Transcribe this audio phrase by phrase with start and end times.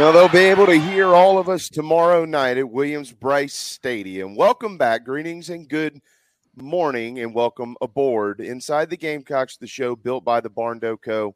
[0.00, 4.34] Well, they'll be able to hear all of us tomorrow night at Williams-Brice Stadium.
[4.34, 5.04] Welcome back.
[5.04, 6.00] Greetings and good
[6.56, 11.34] morning, and welcome aboard Inside the Gamecocks, the show built by the Barn Co.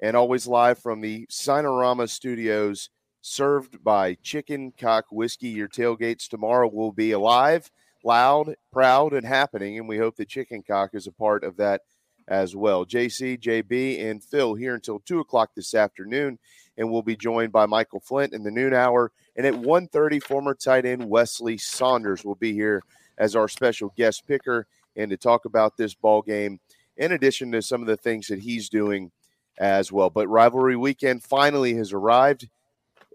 [0.00, 2.88] and always live from the Signorama Studios,
[3.20, 5.50] served by Chicken Cock Whiskey.
[5.50, 7.70] Your tailgates tomorrow will be alive,
[8.02, 11.82] loud, proud, and happening, and we hope that Chicken Cock is a part of that
[12.26, 12.86] as well.
[12.86, 16.38] JC, JB, and Phil here until 2 o'clock this afternoon
[16.78, 19.12] and we'll be joined by Michael Flint in the noon hour.
[19.36, 22.82] And at 1.30, former tight end Weslye Saunders will be here
[23.18, 24.66] as our special guest picker
[24.96, 26.58] and to talk about this ball game,
[26.96, 29.10] in addition to some of the things that he's doing
[29.58, 30.08] as well.
[30.08, 32.48] But rivalry weekend finally has arrived.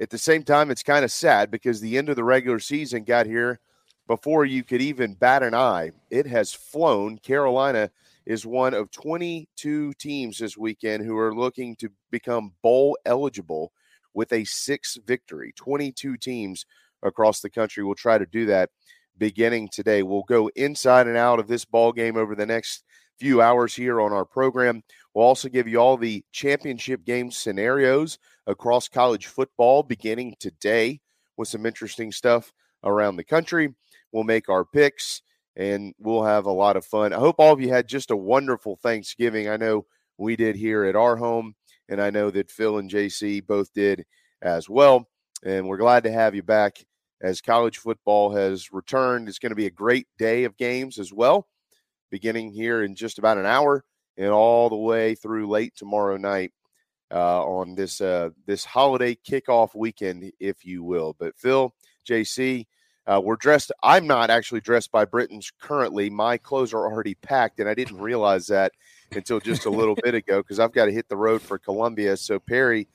[0.02, 3.04] At the same time, it's kind of sad because the end of the regular season
[3.04, 3.60] got here
[4.08, 5.92] before you could even bat an eye.
[6.10, 7.18] It has flown.
[7.18, 7.90] Carolina
[8.26, 13.72] is one of 22 teams this weekend who are looking to become bowl eligible
[14.14, 15.54] with a six victory.
[15.56, 16.66] 22 teams
[17.02, 18.70] across the country will try to do that
[19.18, 20.04] beginning today.
[20.04, 22.84] We'll go inside and out of this ball game over the next
[23.20, 24.84] few hours here on our program.
[25.14, 28.18] We'll also give you all the championship game scenarios
[28.48, 31.00] across college football beginning today
[31.38, 32.52] with some interesting stuff
[32.84, 33.74] around the country.
[34.12, 35.22] We'll make our picks
[35.56, 37.14] and we'll have a lot of fun.
[37.14, 39.50] I hope all of you had just a wonderful Thanksgiving.
[39.50, 39.86] I know
[40.18, 41.56] we did here at our home,
[41.90, 44.06] and I know that Phil and JC both did
[44.42, 45.08] as well.
[45.44, 46.78] And we're glad to have you back
[47.22, 49.28] as college football has returned.
[49.28, 51.48] It's going to be a great day of games as well,
[52.10, 53.84] beginning here in just about an hour
[54.18, 56.52] and all the way through late tomorrow night
[57.12, 61.16] uh, on this uh, this holiday kickoff weekend, if you will.
[61.18, 61.74] But Phil,
[62.08, 62.66] JC,
[63.06, 63.72] uh, we're dressed.
[63.82, 66.10] I'm not actually dressed by Britton's currently.
[66.10, 68.72] My clothes are already packed, and I didn't realize that
[69.12, 72.16] until just a little bit ago because I've got to hit the road for Columbia.
[72.16, 72.88] So Perry,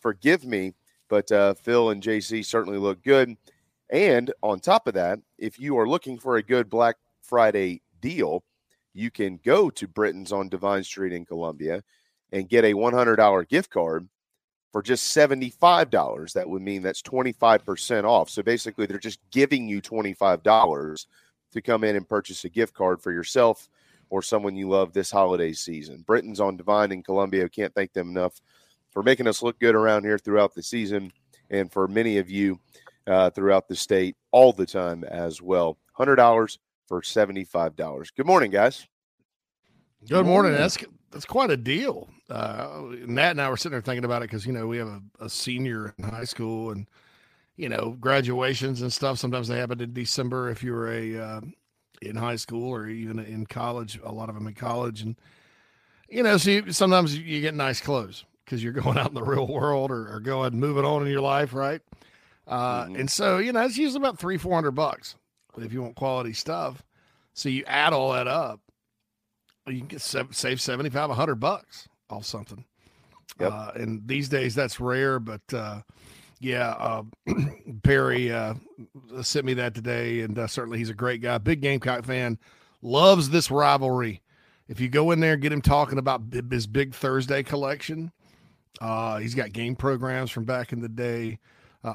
[0.00, 0.74] forgive me,
[1.08, 3.36] but uh, Phil and JC certainly look good.
[3.90, 8.42] And on top of that, if you are looking for a good Black Friday deal,
[8.92, 11.82] you can go to Britton's on Devine Street in Columbia
[12.32, 14.08] and get a $100 gift card
[14.74, 16.32] for just $75.
[16.32, 18.28] That would mean that's 25% off.
[18.28, 21.06] So basically, they're just giving you $25
[21.52, 23.68] to come in and purchase a gift card for yourself
[24.10, 26.02] or someone you love this holiday season.
[26.04, 27.48] Britton's on Devine in Columbia.
[27.48, 28.40] Can't thank them enough
[28.90, 31.12] for making us look good around here throughout the season
[31.50, 32.58] and for many of you
[33.06, 35.78] uh, throughout the state all the time as well.
[35.96, 38.08] $100 for $75.
[38.16, 38.88] Good morning, guys.
[40.08, 40.50] Good morning.
[40.50, 40.76] That's
[41.14, 42.08] that's quite a deal.
[42.28, 44.88] Uh, Nat and I were sitting there thinking about it because you know we have
[44.88, 46.88] a, a, senior in high school and
[47.56, 49.18] you know graduations and stuff.
[49.18, 51.40] Sometimes they happen in December if you're a uh,
[52.02, 53.98] in high school or even in college.
[54.04, 55.16] A lot of them in college, and
[56.08, 59.22] you know, so you, sometimes you get nice clothes because you're going out in the
[59.22, 61.80] real world or, or going moving on in your life, right?
[62.46, 62.96] Uh, mm-hmm.
[62.96, 65.14] And so you know it's usually about three four hundred bucks
[65.58, 66.82] if you want quality stuff.
[67.34, 68.60] So you add all that up
[69.66, 72.64] you can get save 75 100 bucks off something.
[73.40, 73.52] Yep.
[73.52, 75.80] Uh, and these days that's rare but uh,
[76.40, 77.02] yeah uh,
[77.82, 78.54] perry uh,
[79.22, 82.38] sent me that today and uh, certainly he's a great guy big gamecock fan
[82.82, 84.20] loves this rivalry.
[84.68, 88.12] If you go in there and get him talking about his big thursday collection
[88.80, 91.38] uh, he's got game programs from back in the day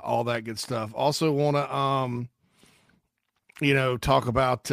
[0.04, 0.92] all that good stuff.
[0.94, 2.30] Also want to um,
[3.62, 4.70] you know talk about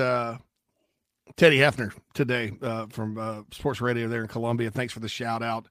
[1.35, 4.71] Teddy Hefner today uh, from uh, Sports Radio there in Columbia.
[4.71, 5.67] Thanks for the shout out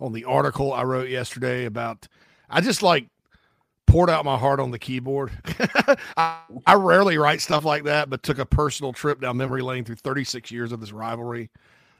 [0.00, 2.06] on the article I wrote yesterday about.
[2.48, 3.08] I just like
[3.86, 5.32] poured out my heart on the keyboard.
[6.16, 9.84] I, I, rarely write stuff like that, but took a personal trip down memory lane
[9.84, 11.50] through 36 years of this rivalry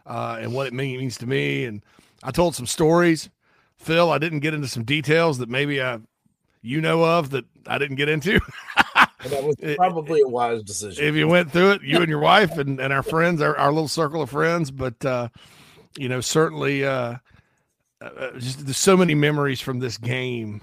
[0.07, 1.65] uh, and what it means to me.
[1.65, 1.85] And
[2.23, 3.29] I told some stories.
[3.77, 5.99] Phil, I didn't get into some details that maybe I,
[6.63, 8.41] you know of that I didn't get into.
[9.29, 11.05] that was probably a wise decision.
[11.05, 13.73] If you went through it, you and your wife and, and our friends, our, our
[13.73, 15.29] little circle of friends, but uh,
[15.99, 17.17] you know, certainly uh,
[18.01, 20.63] uh, just there's so many memories from this game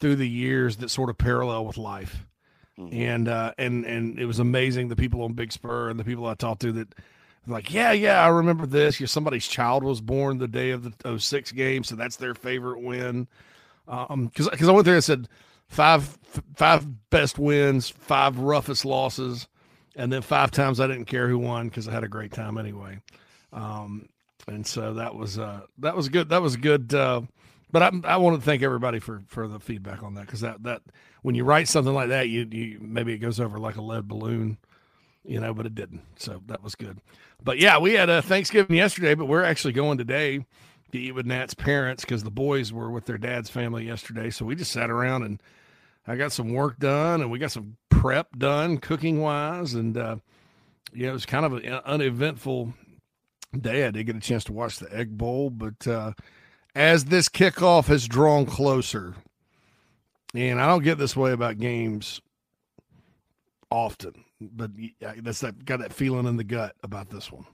[0.00, 2.26] through the years that sort of parallel with life.
[2.78, 2.96] Mm-hmm.
[2.96, 6.26] And uh, and and it was amazing the people on Big Spur and the people
[6.26, 6.88] I talked to that
[7.46, 8.98] like, yeah, yeah, I remember this.
[8.98, 12.80] You somebody's child was born the day of the 06 game, so that's their favorite
[12.80, 13.28] win.
[13.86, 15.28] Um, because because I went there and said
[15.68, 16.18] five
[16.54, 19.48] five best wins, five roughest losses,
[19.96, 22.58] and then five times I didn't care who won because I had a great time
[22.58, 23.00] anyway.
[23.52, 24.08] Um,
[24.46, 26.28] and so that was uh, that was good.
[26.28, 26.92] That was good.
[26.94, 27.22] Uh,
[27.70, 30.62] but I, I want to thank everybody for for the feedback on that because that
[30.64, 30.82] that
[31.22, 34.06] when you write something like that, you you maybe it goes over like a lead
[34.06, 34.58] balloon,
[35.24, 36.02] you know, but it didn't.
[36.16, 36.98] So that was good.
[37.42, 40.44] But yeah, we had a Thanksgiving yesterday, but we're actually going today
[40.94, 44.30] to eat with Nat's parents because the boys were with their dad's family yesterday.
[44.30, 45.42] So we just sat around and
[46.06, 49.74] I got some work done and we got some prep done cooking wise.
[49.74, 50.16] And, uh,
[50.94, 52.74] yeah, it was kind of an uneventful
[53.60, 53.86] day.
[53.86, 56.12] I did get a chance to watch the Egg Bowl, but uh,
[56.76, 59.14] as this kickoff has drawn closer,
[60.32, 62.20] and I don't get this way about games
[63.68, 64.70] often, but
[65.00, 67.46] that's that got that feeling in the gut about this one,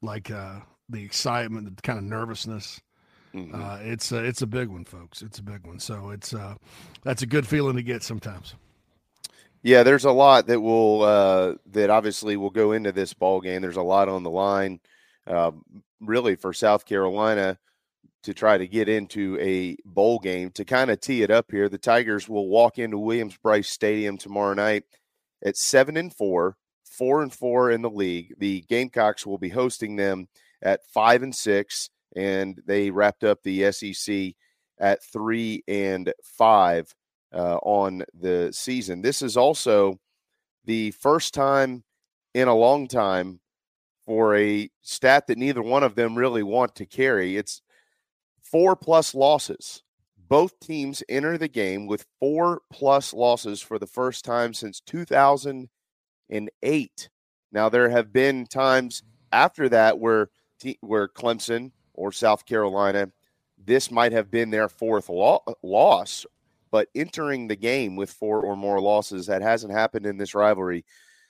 [0.00, 2.80] like uh, the excitement, the kind of nervousness.
[3.34, 3.54] Mm-hmm.
[3.54, 5.22] Uh, it's a, it's a big one, folks.
[5.22, 5.78] It's a big one.
[5.78, 6.54] So it's uh,
[7.02, 8.54] that's a good feeling to get sometimes.
[9.62, 13.60] Yeah, there's a lot that will uh, that obviously will go into this ball game.
[13.60, 14.80] There's a lot on the line,
[15.26, 15.50] uh,
[16.00, 17.58] really for South Carolina
[18.22, 20.50] to try to get into a bowl game.
[20.52, 24.54] To kind of tee it up here, the Tigers will walk into Williams-Brice Stadium tomorrow
[24.54, 24.84] night
[25.44, 28.34] at seven and four, four and four in the league.
[28.38, 30.28] The Gamecocks will be hosting them
[30.62, 34.34] at five and six and they wrapped up the SEC
[34.78, 36.94] at three and five
[37.32, 39.02] uh, on the season.
[39.02, 39.98] This is also
[40.64, 41.84] the first time
[42.34, 43.40] in a long time
[44.04, 47.36] for a stat that neither one of them really want to carry.
[47.36, 47.60] It's
[48.42, 49.82] four plus losses.
[50.16, 57.08] Both teams enter the game with four plus losses for the first time since 2008.
[57.50, 60.28] Now, there have been times after that where
[60.80, 63.10] where Clemson or South Carolina,
[63.62, 66.24] this might have been their fourth lo- loss.
[66.70, 70.84] But entering the game with four or more losses, that hasn't happened in this rivalry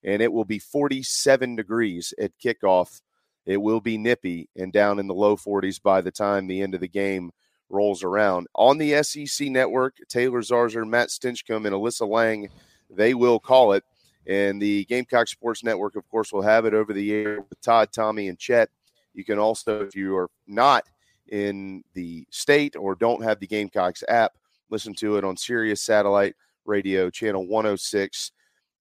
[0.02, 3.02] and it will be 47 degrees at kickoff.
[3.44, 6.74] It will be nippy and down in the low 40s by the time the end
[6.74, 7.32] of the game
[7.70, 8.46] rolls around.
[8.54, 12.48] On the SEC network, Taylor Zarzour, Matt Stinchcomb, and Alyssa Lang,
[12.90, 13.84] they will call it.
[14.26, 17.88] And the Gamecock Sports Network, of course, will have it over the air with Todd,
[17.92, 18.68] Tommy, and Chet.
[19.14, 20.84] You can also, if you are not
[21.28, 24.32] in the state or don't have the Gamecocks app,
[24.68, 28.32] listen to it on Sirius Satellite Radio, channel 106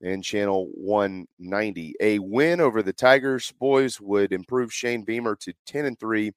[0.02, 1.96] and channel 190.
[2.00, 6.32] A win over the Tigers boys would improve Shane Beamer to 10 and 3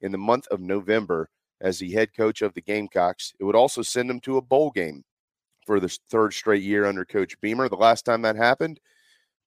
[0.00, 1.28] in the month of November
[1.64, 3.32] as the head coach of the Gamecocks.
[3.40, 5.02] It would also send them to a bowl game
[5.66, 7.70] for the third straight year under Coach Beamer.
[7.70, 8.78] The last time that happened,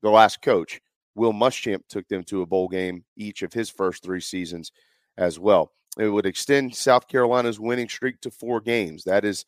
[0.01, 0.81] the last coach,
[1.15, 4.71] Will Muschamp, took them to a bowl game each of his first three seasons
[5.17, 5.71] as well.
[5.99, 9.03] It would extend South Carolina's winning streak to four games.
[9.03, 9.45] That is,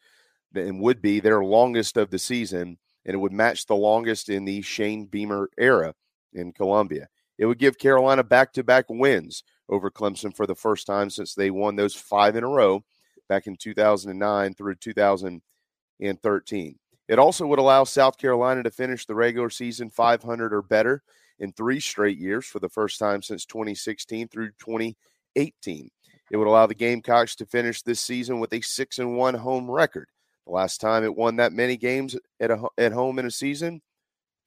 [0.53, 4.45] and would be their longest of the season, and it would match the longest in
[4.45, 5.95] the Shane Beamer era
[6.33, 7.07] in Columbia.
[7.39, 11.33] It would give Carolina back to back wins over Clemson for the first time since
[11.33, 12.83] they won those five in a row
[13.27, 16.79] back in 2009 through 2013.
[17.07, 21.01] It also would allow South Carolina to finish the regular season 500 or better
[21.39, 25.89] in three straight years for the first time since 2016 through 2018.
[26.31, 29.69] It would allow the Gamecocks to finish this season with a six and one home
[29.69, 30.09] record.
[30.45, 33.81] The last time it won that many games at a, at home in a season,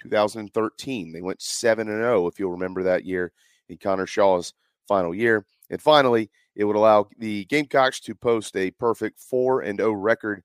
[0.02, 1.12] 2013.
[1.12, 3.32] They went seven and zero, if you'll remember that year
[3.68, 4.52] in Connor Shaw's
[4.88, 5.44] final year.
[5.70, 10.42] And finally, it would allow the Gamecocks to post a perfect 4 and 0 record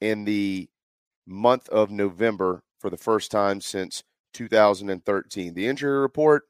[0.00, 0.68] in the
[1.26, 4.02] month of November for the first time since
[4.34, 5.54] 2013.
[5.54, 6.44] The injury report,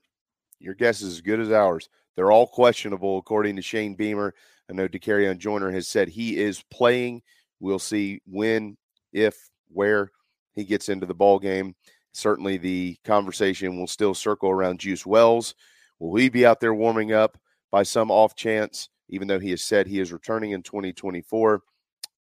[0.58, 1.88] your guess is as good as ours.
[2.16, 4.34] They're all questionable, according to Shane Beamer.
[4.68, 7.22] I know Dakereon Joyner has said he is playing.
[7.60, 8.76] We'll see when,
[9.12, 9.36] if,
[9.68, 10.10] where
[10.52, 11.74] he gets into the ball game.
[12.12, 15.54] Certainly, the conversation will still circle around Juice Wells.
[16.00, 17.38] Will he be out there warming up
[17.70, 21.62] by some off chance, even though he has said he is returning in 2024?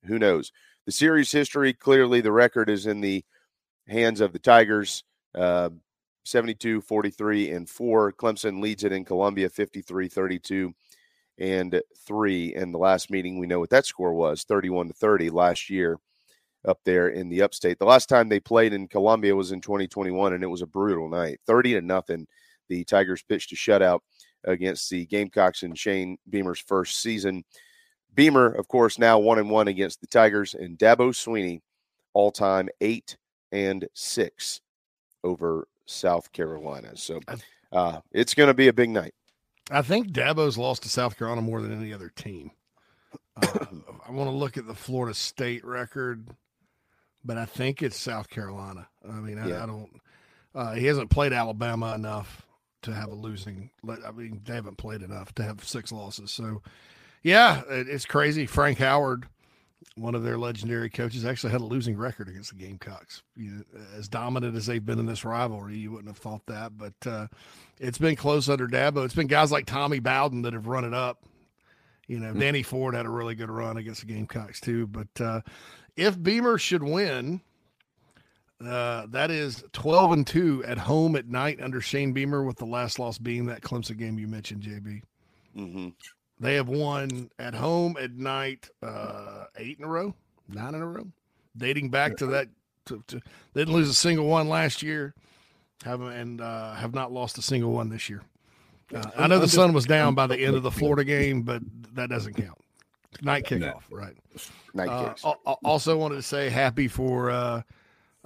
[0.04, 0.52] Who knows?
[0.84, 3.24] The series history clearly, the record is in the
[3.86, 5.04] hands of the Tigers.
[5.34, 5.70] Uh,
[6.24, 10.74] 72 43 and 4 clemson leads it in columbia 53 32
[11.38, 15.30] and 3 in the last meeting we know what that score was 31 to 30
[15.30, 15.98] last year
[16.66, 20.34] up there in the upstate the last time they played in columbia was in 2021
[20.34, 22.26] and it was a brutal night 30 to nothing
[22.68, 24.00] the tigers pitched a shutout
[24.44, 27.44] against the gamecocks in shane beamer's first season
[28.14, 31.60] beamer of course now one and one against the tigers and dabo swinney
[32.14, 33.16] all-time eight
[33.52, 34.60] and six
[35.24, 36.96] over South Carolina.
[36.96, 37.20] So
[37.72, 39.14] uh, it's going to be a big night.
[39.70, 42.50] I think Dabo's lost to South Carolina more than any other team.
[43.36, 43.66] Uh,
[44.06, 46.28] I want to look at the Florida State record,
[47.24, 48.88] but I think it's South Carolina.
[49.08, 49.62] I mean, I, Yeah.
[49.62, 49.90] I don't.
[50.54, 52.46] Uh, he hasn't played Alabama enough
[52.82, 53.70] to have a losing.
[53.86, 56.30] I mean, they haven't played enough to have six losses.
[56.30, 56.62] So,
[57.22, 58.46] yeah, it's crazy.
[58.46, 59.26] Frank Howard,
[59.96, 63.22] one of their legendary coaches, actually had a losing record against the Gamecocks.
[63.96, 67.26] As dominant as they've been in this rivalry, you wouldn't have thought that, but uh,
[67.78, 69.04] it's been close under Dabo.
[69.04, 71.24] It's been guys like Tommy Bowden that have run it up.
[72.06, 74.86] You know, Danny Ford had a really good run against the Gamecocks too.
[74.86, 75.40] But uh,
[75.94, 77.42] if Beamer should win,
[78.64, 82.64] uh, that is 12 and 2 at home at night under Shane Beamer, with the
[82.66, 85.02] last loss being that Clemson game you mentioned, JB.
[85.56, 85.88] Mm-hmm.
[86.40, 90.14] They have won at home at night uh, eight in a row,
[90.48, 91.06] nine in a row,
[91.56, 92.48] dating back to that.
[92.86, 93.20] To, to,
[93.52, 95.14] they didn't lose a single one last year,
[95.84, 98.22] have and uh, have not lost a single one this year.
[98.94, 101.60] Uh, I know the sun was down by the end of the Florida game, but
[101.94, 102.58] that doesn't count.
[103.20, 104.16] Night kickoff, right?
[104.74, 105.24] Night Uh, kicks.
[105.24, 107.30] al- al- also wanted to say happy for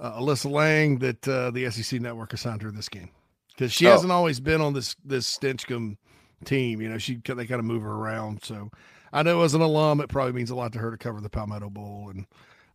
[0.03, 3.09] uh, Alyssa Lang that uh, the SEC network assigned her this game
[3.49, 3.91] because she Oh.
[3.91, 5.97] hasn't always been on this this Stinchcomb
[6.45, 6.81] team.
[6.81, 8.43] You know, she they kind of move her around.
[8.43, 8.69] So
[9.11, 11.29] I know as an alum, it probably means a lot to her to cover the
[11.29, 12.25] Palmetto Bowl and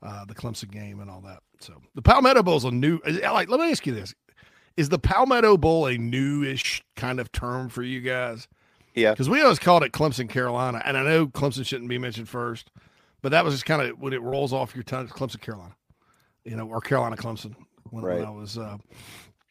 [0.02, 1.40] uh, the Clemson game and all that.
[1.61, 2.99] So the Palmetto Bowl is a new.
[3.06, 4.14] Like, let me ask you this:
[4.76, 8.49] Is the Palmetto Bowl a newish kind of term for you guys?
[8.94, 9.11] Yeah.
[9.12, 12.70] Because we always called it Clemson Carolina, and I know Clemson shouldn't be mentioned first,
[13.23, 15.75] but that was just kind of when it rolls off your tongue, Clemson Carolina,
[16.45, 17.54] you know, or Carolina Clemson.
[17.90, 18.76] When, when I was uh,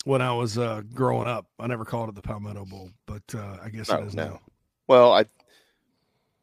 [0.06, 3.58] when I was uh, growing up, I never called it the Palmetto Bowl, but uh,
[3.64, 4.26] I guess No, it is no.
[4.26, 4.40] now.
[4.88, 5.26] Well, I,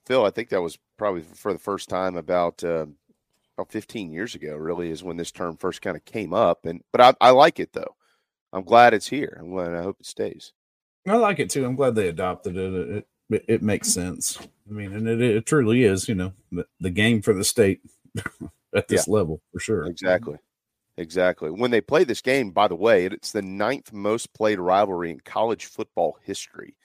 [0.07, 2.87] Phil, I think that was probably for the first time about uh,
[3.57, 4.57] about 15 years ago.
[4.57, 7.61] Really, is when this term first kind of came up, and but I, I like
[7.61, 7.95] it though.
[8.53, 9.37] I'm glad it's here.
[9.41, 9.75] I'm glad.
[9.75, 10.53] I hope it stays.
[11.07, 11.65] I like it too.
[11.65, 12.75] I'm glad they adopted it.
[12.75, 14.39] It it, it makes sense.
[14.69, 17.81] I mean, and it, it truly is, you know, the, the game for the state
[18.75, 19.87] at this level for sure.
[19.87, 20.39] Exactly.
[20.97, 21.51] Exactly.
[21.51, 25.21] When they play this game, by the way, it's the ninth most played rivalry in
[25.21, 26.77] college football history.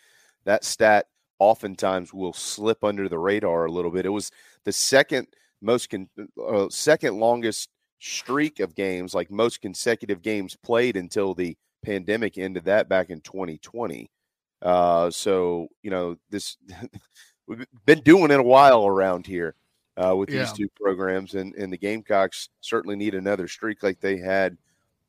[0.46, 1.05] That stat
[1.38, 4.05] oftentimes will slip under the radar a little bit.
[4.05, 4.31] It was
[4.65, 5.27] the second
[5.62, 6.10] most con-
[6.43, 7.69] uh, second longest
[8.00, 13.22] streak of games, like most consecutive games played until the pandemic ended that back in
[13.22, 14.10] 2020.
[14.62, 16.58] Uh, so you know this
[17.48, 19.55] we've been doing it a while around here
[20.00, 20.53] uh, with these Yeah.
[20.53, 24.58] two programs, and and the Gamecocks certainly need another streak like they had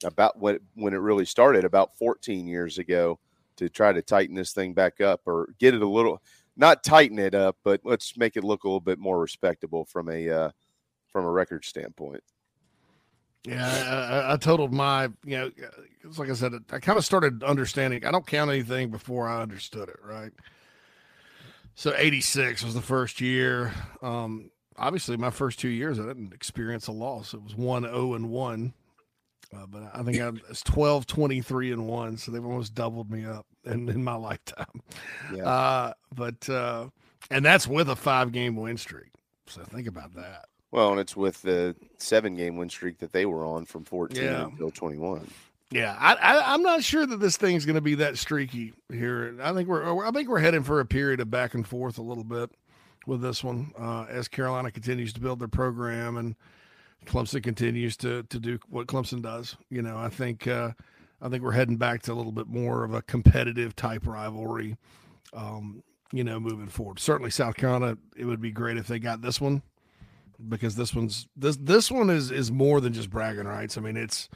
[0.04, 3.18] about when when it really started about 14 years ago
[3.56, 6.23] to try to tighten this thing back up or get it a little
[6.56, 10.09] not tighten it up, but let's make it look a little bit more respectable from
[10.09, 10.50] a uh,
[11.09, 12.23] from a record standpoint.
[13.44, 15.50] Yeah, I, I, I totaled my, you know,
[16.04, 18.04] it's like I said, I kind of started understanding.
[18.04, 20.32] I don't count anything before I understood it, right?
[21.75, 23.73] So 86 was the first year.
[24.02, 27.34] Um, obviously, my first two years, I didn't experience a loss.
[27.34, 28.72] It was 1 0 and 1.
[29.52, 32.16] Uh, but I think I was 12, 23 and 1.
[32.16, 34.82] So they've almost doubled me up in, in my lifetime.
[35.34, 35.44] Yeah.
[35.49, 36.88] Uh, but, uh,
[37.30, 39.10] and that's with a five game win streak.
[39.46, 40.46] So think about that.
[40.72, 44.22] Well, and it's with the seven game win streak that they were on from 14
[44.22, 44.44] Yeah.
[44.44, 45.28] until 21.
[45.72, 49.37] Yeah, I, I, I'm not sure that this thing's going to be that streaky here.
[49.40, 52.02] I think we're I think we're heading for a period of back and forth a
[52.02, 52.50] little bit
[53.07, 56.37] with this one uh, as Carolina continues to build their program and
[57.07, 59.57] Clemson continues to to do what Clemson does.
[59.71, 60.73] You know, I think uh,
[61.23, 64.76] I think we're heading back to a little bit more of a competitive type rivalry.
[65.33, 66.99] Um, you know, moving forward.
[66.99, 67.97] Certainly, South Carolina.
[68.16, 69.62] It would be great if they got this one
[70.49, 73.78] because this one's this this one is is more than just bragging rights.
[73.78, 74.28] I mean, it's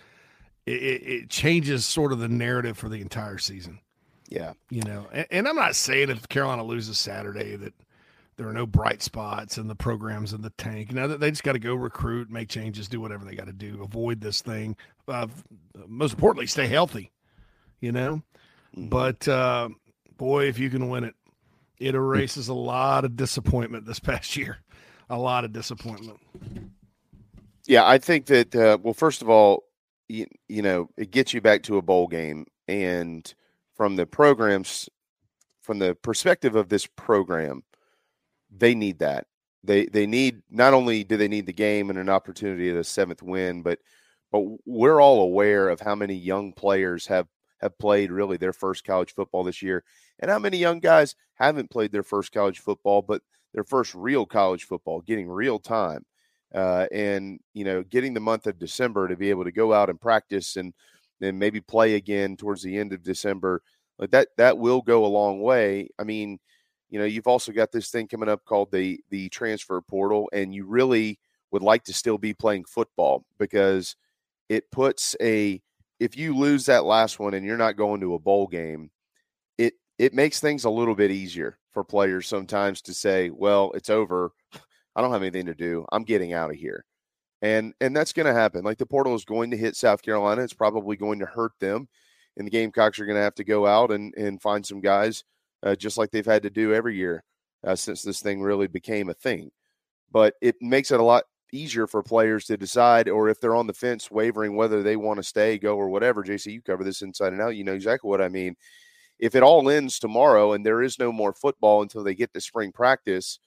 [0.66, 3.80] it, it changes sort of the narrative for the entire season.
[4.28, 4.54] Yeah.
[4.70, 7.74] You know, and, and I'm not saying if Carolina loses Saturday that
[8.36, 10.92] there are no bright spots and the program's in the tank.
[10.92, 13.52] Now that they just got to go recruit, make changes, do whatever they got to
[13.52, 14.76] do, avoid this thing.
[15.06, 15.28] Uh,
[15.86, 17.10] most importantly, stay healthy.
[17.80, 18.22] You know,
[18.76, 19.68] but uh,
[20.16, 21.14] boy, if you can win it,
[21.78, 24.58] it erases a lot of disappointment this past year.
[25.10, 26.18] A lot of disappointment.
[27.66, 28.54] Yeah, I think that.
[28.54, 29.64] Uh, well, first of all,
[30.08, 33.32] you, you know, it gets you back to a bowl game, and
[33.76, 34.88] from the programs,
[35.60, 37.62] from the perspective of this program,
[38.56, 39.26] they need that.
[39.62, 42.84] They they need not only do they need the game and an opportunity at a
[42.84, 43.78] seventh win, but
[44.32, 47.28] but we're all aware of how many young players have
[47.60, 49.84] have played really their first college football this year,
[50.20, 53.22] and how many young guys haven't played their first college football, but
[53.54, 56.04] their first real college football, getting real time
[56.54, 59.90] uh, and you know getting the month of December to be able to go out
[59.90, 60.72] and practice and
[61.20, 63.62] then maybe play again towards the end of December,
[63.98, 65.88] like that that will go a long way.
[65.98, 66.38] I mean,
[66.94, 70.54] you know, you've also got this thing coming up called the the transfer portal, and
[70.54, 71.18] you really
[71.50, 73.96] would like to still be playing football because
[74.48, 75.60] it puts a
[75.98, 78.92] if you lose that last one and you're not going to a bowl game,
[79.58, 83.90] it it makes things a little bit easier for players sometimes to say, well, it's
[83.90, 84.30] over.
[84.94, 85.84] I don't have anything to do.
[85.90, 86.84] I'm getting out of here.
[87.42, 88.62] And and that's going to happen.
[88.62, 90.42] Like the portal is going to hit South Carolina.
[90.42, 91.88] It's probably going to hurt them.
[92.36, 95.24] And the Gamecocks are going to have to go out and and find some guys
[95.64, 97.24] uh, just like they've had to do every year
[97.66, 99.50] uh, since this thing really became a thing.
[100.12, 103.66] But it makes it a lot easier for players to decide, or if they're on
[103.66, 106.22] the fence, wavering whether they want to stay, go, or whatever.
[106.22, 107.56] JC, you cover this inside and out.
[107.56, 108.56] You know exactly what I mean.
[109.18, 112.40] If it all ends tomorrow and there is no more football until they get to
[112.40, 113.38] spring practice,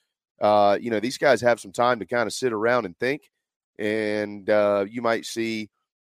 [0.41, 3.29] uh, you know these guys have some time to kind of sit around and think,
[3.77, 5.69] and uh, you might see,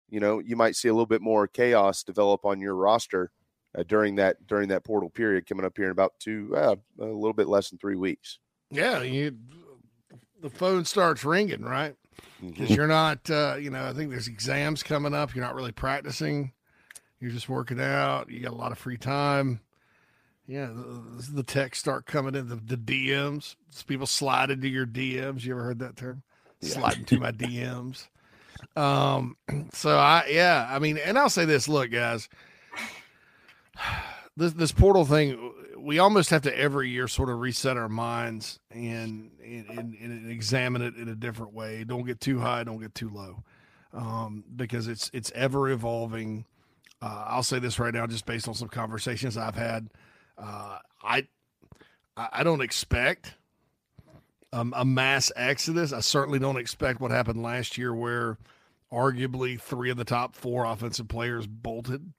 [0.09, 3.31] you know, you might see a little bit more chaos develop on your roster
[3.77, 7.05] uh, during that during that portal period coming up here in about two, uh, a
[7.05, 8.39] little bit less than three weeks.
[8.71, 9.37] Yeah, you
[10.41, 11.95] the phone starts ringing, right?
[12.45, 15.35] Because you're not, uh, you know, I think there's exams coming up.
[15.35, 16.53] You're not really practicing.
[17.21, 18.31] You're just working out.
[18.31, 19.61] You got a lot of free time.
[20.47, 23.57] Yeah, the, the texts start coming in, the, the DMs.
[23.87, 25.45] People slide into your DMs.
[25.45, 26.23] You ever heard that term?
[26.61, 28.07] Slide into my DMs.
[28.77, 29.37] Um,
[29.73, 32.29] so I, yeah, I mean, and I'll say this: look, guys,
[34.37, 38.59] this this portal thing, we almost have to every year sort of reset our minds
[38.71, 41.85] and and, and, examine it in a different way.
[41.85, 43.43] Don't get too high, don't get too low,
[43.93, 46.45] um, because it's it's ever evolving.
[47.01, 49.89] Uh, I'll say this right now, just based on some conversations I've had.
[50.39, 51.27] Uh, I
[52.17, 53.35] I I don't expect
[54.53, 55.93] um, a mass exodus.
[55.93, 58.39] I certainly don't expect what happened last year, where
[58.93, 62.13] arguably three of the top four offensive players bolted.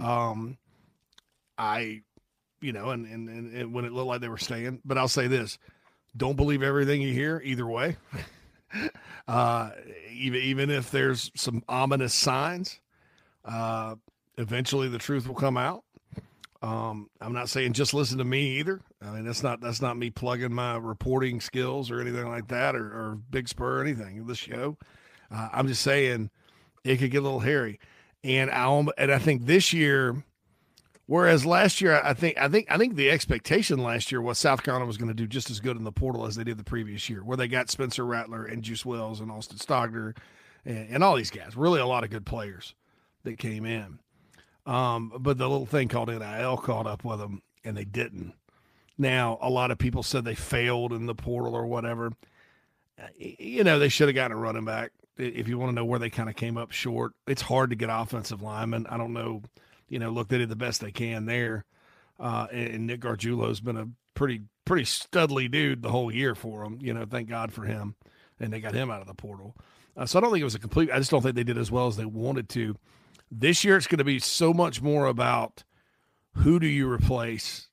[0.00, 0.56] Um,
[1.58, 2.02] I,
[2.60, 5.08] you know, and, and, and, and when it looked like they were staying, but I'll
[5.08, 5.58] say this
[6.16, 7.96] don't believe everything you hear either way.
[9.28, 9.70] uh,
[10.12, 12.80] even, even if there's some ominous signs,
[13.44, 13.94] uh,
[14.36, 15.84] eventually the truth will come out.
[16.60, 18.80] Um, I'm not saying just listen to me either.
[19.00, 22.74] I mean, that's not, that's not me plugging my reporting skills or anything like that,
[22.74, 24.76] or, or big spur or anything the show.
[25.30, 26.30] Uh, I'm just saying
[26.82, 27.78] it could get a little hairy.
[28.24, 28.66] And I,
[28.98, 30.24] and I think this year,
[31.10, 34.62] Whereas last year, I think I think I think the expectation last year was South
[34.62, 36.64] Carolina was going to do just as good in the portal as they did the
[36.64, 40.14] previous year, where they got Spencer Rattler and Juice Wells and Austin Stogner
[40.66, 41.56] and, and all these guys.
[41.56, 42.74] Really, a lot of good players.
[43.24, 43.98] that came in.
[44.66, 48.34] Um, but the little thing called NIL caught up with them, and they didn't.
[48.98, 52.12] Now, a lot of people said they failed in the portal or whatever.
[53.00, 54.90] Uh, You know, they should have gotten a running back.
[55.16, 57.76] If you want to know where they kind of came up short, it's hard to
[57.76, 58.86] get offensive linemen.
[58.90, 59.42] I don't know.
[59.88, 61.64] You know, look, they did the best they can there.
[62.18, 66.64] Uh, and, and Nick Gargiulo's been a pretty, pretty studly dude the whole year for
[66.64, 66.78] them.
[66.80, 67.94] You know, thank God for him.
[68.40, 69.56] And they got him out of the portal.
[69.96, 70.90] Uh, so I don't think it was a complete.
[70.92, 72.76] I just don't think they did as well as they wanted to.
[73.30, 75.64] This year, it's going to be so much more about
[76.34, 77.68] who do you replace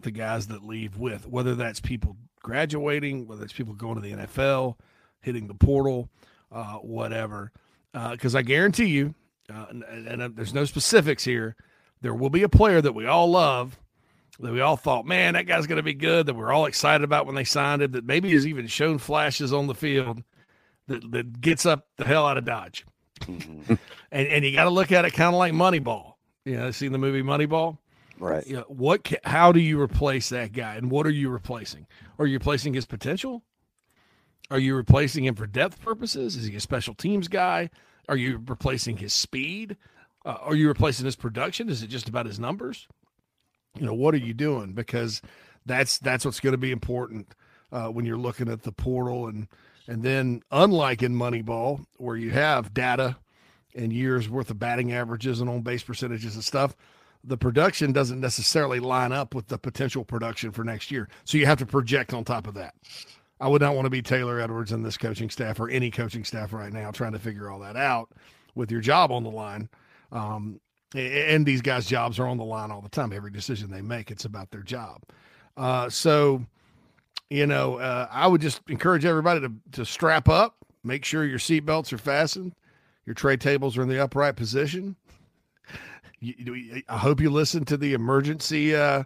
[0.00, 4.12] the guys that leave with, whether that's people graduating, whether it's people going to the
[4.12, 4.76] NFL,
[5.20, 6.08] hitting the portal,
[6.50, 7.52] uh, whatever.
[7.92, 9.14] Because I guarantee you,
[9.52, 11.56] uh, and, and, uh, there's no specifics here,
[12.00, 13.78] there will be a player that we all love,
[14.40, 17.04] that we all thought, man, that guy's going to be good, that we're all excited
[17.04, 20.22] about when they signed him, that maybe has even shown flashes on the field
[20.88, 22.84] that, that gets up the hell out of Dodge.
[23.28, 23.78] and,
[24.10, 26.14] and you got to look at it kind of like Moneyball.
[26.44, 27.78] You know, seen the movie Moneyball?
[28.18, 28.46] Right.
[28.46, 31.88] you know, what ca- how do you replace that guy and what are you replacing
[32.20, 33.42] are you replacing his potential
[34.48, 37.68] are you replacing him for depth purposes is he a special teams guy
[38.08, 39.76] are you replacing his speed
[40.24, 42.86] uh, are you replacing his production is it just about his numbers
[43.78, 45.22] you know what are you doing because
[45.66, 47.28] that's that's what's going to be important
[47.70, 49.48] uh, when you're looking at the portal and
[49.88, 53.16] and then unlike in moneyball where you have data
[53.74, 56.76] and years worth of batting averages and on base percentages and stuff
[57.24, 61.08] the production doesn't necessarily line up with the potential production for next year.
[61.24, 62.74] So you have to project on top of that.
[63.42, 66.22] I would not want to be Taylor Edwards and this coaching staff or any coaching
[66.22, 68.08] staff right now trying to figure all that out
[68.54, 69.68] with your job on the line.
[70.12, 70.60] Um,
[70.94, 73.12] and these guys' jobs are on the line all the time.
[73.12, 75.02] Every decision they make, it's about their job.
[75.56, 76.46] Uh, so,
[77.30, 81.40] you know, uh, I would just encourage everybody to, to strap up, make sure your
[81.40, 82.54] seatbelts are fastened,
[83.06, 84.94] your tray tables are in the upright position
[86.20, 89.02] you, I hope you listen to the emergency uh,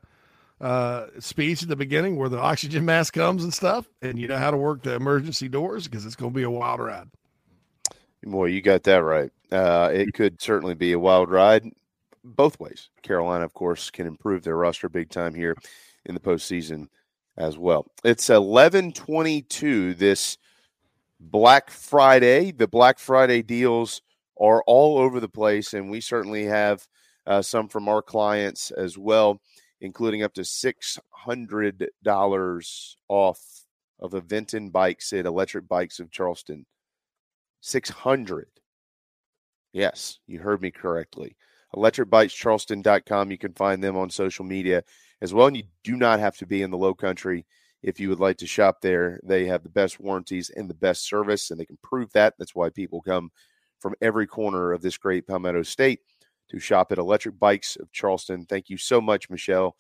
[0.61, 4.39] uh, speech at the beginning where the oxygen mask comes and stuff, and you know
[4.39, 7.09] how to work the emergency doors because it's going to be a wild ride.
[8.25, 9.31] Boy, you got that right.
[9.53, 11.65] Uh, it could certainly be a wild ride
[12.25, 12.89] both ways.
[13.03, 15.55] Carolina, of course, can improve their roster big time here
[16.07, 16.89] in the postseason
[17.37, 17.87] as well.
[18.03, 20.39] It's eleven twenty two this
[21.21, 22.51] Black Friday.
[22.51, 24.03] The Black Friday deals
[24.41, 26.87] are all over the place, and we certainly have
[27.27, 29.41] uh, some from our clients as well,
[29.81, 33.41] including up to six hundred dollars off
[34.01, 36.67] of a Vinton Bikes at Electric Bikes of Charleston.
[37.61, 38.47] 600.
[39.73, 41.37] Yes, you heard me correctly.
[41.75, 43.31] ElectricBikesCharleston.com.
[43.31, 44.85] You can find them on social media
[45.21, 45.49] as well.
[45.49, 47.45] And you do not have to be in the low country
[47.83, 49.21] if you would like to shop there.
[49.25, 52.35] They have the best warranties and the best service, and they can prove that.
[52.39, 53.31] That's why people come
[53.81, 56.01] from every corner of this great Palmetto State
[56.51, 58.45] to shop at Electric Bikes of Charleston.
[58.47, 59.77] Thank you so much, Michelle,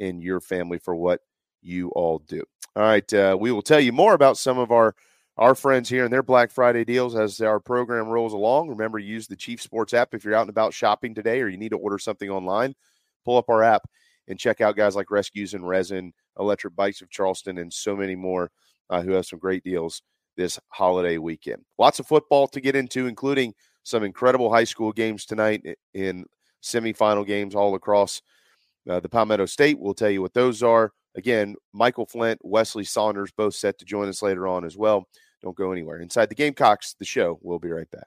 [0.00, 1.20] and your family for what
[1.62, 2.42] you all do.
[2.76, 4.94] All right, uh, we will tell you more about some of our
[5.36, 8.68] our friends here and their Black Friday deals as our program rolls along.
[8.68, 11.56] Remember, use the Chief Sports app if you're out and about shopping today or you
[11.56, 12.74] need to order something online.
[13.24, 13.82] Pull up our app
[14.26, 18.16] and check out guys like Rescues and Resin, Electric Bikes of Charleston, and so many
[18.16, 18.50] more
[18.90, 20.02] uh, who have some great deals
[20.36, 21.64] this holiday weekend.
[21.78, 23.54] Lots of football to get into, including
[23.88, 26.24] some incredible high school games tonight in
[26.62, 28.22] semifinal games all across
[28.88, 29.78] uh, the Palmetto State.
[29.78, 30.92] We'll tell you what those are.
[31.16, 35.08] Again, Michael Flint, Weslye Saunders, both set to join us later on as well.
[35.42, 36.00] Don't go anywhere.
[36.00, 37.38] Inside the Gamecocks, the show.
[37.42, 38.06] We'll be right back.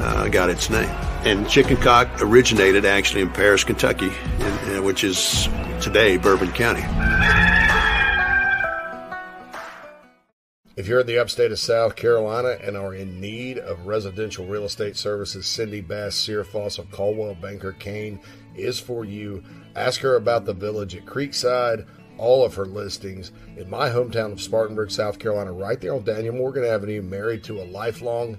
[0.00, 0.88] uh, got its name.
[1.24, 5.48] And chicken cock originated actually in Paris, Kentucky, in, uh, which is
[5.80, 6.84] today Bourbon County.
[10.76, 14.64] If you're in the upstate of South Carolina and are in need of residential real
[14.64, 18.18] estate services, Cindy Bass Searfoss of Coldwell Banker Caine
[18.54, 19.44] is for you.
[19.76, 21.86] Ask her about the village at Creekside,
[22.16, 26.34] all of her listings in my hometown of Spartanburg, South Carolina, right there on Daniel
[26.34, 28.38] Morgan Avenue, married to a lifelong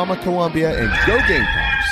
[0.00, 1.90] Columbia and go Gamecocks.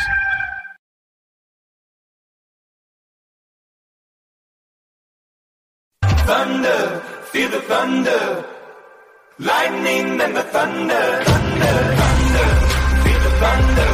[6.26, 7.00] Thunder,
[7.32, 8.44] feel the thunder.
[9.38, 11.04] Lightning and the thunder.
[11.28, 12.48] Thunder, thunder,
[13.04, 13.90] feel the thunder.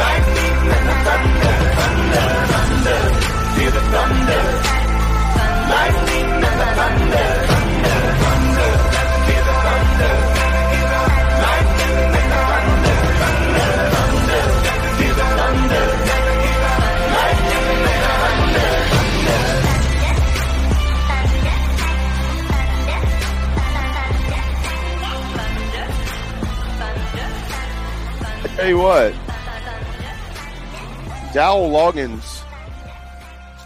[0.00, 1.54] Lightning and the thunder.
[1.78, 3.00] Thunder, thunder,
[3.54, 4.44] feel the thunder.
[5.74, 7.28] Lightning and the thunder,
[28.58, 29.12] tell you what,
[31.32, 32.42] Dowell Loggins,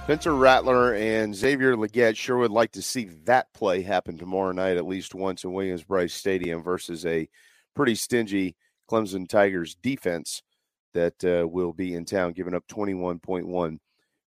[0.02, 4.76] Spencer Rattler, and Xavier Legette sure would like to see that play happen tomorrow night
[4.76, 7.26] at least once in Williams-Brice Stadium versus a
[7.74, 8.54] pretty stingy
[8.86, 10.42] Clemson Tigers defense
[10.92, 13.78] that uh, will be in town, giving up 21.1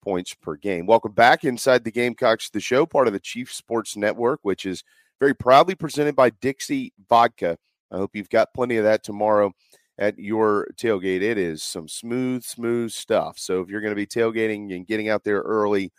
[0.03, 0.85] points per game.
[0.85, 4.83] Welcome back inside the Gamecocks, the show, part of the Chief Sports Network, which is
[5.21, 7.57] very proudly presented by Dixie Vodka.
[7.93, 9.53] I hope you've got plenty of that tomorrow
[9.99, 11.21] at your tailgate.
[11.21, 13.37] It is some smooth, smooth stuff.
[13.37, 15.91] So if you're going to be tailgating and getting out there early,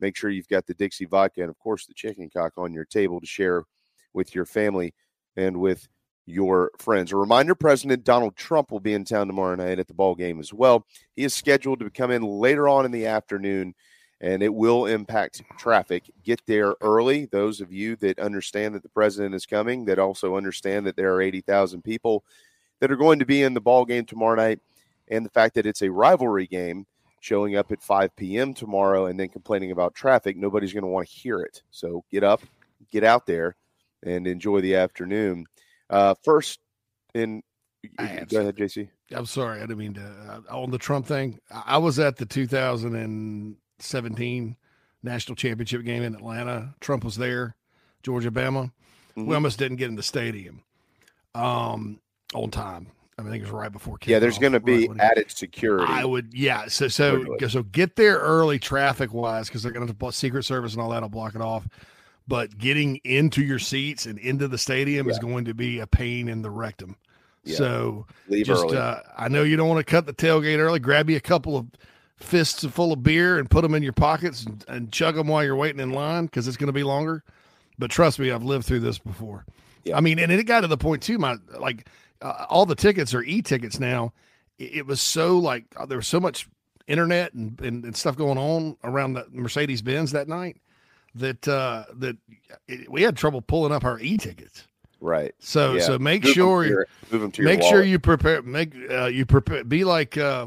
[0.00, 2.84] make sure you've got the Dixie vodka and, of course, the chicken cock on your
[2.84, 3.62] table to share
[4.12, 4.92] with your family
[5.36, 5.88] and with
[6.26, 7.12] your friends.
[7.12, 10.40] A reminder President Donald Trump will be in town tomorrow night at the ball game
[10.40, 10.84] as well.
[11.14, 13.74] He is scheduled to come in later on in the afternoon
[14.20, 16.10] and it will impact traffic.
[16.24, 17.26] Get there early.
[17.26, 21.14] Those of you that understand that the president is coming, that also understand that there
[21.14, 22.24] are 80,000 people
[22.80, 24.60] that are going to be in the ball game tomorrow night,
[25.08, 26.86] and the fact that it's a rivalry game
[27.20, 28.52] showing up at 5 p.m.
[28.52, 31.62] tomorrow and then complaining about traffic, nobody's going to want to hear it.
[31.70, 32.42] So get up,
[32.90, 33.56] get out there,
[34.02, 35.46] and enjoy the afternoon.
[35.88, 36.60] Uh, first,
[37.14, 37.42] in
[37.96, 38.88] go ahead, JC.
[39.14, 40.06] I'm sorry, I didn't mean to.
[40.28, 44.56] Uh, on the Trump thing, I was at the 2017
[45.02, 46.74] national championship game in Atlanta.
[46.80, 47.56] Trump was there,
[48.02, 48.72] Georgia, Bama.
[49.16, 49.26] Mhm.
[49.26, 50.62] We almost didn't get in the stadium
[51.34, 52.00] um,
[52.32, 52.88] on time.
[53.18, 53.96] I, mean, I think it was right before.
[53.98, 55.86] Kickoff, Yeah, there's going to be it- added security.
[55.92, 56.66] I would, yeah.
[56.66, 60.82] So, so, so get there early traffic wise because they're going to Secret Service and
[60.82, 61.68] all that will block it off.
[62.26, 66.28] But getting into your seats and into the stadium is going to be a pain
[66.28, 66.96] in the rectum.
[67.44, 67.56] Yeah.
[67.56, 68.78] So Leave just, early.
[68.78, 70.78] uh, I know you don't want to cut the tailgate early.
[70.78, 71.66] Grab you a couple of
[72.16, 75.44] fists full of beer and put them in your pockets and, and chug them while
[75.44, 77.22] you're waiting in line because it's going to be longer.
[77.78, 79.44] But trust me, I've lived through this before.
[79.84, 79.98] Yeah.
[79.98, 81.18] I mean, and it got to the point too.
[81.18, 81.86] My like
[82.24, 84.12] uh, all the tickets are e-tickets now.
[84.58, 86.48] It, it was so like uh, there was so much
[86.88, 90.56] internet and, and, and stuff going on around the Mercedes Benz that night
[91.14, 92.16] that uh, that
[92.66, 94.66] it, we had trouble pulling up our e-tickets.
[95.00, 95.34] right.
[95.38, 95.80] So Yeah.
[95.82, 99.06] so make Move sure your- move 'em to your make sure you prepare make uh,
[99.06, 100.46] you prepare be like uh,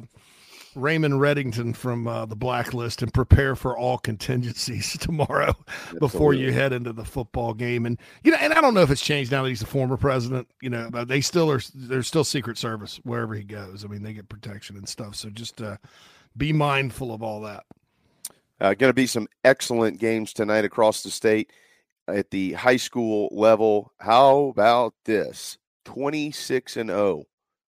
[0.78, 5.56] Raymond Reddington from uh, the Blacklist and prepare for all contingencies tomorrow
[6.00, 7.86] before you head into the football game.
[7.86, 9.98] And you know, and I don't know if it's changed now that he's the former
[9.98, 10.48] president.
[10.62, 11.60] You know, but they still are.
[11.74, 13.84] There's still Secret Service wherever he goes.
[13.84, 15.16] I mean, they get protection and stuff.
[15.16, 15.78] So just uh,
[16.38, 17.66] be mindful of all that.
[18.60, 21.52] Uh, going to be some excellent games tonight across the state
[22.08, 23.92] at the high school level.
[24.00, 25.58] How about this?
[25.86, 27.24] 26 and 0,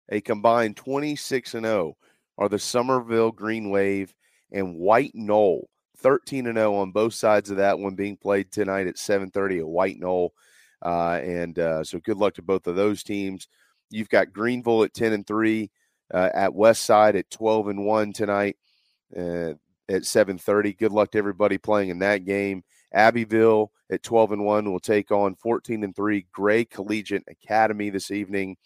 [0.09, 1.97] a combined 26 and 0
[2.39, 4.15] are the Summerville Green Wave
[4.51, 5.69] and White Knoll.
[5.99, 9.67] 13 and 0 on both sides of that one being played tonight at 7:30 at
[9.67, 10.33] White Knoll.
[10.81, 13.49] Uh, and uh, so good luck to both of those teams.
[13.91, 15.71] You've got Greenville at 10 and 3,
[16.15, 18.57] uh, at West Side at 12 and 1 tonight
[19.17, 19.55] uh,
[19.89, 20.79] at 7:30.
[20.79, 22.63] Good luck to everybody playing in that game.
[22.93, 28.11] Abbeville at 12 and 1 will take on 14 and 3 Gray Collegiate Academy this
[28.11, 28.57] evening.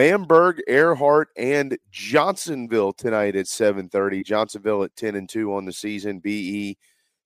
[0.00, 4.24] Bamberg, Ehrhardt, and Johnsonville tonight at 7:30.
[4.24, 6.20] Johnsonville at 10 and 2 on the season.
[6.20, 6.78] BE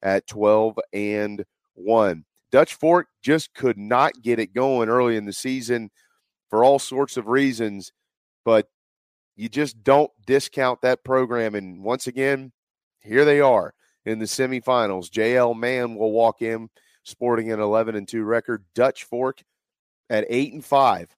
[0.02, 2.24] at 12 and 1.
[2.50, 5.88] Dutch Fork just could not get it going early in the season
[6.50, 7.92] for all sorts of reasons,
[8.44, 8.66] but
[9.36, 11.54] you just don't discount that program.
[11.54, 12.50] And once again,
[12.98, 13.72] here they are
[14.04, 15.12] in the semifinals.
[15.12, 16.68] JL Mann will walk in
[17.04, 18.64] sporting an 11 and 2 record.
[18.74, 19.44] Dutch Fork
[20.10, 21.14] at 8 and 5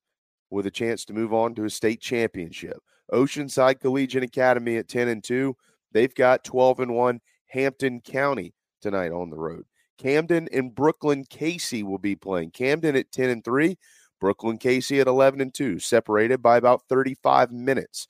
[0.50, 2.78] with a chance to move on to a state championship.
[3.12, 5.56] Oceanside Collegiate Academy at 10 and 2.
[5.92, 7.20] They've got 12 and 1.
[7.48, 9.64] Hampton County tonight on the road.
[9.98, 12.50] Camden and Brookland-Cayce will be playing.
[12.50, 13.78] Camden at 10 and 3,
[14.22, 18.08] Brookland-Cayce at 11 and 2, separated by about 35 minutes.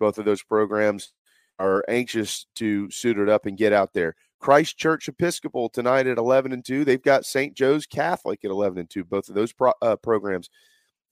[0.00, 1.12] Both of those programs
[1.58, 4.14] are anxious to suit it up and get out there.
[4.40, 6.84] Christ Church Episcopal tonight at 11 and 2.
[6.84, 7.54] They've got St.
[7.54, 9.04] Joe's Catholic at 11 and 2.
[9.04, 10.48] Both of those pro- uh, programs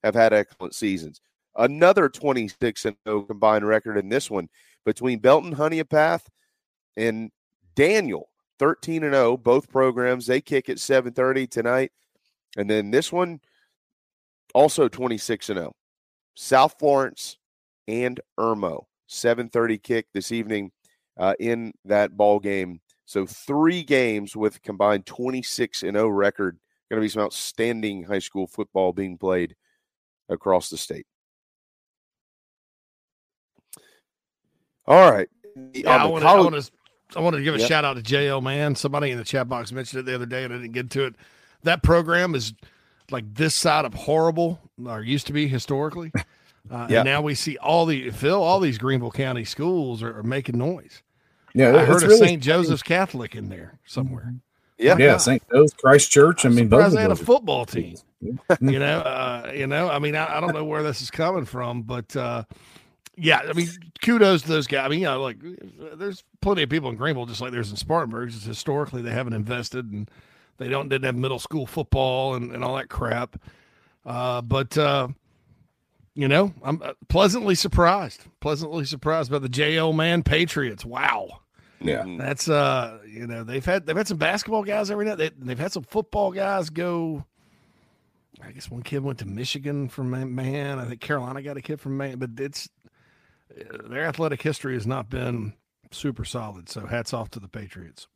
[0.06, 1.20] have had excellent seasons.
[1.56, 4.48] Another 26 and 0 combined record in this one
[4.84, 6.28] between Belton-Honea Path
[6.96, 7.30] and
[7.74, 11.92] Daniel 13 and 0 both programs they kick at 7:30 tonight.
[12.56, 13.40] And then this one
[14.54, 15.72] also 26 and 0
[16.34, 17.38] South Florence
[17.88, 20.72] and Irmo 7:30 kick this evening
[21.18, 26.58] uh, in that ball game so three games with combined 26 and 0 record.
[26.90, 29.56] Going to be some outstanding high school football being played
[30.28, 31.06] across the state
[34.86, 35.28] all right
[35.72, 36.22] yeah, I want
[36.54, 36.70] to
[37.14, 37.68] I wanted to give a yep.
[37.68, 38.74] shout out to JL Mann.
[38.74, 41.04] Somebody in the chat box mentioned it the other day, and I didn't get to
[41.04, 41.14] it.
[41.62, 42.52] That program is
[43.10, 46.12] like this side of horrible, or used to be historically.
[46.68, 46.98] Uh, yep.
[46.98, 50.58] And now we see all the Phil, all these Greenville County schools are, are making
[50.58, 51.00] noise.
[51.54, 52.42] Yeah, I heard of really St.
[52.42, 54.34] Joseph's Catholic in there somewhere.
[54.76, 55.40] Yeah, yeah, St.
[55.48, 56.44] Joe's Christ Church.
[56.44, 57.94] I mean, both they had a football team.
[58.20, 59.88] you know, uh, you know.
[59.88, 62.44] I mean, I, I, don't know where this is coming from, but uh,
[63.16, 63.68] yeah, I mean,
[64.02, 64.86] kudos to those guys.
[64.86, 65.38] I mean, you know, like
[65.94, 68.30] there's plenty of people in Greenville, just like there's in Spartanburg.
[68.30, 70.10] Just historically, they haven't invested and
[70.58, 73.40] they don't didn't have middle school football and, and all that crap.
[74.04, 75.08] Uh, but uh,
[76.14, 78.22] you know, I'm uh, pleasantly surprised.
[78.40, 80.84] Pleasantly surprised by the JL Mann Patriots.
[80.84, 81.40] Wow.
[81.80, 82.16] Yeah, mm-hmm.
[82.16, 85.18] that's uh, you know, they've had they've had some basketball guys every night.
[85.18, 87.24] They, they've had some football guys go.
[88.42, 90.78] I guess one kid went to Michigan from Mann.
[90.78, 92.68] I think Carolina got a kid from Mann, but it's
[93.88, 95.54] their athletic history has not been
[95.90, 96.68] super solid.
[96.68, 98.08] So hats off to the Patriots.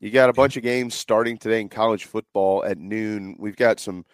[0.00, 3.36] You got a bunch of games starting today in college football at noon.
[3.38, 4.04] We've got some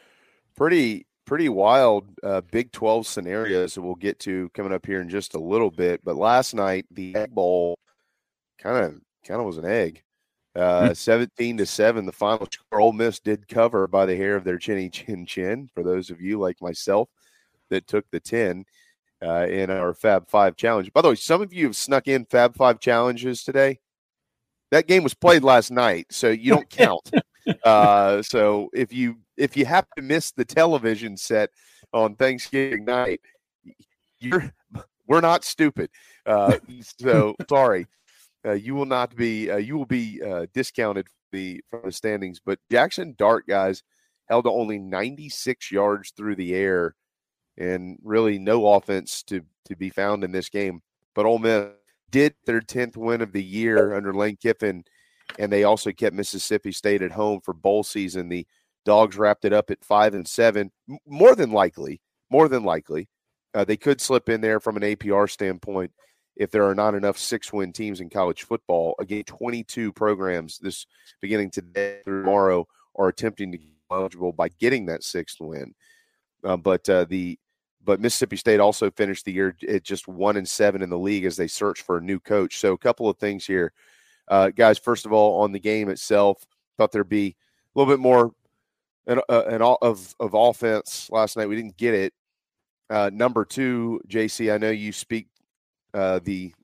[0.57, 5.11] pretty pretty wild uh, Big 12 scenarios that we'll get to coming up here in
[5.11, 6.03] just a little bit.
[6.05, 7.79] But last night the Egg Bowl
[8.59, 10.03] kind of kind of was an egg.
[10.59, 10.93] Uh, hmm.
[10.95, 14.59] 17 to 7 the final score Ole Miss did cover by the hair of their
[14.59, 17.09] chinny chin chin for those of you like myself
[17.71, 18.65] that took the 10
[19.23, 20.93] uh, in our Fab Five challenge.
[20.93, 23.81] By the way, some of you have snuck in Fab Five challenges today.
[24.71, 27.11] That game was played last night, so you don't count.
[27.65, 31.51] uh, so if you if you happen to miss the television set
[31.93, 33.21] on Thanksgiving night,
[34.21, 34.53] you're
[35.07, 35.91] we're not stupid.
[36.27, 36.59] Uh,
[36.99, 37.87] so sorry,
[38.45, 42.41] you will not be uh, you will be uh, discounted the from the standings.
[42.45, 43.83] But Jackson Dart guys
[44.29, 46.95] held to only 96 yards through the air
[47.57, 50.81] and really no offense to to be found in this game.
[51.15, 51.67] But Ole Miss
[52.11, 54.85] did their tenth win of the year under Lane Kiffin,
[55.39, 58.29] and they also kept Mississippi State at home for bowl season.
[58.29, 58.47] The
[58.85, 60.71] Dogs wrapped it up at five and seven.
[61.07, 63.09] More than likely, more than likely,
[63.53, 65.93] uh, they could slip in there from an APR standpoint
[66.39, 68.95] if there are not enough six-win teams in college football.
[69.01, 70.87] Again, 22 programs this
[71.21, 72.67] beginning today through tomorrow
[72.97, 75.75] are attempting to get eligible by getting that sixth win.
[76.45, 77.39] Uh, but uh, the
[77.85, 81.25] but Mississippi State also finished the year at just one and seven in the league
[81.25, 82.59] as they search for a new coach.
[82.59, 83.73] So a couple of things here,
[84.29, 84.79] uh, guys.
[84.79, 86.45] First of all, on the game itself,
[86.77, 87.37] thought there'd be
[87.75, 88.33] a little bit more
[89.07, 91.49] an, uh, an of of offense last night.
[91.49, 92.13] We didn't get it.
[92.91, 95.29] Uh, number two, JC, I know you speak
[95.95, 96.55] uh, the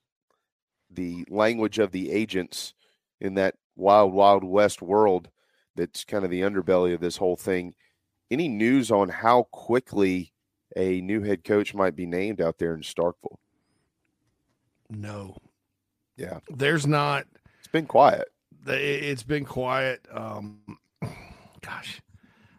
[0.91, 2.75] the language of the agents
[3.20, 5.29] in that wild, wild west world
[5.77, 7.75] that's kind of the underbelly of this whole thing.
[8.31, 10.33] Any news on how quickly
[10.77, 13.39] a new head coach might be named out there in Starkville?
[14.89, 15.37] No.
[16.16, 16.41] Yeah.
[16.49, 17.27] There's not.
[17.59, 18.29] It's been quiet.
[18.66, 20.07] It's been quiet.
[20.12, 20.79] Um,
[21.61, 22.01] gosh,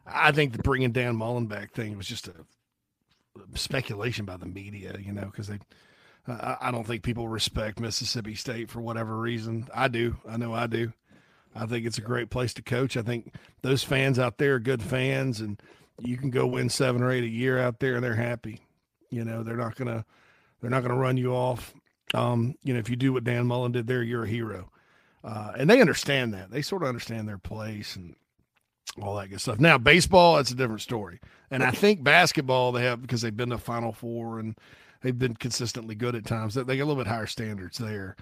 [0.06, 2.34] I think the bringing Dan Mullen back thing was just a
[3.56, 5.60] speculation by the media, you know, because they.
[6.28, 9.68] I don't think people respect Mississippi State for whatever reason.
[9.74, 10.18] I do.
[10.28, 10.92] I know I do.
[11.56, 12.98] I think it's a great place to coach.
[12.98, 15.62] I think those fans out there are good fans, and
[16.00, 18.60] you can go win seven or eight a year out there, and they're happy.
[19.10, 20.04] You know, they're not gonna
[20.62, 21.74] they're not gonna run you off.
[22.14, 24.70] Um, you know, if you do what Dan Mullen did there, you're a hero.
[25.24, 26.52] Uh, and they understand that.
[26.52, 28.16] They sort of understand their place and
[29.02, 29.60] all that good stuff.
[29.60, 31.20] Now, baseball, that's a different story.
[31.50, 34.58] And I think basketball, they have because they've been to Final Four and
[35.06, 36.56] they've been consistently good at times.
[36.56, 38.16] They get a little bit higher standards there.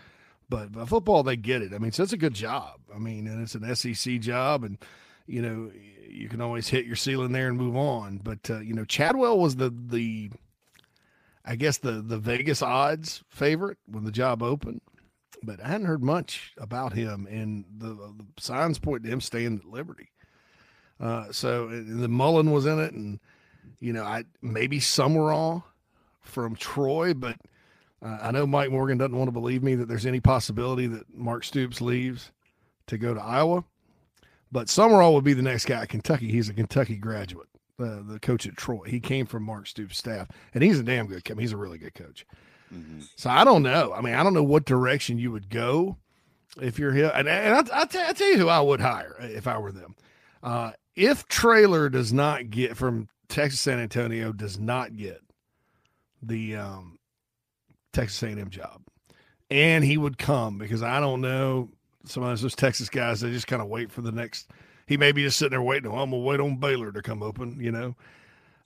[0.50, 1.74] But, but football, they get it.
[1.74, 2.82] I mean, so it's a good job.
[2.94, 4.78] I mean, and it's an SEC job, and
[5.26, 5.72] you know
[6.06, 8.18] you can always hit your ceiling there and move on.
[8.18, 10.32] But uh, you know, Chadwell was the the
[11.46, 14.82] I guess the the Vegas odds favorite when the job opened,
[15.42, 19.62] but I hadn't heard much about him, and the, the signs point to him staying
[19.64, 20.12] at Liberty.
[21.00, 23.22] Uh, so the Mullen was in it, and
[23.80, 25.64] you know, I maybe some were Sumrall
[26.24, 27.38] from Troy, but
[28.04, 31.14] uh, I know Mike Morgan doesn't want to believe me that there's any possibility that
[31.14, 32.32] Mark Stoops leaves
[32.88, 33.64] to go to Iowa.
[34.52, 36.30] But Sumrall would be the next guy at Kentucky.
[36.30, 37.48] He's a Kentucky graduate,
[37.80, 38.84] uh, the coach at Troy.
[38.86, 41.24] He came from Mark Stoops' staff, and he's a damn good.
[41.28, 42.26] I mean, he's a really good coach.
[42.74, 43.02] Mm-hmm.
[43.16, 43.94] So I don't know.
[43.94, 45.98] I mean, I don't know what direction you would go
[46.62, 47.12] if you're here.
[47.16, 49.72] And, and I'll, I'll, t- I'll, tell you who I would hire if I were
[49.72, 49.96] them.
[50.42, 55.22] Uh, if Traylor does not get from Texas San Antonio does not get
[56.28, 56.98] the um,
[57.92, 58.82] Texas A&M job,
[59.50, 61.70] and he would come because I don't know
[62.06, 63.22] some of those Texas guys.
[63.22, 64.50] They just kind of wait for the next.
[64.88, 65.90] He may be just sitting there waiting.
[65.92, 67.58] Oh, I'm gonna wait on Baylor to come open.
[67.60, 67.96] You know,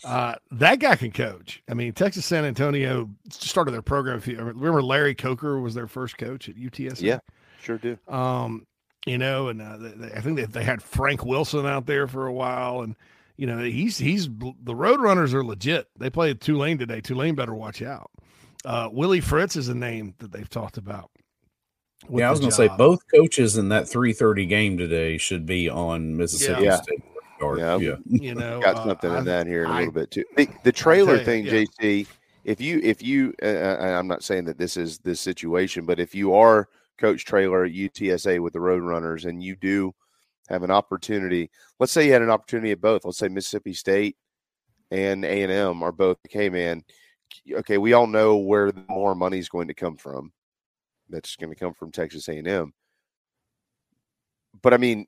[0.03, 1.61] uh, that guy can coach.
[1.69, 4.21] I mean, Texas San Antonio started their program.
[4.25, 7.01] Remember Larry Coker was their first coach at UTS.
[7.01, 7.19] Yeah,
[7.61, 7.97] sure do.
[8.07, 8.65] Um,
[9.05, 12.27] you know, and uh, they, I think they, they had Frank Wilson out there for
[12.27, 12.95] a while, and
[13.37, 15.87] you know he's he's the Roadrunners are legit.
[15.97, 17.01] They played Tulane today.
[17.01, 18.11] Tulane better watch out.
[18.65, 21.11] Uh, Willie Fritz is a name that they've talked about.
[22.09, 25.69] Yeah, I was going to say both coaches in that 3:30 game today should be
[25.69, 26.81] on Mississippi yeah.
[26.81, 27.03] State.
[27.39, 27.77] Yeah.
[27.77, 30.23] yeah, you know, got something uh, in that here in a little bit too.
[30.35, 31.65] The, the Traylor you, thing, yeah.
[31.79, 32.07] JC.
[32.43, 36.15] If you, if you, uh, I'm not saying that this is this situation, but if
[36.15, 39.93] you are Coach Traylor at UTSA with the Roadrunners and you do
[40.47, 43.05] have an opportunity, let's say you had an opportunity at both.
[43.05, 44.17] Let's say Mississippi State
[44.91, 46.17] and A and M are both.
[46.27, 46.83] Okay, man.
[47.51, 50.31] Okay, we all know where more money is going to come from.
[51.09, 52.73] That's going to come from Texas A and M.
[54.61, 55.05] But I mean,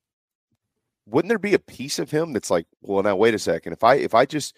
[1.06, 3.74] wouldn't there be a piece of him that's like, well, now wait a second.
[3.74, 4.56] If I if I just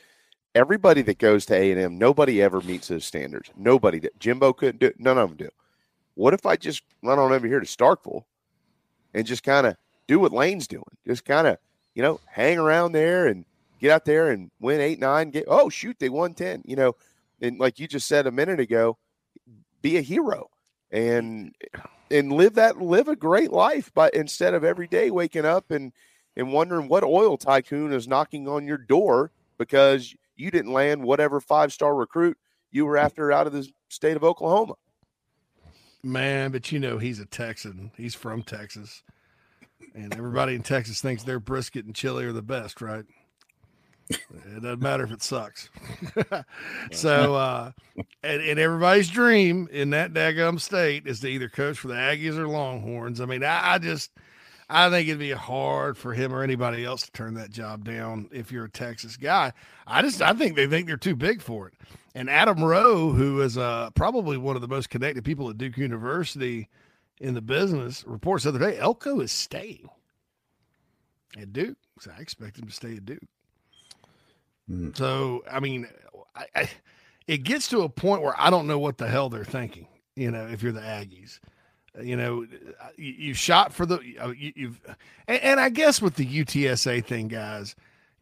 [0.54, 3.50] everybody that goes to A and M, nobody ever meets those standards.
[3.56, 4.00] Nobody.
[4.00, 4.92] that Jimbo couldn't do.
[4.98, 5.50] None of them do.
[6.16, 8.24] What if I just run on over here to Starkville
[9.14, 9.78] and just kind of
[10.12, 10.84] do what Lane's doing?
[11.08, 11.58] Just kind of
[11.96, 13.46] you know hang around there and
[13.80, 15.32] get out there and win eight nine.
[15.32, 16.62] Get oh shoot they won ten.
[16.66, 16.96] You know,
[17.42, 18.98] and like you just said a minute ago,
[19.82, 20.50] be a hero
[20.92, 21.56] and
[22.12, 23.90] and live that live a great life.
[23.94, 25.94] But instead of every day waking up and
[26.36, 31.40] and wondering what oil tycoon is knocking on your door because you didn't land whatever
[31.40, 32.38] five star recruit
[32.70, 34.74] you were after out of the state of Oklahoma.
[36.04, 37.92] Man, but you know he's a Texan.
[37.96, 39.04] He's from Texas,
[39.94, 43.06] and everybody in Texas thinks their brisket and chili are the best, right?
[44.10, 45.70] It doesn't matter if it sucks.
[46.92, 47.72] so, uh,
[48.24, 52.38] and, and everybody's dream in that daggum state is to either coach for the Aggies
[52.38, 53.22] or Longhorns.
[53.22, 54.12] I mean, I, I just,
[54.70, 58.30] I think it'd be hard for him or anybody else to turn that job down
[58.32, 59.54] if you're a Texas guy.
[59.88, 61.74] I just, I think they think they're too big for it.
[62.14, 65.78] And Adam Rowe, who is uh, probably one of the most connected people at Duke
[65.78, 66.68] University
[67.22, 69.90] in the business, reports the other day Elko is staying
[71.40, 71.78] at Duke.
[72.00, 73.24] So I expect him to stay at Duke.
[74.70, 74.98] Mm.
[74.98, 75.88] So, I mean,
[76.36, 76.70] I, I,
[77.28, 79.88] it gets to a point where I don't know what the hell they're thinking.
[80.16, 81.40] You know, if you're the Aggies,
[82.02, 82.46] you know,
[82.98, 84.82] you, you shot for the you, you've,
[85.28, 87.76] and, and, I guess with the UTSA thing, guys,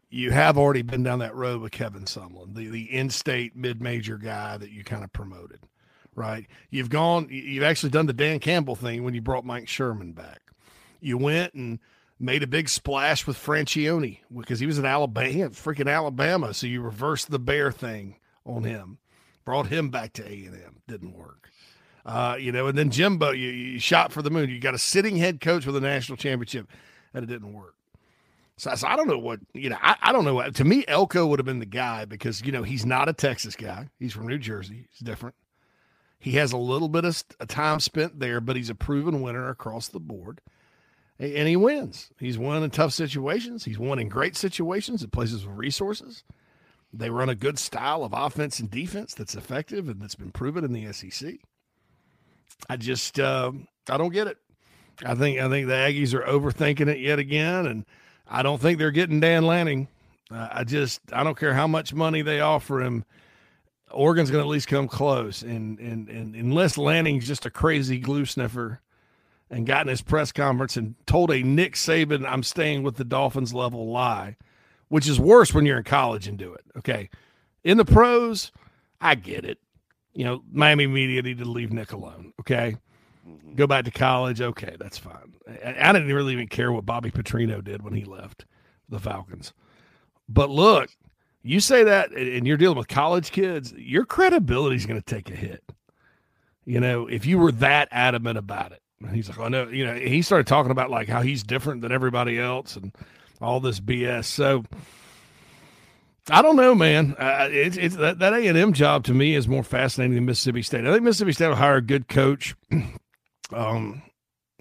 [0.10, 4.58] you have already been down that road with Kevin Sumlin, the the in-state mid-major guy
[4.58, 5.60] that you kind of promoted,
[6.20, 6.45] right?
[6.70, 10.41] You've gone, you've actually done the Dan Campbell thing when you brought Mike Sherman back.
[10.99, 11.80] You went and
[12.20, 16.53] made a big splash with Franchione because he was in Alabama, freaking Alabama.
[16.53, 18.97] So you reversed the bear thing on him,
[19.45, 20.82] brought him back to A and M.
[20.89, 21.49] Didn't work.
[22.05, 24.49] Uh, you know, and then Jimbo, you, you shot for the moon.
[24.49, 26.67] You got a sitting head coach with a national championship,
[27.13, 27.76] and it didn't work.
[28.57, 29.78] So, so I don't know what you know.
[29.82, 30.34] I, I don't know.
[30.34, 33.13] What, to me, Elko would have been the guy because you know he's not a
[33.13, 33.88] Texas guy.
[33.99, 34.88] He's from New Jersey.
[34.91, 35.36] He's different.
[36.20, 39.88] He has a little bit of time spent there, but he's a proven winner across
[39.88, 40.41] the board,
[41.17, 42.09] and he wins.
[42.20, 43.63] He's won in tough situations.
[43.63, 46.24] He's won in great situations at places with resources.
[46.91, 50.63] They run a good style of offense and defense that's effective and that's been proven
[50.63, 51.36] in the SEC.
[52.67, 53.51] I just uh,
[53.89, 54.38] I don't get it.
[55.05, 57.86] I think I think the Aggies are overthinking it yet again, and
[58.28, 59.88] I don't think they're getting Dan Lanning.
[60.32, 63.05] Uh, I just I don't care how much money they offer him.
[63.92, 68.00] Oregon's going to at least come close, and, and and unless Lanning's just a crazy
[68.00, 68.82] glue sniffer,
[69.50, 73.04] and got in his press conference and told a Nick Saban I'm staying with the
[73.04, 74.38] Dolphins level lie,
[74.90, 76.64] which is worse when you're in college and do it.
[76.78, 77.10] Okay,
[77.64, 78.52] in the pros,
[79.02, 79.60] I get it.
[80.14, 82.34] You know, Miami media need to leave Nick alone.
[82.40, 82.78] Okay,
[83.28, 83.56] mm-hmm.
[83.56, 84.42] go back to college.
[84.42, 85.34] Okay, that's fine.
[85.48, 88.46] I, I didn't really even care what Bobby Petrino did when he left
[88.88, 89.54] the Falcons.
[90.28, 90.90] But look,
[91.44, 95.30] you say that and you're dealing with college kids, your credibility is going to take
[95.30, 95.64] a hit.
[96.66, 98.82] You know, if you were that adamant about it.
[99.14, 101.92] He's like, I know, you know, he started talking about like how he's different than
[101.92, 102.92] everybody else and
[103.40, 104.26] all this BS.
[104.26, 104.66] So
[106.30, 107.16] I don't know, man.
[107.18, 110.26] Uh, it's it's that that A and M job to me is more fascinating than
[110.26, 110.86] Mississippi State.
[110.86, 112.56] I think Mississippi State will hire a good coach.
[113.54, 114.02] um,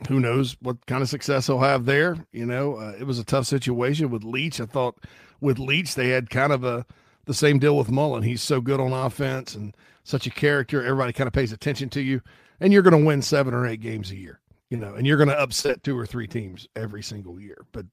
[0.09, 2.17] who knows what kind of success he'll have there?
[2.33, 4.61] You know, uh, it was a tough situation with Leach.
[4.61, 4.97] I thought
[5.41, 6.85] with Leach they had kind of a
[7.27, 8.23] the same deal with Mullen.
[8.23, 10.83] He's so good on offense and such a character.
[10.83, 12.23] Everybody kind of pays attention to you,
[12.59, 14.41] and you're going to win seven or eight games a year.
[14.71, 17.65] You know, and you're going to upset two or three teams every single year.
[17.73, 17.87] But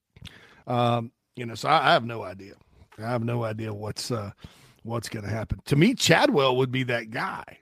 [0.67, 2.53] um, you know, so I, I have no idea.
[2.97, 4.31] I have no idea what's uh,
[4.83, 5.59] what's going to happen.
[5.65, 7.59] To me, Chadwell would be that guy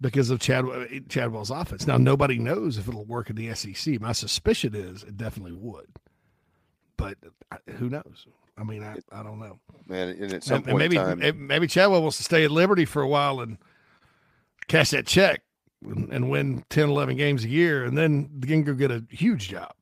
[0.00, 1.86] because of Chadwell, Chadwell's offense.
[1.86, 4.00] Now, nobody knows if it'll work in the SEC.
[4.00, 5.88] My suspicion is it definitely would,
[6.96, 7.18] but
[7.50, 8.26] uh, who knows?
[8.58, 9.58] I mean, I, I don't know.
[9.86, 12.44] Man, and at some And- and point maybe in time, maybe Chadwell wants to stay
[12.44, 13.58] at Liberty for a while and
[14.66, 15.42] cash that check
[15.84, 19.48] and, and win 10, 11 games a year, and then then go get a huge
[19.48, 19.72] job.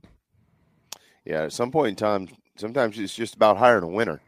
[1.24, 4.20] yeah, at some point in time, sometimes it's just about hiring a winner.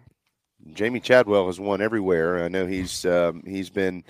[0.73, 2.43] Jamey Chadwell has won everywhere.
[2.45, 4.03] I know he's um, he's been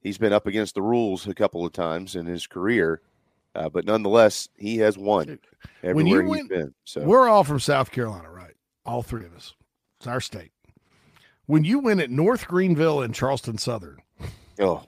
[0.00, 3.00] he's been up against the rules a couple of times in his career,
[3.54, 5.38] uh, but nonetheless, he has won
[5.82, 6.74] When you everywhere he's win- been.
[6.84, 8.54] So We're all from South Carolina, right?
[8.84, 9.54] All three of us.
[10.02, 10.50] It's our state.
[11.46, 13.98] When you win at North Greenville and Charleston Southern,
[14.58, 14.82] oh,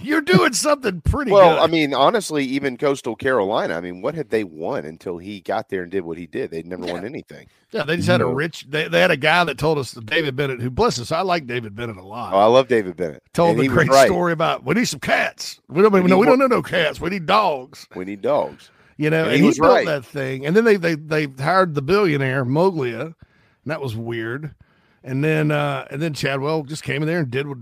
[0.00, 1.62] you're doing something pretty well, good.
[1.62, 3.74] I mean, honestly, even Coastal Carolina.
[3.76, 6.50] I mean, what had they won until he got there and did what he did?
[6.50, 7.46] They'd never won anything.
[7.70, 8.66] yeah, they just had a rich.
[8.68, 11.46] They, they had a guy that told us David Bennett, who bless us, I like
[11.46, 12.32] David Bennett a lot.
[12.34, 13.22] Oh, I love David Bennett.
[13.32, 14.08] told And the he great right.
[14.08, 15.60] story about we need some cats.
[15.68, 17.00] We don't We even know we don't know no cats.
[17.00, 17.86] We need dogs.
[17.94, 18.72] We need dogs.
[18.96, 19.86] You know, And and, he he, built right.
[19.86, 20.44] that thing.
[20.46, 23.14] And then they they they hired the billionaire Moglia,
[23.64, 24.54] and that was weird.
[25.04, 27.58] And then uh and then Chadwell just came in there and did what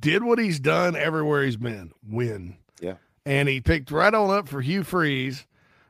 [0.00, 1.92] did what he's done everywhere he's been.
[2.08, 2.56] Win.
[2.80, 2.96] Yeah.
[3.24, 5.46] And he picked right on up for Hugh Freeze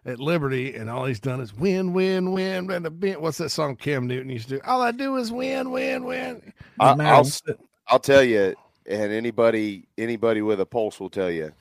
[0.07, 2.71] at Liberty, and all he's done is win, win, win.
[2.71, 4.61] And the what's that song Cam Newton used to do?
[4.65, 6.53] All I do is win, win, win.
[6.79, 7.43] I, Man, I'll s-
[7.89, 8.55] I'll tell you,
[8.87, 11.53] and anybody anybody with a pulse will tell you,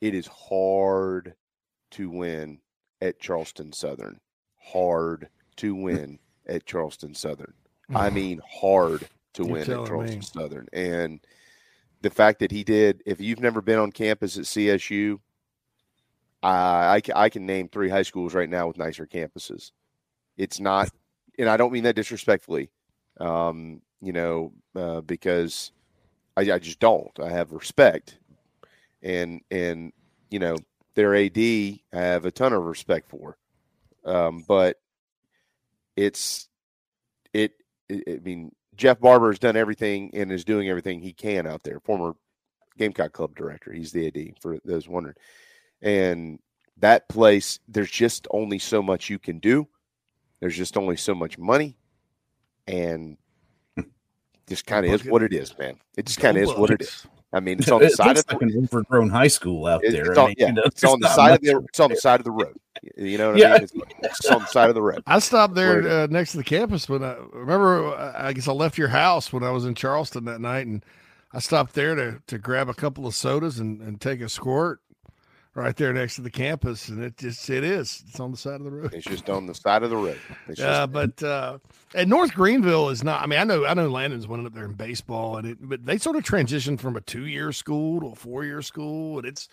[0.00, 1.34] it is hard
[1.92, 2.58] to win
[3.00, 4.20] at Charleston Southern.
[4.60, 7.54] Hard to win at Charleston Southern.
[7.94, 10.24] I mean, hard to You're win at Charleston me.
[10.24, 10.68] Southern.
[10.72, 11.20] And
[12.00, 15.18] the fact that he did, if you've never been on campus at CSU,
[16.42, 19.70] I, I, I can name three high schools right now with nicer campuses.
[20.36, 20.90] It's not,
[21.38, 22.70] and I don't mean that disrespectfully,
[23.20, 25.72] um, you know, uh, because
[26.36, 27.18] I, I just don't.
[27.20, 28.18] I have respect,
[29.02, 29.92] and and
[30.30, 30.56] you know
[30.94, 33.36] their AD I have a ton of respect for,
[34.04, 34.80] um, but
[35.96, 36.48] it's
[37.32, 37.52] it,
[37.88, 38.02] it.
[38.08, 41.80] I mean, Jeff Barber has done everything and is doing everything he can out there.
[41.80, 42.14] Former
[42.78, 45.16] Gamecock Club director, he's the AD for those wondering,
[45.80, 46.38] and
[46.78, 47.58] that place.
[47.68, 49.68] There's just only so much you can do.
[50.40, 51.76] There's just only so much money,
[52.66, 53.16] and
[54.48, 55.78] just kind of is what it is, man.
[55.96, 57.06] It just kind of is what it is.
[57.32, 59.66] I mean, it's on the it side looks of the like an overgrown high school
[59.66, 60.10] out it's, there.
[60.10, 61.80] it's I on, mean, yeah, you know, it's on the side of the much- it's
[61.80, 62.56] on the side of the road.
[62.96, 63.52] You know what Yeah.
[63.54, 63.62] I mean?
[63.64, 63.72] It's,
[64.20, 65.02] it's on the side of the road.
[65.06, 67.94] I stopped there uh, next to the campus when I remember.
[67.94, 70.84] I I guess I left your house when I was in Charleston that night, and
[71.32, 74.80] I stopped there to to grab a couple of sodas and, and take a squirt
[75.54, 78.02] right there next to the campus, and it just it is.
[78.08, 78.94] It's on the side of the road.
[78.94, 80.18] It's just on the side of the road.
[80.48, 81.58] It's Yeah, just, but uh,
[81.94, 83.22] and North Greenville is not.
[83.22, 85.84] I mean, I know I know Landon's winning up there in baseball, and it, but
[85.84, 89.26] they sort of transitioned from a two year school to a four year school, and
[89.26, 89.48] it's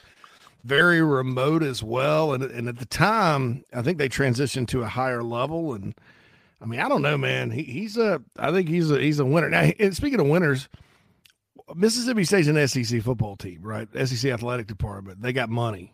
[0.63, 2.33] very remote as well.
[2.33, 5.73] And and at the time, I think they transitioned to a higher level.
[5.73, 5.95] And
[6.61, 7.51] I mean, I don't know, man.
[7.51, 9.49] He, he's a, I think he's a, he's a winner.
[9.49, 10.67] Now, and speaking of winners,
[11.75, 13.87] Mississippi State's an SEC football team, right?
[14.07, 15.21] SEC athletic department.
[15.21, 15.93] They got money.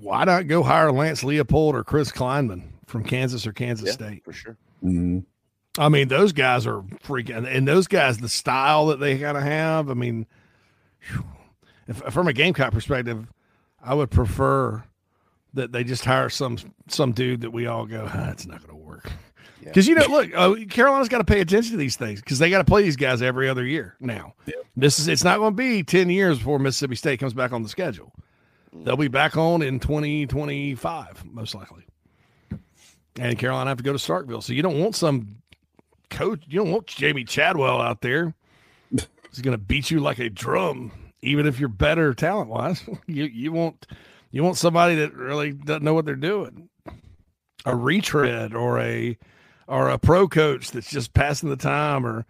[0.00, 4.24] Why not go hire Lance Leopold or Chris Klieman from Kansas or Kansas Yeah, State?
[4.24, 4.56] for sure.
[4.84, 5.24] Mhm.
[5.78, 9.42] I mean, those guys are freaking, and those guys, the style that they kind of
[9.42, 9.90] have.
[9.90, 10.26] I mean,
[11.86, 13.26] if, from a Gamecock perspective,
[13.82, 14.84] I would prefer
[15.54, 18.70] that they just hire some some dude that we all go, ah, it's not going
[18.78, 19.10] to work.
[19.60, 19.68] Yeah.
[19.68, 22.50] Because you know, look, uh, Carolina's got to pay attention to these things because they
[22.50, 24.34] got to play these guys every other year now.
[24.76, 27.62] This is it's not going to be ten years before Mississippi State comes back on
[27.62, 28.12] the schedule.
[28.72, 31.86] They'll be back on in twenty twenty five most likely,
[33.18, 34.42] and Carolina have to go to Starkville.
[34.42, 35.36] So you don't want some
[36.10, 36.42] coach.
[36.46, 38.34] You don't want Jamey Chadwell out there.
[38.90, 40.92] He's going to beat you like a drum,
[41.22, 42.82] even if you're better talent wise.
[43.06, 43.86] You you want
[44.30, 46.68] you want somebody that really doesn't know what they're doing.
[47.66, 49.18] A retread or a
[49.68, 52.26] or a pro coach that's just passing the time or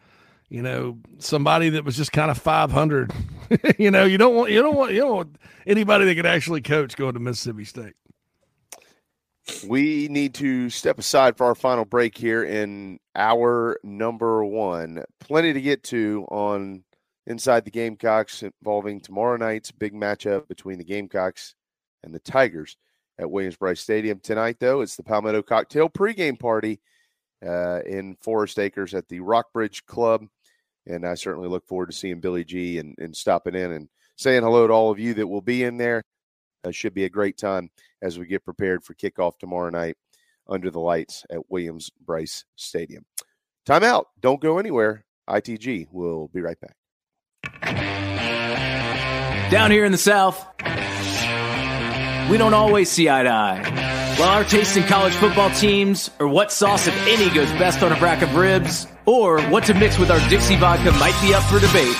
[0.50, 3.12] you know somebody that was just kind of 500
[3.78, 5.36] you know you don't want you don't want you don't want
[5.66, 7.94] anybody that could actually coach going to mississippi state
[9.66, 15.04] We need to step aside for our final break here in hour number one.
[15.20, 16.84] Plenty to get to on
[17.26, 21.54] Inside the Gamecocks involving tomorrow night's big matchup between the Gamecocks
[22.02, 22.76] and the Tigers
[23.18, 24.20] at Williams-Brice Stadium.
[24.20, 26.80] Tonight, though, it's the Palmetto Cocktail pregame party
[27.46, 30.26] uh, in Forest Acres at the Rockbridge Club.
[30.86, 34.42] And I certainly look forward to seeing Billy G and, and stopping in and saying
[34.42, 36.02] hello to all of you that will be in there.
[36.64, 37.70] Uh, should be a great time
[38.02, 39.96] as we get prepared for kickoff tomorrow night
[40.48, 43.04] under the lights at Williams Bryce Stadium.
[43.66, 44.04] Timeout.
[44.20, 45.04] Don't go anywhere.
[45.28, 46.74] ITG will be right back.
[49.50, 50.44] Down here in the South,
[52.30, 53.77] we don't always see eye to eye.
[54.18, 57.92] While our taste in college football teams, or what sauce, if any, goes best on
[57.92, 61.44] a rack of ribs, or what to mix with our Dixie vodka might be up
[61.44, 61.94] for debate,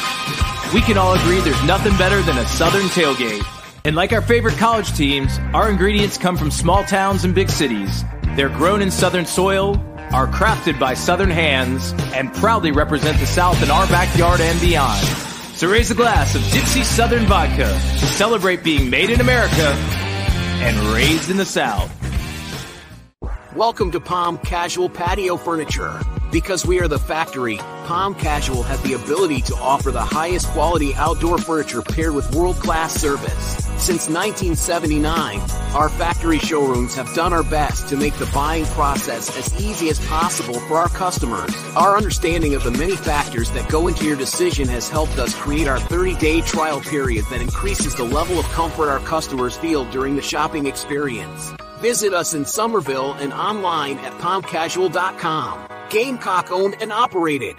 [0.74, 3.44] we can all agree there's nothing better than a Southern tailgate.
[3.84, 8.02] And like our favorite college teams, our ingredients come from small towns and big cities.
[8.34, 9.76] They're grown in Southern soil,
[10.10, 15.06] are crafted by Southern hands, and proudly represent the South in our backyard and beyond.
[15.54, 19.68] So raise a glass of Dixie Southern Vodka to celebrate being made in America
[20.60, 21.94] and raised in the South.
[23.58, 26.00] Welcome to Palm Casual Patio Furniture.
[26.30, 30.94] Because we are the factory, Palm Casual has the ability to offer the highest quality
[30.94, 33.64] outdoor furniture paired with world-class service.
[33.82, 35.40] Since 1979,
[35.74, 39.98] our factory showrooms have done our best to make the buying process as easy as
[40.06, 41.52] possible for our customers.
[41.74, 45.66] Our understanding of the many factors that go into your decision has helped us create
[45.66, 50.22] our 30-day trial period that increases the level of comfort our customers feel during the
[50.22, 51.52] shopping experience.
[51.80, 55.68] Visit us in Summerville and online at palmcasual.com.
[55.90, 57.54] Gamecock owned and operated.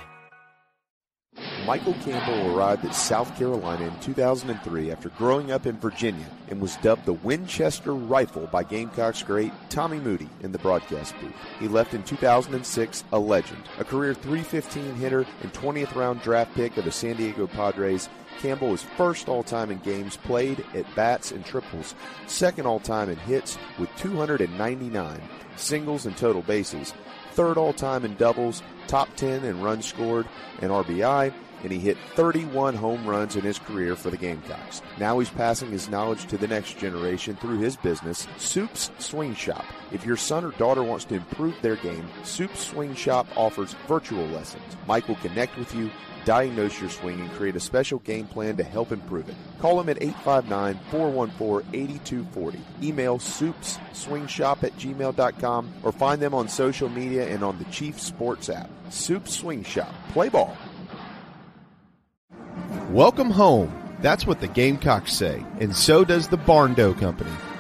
[1.66, 6.76] Michael Campbell arrived at South Carolina in 2003 after growing up in Virginia and was
[6.78, 11.32] dubbed the Winchester Rifle by Gamecocks great Tommy Moody in the broadcast booth.
[11.60, 16.76] He left in 2006 a legend, a career 315 hitter and 20th round draft pick
[16.76, 18.10] of the San Diego Padres.
[18.40, 21.94] Campbell is first all time in games played at bats and triples,
[22.28, 25.22] second all time in hits with 299
[25.56, 26.94] singles and total bases,
[27.32, 30.28] third all time in doubles, top 10 in runs scored
[30.62, 31.34] and RBI,
[31.64, 34.82] and he hit 31 home runs in his career for the Gamecocks.
[34.98, 39.66] Now he's passing his knowledge to the next generation through his business, Soup's Swing Shop.
[39.92, 44.26] If your son or daughter wants to improve their game, Soup's Swing Shop offers virtual
[44.28, 44.78] lessons.
[44.88, 45.90] Mike will connect with you,
[46.26, 49.36] diagnose your swing, and create a special game plan to help improve it.
[49.60, 52.60] Call him at 859-414-8240.
[52.84, 58.50] Email soupsswingshop at gmail.com or find them on social media and on the Chief Sports
[58.50, 58.70] app.
[58.90, 59.94] Soup Swing Shop.
[60.10, 60.56] Play ball.
[62.90, 63.72] Welcome home.
[64.02, 67.32] That's what the Gamecocks say, and so does the Barndo Company,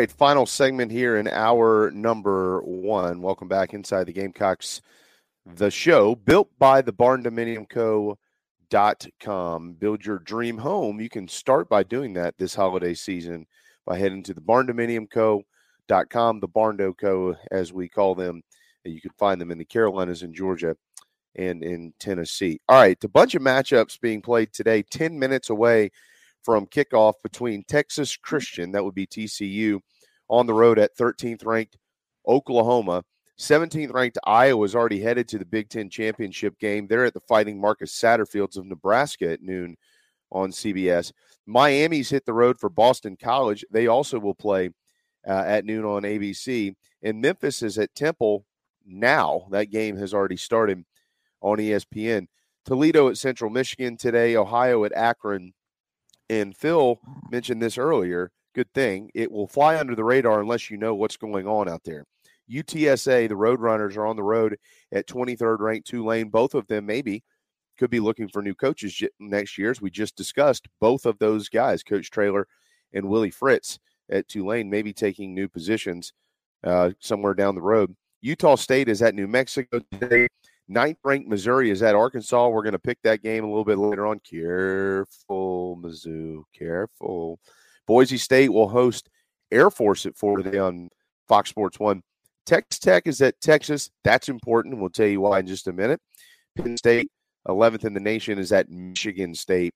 [0.00, 3.20] Right, final segment here in hour number one.
[3.20, 4.80] Welcome back inside the Gamecocks,
[5.44, 8.16] the show built by the Barndominium Co.
[8.70, 9.74] Dot com.
[9.74, 11.02] Build your dream home.
[11.02, 13.46] You can start by doing that this holiday season
[13.84, 15.42] by heading to the Barndominium Co.
[15.86, 17.36] Dot com, the Barndo Co.
[17.50, 18.40] as we call them.
[18.86, 20.78] You can find them in the Carolinas and Georgia
[21.36, 22.58] and in Tennessee.
[22.70, 25.90] All right, a bunch of matchups being played today, 10 minutes away
[26.42, 29.80] from kickoff between Texas Christian, that would be TCU,
[30.28, 31.76] on the road at 13th ranked
[32.26, 33.02] Oklahoma.
[33.38, 36.86] 17th ranked Iowa is already headed to the Big Ten championship game.
[36.86, 39.76] They're at the Fighting Marcus Satterfields of Nebraska at noon
[40.30, 41.12] on CBS.
[41.46, 43.64] Miami's hit the road for Boston College.
[43.70, 44.70] They also will play
[45.26, 46.74] uh, at noon on ABC.
[47.02, 48.44] And Memphis is at Temple
[48.86, 49.46] now.
[49.50, 50.84] That game has already started
[51.40, 52.26] on ESPN.
[52.66, 55.54] Toledo at Central Michigan today, Ohio at Akron.
[56.30, 57.00] And Phil
[57.32, 58.30] mentioned this earlier.
[58.54, 59.10] Good thing.
[59.14, 62.04] It will fly under the radar unless you know what's going on out there.
[62.48, 64.56] UTSA, the Roadrunners, are on the road
[64.92, 66.28] at 23rd ranked Tulane.
[66.28, 67.24] Both of them maybe
[67.78, 70.68] could be looking for new coaches next year, as we just discussed.
[70.80, 72.46] Both of those guys, Coach Traylor
[72.92, 76.12] and Willie Fritz at Tulane, maybe taking new positions
[76.62, 77.96] uh, somewhere down the road.
[78.20, 80.28] Utah State is at New Mexico today.
[80.70, 82.48] Ninth ranked Missouri is at Arkansas.
[82.48, 84.20] We're going to pick that game a little bit later on.
[84.20, 86.44] Careful, Mizzou.
[86.56, 87.40] Careful.
[87.88, 89.08] Boise State will host
[89.50, 90.88] Air Force at 4 today on
[91.26, 92.00] Fox Sports 1.
[92.46, 93.90] Texas Tech is at Texas.
[94.04, 94.78] That's important.
[94.78, 96.00] We'll tell you why in just a minute.
[96.56, 97.10] Penn State,
[97.48, 99.74] 11th in the nation, is at Michigan State.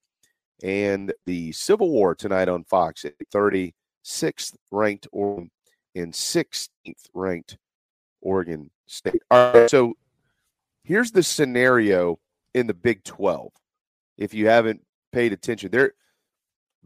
[0.63, 5.51] And the Civil War tonight on Fox at 36th ranked Oregon
[5.97, 6.69] and 16th
[7.13, 7.59] ranked
[8.21, 9.23] Oregon State.
[9.33, 9.95] All right, so
[10.85, 12.19] here's the scenario
[12.55, 13.53] in the Big 12.
[14.17, 14.83] If you haven't
[15.13, 15.93] paid attention, there,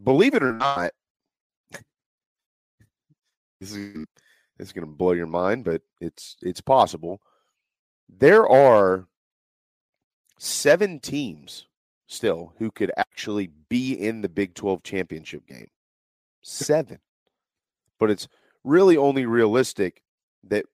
[0.03, 0.91] believe it or not,
[3.59, 4.05] this is,
[4.57, 7.21] this is going to blow your mind, but it's it's possible.
[8.09, 9.05] There are
[10.39, 11.67] seven teams
[12.07, 15.69] still who could actually be in the Big 12 championship game.
[16.41, 16.99] Seven.
[17.99, 18.27] But it's
[18.63, 20.01] really only realistic
[20.45, 20.65] that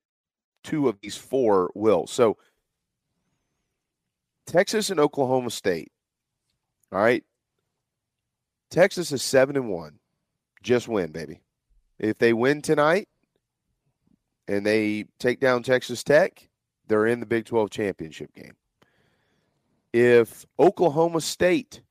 [0.64, 2.08] two of these four will.
[2.08, 2.38] So
[4.46, 5.92] Texas and Oklahoma State.
[6.92, 7.24] All right.
[8.70, 10.00] Texas is seven and one.
[10.64, 11.42] Just win, baby.
[12.00, 13.08] If they win tonight
[14.48, 16.50] and they take down Texas Tech,
[16.88, 18.56] they're in the Big 12 championship game.
[19.94, 21.82] If Oklahoma State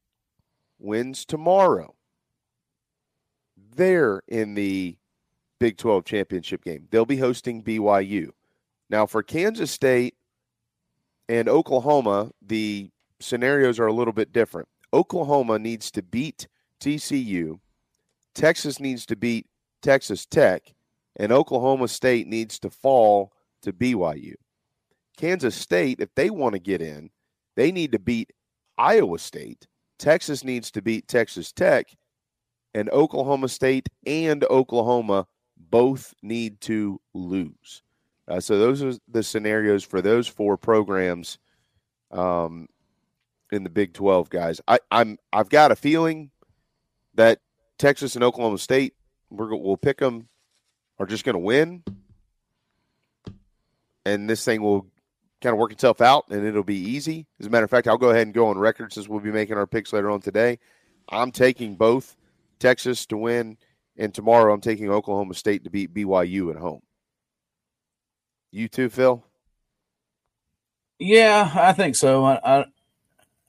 [0.79, 1.95] wins tomorrow,
[3.75, 4.97] they're in the
[5.59, 6.87] Big 12 championship game.
[6.91, 8.31] They'll be hosting BYU.
[8.91, 10.15] Now, for Kansas State
[11.29, 14.69] and Oklahoma, the scenarios are a little bit different.
[14.93, 16.47] Oklahoma needs to beat
[16.81, 17.59] TCU,
[18.35, 19.47] Texas needs to beat
[19.81, 20.75] Texas Tech,
[21.17, 24.35] and Oklahoma State needs to fall to BYU.
[25.17, 27.11] Kansas State, if they want to get in,
[27.57, 28.33] they need to beat
[28.77, 29.69] Iowa State.
[29.99, 31.87] Texas needs to beat Texas Tech,
[32.75, 37.83] and Oklahoma State and Oklahoma both need to lose.
[38.27, 41.39] Uh, so those are the scenarios for those four programs
[42.11, 42.69] um,
[43.53, 44.61] in the Big Twelve, guys.
[44.67, 46.31] I, I'm I've got a feeling
[47.15, 47.41] that
[47.79, 48.95] Texas and Oklahoma State
[49.31, 50.29] we're, we'll pick them
[50.99, 51.83] are just going to win,
[54.07, 54.87] and this thing will
[55.41, 57.27] kind of work itself out, and it'll be easy.
[57.41, 59.33] As a matter of fact, I'll go ahead and go on record since we'll be
[59.33, 60.59] making our picks later on today.
[61.09, 62.17] I'm taking both
[62.59, 63.59] Texas to win,
[63.97, 66.81] and tomorrow I'm taking Oklahoma State to beat BYU at home.
[68.55, 69.21] You too, Phil?
[71.01, 72.25] Yeah, I think so.
[72.25, 72.65] I I,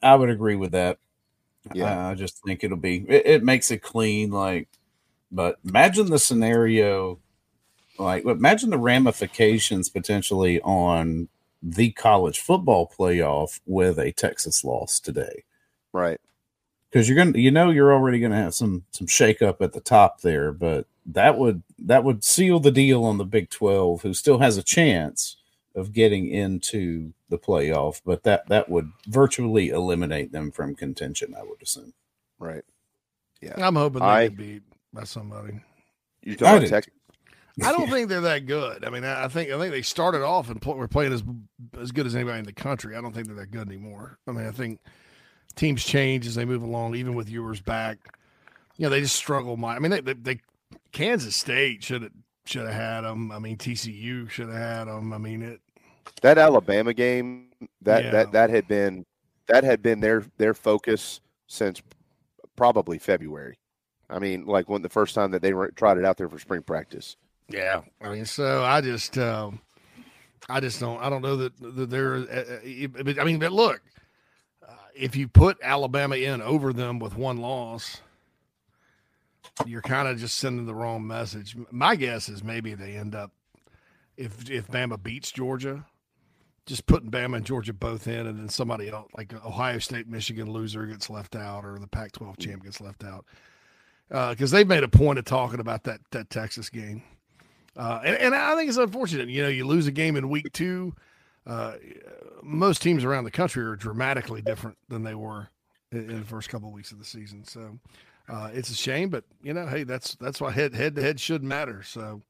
[0.01, 0.97] I would agree with that.
[1.75, 4.31] Yeah, I just think it'll be it, it makes it clean.
[4.31, 4.67] Like,
[5.31, 7.19] but imagine the scenario.
[7.99, 11.29] Like, imagine the ramifications potentially on
[11.61, 15.43] the college football playoff with a Texas loss today.
[15.93, 16.19] Right.
[16.89, 20.21] Because you're gonna, you know, you're already gonna have some some shakeup at the top
[20.21, 24.39] there, but that would that would seal the deal on the Big Twelve, who still
[24.39, 25.37] has a chance
[25.75, 31.35] of getting into the playoff, but that that would virtually eliminate them from contention.
[31.37, 31.93] I would assume.
[32.39, 32.63] Right.
[33.41, 33.53] Yeah.
[33.57, 35.59] I'm hoping they I- get beat by somebody.
[36.23, 36.93] You I talking about Texas?
[37.63, 38.83] I don't think they're that good.
[38.83, 41.23] I mean, I I think I think they started off and pl- were playing as
[41.79, 42.95] as good as anybody in the country.
[42.95, 44.17] I don't think they're that good anymore.
[44.27, 44.79] I mean, I think
[45.55, 46.95] teams change as they move along.
[46.95, 47.97] Even with Ewers back,
[48.77, 49.55] you know, they just struggle.
[49.55, 50.39] My, I mean, they, they, they
[50.95, 52.11] Kansas State should have
[52.45, 53.31] should have had them.
[53.31, 55.11] I mean, TCU should have had them.
[55.11, 55.59] I mean, it.
[56.21, 58.11] That Alabama game that Yeah.
[58.11, 59.05] that that had been
[59.47, 61.81] that had been their their focus since
[62.55, 63.59] probably February.
[64.09, 66.61] I mean, like when the first time that they tried it out there for spring
[66.61, 67.17] practice.
[67.49, 69.59] Yeah, I mean, so I just, um,
[70.49, 72.15] I just don't, I don't know that, that they're.
[72.15, 73.81] Uh, uh I mean, but look,
[74.67, 78.01] uh, if you put Alabama in over them with one loss,
[79.65, 81.55] you're kind of just sending the wrong message.
[81.71, 83.31] My guess is maybe they end up
[84.17, 85.85] if if Bama beats Georgia,
[86.65, 90.51] just putting Bama and Georgia both in, and then somebody else like Ohio State, Michigan
[90.51, 93.25] loser gets left out, or the Pac-12 champ gets left out,
[94.09, 97.03] because uh, they've made a point of talking about that that Texas game,
[97.77, 99.29] uh, and, and I think it's unfortunate.
[99.29, 100.93] You know, you lose a game in week two.
[101.45, 101.75] Uh,
[102.41, 105.49] most teams around the country are dramatically different than they were
[105.91, 107.43] in, in the first couple of weeks of the season.
[107.43, 107.77] So
[108.27, 111.19] uh, it's a shame, but you know, hey, that's that's why head head to head
[111.19, 111.83] should matter.
[111.83, 112.21] So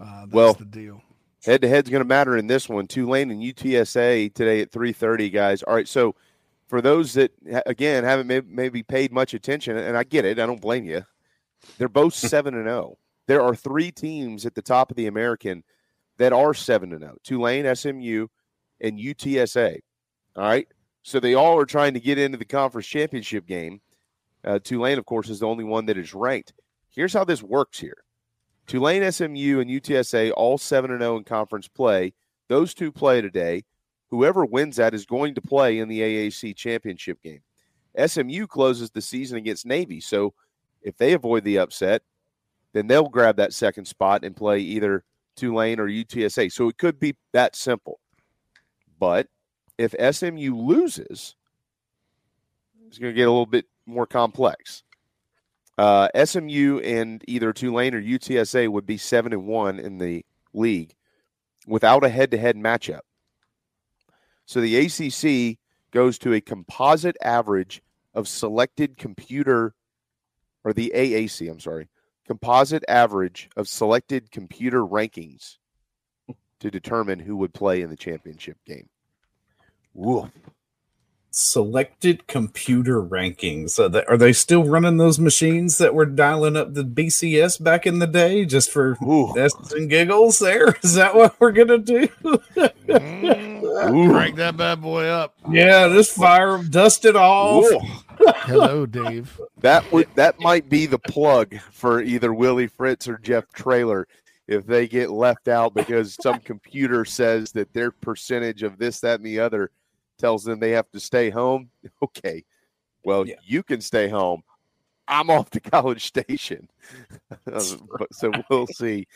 [0.00, 1.02] uh, that's well, the deal.
[1.44, 2.86] Head to head's going to matter in this one.
[2.86, 5.62] Tulane and UTSA today at three thirty, guys.
[5.62, 6.14] All right, so
[6.66, 7.32] for those that
[7.66, 11.04] again haven't maybe paid much attention, and I get it, I don't blame you.
[11.76, 12.92] They're both seven and zero.
[12.94, 12.98] Oh.
[13.26, 15.62] There are three teams at the top of the American
[16.16, 18.28] that are seven and zero: Tulane, SMU,
[18.80, 19.80] and UTSA.
[20.36, 20.68] All right,
[21.02, 23.82] so they all are trying to get into the conference championship game.
[24.48, 26.54] Uh, Tulane, of course, is the only one that is ranked.
[26.88, 27.98] Here's how this works here
[28.66, 32.14] Tulane, SMU, and UTSA all 7 0 in conference play.
[32.48, 33.64] Those two play today.
[34.10, 37.42] Whoever wins that is going to play in the AAC championship game.
[38.06, 40.00] SMU closes the season against Navy.
[40.00, 40.32] So
[40.80, 42.00] if they avoid the upset,
[42.72, 45.04] then they'll grab that second spot and play either
[45.36, 46.50] Tulane or UTSA.
[46.50, 48.00] So it could be that simple.
[48.98, 49.26] But
[49.76, 51.36] if SMU loses,
[52.86, 54.82] it's going to get a little bit more complex.
[55.76, 60.94] Uh, SMU and either Tulane or UTSA would be seven and one in the league
[61.66, 63.00] without a head-to-head matchup.
[64.46, 65.58] So the ACC
[65.92, 67.82] goes to a composite average
[68.14, 69.74] of selected computer,
[70.64, 71.88] or the AAC, I'm sorry,
[72.26, 75.58] composite average of selected computer rankings
[76.60, 78.88] to determine who would play in the championship game.
[79.94, 80.30] Woof
[81.30, 83.78] selected computer rankings.
[83.78, 87.86] Are they, are they, still running those machines that were dialing up the BCS back
[87.86, 88.96] in the day just for
[89.34, 90.38] tests and giggles?
[90.38, 92.08] There is that what we're gonna do?
[92.56, 95.34] mm, crank that bad boy up.
[95.50, 97.64] Yeah, just fire dust it off.
[98.18, 99.40] Hello, Dave.
[99.60, 104.08] That would that might be the plug for either Willie Fritz or Jeff Traylor
[104.48, 109.20] if they get left out because some computer says that their percentage of this, that,
[109.20, 109.70] and the other
[110.18, 111.70] tells them they have to stay home.
[112.02, 112.44] Okay,
[113.04, 113.36] well, yeah.
[113.44, 114.42] you can stay home.
[115.08, 116.68] I'm off to College Station,
[118.12, 119.06] so we'll see.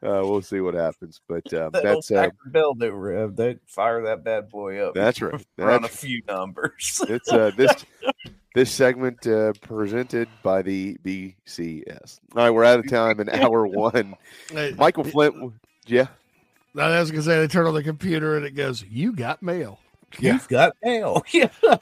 [0.00, 4.02] Uh, we'll see what happens, but um, that that's uh, Bill that uh, they fire
[4.02, 4.94] that bad boy up.
[4.94, 5.44] That's right.
[5.56, 7.00] Run a few numbers.
[7.08, 7.84] it's uh, this
[8.54, 12.20] this segment uh, presented by the BCS.
[12.36, 14.14] All right, we're out of time in hour one.
[14.50, 15.52] Hey, Michael Flint,
[15.86, 16.08] yeah.
[16.76, 19.80] I was gonna say they turn on the computer and it goes, "You got mail."
[20.18, 20.34] Yeah.
[20.34, 21.24] You've got mail.
[21.32, 21.48] Yeah.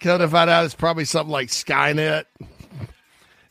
[0.00, 2.24] Come to find out, it's probably something like Skynet.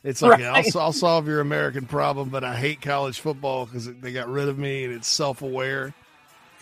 [0.02, 0.66] It's like right.
[0.74, 4.48] I'll, I'll, solve your American problem, but I hate college football because they got rid
[4.48, 5.94] of me, and it's self-aware,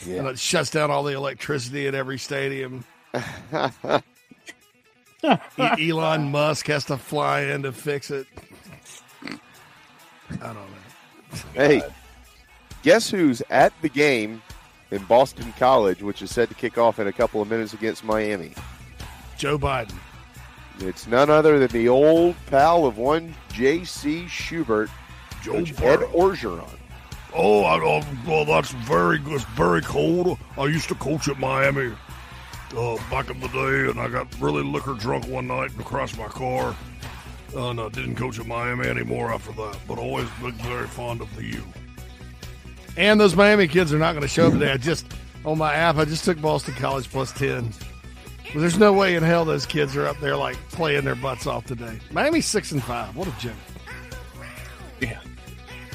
[0.07, 0.17] yeah.
[0.17, 2.85] and it shuts down all the electricity at every stadium.
[5.59, 8.29] Elon Musk has to fly in to fix it.
[9.25, 9.39] I
[10.31, 10.63] don't know.
[11.55, 11.83] Hey,
[12.83, 14.41] guess who's at the game
[14.93, 18.05] in Boston College, which is set to kick off in a couple of minutes against
[18.05, 18.53] Miami.
[19.37, 19.99] Joe Biden.
[20.81, 24.29] It's none other than the old pal of one J.C.
[24.29, 24.91] Schubert,
[25.43, 26.69] Joe Ed Orgeron.
[27.35, 29.35] Oh, I, oh, well, that's very good.
[29.35, 30.39] It's very cold.
[30.59, 31.93] I used to coach at Miami
[32.77, 36.19] uh, back in the day, and I got really liquor drunk one night and crashed
[36.19, 36.77] my car.
[37.55, 41.35] And I didn't coach at Miami anymore after that, but always been very fond of
[41.37, 41.65] the U.
[42.97, 44.73] And those Miami kids are not going to show up today.
[44.73, 45.07] I just,
[45.45, 47.73] on my app, I just took Boston College plus 10.
[48.53, 51.47] But there's no way in hell those kids are up there like playing their butts
[51.47, 51.99] off today.
[52.11, 53.17] Miami's six and five.
[53.17, 53.53] What a joke.
[55.01, 55.21] Yeah.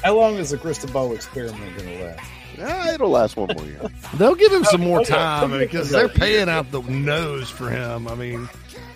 [0.02, 2.30] How long is the Cristobal experiment going to last?
[2.56, 3.80] Yeah, it'll last one more year.
[4.14, 8.08] They'll give him some oh, more time because they're paying out the nose for him.
[8.08, 8.48] I mean,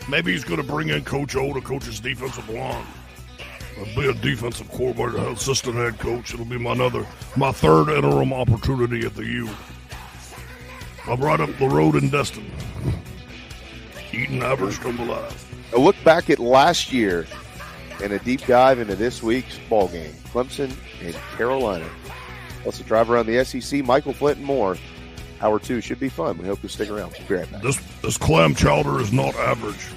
[0.08, 2.84] maybe he's going to bring in Coach O to coach his defensive line.
[3.78, 6.34] I'll be a defensive coordinator, assistant head coach.
[6.34, 7.06] It'll be my another,
[7.36, 9.48] my third interim opportunity at the U.
[11.08, 12.50] I'm right up the road in Destin.
[14.12, 15.72] Eaton average come alive.
[15.74, 17.26] A look back at last year
[18.02, 20.12] and a deep dive into this week's ball game.
[20.32, 21.88] Clemson and Carolina.
[22.62, 23.84] Plus a drive around the SEC.
[23.84, 24.76] Michael Flint and more.
[25.40, 26.38] Hour two should be fun.
[26.38, 27.12] We hope you stick around.
[27.18, 27.62] We'll be right back.
[27.62, 29.88] This this clam chowder is not average.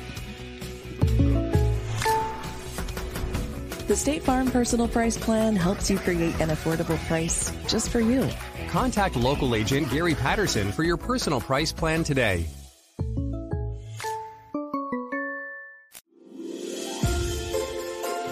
[3.87, 8.27] The State Farm Personal Price Plan helps you create an affordable price just for you.
[8.67, 12.47] Contact local agent Gary Patterson for your personal price plan today.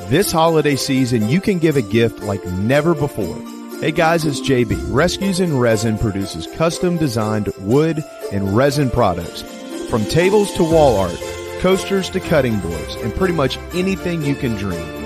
[0.09, 3.37] This holiday season, you can give a gift like never before.
[3.79, 4.91] Hey guys, it's JB.
[4.91, 9.43] Rescues in Resin produces custom designed wood and resin products.
[9.87, 11.21] From tables to wall art,
[11.59, 15.02] coasters to cutting boards, and pretty much anything you can dream.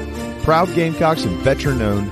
[0.47, 2.09] Proud Gamecocks and veteran owned,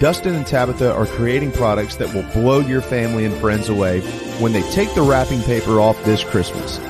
[0.00, 4.00] Dustin and Tabitha are creating products that will blow your family and friends away
[4.40, 6.80] when they take the wrapping paper off this Christmas.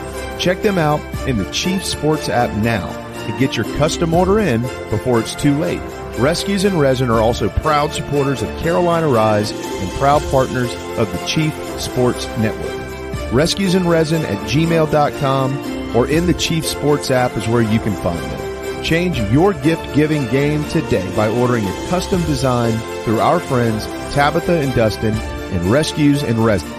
[0.43, 2.89] Check them out in the Chief Sports app now
[3.27, 5.83] to get your custom order in before it's too late.
[6.19, 11.27] Rescues and Resin are also proud supporters of Carolina Rise and proud partners of the
[11.27, 13.35] Chief Sports Network.
[13.35, 17.93] Rescues and Resin at gmail.com or in the Chief Sports app is where you can
[17.97, 18.46] find them.
[18.87, 22.71] Change your gift giving game today by ordering a custom design
[23.03, 23.85] through our friends
[24.15, 26.71] Tabitha and Dustin and Rescues and Resin.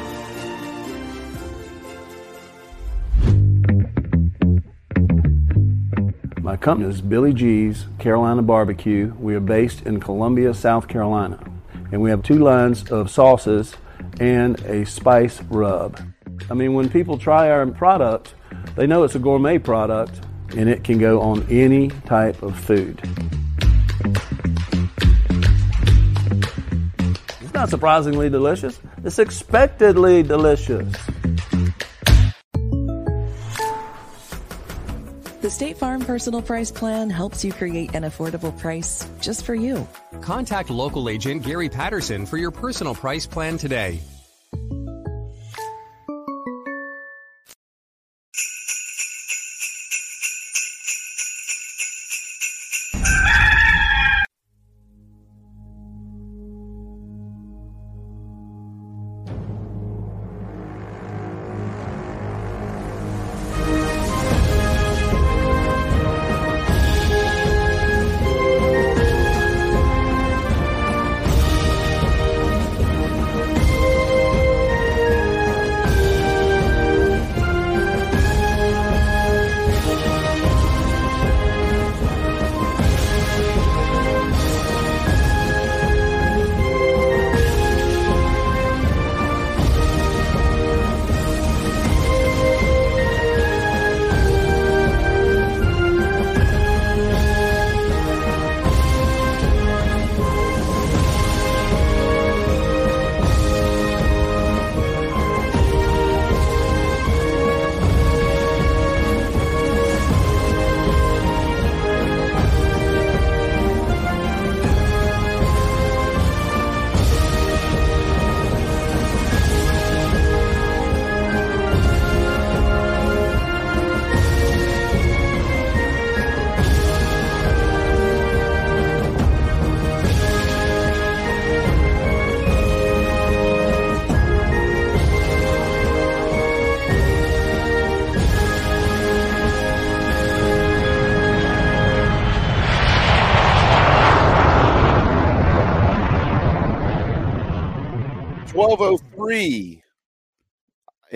[6.41, 9.13] My company is Billy G's Carolina Barbecue.
[9.19, 11.37] We are based in Columbia, South Carolina.
[11.91, 13.75] And we have two lines of sauces
[14.21, 15.99] and a spice rub.
[16.49, 18.33] I mean, when people try our product,
[18.77, 20.21] they know it's a gourmet product
[20.55, 23.01] and it can go on any type of food.
[27.41, 30.93] It's not surprisingly delicious, it's expectedly delicious.
[35.39, 39.87] The State Farm Personal Price Plan helps you create an affordable price just for you.
[40.19, 44.01] Contact local agent Gary Patterson for your personal price plan today.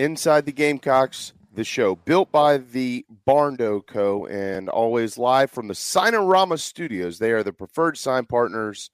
[0.02, 4.26] Inside the Gamecocks, the show built by the Barndo Co.
[4.26, 7.20] and always live from the Signorama Studios.
[7.20, 8.90] They are the preferred sign partners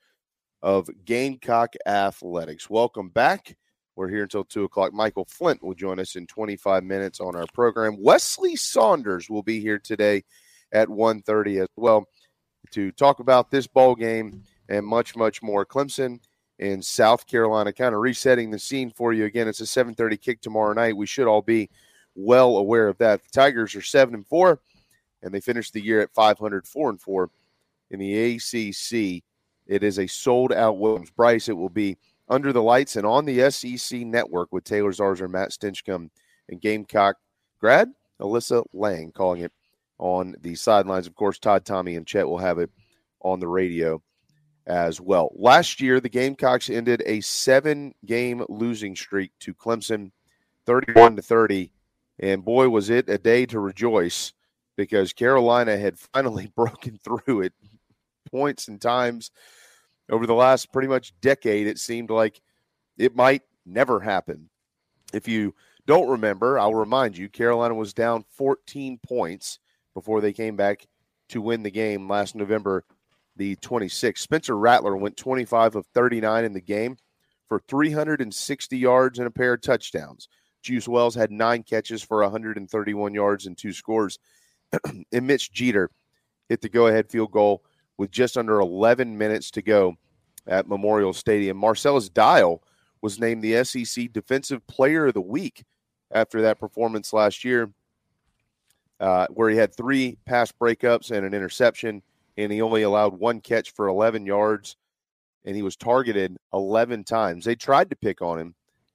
[0.61, 2.68] of Gamecock Athletics.
[2.68, 3.56] Welcome back.
[3.96, 4.92] We're here until two o'clock.
[4.92, 7.96] Michael Flint will join us in 25 minutes on our program.
[7.96, 10.24] Weslye Saunders will be here today
[10.72, 12.06] at 1:30 as well
[12.72, 15.64] to talk about this ball game and much, much more.
[15.64, 16.20] Clemson
[16.59, 19.48] in South Carolina, kind of resetting the scene for you again.
[19.48, 20.96] It's a 7:30 kick tomorrow night.
[20.96, 21.70] We should all be
[22.14, 23.22] well aware of that.
[23.22, 24.61] The Tigers are seven and four,
[25.22, 27.30] and they finished the year at 500, four and four
[27.90, 29.22] in the ACC.
[29.66, 31.48] It is a sold out Williams-Brice.
[31.48, 31.96] It will be
[32.28, 36.11] under the lights and on the SEC network with Taylor Zarzour, Matt Stinchcomb,
[36.48, 37.16] and Gamecock
[37.59, 37.90] grad
[38.20, 39.52] Alyssa Lang calling it
[39.98, 41.06] on the sidelines.
[41.06, 42.70] Of course, Todd, Tommy, and Chet will have it
[43.20, 44.02] on the radio
[44.69, 45.33] as well.
[45.35, 50.12] Last year, the Gamecocks ended a seven game losing streak to Clemson,
[50.66, 51.73] 31 to 30.
[52.21, 54.35] And boy, was it a day to rejoice
[54.77, 57.53] because Carolina had finally broken through at
[58.31, 59.31] points and times
[60.11, 61.66] over the last pretty much decade.
[61.66, 62.41] It seemed like
[62.99, 64.51] it might never happen.
[65.14, 65.55] If you
[65.87, 69.59] don't remember, I'll remind you Carolina was down 14 points
[69.95, 70.87] before they came back
[71.31, 72.85] to win the game last November
[73.39, 74.20] the 26.
[74.20, 76.97] Spencer Rattler went 25 of 39 in the game
[77.49, 80.28] for 360 yards and a pair of touchdowns.
[80.62, 84.18] Juice Wells had nine catches for 131 yards and two scores.
[85.12, 85.91] and Mitch Jeter
[86.49, 87.64] hit the go ahead field goal
[87.97, 89.97] with just under 11 minutes to go
[90.47, 91.57] at Memorial Stadium.
[91.57, 92.62] Marcellus Dial
[93.01, 95.64] was named the SEC Defensive Player of the Week
[96.11, 97.70] after that performance last year,
[99.01, 102.03] uh, where he had three pass breakups and an interception,
[102.39, 104.76] and he only allowed one catch for 11 yards,
[105.45, 107.45] and he was targeted 11 times.
[107.45, 108.55] They tried to pick on him.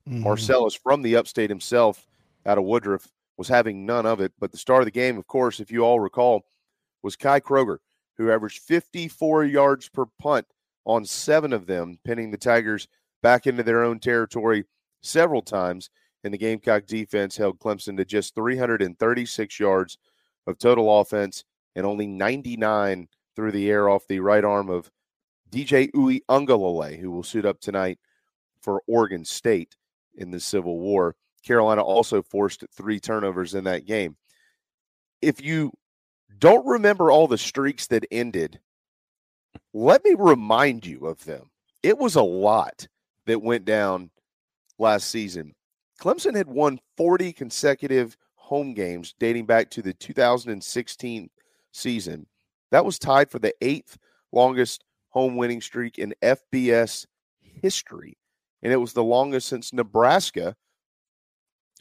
[0.10, 0.24] Mm-hmm.
[0.24, 2.08] Marcellus from the upstate himself
[2.46, 4.32] out of Woodruff was having none of it.
[4.39, 6.46] But the star of the game, of course, if you all recall,
[7.04, 7.80] was Kai Kroger,
[8.18, 10.48] who averaged 54 yards per punt
[10.86, 12.88] on seven of them, pinning the Tigers
[13.22, 14.64] back into their own territory
[15.02, 15.89] several times.
[16.24, 19.98] And the Gamecock defense held Clemson to just 336 yards
[20.48, 21.44] of total offense
[21.76, 24.92] and only 99 through the air off the right arm of
[25.52, 28.00] DJ Uiagalelei, who will suit up tonight
[28.62, 29.76] for Oregon State
[30.16, 31.16] in the Civil War.
[31.46, 34.16] Carolina also forced three turnovers in that game.
[35.22, 35.72] If you
[36.40, 38.60] don't remember all the streaks that ended,
[39.74, 41.50] let me remind you of them.
[41.82, 42.88] It was a lot
[43.26, 44.10] that went down
[44.80, 45.54] last season.
[46.02, 51.30] Clemson had won 40 consecutive home games dating back to the 2016
[51.72, 52.26] season.
[52.74, 54.00] That was tied for the eighth
[54.32, 57.06] longest home winning streak in FBS
[57.40, 58.18] history.
[58.64, 60.56] And it was the longest since Nebraska,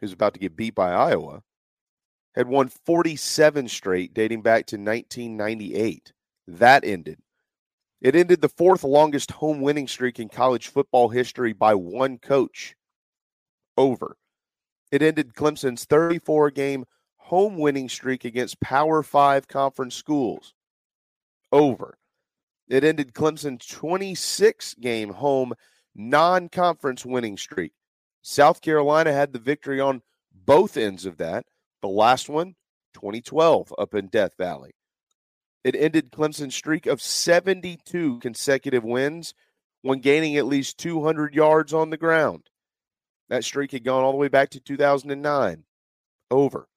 [0.03, 1.45] who's about to get beat by Iowa,
[2.35, 6.13] had won 47 straight dating back to 1998.
[6.47, 7.21] That ended.
[8.03, 12.77] It ended the fourth longest home winning streak in college football history by one coach.
[13.79, 14.19] Over.
[14.91, 16.85] It ended Clemson's 34 game
[17.17, 20.53] home winning streak against Power Five conference schools.
[21.53, 21.99] Over.
[22.69, 25.53] It ended Clemson's 26 game home
[25.95, 27.73] non conference winning streak.
[28.23, 31.45] South Carolina had the victory on both ends of that.
[31.83, 32.55] The last one,
[32.95, 34.75] 2012, up in Death Valley.
[35.65, 39.35] It ended Clemson's streak of 72 consecutive wins
[39.83, 42.49] when gaining at least 200 yards on the ground.
[43.29, 45.65] That streak had gone all the way back to 2009.
[46.31, 46.69] Over.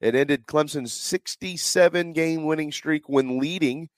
[0.00, 3.88] It ended Clemson's 67 game winning streak when leading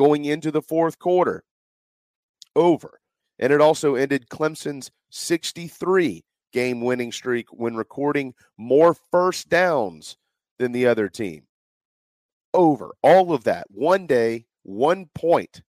[0.00, 1.44] going into the fourth quarter.
[2.56, 3.02] Over.
[3.38, 6.24] And it also ended Clemson's 63
[6.54, 10.16] game winning streak when recording more first downs
[10.58, 11.42] than the other team.
[12.54, 12.94] Over.
[13.02, 13.66] All of that.
[13.68, 15.60] One day, one point.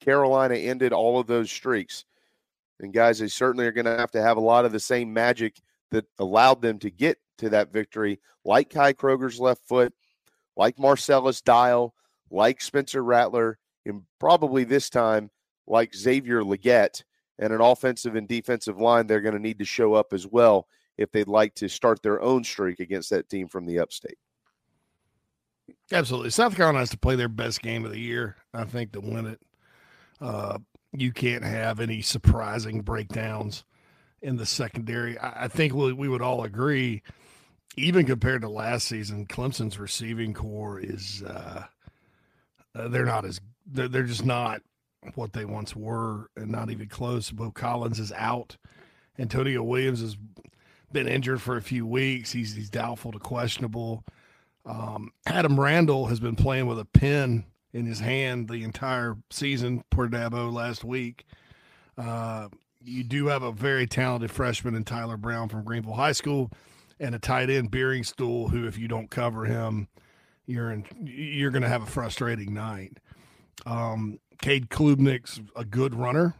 [0.00, 2.04] Carolina ended all of those streaks.
[2.78, 5.12] And guys, they certainly are going to have to have a lot of the same
[5.12, 5.60] magic
[5.90, 9.92] that allowed them to get to that victory, like Kai Kroger's left foot,
[10.56, 11.94] like Marcellus Dial,
[12.30, 15.30] like Spencer Rattler, and probably this time
[15.66, 17.02] like Xavier Legette
[17.38, 20.66] and an offensive and defensive line, they're going to need to show up as well
[20.96, 24.18] if they'd like to start their own streak against that team from the upstate.
[25.92, 26.30] Absolutely.
[26.30, 29.26] South Carolina has to play their best game of the year, I think, to win
[29.26, 29.40] it.
[30.20, 30.58] Uh,
[30.92, 33.64] you can't have any surprising breakdowns
[34.22, 35.18] in the secondary.
[35.18, 37.02] I, I think we, we, would all agree,
[37.76, 41.64] even compared to last season, Clemson's receiving core is uh,
[42.76, 44.62] uh, they're not as they're, they're just not
[45.14, 47.30] what they once were, and not even close.
[47.30, 48.56] Beaux Collins is out.
[49.18, 50.16] Antonio Williams has
[50.92, 52.32] been injured for a few weeks.
[52.32, 54.04] He's he's doubtful to questionable.
[54.64, 59.84] Um, Adam Randall has been playing with a pen in his hand the entire season.
[59.90, 61.24] Poor Dabo last week.
[61.96, 62.48] Uh,
[62.82, 66.50] you do have a very talented freshman in Tyler Brown from Greenville High School,
[67.00, 69.88] and a tight end Briningstool, who if you don't cover him,
[70.46, 72.98] you're in, you're going to have a frustrating night.
[73.64, 76.34] Um, Cade Klubnik's a good runner.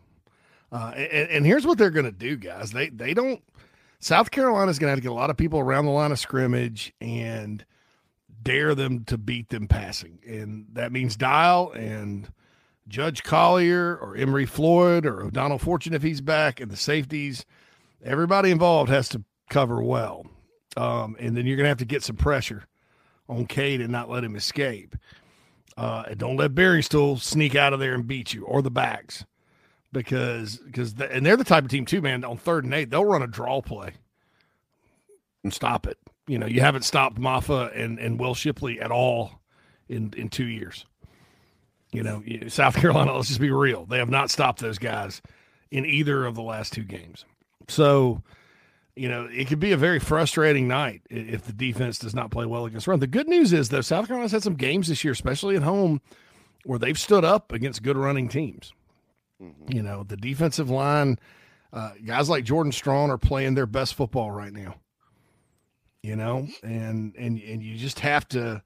[0.73, 2.73] Uh, and, and, here's what they're going to do, guys.
[2.73, 3.43] They they don't.
[4.01, 6.19] South Carolina's going to have to get a lot of people around the line of
[6.19, 7.65] scrimmage and
[8.43, 12.31] dare them to beat them passing, and that means Dial and
[12.89, 17.45] Judge Collier or Emory Floyd or O'Donnell Fortune if he's back, and the safeties.
[18.05, 20.27] Everybody involved has to cover well,
[20.77, 22.67] um, and then you're going to have to get some pressure
[23.29, 24.97] on Cade and not let him escape.
[25.77, 29.25] Uh, and don't let Briningstool sneak out of there and beat you or the backs
[29.93, 32.25] because because the, and they're the type of team too, man.
[32.25, 33.93] On third and eight, they'll run a draw play
[35.43, 35.99] and stop it.
[36.27, 39.41] You know, you haven't stopped Mafah and and Will Shipley at all
[39.89, 40.87] in in two years.
[41.93, 43.15] You know, South Carolina.
[43.15, 45.23] Let's just be real; they have not stopped those guys
[45.71, 47.25] in either of the last two games.
[47.69, 48.23] So
[48.97, 52.47] you know, it could be a very frustrating night if the defense does not play
[52.47, 52.99] well against run.
[52.99, 56.01] The good news is, though, South Carolina's had some games this year, especially at home,
[56.65, 58.73] where they've stood up against good running teams.
[59.41, 59.77] Mm-hmm.
[59.77, 61.19] You know, the defensive line,
[61.75, 64.77] uh, guys like Jordan Strong are playing their best football right now.
[66.03, 68.63] You know, and and and you just have to,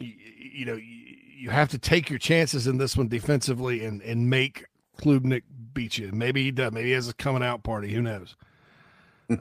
[0.00, 4.02] you, you know, you, you have to take your chances in this one defensively and
[4.02, 4.64] and make
[4.98, 5.42] Klubnik
[5.74, 6.10] beat you.
[6.10, 6.72] Maybe he does.
[6.72, 7.92] Maybe he has a coming out party.
[7.92, 8.34] Who knows?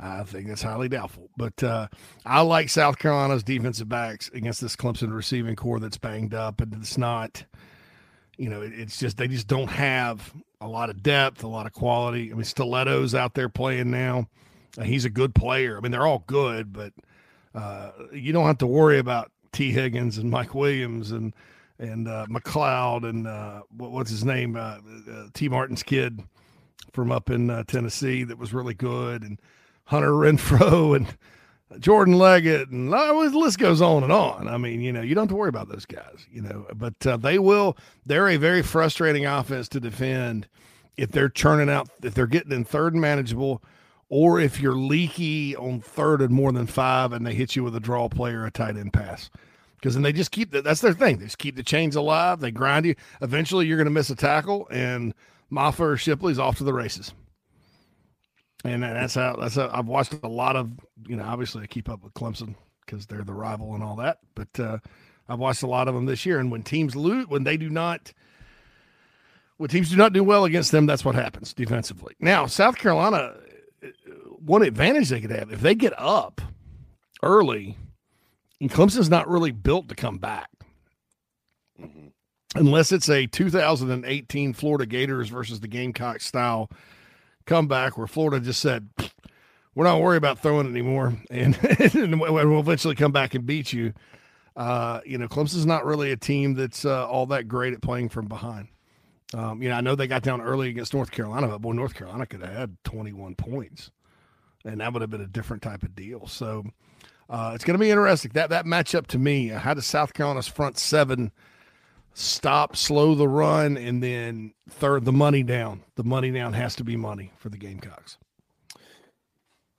[0.02, 1.30] I think that's highly doubtful.
[1.38, 1.88] But uh,
[2.26, 6.74] I like South Carolina's defensive backs against this Clemson receiving core that's banged up and
[6.74, 7.44] it's not,
[8.38, 11.74] you know, it's just they just don't have a lot of depth, a lot of
[11.74, 12.32] quality.
[12.32, 14.28] I mean, Stellato's out there playing now.
[14.78, 15.78] Uh, he's a good player.
[15.78, 16.94] I mean, they're all good, but
[17.56, 21.34] uh, you don't have to worry about Tee Higgins and Mike Williams and
[21.80, 24.80] and uh, McLeod and uh, what, what's his name, uh,
[25.12, 26.22] uh, Tee Martin's kid
[26.92, 29.40] from up in Tennessee that was really good, and
[29.88, 31.18] Hunter Renfrow and
[31.82, 34.48] Jordan Leggett, and the list goes on and on.
[34.48, 37.06] I mean, you know, you don't have to worry about those guys, you know, but
[37.06, 37.78] uh, they will.
[38.06, 40.48] They're a very frustrating offense to defend
[40.96, 43.62] if they're churning out, if they're getting in third and manageable,
[44.10, 47.76] or if you're leaky on third and more than five, and they hit you with
[47.76, 49.30] a draw play or a tight end pass
[49.76, 51.18] because then they just keep the, that's their thing.
[51.18, 52.40] They just keep the chains alive.
[52.40, 52.96] They grind you.
[53.22, 55.14] Eventually, you're going to miss a tackle, and
[55.52, 57.14] Mafah or Shipley's off to the races.
[58.64, 60.72] And that's how that's how I've watched a lot of
[61.08, 61.24] you know.
[61.24, 62.56] Obviously, I keep up with Clemson
[62.86, 64.20] because they're the rival and all that.
[64.36, 64.80] But uh,
[65.30, 66.40] I've watched a lot of them this year.
[66.40, 68.14] And when teams lose, when they do not,
[69.58, 72.16] when teams do not do well against them, that's what happens defensively.
[72.20, 73.36] Now, South Carolina,
[74.44, 76.42] one advantage they could have if they get up
[77.22, 77.78] early
[78.60, 80.50] and Clemson's not really built to come back.
[81.80, 82.08] Mm-hmm.
[82.56, 86.72] Unless it's a 2018 Florida Gators versus the Gamecock style
[87.48, 88.90] comeback where Florida just said,
[89.74, 91.18] we're not worried about throwing it anymore.
[91.30, 91.58] And,
[91.96, 93.94] and we'll eventually come back and beat you.
[94.56, 98.10] Uh, you know, Clemson's not really a team that's uh, all that great at playing
[98.10, 98.70] from behind.
[99.34, 101.94] Um, you know, I know they got down early against North Carolina, but boy, North
[101.94, 103.92] Carolina could have had 21 points,
[104.66, 106.28] and that would have been a different type of deal.
[106.28, 106.64] So,
[107.30, 108.32] uh, it's going to be interesting.
[108.34, 111.32] That that matchup to me, how does South Carolina's front seven
[112.18, 115.84] stop, slow the run, and then third the money down?
[115.96, 118.18] The money down has to be money for the Gamecocks.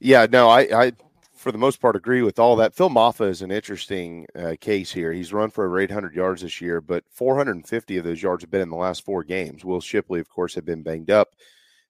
[0.01, 0.93] Yeah, no, I, I
[1.35, 2.75] for the most part agree with all that.
[2.75, 5.13] Phil Mafah is an interesting uh, case here.
[5.13, 8.61] He's run for over 800 yards this year, but 450 of those yards have been
[8.61, 9.65] in the last four games.
[9.65, 11.35] Will Shipley, of course, had been banged up.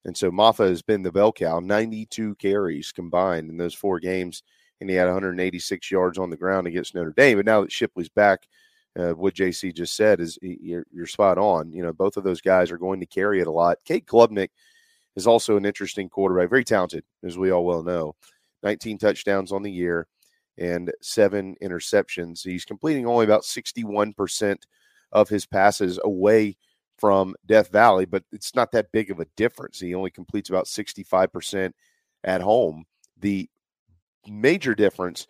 [0.05, 4.43] And so Mafah has been the bell cow, 92 carries combined in those four games
[4.81, 7.39] and he had 186 yards on the ground against Notre Dame.
[7.39, 8.47] But now that Shipley's back,
[8.97, 11.73] uh, what JC just said is you're, you're, spot on.
[11.73, 13.79] You know, both of those guys are going to carry it a lot.
[13.85, 14.49] Cade Klubnik
[15.17, 18.15] is also an interesting quarterback, very talented, as we all well know.
[18.63, 20.07] 19 touchdowns on the year
[20.57, 22.43] and seven interceptions.
[22.43, 24.57] He's completing only about 61%
[25.13, 26.57] of his passes away
[26.97, 29.79] from Death Valley, but it's not that big of a difference.
[29.79, 31.73] He only completes about 65%
[32.25, 32.85] at home.
[33.21, 33.49] The
[34.27, 35.27] major difference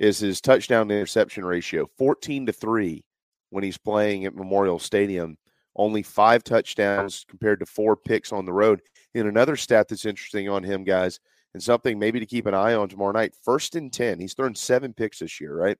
[0.00, 3.04] is his touchdown to interception ratio 14 to 3
[3.50, 5.36] when he's playing at Memorial Stadium.
[5.76, 8.80] Only five touchdowns compared to four picks on the road.
[9.14, 11.20] And another stat that's interesting on him, guys,
[11.52, 14.18] and something maybe to keep an eye on tomorrow night first and 10.
[14.18, 15.76] He's thrown seven picks this year, right?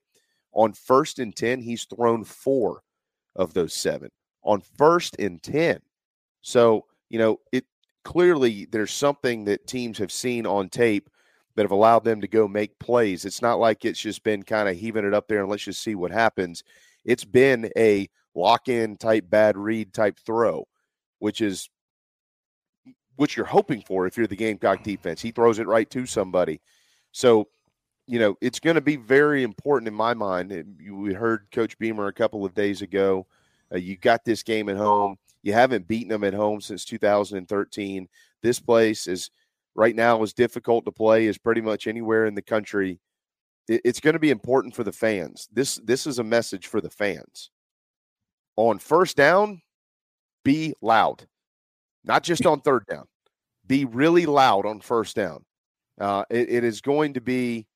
[0.53, 2.83] On first and 10, he's thrown four
[3.35, 4.11] of those seven.
[4.43, 5.79] On first and 10.
[6.41, 7.65] So, you know, it
[8.05, 11.09] clearly there's something that teams have seen on tape
[11.55, 13.25] that have allowed them to go make plays.
[13.25, 15.83] It's not like it's just been kind of heaving it up there and let's just
[15.83, 16.63] see what happens.
[17.03, 20.67] It's been a lock in type bad read type throw,
[21.19, 21.69] which is
[23.15, 25.21] what you're hoping for if you're the Gamecock defense.
[25.21, 26.61] He throws it right to somebody.
[27.11, 27.47] So,
[28.07, 30.51] you know, it's going to be very important in my mind.
[30.89, 33.27] We heard Coach Beamer a couple of days ago.
[33.73, 35.17] Uh, you got this game at home.
[35.43, 38.07] You haven't beaten them at home since 2013.
[38.41, 39.29] This place is
[39.75, 42.99] right now is difficult to play as pretty much anywhere in the country.
[43.67, 45.47] It's going to be important for the fans.
[45.51, 47.51] This this is a message for the fans.
[48.57, 49.61] On first down,
[50.43, 51.25] be loud,
[52.03, 53.05] not just on third down.
[53.65, 55.45] Be really loud on first down.
[55.99, 57.67] Uh, it, it is going to be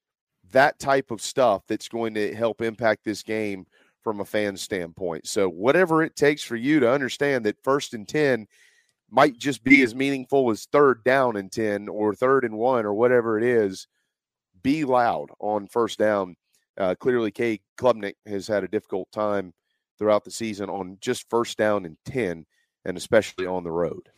[0.52, 3.66] that type of stuff that's going to help impact this game
[4.04, 5.28] from a fan standpoint.
[5.28, 8.48] So whatever it takes for you to understand that first and ten
[9.10, 12.94] might just be as meaningful as third down and 10 or third and one or
[12.94, 13.88] whatever it is.
[14.64, 16.36] Be loud on first down.
[16.77, 19.53] Uh, clearly, Cade Klubnik has had a difficult time
[19.98, 22.45] throughout the season on just first down and 10,
[22.84, 24.10] and especially on the road.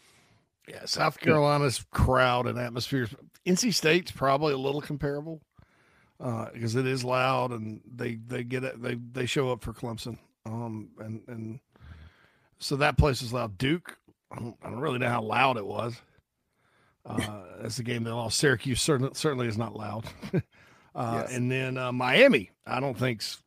[0.68, 3.08] Yeah, South Carolina's crowd and atmosphere.
[3.46, 5.42] NC State's probably a little comparable
[6.20, 8.82] uh, because it is loud and they they get it.
[8.82, 10.18] They they show up for Clemson.
[10.46, 11.60] Um, and and
[12.60, 13.58] So that place is loud.
[13.58, 13.98] Duke,
[14.32, 15.96] I don't, I don't really know how loud it was.
[17.06, 18.38] Uh, that's the game they lost.
[18.38, 20.06] Syracuse certainly, certainly is not loud.
[20.96, 21.32] uh, Yes.
[21.34, 23.42] And then uh, Miami, I don't think's,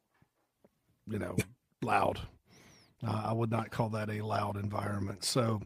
[1.06, 1.36] you know,
[1.82, 2.20] loud.
[3.06, 5.24] Uh, I would not call that a loud environment.
[5.24, 5.60] So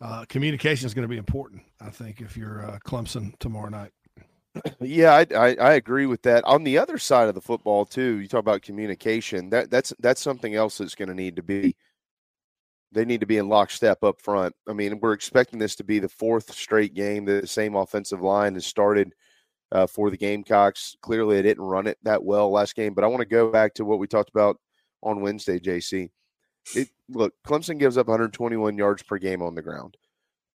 [0.00, 3.92] uh, communication is going to be important, I think, if you're uh, Clemson tomorrow night.
[4.80, 6.42] Yeah, I, I I agree with that.
[6.42, 9.50] On the other side of the football too, you talk about communication.
[9.50, 11.76] That that's that's something else that's going to need to be.
[12.92, 14.54] They need to be in lockstep up front.
[14.68, 18.22] I mean, we're expecting this to be the fourth straight game that the same offensive
[18.22, 19.14] line has started
[19.72, 20.96] uh, for the Gamecocks.
[21.02, 22.94] Clearly, they didn't run it that well last game.
[22.94, 24.58] But I want to go back to what we talked about
[25.02, 26.10] on Wednesday, JC.
[26.74, 29.96] It, look, Clemson gives up 121 yards per game on the ground.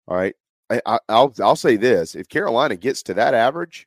[0.09, 0.35] All right,
[0.71, 3.87] I, I, I'll I'll say this: if Carolina gets to that average,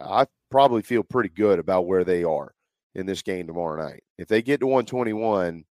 [0.00, 2.52] I probably feel pretty good about where they are
[2.94, 4.02] in this game tomorrow night.
[4.18, 5.64] If they get to 121,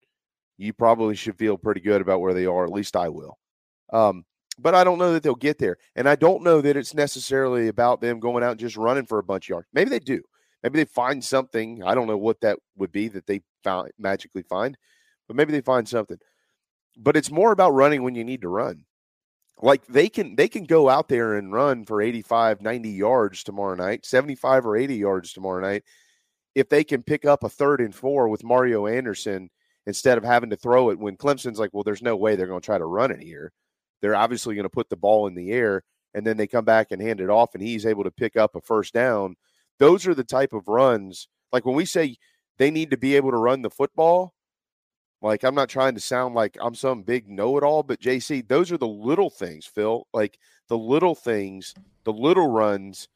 [0.59, 2.64] you probably should feel pretty good about where they are.
[2.64, 3.39] At least I will.
[3.93, 4.24] Um,
[4.59, 7.68] but I don't know that they'll get there, and I don't know that it's necessarily
[7.68, 9.68] about them going out and just running for a bunch of yards.
[9.72, 10.20] Maybe they do.
[10.62, 11.82] Maybe they find something.
[11.85, 14.76] I don't know what that would be that they found magically find,
[15.28, 16.18] but maybe they find something.
[16.97, 18.85] But it's more about running when you need to run
[19.62, 23.74] like they can they can go out there and run for 85 90 yards tomorrow
[23.74, 25.85] night 75 or 80 yards tomorrow night
[26.55, 29.51] if they can pick up a third and four with mario anderson
[29.89, 32.60] instead of having to throw it when clemson's like well there's no way they're going
[32.60, 33.51] to try to run it here
[34.01, 35.82] they're obviously going to put the ball in the air
[36.15, 38.55] and then they come back and hand it off and he's able to pick up
[38.55, 39.35] a first down
[39.78, 42.16] those are the type of runs like when we say
[42.59, 44.35] they need to be able to run the football
[45.20, 48.78] like I'm not trying to sound like I'm some big know-it-all, but JC, those are
[48.78, 50.06] the little things, Phil.
[50.12, 50.39] Like
[50.69, 51.74] the little things,
[52.05, 53.09] the little runs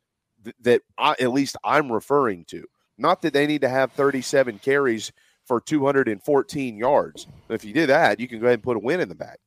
[0.43, 2.66] th- that I, at least I'm referring to.
[2.99, 5.12] Not that they need to have 37 carries
[5.47, 7.27] for 214 yards.
[7.48, 9.39] If you did that, you can go ahead and put a win in the bag.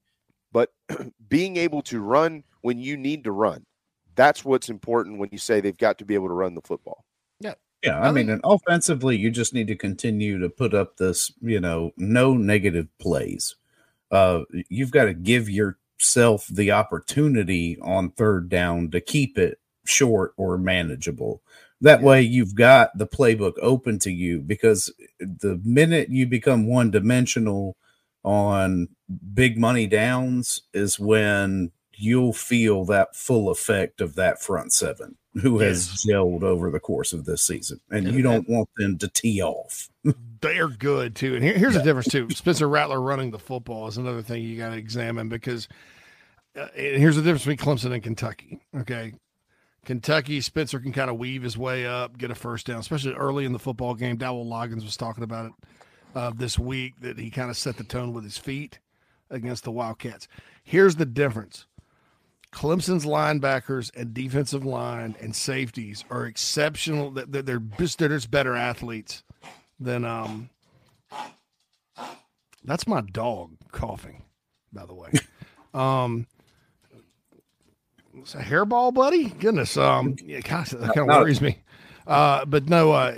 [0.52, 0.72] But
[1.30, 3.66] being able to run when you need to run,
[4.16, 7.06] that's what's important when you say they've got to be able to run the football.
[7.40, 7.54] Yeah.
[7.84, 11.60] Yeah, I mean, and offensively, you just need to continue to put up this, you
[11.60, 13.56] know, no negative plays.
[14.10, 20.34] Uh, you've got to give yourself the opportunity on third down to keep it short
[20.36, 21.44] or manageable.
[21.82, 26.90] That way, you've got the playbook open to you because the minute you become one
[26.90, 27.76] dimensional
[28.24, 28.88] on
[29.34, 35.60] big money downs is when you'll feel that full effect of that front seven who
[35.60, 37.80] has gelled over the course of this season.
[37.92, 39.90] And you don't want them to tee off.
[40.42, 41.36] They're good too.
[41.36, 42.30] And here, here's the difference too.
[42.32, 45.68] Spencer Rattler running the football is another thing you got to examine because
[46.58, 48.62] uh, and here's the difference between Clemson and Kentucky.
[48.78, 49.14] Okay.
[49.86, 53.46] Kentucky, Spencer can kind of weave his way up, get a first down, especially early
[53.46, 54.18] in the football game.
[54.18, 55.52] Dowell Loggins was talking about it
[56.16, 58.80] uh, this week that he kind of set the tone with his feet
[59.30, 60.28] against the Wildcats.
[60.64, 61.68] Here's the difference
[62.52, 67.12] Clemson's linebackers and defensive line and safeties are exceptional.
[67.12, 69.24] They're, they're just, better athletes
[69.80, 70.50] than um.
[72.64, 74.24] That's my dog coughing,
[74.74, 75.12] by the way.
[75.76, 76.26] um,
[78.26, 79.26] it's a hairball, buddy.
[79.30, 81.60] Goodness, um, yeah, gosh, that kind of worries me.
[82.08, 83.16] Uh, but no, uh,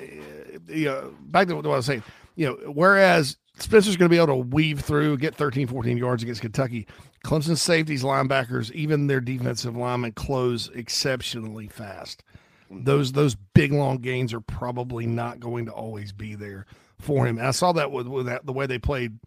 [0.68, 2.04] you know, back to what I was saying.
[2.36, 6.24] You know, whereas Spencer's going to be able to weave through, get 13, 14 yards
[6.24, 6.88] against Kentucky.
[7.24, 12.22] Clemson safeties, linebackers, even their defensive linemen close exceptionally fast.
[12.70, 16.66] Those those big long gains are probably not going to always be there
[17.00, 17.38] for him.
[17.38, 19.18] And I saw that with, with that, the way they played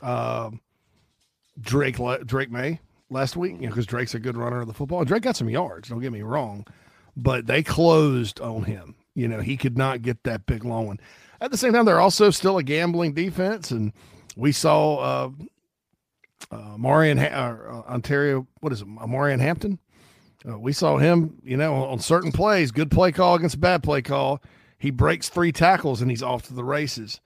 [0.00, 0.50] uh,
[1.60, 2.80] Drake Drake Maye
[3.10, 5.04] last week, you know, because Drake's a good runner of the football.
[5.04, 5.88] Drake got some yards.
[5.88, 6.66] Don't get me wrong,
[7.16, 8.94] but they closed on him.
[9.14, 11.00] You know, he could not get that big long one.
[11.40, 13.92] At the same time, they're also still a gambling defense, and
[14.36, 15.30] we saw uh,
[16.50, 18.46] uh, Marion ha- uh, Ontario.
[18.60, 19.78] What is it, Marion Hampton?
[20.48, 24.00] Uh, we saw him, you know, on certain plays, good play call against bad play
[24.00, 24.40] call.
[24.78, 27.20] He breaks three tackles and he's off to the races.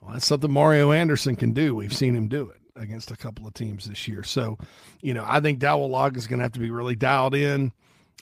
[0.00, 1.76] Well, that's something Mario Anderson can do.
[1.76, 4.24] We've seen him do it against a couple of teams this year.
[4.24, 4.58] So,
[5.00, 7.72] you know, I think Dowell Log is going to have to be really dialed in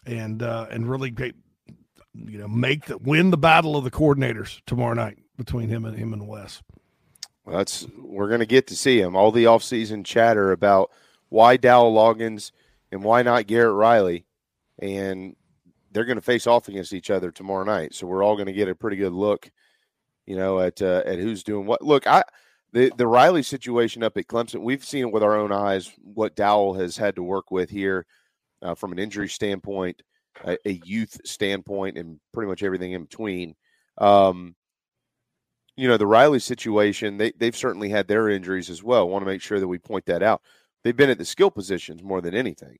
[0.04, 1.34] and uh, and really get,
[2.14, 5.96] you know make the win the battle of the coordinators tomorrow night between him and
[5.96, 6.62] him and Wes.
[7.44, 9.16] Well, that's we're going to get to see him.
[9.16, 10.90] All the offseason chatter about
[11.28, 12.52] why Dowell Loggins
[12.90, 14.26] and why not Garrett Riley,
[14.78, 15.36] and
[15.92, 17.94] they're going to face off against each other tomorrow night.
[17.94, 19.50] So we're all going to get a pretty good look,
[20.26, 21.82] you know, at uh, at who's doing what.
[21.82, 22.24] Look, I
[22.72, 26.36] the the Riley situation up at Clemson, we've seen it with our own eyes what
[26.36, 28.06] Dowell has had to work with here
[28.62, 30.02] uh, from an injury standpoint,
[30.44, 33.54] a, a youth standpoint, and pretty much everything in between.
[33.98, 34.54] Um,
[35.76, 39.08] you know, the Riley situation, they, they've certainly had their injuries as well.
[39.08, 40.42] Want to make sure that we point that out.
[40.82, 42.78] They've been at the skill positions more than anything.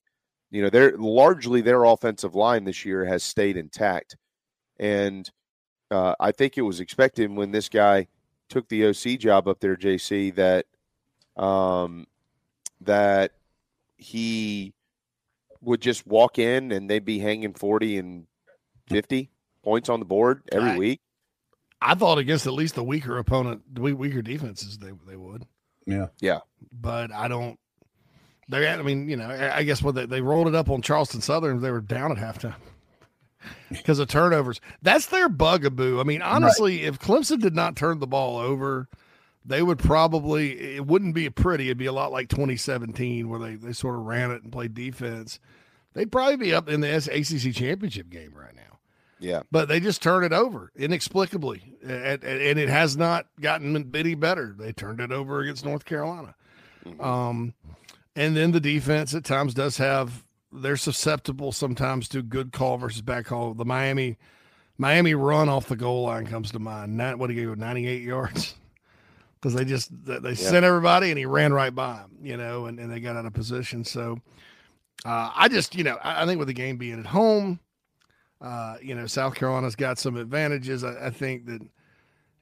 [0.51, 4.17] You know, they're largely their offensive line this year has stayed intact.
[4.81, 5.31] And
[5.93, 8.09] uh, I think it was expected when this guy
[8.49, 10.67] took the OC job up there, JC, that
[11.43, 12.07] um,
[12.81, 13.33] that
[13.97, 14.73] he
[15.61, 18.27] would just walk in and they'd be hanging 40 and
[18.89, 19.29] 50
[19.63, 21.01] points on the board every I- week.
[21.81, 25.47] I thought against at least the weaker opponent, the we- weaker defenses, they they would.
[25.87, 26.09] Yeah.
[26.21, 26.41] Yeah.
[26.73, 27.59] But I don't.
[28.49, 30.83] They, I mean, you know, I I guess what they, they rolled it up on
[30.83, 32.57] Charleston Southern, they were down at halftime
[33.71, 34.61] because of turnovers.
[34.83, 36.01] That's their bugaboo.
[36.01, 38.89] I mean, honestly, if Clemson did not turn the ball over,
[39.45, 41.67] they would probably it wouldn't be pretty.
[41.67, 44.75] It'd be a lot like 2017 where they they sort of ran it and played
[44.75, 45.39] defense.
[45.95, 48.79] They'd probably be up in the ACC championship game right now
[49.19, 49.43] Yeah.
[49.51, 54.55] but they just turn it over inexplicably, and, and it has not gotten any better.
[54.57, 56.35] They turned it over against North Carolina,
[57.01, 57.55] um,
[58.15, 63.03] and then the defense at times does have they're susceptible sometimes to good call versus
[63.03, 63.55] bad call.
[63.55, 64.17] The Miami
[64.79, 66.97] Miami run off the goal line comes to mind.
[66.97, 68.55] Not what do you go ninety eight yards
[69.41, 72.67] because they just they they sent everybody and he ran right by him, you know,
[72.67, 73.85] and, and they got out of position.
[73.85, 74.19] So
[75.05, 77.61] uh, I just you know I, I think with the game being at home.
[78.41, 80.85] Uh, you know, South Carolina's got some advantages.
[80.85, 81.61] I, I think that,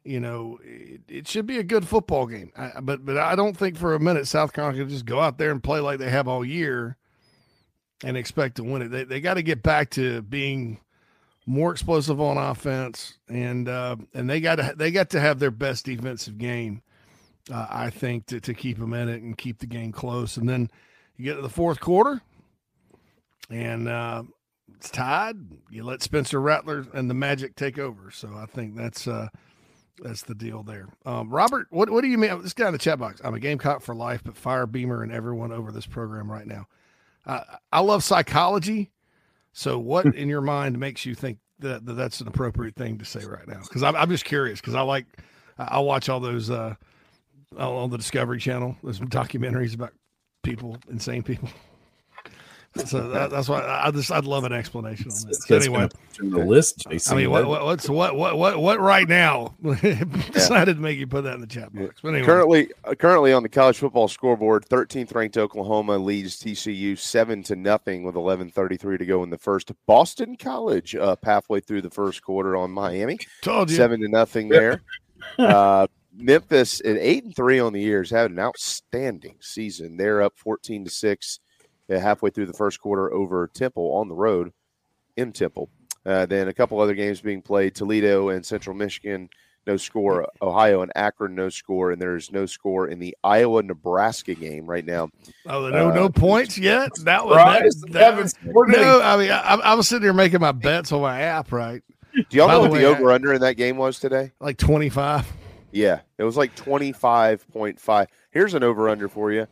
[0.05, 2.53] you know, it, it should be a good football game.
[2.55, 5.39] I, but but I don't think for a minute South Carolina can just go out
[5.39, 6.99] there and play like they have all year
[8.05, 8.89] and expect to win it.
[8.89, 10.81] They they got to get back to being
[11.47, 15.51] more explosive on offense, and uh, and they got to they got to have their
[15.51, 16.83] best defensive game.
[17.53, 20.49] Uh, I think to to keep them in it and keep the game close, and
[20.49, 20.71] then
[21.17, 22.21] you get to the fourth quarter,
[23.49, 24.25] and uh,
[24.75, 25.37] it's tied.
[25.71, 28.11] You let Spencer Rattler and the Magic take over.
[28.11, 29.29] So I think that's uh
[30.03, 30.89] that's the deal there.
[31.07, 32.43] Um, Robert, what what do you mean?
[32.43, 33.21] This guy in the chat box.
[33.25, 36.67] I'm a Gamecock for life, but fire Beamer and everyone over this program right now.
[37.27, 37.41] Uh,
[37.73, 38.93] I love psychology.
[39.53, 43.05] So what in your mind makes you think that, that that's an appropriate thing to
[43.05, 43.61] say right now?
[43.63, 45.07] Because I'm I'm just curious because I like
[45.59, 46.75] I watch all those uh
[47.59, 48.77] on the Discovery Channel.
[48.83, 49.93] There's some documentaries about
[50.43, 51.49] people, insane people.
[52.85, 55.49] So that, that's why I just I'd love an explanation on this.
[55.49, 57.13] It's anyway, put you on the list, Jason.
[57.13, 59.55] I mean, what, what, what's what what what what right now
[60.33, 62.01] decided to make you put that in the chat box?
[62.03, 66.99] But anyway, Currently, uh, currently on the college football scoreboard, 13th ranked Oklahoma leads TCU
[66.99, 69.73] seven to nothing with 11:33 to go in the first.
[69.87, 73.77] Boston College up halfway through the first quarter on Miami, Told you.
[73.77, 74.83] seven to nothing there.
[75.39, 75.87] uh,
[76.19, 79.97] Memphis at eight and three on the year has had an outstanding season.
[79.97, 81.46] They're up 14 to six uh,
[81.89, 84.53] halfway through the first quarter over Temple on the road
[85.17, 85.71] in Temple.
[86.05, 89.29] Uh, then a couple other games being played: Toledo and Central Michigan,
[89.67, 90.29] no score.
[90.41, 94.85] Ohio and Akron, no score, and there's no score in the Iowa Nebraska game right
[94.85, 95.09] now.
[95.47, 96.91] oh, no no Uh, points yet.
[97.03, 99.01] That was Surprise, that, that, no.
[99.03, 101.83] I mean, I, I was sitting here making my bets on my app, right?
[102.15, 104.31] Do y'all By know the what way, the over under in that game was today?
[104.41, 105.27] Like twenty five.
[105.73, 108.07] Yeah, it was like 25.5.
[108.31, 109.47] Here's an over under for you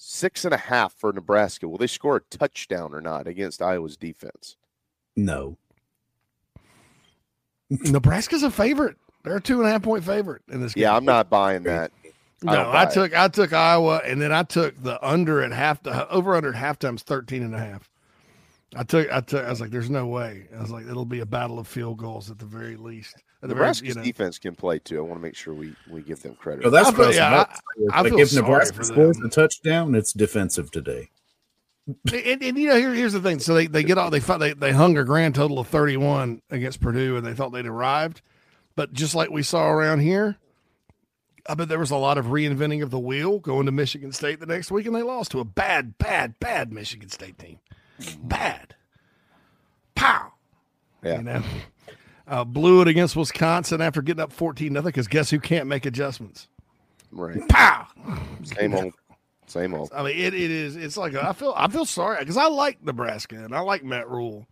[0.00, 1.68] six and a half for Nebraska.
[1.68, 4.56] Will they score a touchdown or not against Iowa's defense?
[5.16, 5.58] No.
[7.68, 8.96] Nebraska's a favorite.
[9.24, 10.82] They're a two and a half point favorite in this game.
[10.82, 11.90] Yeah, I'm not buying that.
[12.42, 12.94] No, don't I, buy it.
[12.94, 16.54] took I took Iowa, and then I took the under at half the over under
[16.54, 17.90] at halftime's 13 and a half.
[18.76, 20.46] I took I took I was like, there's no way.
[20.56, 23.16] I was like, it'll be a battle of field goals at the very least.
[23.40, 24.98] At the very, Nebraska's you know, defense can play too.
[24.98, 26.64] I want to make sure we, we give them credit.
[26.64, 27.60] So that's I what I feel- was yeah, about I- to.
[27.92, 31.10] I Like feel if Nebraska scores a touchdown, it's defensive today.
[32.12, 33.38] and, and you know here, here's the thing.
[33.38, 36.42] So they, they get all they fight they they hung a grand total of 31
[36.50, 38.20] against Purdue, and they thought they'd arrived,
[38.76, 40.36] but just like we saw around here.
[41.50, 44.38] I bet there was a lot of reinventing of the wheel going to Michigan State
[44.38, 47.58] the next week, and they lost to a bad, bad, bad Michigan State team.
[48.22, 48.74] Bad.
[49.94, 50.32] Pow.
[51.02, 51.16] Yeah.
[51.16, 51.42] You know,
[52.28, 55.86] uh, blew it against Wisconsin after getting up 14 nothing because guess who can't make
[55.86, 56.48] adjustments?
[57.10, 57.46] Right.
[57.48, 57.86] Pow.
[58.44, 58.92] Same old.
[59.46, 59.90] Same old.
[59.94, 60.76] I mean, it, it is.
[60.76, 61.54] It's like I feel.
[61.56, 64.46] I feel sorry because I like Nebraska and I like Matt Rhule.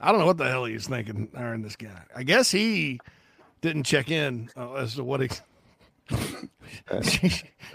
[0.00, 2.02] I don't know what the hell he's thinking hiring this guy.
[2.14, 2.98] I guess he
[3.60, 5.28] didn't check in uh, as to what he.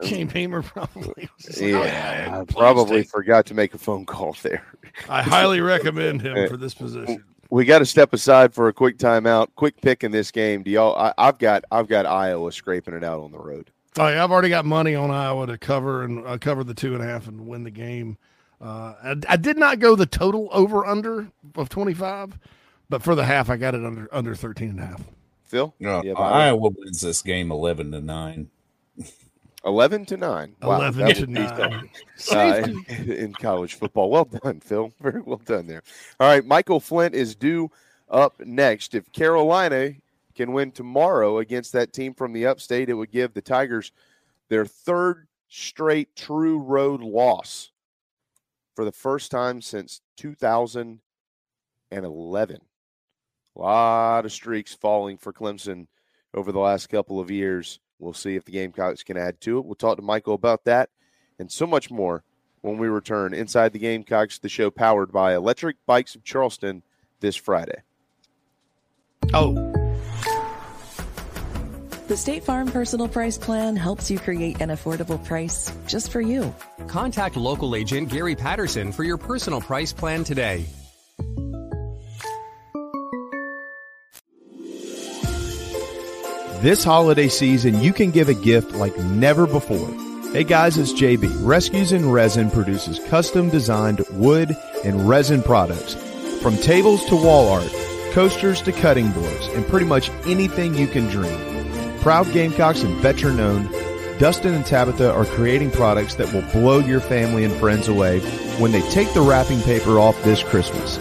[0.03, 1.13] Shane Beamer probably.
[1.17, 1.29] Like,
[1.61, 4.63] "Oh, Yeah, probably forgot to make a phone call there.
[5.07, 7.23] I highly recommend him for this position.
[7.49, 9.47] We got to step aside for a quick timeout.
[9.55, 10.63] Quick pick in this game.
[10.63, 10.95] Do y'all?
[10.95, 13.71] I, I've got I've got Iowa scraping it out on the road.
[13.99, 16.93] Oh, yeah, I've already got money on Iowa to cover and uh, cover the two
[16.93, 18.17] and a half and win the game.
[18.61, 22.37] Uh, I, I did not go the total over under of 25,
[22.89, 25.03] but for the half, I got it under under 13 and a half.
[25.45, 26.35] Phil, No, you have Iowa?
[26.35, 28.49] Iowa wins this game eleven to nine.
[29.67, 30.55] 11 to 9.
[30.63, 31.89] 11 to 9.
[32.15, 34.09] something, uh, in, in college football.
[34.09, 34.93] Well done, Phil.
[35.01, 35.83] Very well done there.
[36.19, 37.69] All right, Michael Flint is due
[38.09, 38.95] up next.
[38.95, 39.91] If Carolina
[40.35, 43.91] can win tomorrow against that team from the upstate, it would give the Tigers
[44.49, 47.71] their third straight true road loss
[48.75, 51.01] for the first time since 2011.
[53.55, 55.87] A lot of streaks falling for Clemson
[56.33, 57.79] over the last couple of years.
[57.99, 59.65] We'll see if the Gamecocks can add to it.
[59.65, 60.89] We'll talk to Michael about that
[61.39, 62.23] and so much more
[62.61, 66.83] when we return inside the Gamecocks, the show powered by Electric Bikes of Charleston
[67.19, 67.81] this Friday.
[69.33, 69.53] Oh.
[72.07, 76.53] The State Farm Personal Price Plan helps you create an affordable price just for you.
[76.87, 80.65] Contact local agent Gary Patterson for your personal price plan today.
[86.61, 89.91] This holiday season, you can give a gift like never before.
[90.31, 91.45] Hey guys, it's JB.
[91.45, 95.93] Rescues in Resin produces custom designed wood and resin products.
[96.41, 97.71] From tables to wall art,
[98.11, 101.99] coasters to cutting boards, and pretty much anything you can dream.
[101.99, 103.69] Proud Gamecocks and veteran owned,
[104.19, 108.19] Dustin and Tabitha are creating products that will blow your family and friends away
[108.57, 110.97] when they take the wrapping paper off this Christmas.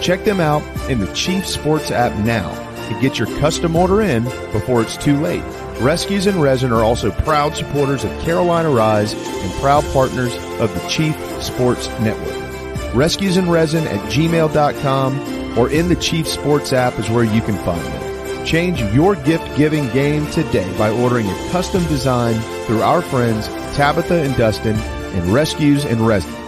[0.00, 4.24] Check them out in the Chief Sports app now and get your custom order in
[4.52, 5.42] before it's too late.
[5.80, 10.88] Rescues and Resin are also proud supporters of Carolina Rise and proud partners of the
[10.88, 12.94] Chief Sports Network.
[12.94, 17.56] Rescues and Resin at gmail.com or in the Chief Sports app is where you can
[17.64, 18.46] find them.
[18.46, 22.34] Change your gift giving game today by ordering a custom design
[22.66, 26.39] through our friends Tabitha and Dustin and Rescues and Resin.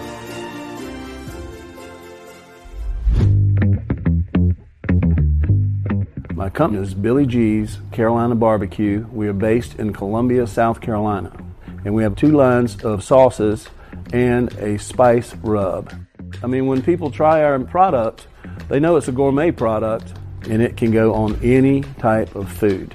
[6.52, 9.06] Company is Billy G's Carolina Barbecue.
[9.10, 11.32] We are based in Columbia, South Carolina.
[11.84, 13.68] And we have two lines of sauces
[14.12, 15.94] and a spice rub.
[16.42, 18.26] I mean, when people try our product,
[18.68, 20.12] they know it's a gourmet product
[20.48, 22.92] and it can go on any type of food.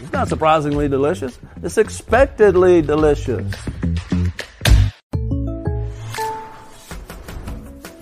[0.00, 3.52] It's not surprisingly delicious, it's expectedly delicious.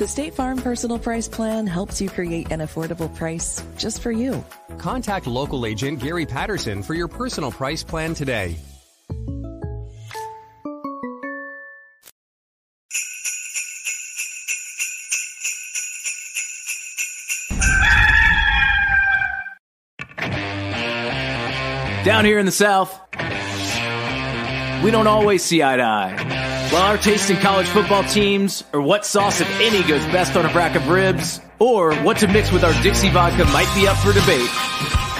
[0.06, 4.44] The State Farm Personal Price Plan helps you create an affordable price just for you.
[4.78, 8.56] Contact local agent Gary Patterson for your personal price plan today.
[22.04, 22.96] Down here in the South,
[24.84, 26.35] we don't always see eye to eye.
[26.76, 30.44] While our taste in college football teams, or what sauce, if any, goes best on
[30.44, 33.96] a rack of ribs, or what to mix with our Dixie vodka might be up
[33.96, 34.50] for debate,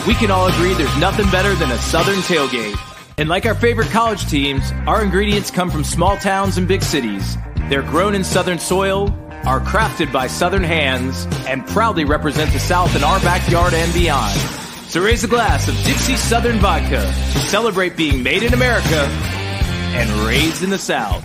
[0.07, 2.79] we can all agree there's nothing better than a Southern tailgate.
[3.17, 7.39] And like our favorite college teams, our ingredients come from small towns and big cities.
[7.71, 9.09] They're grown in Southern soil,
[9.47, 14.39] are crafted by Southern hands, and proudly represent the South in our backyard and beyond.
[14.91, 19.09] So raise a glass of Dixie Southern Vodka to celebrate being made in America
[19.97, 21.25] and raised in the South.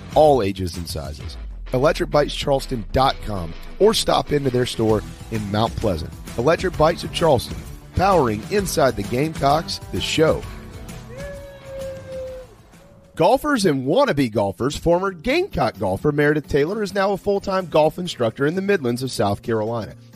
[0.15, 1.37] all ages and sizes.
[1.67, 5.01] ElectricBikesCharleston.com or stop into their store
[5.31, 6.11] in Mount Pleasant.
[6.37, 7.57] Electric Bikes of Charleston,
[7.95, 10.41] powering inside the Gamecocks, the show.
[13.15, 17.99] Golfers and wannabe golfers, former Gamecock golfer Meredith Taylor is now a full time golf
[17.99, 19.95] instructor in the Midlands of South Carolina.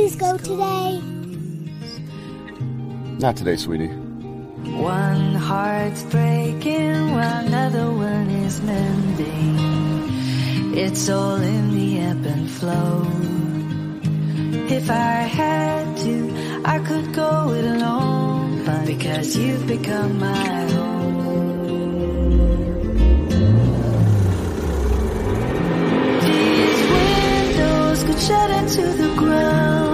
[0.00, 1.00] Please, can we please go today?
[3.18, 3.88] Not today, sweetie.
[3.88, 9.58] One heart's breaking while another one is mending.
[10.74, 13.06] It's all in the ebb and flow.
[14.72, 18.64] If I had to, I could go it alone.
[18.64, 21.18] But because you've become my home.
[26.20, 29.89] These windows could shut into the ground.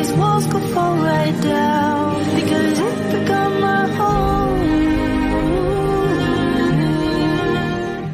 [0.00, 2.24] These walls could fall right down.
[2.34, 4.62] Because you've become my home.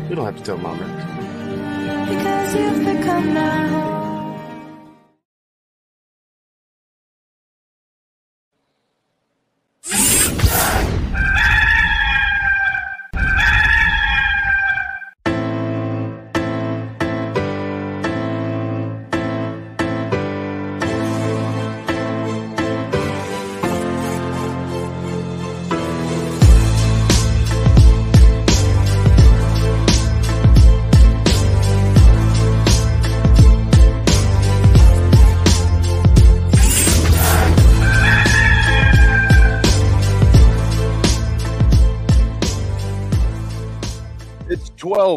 [0.08, 2.08] We don't have to tell mom that.
[2.08, 3.95] Because you've become my home.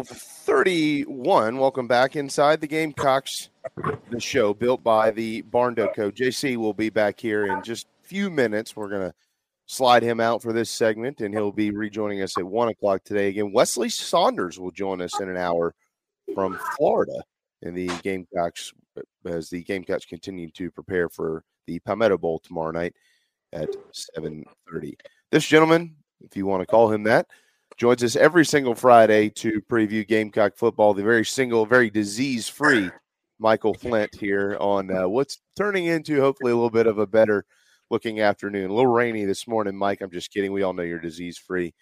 [0.00, 1.58] 1231.
[1.58, 3.50] Welcome back inside the Gamecocks,
[4.10, 6.10] the show built by the Barn Co.
[6.10, 8.74] JC will be back here in just a few minutes.
[8.74, 9.14] We're going to
[9.66, 13.28] slide him out for this segment, and he'll be rejoining us at 1 o'clock today.
[13.28, 15.74] Again, Weslye Saunders will join us in an hour
[16.34, 17.22] from Florida
[17.60, 18.72] in the Gamecocks
[19.26, 22.94] as the Gamecocks continue to prepare for the Palmetto Bowl tomorrow night
[23.52, 23.68] at
[24.16, 24.94] 7.30.
[25.30, 27.26] This gentleman, if you want to call him that,
[27.76, 30.94] joins us every single Friday to preview Gamecock football.
[30.94, 32.90] The very single, very disease-free
[33.38, 37.44] Michael Flint here on uh, what's turning into hopefully a little bit of a better
[37.90, 38.70] looking afternoon.
[38.70, 40.00] A little rainy this morning, Mike.
[40.02, 40.52] I'm just kidding.
[40.52, 41.72] We all know you're disease-free,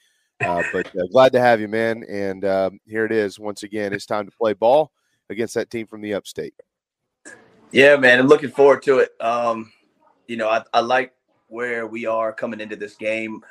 [0.44, 2.04] uh, but uh, glad to have you, man.
[2.08, 3.92] And um, here it is once again.
[3.92, 4.92] It's time to play ball
[5.30, 6.54] against that team from the Upstate.
[7.72, 8.18] Yeah, man.
[8.20, 9.10] I'm looking forward to it.
[9.20, 9.72] Um,
[10.26, 11.12] you know, I, I like
[11.48, 13.42] where we are coming into this game.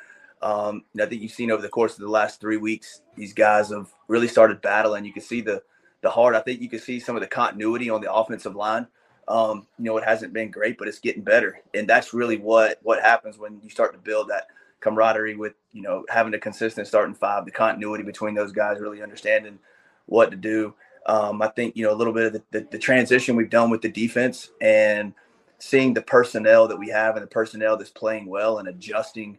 [0.42, 3.70] Um, I think you've seen over the course of the last three weeks, these guys
[3.70, 5.04] have really started battling.
[5.04, 5.62] You can see the
[6.00, 6.34] the heart.
[6.34, 8.86] I think you can see some of the continuity on the offensive line.
[9.26, 12.78] Um, you know, it hasn't been great, but it's getting better, and that's really what
[12.82, 14.46] what happens when you start to build that
[14.80, 19.02] camaraderie with you know having a consistent starting five, the continuity between those guys, really
[19.02, 19.58] understanding
[20.06, 20.74] what to do.
[21.06, 23.70] Um, I think you know a little bit of the, the, the transition we've done
[23.70, 25.12] with the defense and
[25.58, 29.38] seeing the personnel that we have and the personnel that's playing well and adjusting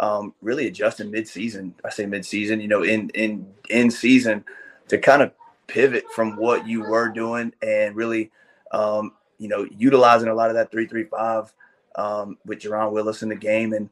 [0.00, 1.74] um, really adjusting mid-season.
[1.84, 4.44] I say mid-season, you know, in in in season
[4.88, 5.32] to kind of
[5.66, 8.32] pivot from what you were doing and really,
[8.72, 11.52] um, you know, utilizing a lot of that three-three-five
[11.96, 13.88] um, with Jerron Willis in the game and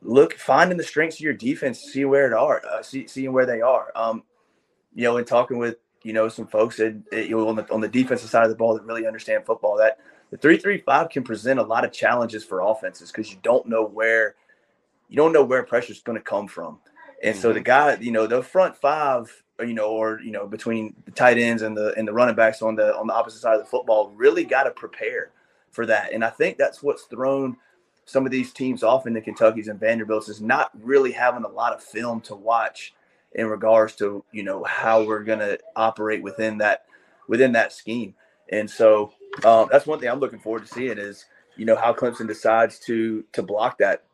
[0.00, 3.46] look finding the strengths of your defense, see where it are, uh, see, seeing where
[3.46, 3.92] they are.
[3.96, 4.22] Um,
[4.94, 7.80] you know, and talking with you know some folks that you know on the on
[7.80, 9.98] the defensive side of the ball that really understand football that
[10.30, 14.36] the three-three-five can present a lot of challenges for offenses because you don't know where
[15.08, 16.78] you don't know where pressure is going to come from.
[17.22, 17.42] And mm-hmm.
[17.42, 21.10] so the guy, you know, the front five, you know, or you know, between the
[21.10, 23.60] tight ends and the and the running backs on the on the opposite side of
[23.60, 25.30] the football, really got to prepare
[25.70, 26.12] for that.
[26.12, 27.56] And I think that's what's thrown
[28.04, 31.48] some of these teams off in the Kentuckies and Vanderbilts is not really having a
[31.48, 32.94] lot of film to watch
[33.32, 36.84] in regards to you know how we're going to operate within that
[37.26, 38.14] within that scheme.
[38.50, 39.12] And so
[39.44, 41.26] um, that's one thing I'm looking forward to seeing is
[41.56, 44.04] you know how Clemson decides to to block that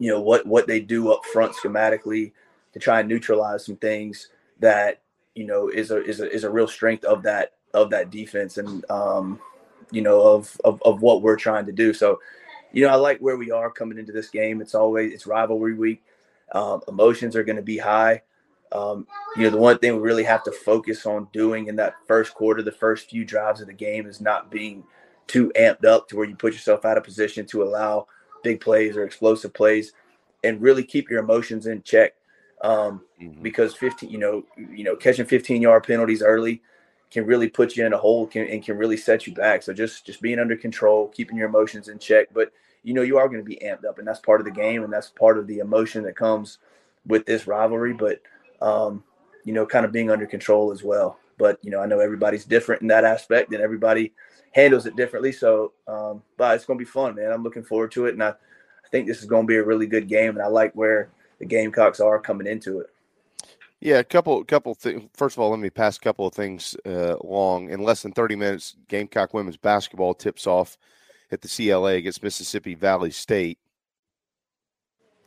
[0.00, 2.32] you know what what they do up front schematically
[2.72, 4.28] to try and neutralize some things
[4.58, 5.02] that
[5.34, 8.58] you know is a is a is a real strength of that of that defense
[8.58, 9.38] and um
[9.92, 11.92] you know of of, of what we're trying to do.
[11.92, 12.18] So
[12.72, 14.60] you know i like where we are coming into this game.
[14.60, 16.02] It's always it's rivalry week.
[16.52, 18.22] Um, emotions are going to be high.
[18.72, 19.06] Um,
[19.36, 22.34] you know the one thing we really have to focus on doing in that first
[22.34, 24.84] quarter the first few drives of the game is not being
[25.26, 28.06] too amped up to where you put yourself out of position to allow
[28.42, 29.92] big plays or explosive plays
[30.44, 32.14] and really keep your emotions in check.
[32.62, 33.42] Um, mm-hmm.
[33.42, 36.60] because 15, you know, you know, catching 15 yard penalties early
[37.10, 39.62] can really put you in a hole can, and can really set you back.
[39.62, 42.52] So just, just being under control, keeping your emotions in check, but
[42.82, 44.84] you know, you are going to be amped up and that's part of the game.
[44.84, 46.58] And that's part of the emotion that comes
[47.06, 48.20] with this rivalry, but,
[48.60, 49.04] um,
[49.44, 51.18] you know, kind of being under control as well.
[51.38, 54.12] But, you know, I know everybody's different in that aspect and everybody
[54.52, 55.32] handles it differently.
[55.32, 57.32] So, um, but it's going to be fun, man.
[57.32, 58.14] I'm looking forward to it.
[58.14, 60.48] And I, I think this is going to be a really good game, and I
[60.48, 62.88] like where the Gamecocks are coming into it.
[63.80, 65.08] Yeah, a couple, couple things.
[65.14, 67.70] First of all, let me pass a couple of things uh, along.
[67.70, 70.76] In less than 30 minutes, Gamecock women's basketball tips off
[71.32, 73.58] at the CLA against Mississippi Valley State.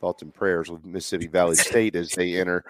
[0.00, 2.64] thoughts and prayers with Mississippi Valley State as they enter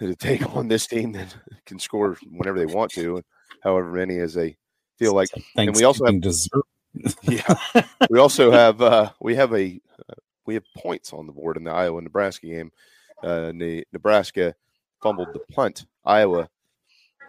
[0.00, 1.34] to take on this team that
[1.64, 3.22] can score whenever they want to,
[3.62, 4.56] however many as they
[4.98, 5.28] feel like.
[5.56, 6.64] And we also have dessert.
[7.22, 7.54] yeah,
[8.10, 10.14] we also have uh, we have a uh,
[10.46, 12.70] we have points on the board in the Iowa Nebraska game.
[13.22, 14.54] Uh, Ne- Nebraska
[15.02, 15.86] fumbled the punt.
[16.04, 16.48] Iowa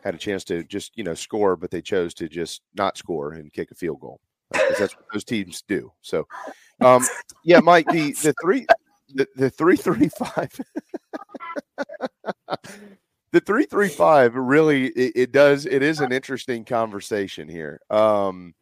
[0.03, 3.33] had a chance to just you know score, but they chose to just not score
[3.33, 4.19] and kick a field goal
[4.51, 5.91] because that's what those teams do.
[6.01, 6.27] So,
[6.81, 7.05] um,
[7.43, 8.65] yeah, Mike, the the three
[9.13, 10.51] the, the three thirty five.
[13.33, 17.81] the 335 really it, it does it is an interesting conversation here.
[17.89, 18.53] Um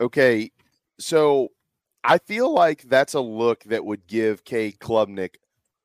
[0.00, 0.50] okay
[0.98, 1.48] so
[2.04, 5.36] i feel like that's a look that would give K klubnik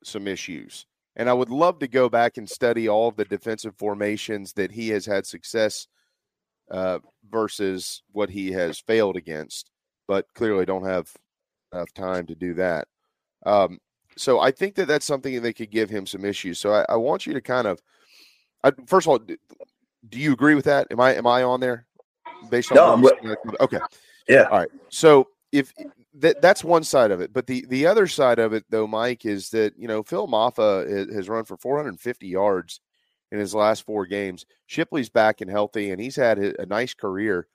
[0.04, 0.86] some issues.
[1.16, 4.72] And i would love to go back and study all of the defensive formations that
[4.72, 5.88] he has had success
[6.70, 6.98] uh,
[7.30, 9.70] versus what he has failed against
[10.08, 11.12] but clearly don't have
[11.72, 12.88] enough time to do that.
[13.46, 13.78] Um,
[14.18, 16.58] so I think that that's something that could give him some issues.
[16.58, 17.80] So I, I want you to kind of,
[18.64, 19.36] I, first of all, do,
[20.08, 20.88] do you agree with that?
[20.90, 21.86] Am I am I on there
[22.50, 22.76] based on?
[22.76, 23.78] No, what I'm you okay,
[24.28, 24.44] Yeah.
[24.44, 24.68] all right.
[24.88, 25.72] So if
[26.14, 29.24] that that's one side of it, but the the other side of it though, Mike,
[29.24, 32.80] is that you know Phil Mafah has, run for 450 yards
[33.30, 34.46] in his last four games.
[34.66, 37.46] Shipley's back and healthy, and he's had a nice career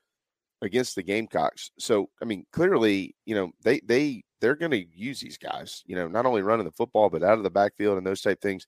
[0.64, 1.70] against the Gamecocks.
[1.78, 5.84] So I mean, clearly, you know they they they're going to use these guys.
[5.86, 8.42] You know, not only running the football, but out of the backfield and those type
[8.42, 8.66] things.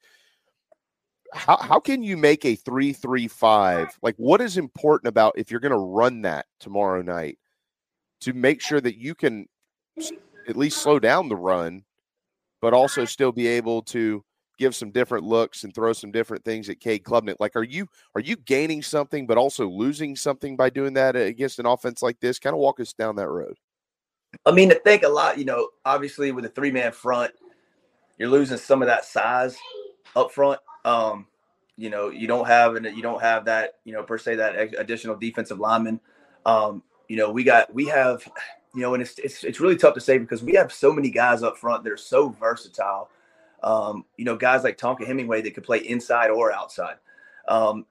[1.33, 3.97] How how can you make a three three five?
[4.01, 7.39] Like, what is important about if you're going to run that tomorrow night
[8.21, 9.47] to make sure that you can
[10.47, 11.83] at least slow down the run,
[12.61, 14.23] but also still be able to
[14.57, 17.37] give some different looks and throw some different things at Cade Klubnik.
[17.39, 21.59] Like, are you are you gaining something but also losing something by doing that against
[21.59, 22.39] an offense like this?
[22.39, 23.57] Kind of walk us down that road.
[24.45, 27.31] I mean, to think a lot, you know, obviously with a three man front,
[28.17, 29.57] you're losing some of that size
[30.15, 30.59] up front.
[30.83, 31.27] Um,
[31.77, 34.55] you know, you don't have and you don't have that, you know, per se that
[34.77, 35.99] additional defensive lineman.
[36.45, 38.27] Um, you know, we got we have,
[38.73, 41.09] you know, and it's it's it's really tough to say because we have so many
[41.09, 43.09] guys up front that are so versatile.
[43.65, 46.97] Um, you know, guys like Tonka Hemingway that could play inside or outside.
[47.49, 47.85] Um,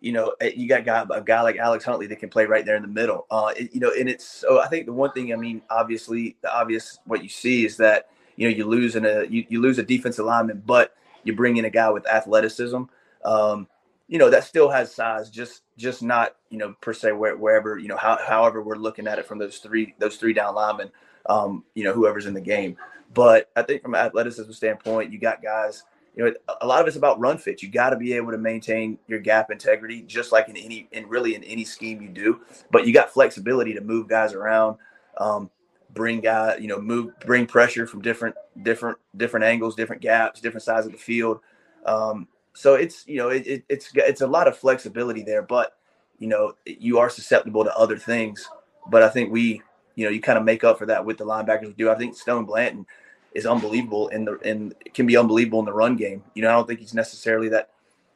[0.00, 2.66] you know, eh, you got guy, a guy like Alex Huntley that can play right
[2.66, 3.26] there in the middle.
[3.30, 6.36] Uh, it- you know, and it's so I think the one thing I mean, obviously,
[6.42, 9.60] the obvious what you see is that you know you lose in a you, you
[9.60, 10.94] lose a defensive lineman, but
[11.24, 12.82] you bring in a guy with athleticism.
[13.24, 13.68] Um,
[14.08, 17.78] you know that still has size, just just not you know per se where, wherever
[17.78, 20.90] you know how, however we're looking at it from those three those three down linemen,
[21.26, 22.76] um, you know whoever's in the game.
[23.12, 25.82] But I think from an athleticism standpoint, you got guys
[26.16, 27.62] you know, a lot of it's about run fit.
[27.62, 31.08] You got to be able to maintain your gap integrity, just like in any, and
[31.08, 32.40] really in any scheme you do.
[32.70, 34.76] But you got flexibility to move guys around,
[35.18, 35.50] um,
[35.94, 40.64] bring guy, you know, move, bring pressure from different, different, different angles, different gaps, different
[40.64, 41.40] sides of the field.
[41.86, 45.42] Um, so it's, you know, it, it, it's, it's a lot of flexibility there.
[45.42, 45.76] But
[46.18, 48.48] you know, you are susceptible to other things.
[48.88, 49.62] But I think we,
[49.94, 51.90] you know, you kind of make up for that with the linebackers we do.
[51.90, 52.86] I think Stone Blanton
[53.34, 56.22] is unbelievable in the and can be unbelievable in the run game.
[56.34, 57.70] You know, I don't think he's necessarily that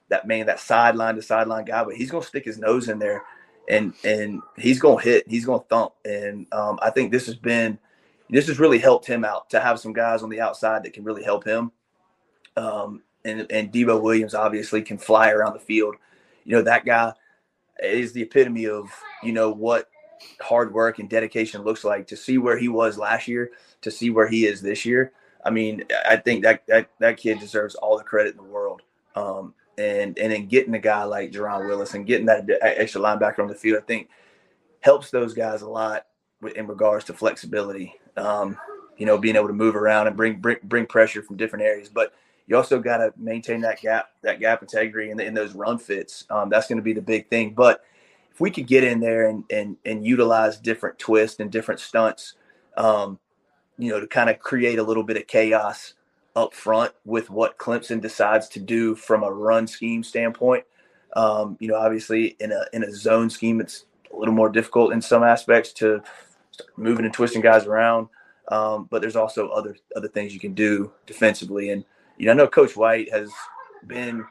[0.08, 3.24] that man, that sideline to sideline guy, but he's gonna stick his nose in there
[3.68, 5.92] and and he's gonna hit, he's gonna thump.
[6.04, 7.78] And um, I think this has been
[8.30, 11.04] this has really helped him out to have some guys on the outside that can
[11.04, 11.72] really help him.
[12.56, 15.96] Um, and and Debo Williams obviously can fly around the field.
[16.44, 17.12] You know, that guy
[17.82, 18.88] is the epitome of,
[19.22, 19.88] you know, what
[20.40, 23.50] hard work and dedication looks like to see where he was last year
[23.84, 25.12] to see where he is this year.
[25.44, 28.82] I mean, I think that that, that kid deserves all the credit in the world.
[29.14, 33.40] Um, and and then getting a guy like Jerron Willis and getting that extra linebacker
[33.40, 34.08] on the field, I think
[34.80, 36.06] helps those guys a lot
[36.54, 37.94] in regards to flexibility.
[38.16, 38.56] Um,
[38.96, 41.88] you know, being able to move around and bring bring bring pressure from different areas,
[41.88, 42.14] but
[42.46, 46.24] you also got to maintain that gap that gap integrity in, in those run fits.
[46.30, 47.54] Um, that's going to be the big thing.
[47.54, 47.82] But
[48.30, 52.34] if we could get in there and and and utilize different twists and different stunts,
[52.76, 53.18] um,
[53.78, 55.94] you know, to kind of create a little bit of chaos
[56.36, 60.64] up front with what Clemson decides to do from a run scheme standpoint.
[61.14, 64.92] Um, you know, obviously in a in a zone scheme, it's a little more difficult
[64.92, 66.02] in some aspects to
[66.50, 68.08] start moving and twisting guys around.
[68.48, 71.70] Um, but there's also other other things you can do defensively.
[71.70, 71.84] And
[72.18, 73.30] you know, I know Coach White has
[73.86, 74.24] been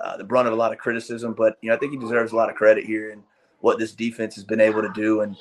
[0.00, 2.32] uh, the brunt of a lot of criticism, but you know, I think he deserves
[2.32, 3.22] a lot of credit here and
[3.60, 5.36] what this defense has been able to do and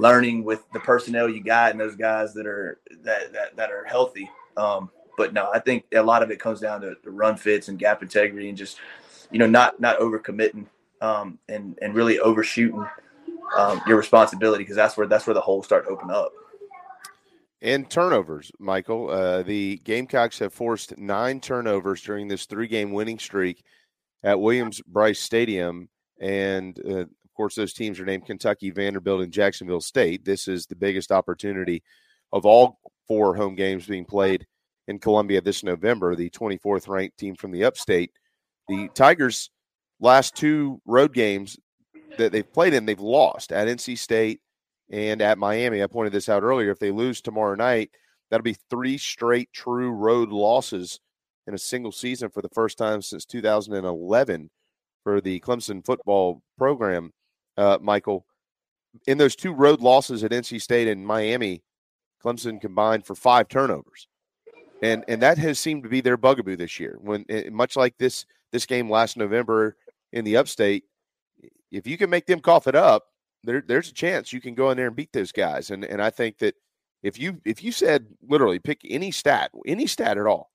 [0.00, 3.84] learning with the personnel you got and those guys that are that that, that are
[3.84, 4.30] healthy.
[4.56, 7.68] Um, but no, I think a lot of it comes down to the run fits
[7.68, 8.78] and gap integrity and just
[9.30, 10.66] you know not not overcommitting
[11.00, 12.86] um, and and really overshooting
[13.56, 16.32] um, your responsibility because that's where that's where the holes start to open up.
[17.60, 19.10] And turnovers, Michael.
[19.10, 23.64] Uh, the Gamecocks have forced nine turnovers during this three game winning streak
[24.22, 25.88] at Williams Brice Stadium.
[26.20, 27.04] And uh,
[27.38, 30.24] course, those teams are named Kentucky, Vanderbilt, and Jacksonville State.
[30.24, 31.82] This is the biggest opportunity
[32.32, 34.46] of all four home games being played
[34.88, 38.10] in Columbia this November, the 24th ranked team from the upstate.
[38.68, 39.50] The Tigers'
[40.00, 41.56] last two road games
[42.18, 44.40] that they've played in, they've lost at NC State
[44.90, 45.82] and at Miami.
[45.82, 46.70] I pointed this out earlier.
[46.70, 47.90] If they lose tomorrow night,
[48.30, 50.98] that'll be three straight true road losses
[51.46, 54.50] in a single season for the first time since 2011
[55.04, 57.12] for the Clemson football program.
[57.58, 58.24] Uh, Michael,
[59.08, 61.64] in those two road losses at NC State and Miami,
[62.24, 64.06] Clemson combined for five turnovers,
[64.80, 66.98] and and that has seemed to be their bugaboo this year.
[67.00, 69.76] When eh, much like this this game last November
[70.12, 70.84] in the Upstate,
[71.72, 73.06] if you can make them cough it up,
[73.42, 75.70] there, there's a chance you can go in there and beat those guys.
[75.70, 76.54] And and I think that
[77.02, 80.52] if you if you said literally pick any stat, any stat at all,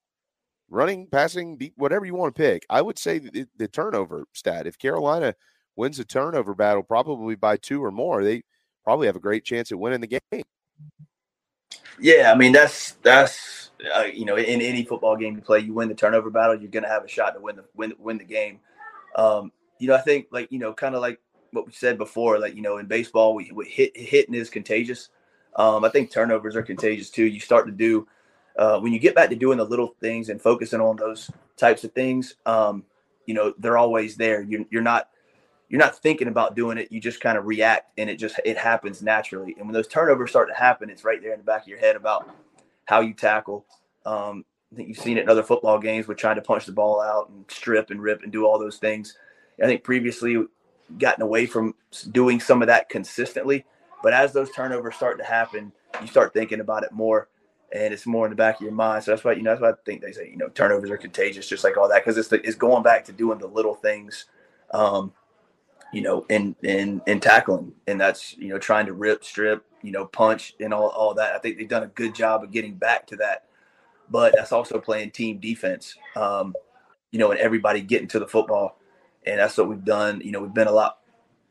[0.69, 4.67] running, passing, deep, whatever you want to pick, I would say the, the turnover stat.
[4.67, 5.35] If Carolina
[5.75, 8.43] wins a turnover battle, probably by two or more, they
[8.83, 10.43] probably have a great chance at winning the game.
[11.99, 15.73] Yeah, I mean that's that's uh, you know in any football game you play, you
[15.73, 18.17] win the turnover battle, you're going to have a shot to win the win win
[18.17, 18.59] the game.
[19.15, 21.19] Um, you know, I think like you know, kind of like
[21.51, 25.09] what we said before, like you know, in baseball, we, we hit hitting is contagious.
[25.55, 27.25] Um, I think turnovers are contagious too.
[27.25, 28.07] You start to do
[28.57, 31.83] uh, when you get back to doing the little things and focusing on those types
[31.83, 32.35] of things.
[32.45, 32.83] Um,
[33.25, 34.41] you know, they're always there.
[34.41, 35.09] You're, you're not
[35.73, 36.91] you're not thinking about doing it.
[36.91, 39.55] You just kind of react, and it just it happens naturally.
[39.57, 41.79] And when those turnovers start to happen, it's right there in the back of your
[41.79, 42.29] head about
[42.85, 43.65] how you tackle.
[44.05, 46.73] Um, I think you've seen it in other football games with trying to punch the
[46.73, 49.17] ball out and strip and rip and do all those things.
[49.59, 50.45] I think previously
[50.99, 51.73] gotten away from
[52.11, 53.65] doing some of that consistently.
[54.03, 57.29] But as those turnovers start to happen, you start thinking about it more,
[57.71, 59.05] and it's more in the back of your mind.
[59.05, 60.97] So that's why you know that's why I think they say you know turnovers are
[60.97, 63.73] contagious, just like all that, because it's the, it's going back to doing the little
[63.73, 64.25] things,
[64.71, 65.11] um,
[65.93, 69.91] you know, in in in tackling, and that's you know trying to rip, strip, you
[69.91, 71.33] know, punch, and all all that.
[71.33, 73.45] I think they've done a good job of getting back to that,
[74.09, 76.53] but that's also playing team defense, um,
[77.11, 78.77] you know, and everybody getting to the football
[79.25, 80.21] and that's what we've done.
[80.23, 80.99] You know, we've been a lot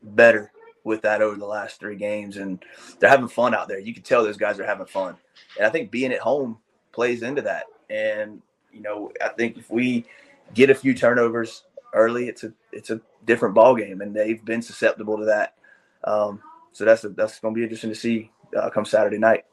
[0.01, 0.51] better
[0.83, 2.63] with that over the last three games, and
[2.99, 3.79] they're having fun out there.
[3.79, 5.15] You can tell those guys are having fun,
[5.57, 6.57] and I think being at home
[6.91, 7.65] plays into that.
[7.89, 8.41] And
[8.71, 10.05] you know, I think if we
[10.53, 11.63] get a few turnovers
[11.93, 15.55] early, it's a it's a different ball game, and they've been susceptible to that.
[16.03, 16.41] Um,
[16.71, 19.45] so that's a, that's going to be interesting to see uh, come Saturday night.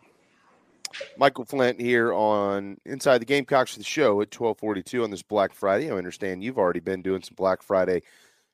[1.16, 5.90] Michael Flint here on Inside the Gamecocks the show at 1242 on this Black Friday.
[5.90, 8.02] I understand you've already been doing some Black Friday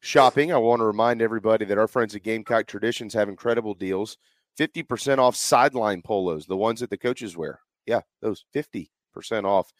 [0.00, 0.52] shopping.
[0.52, 4.18] I want to remind everybody that our friends at Gamecock Traditions have incredible deals.
[4.58, 7.60] 50% off sideline polos, the ones that the coaches wear.
[7.86, 8.88] Yeah, those 50%
[9.44, 9.72] off.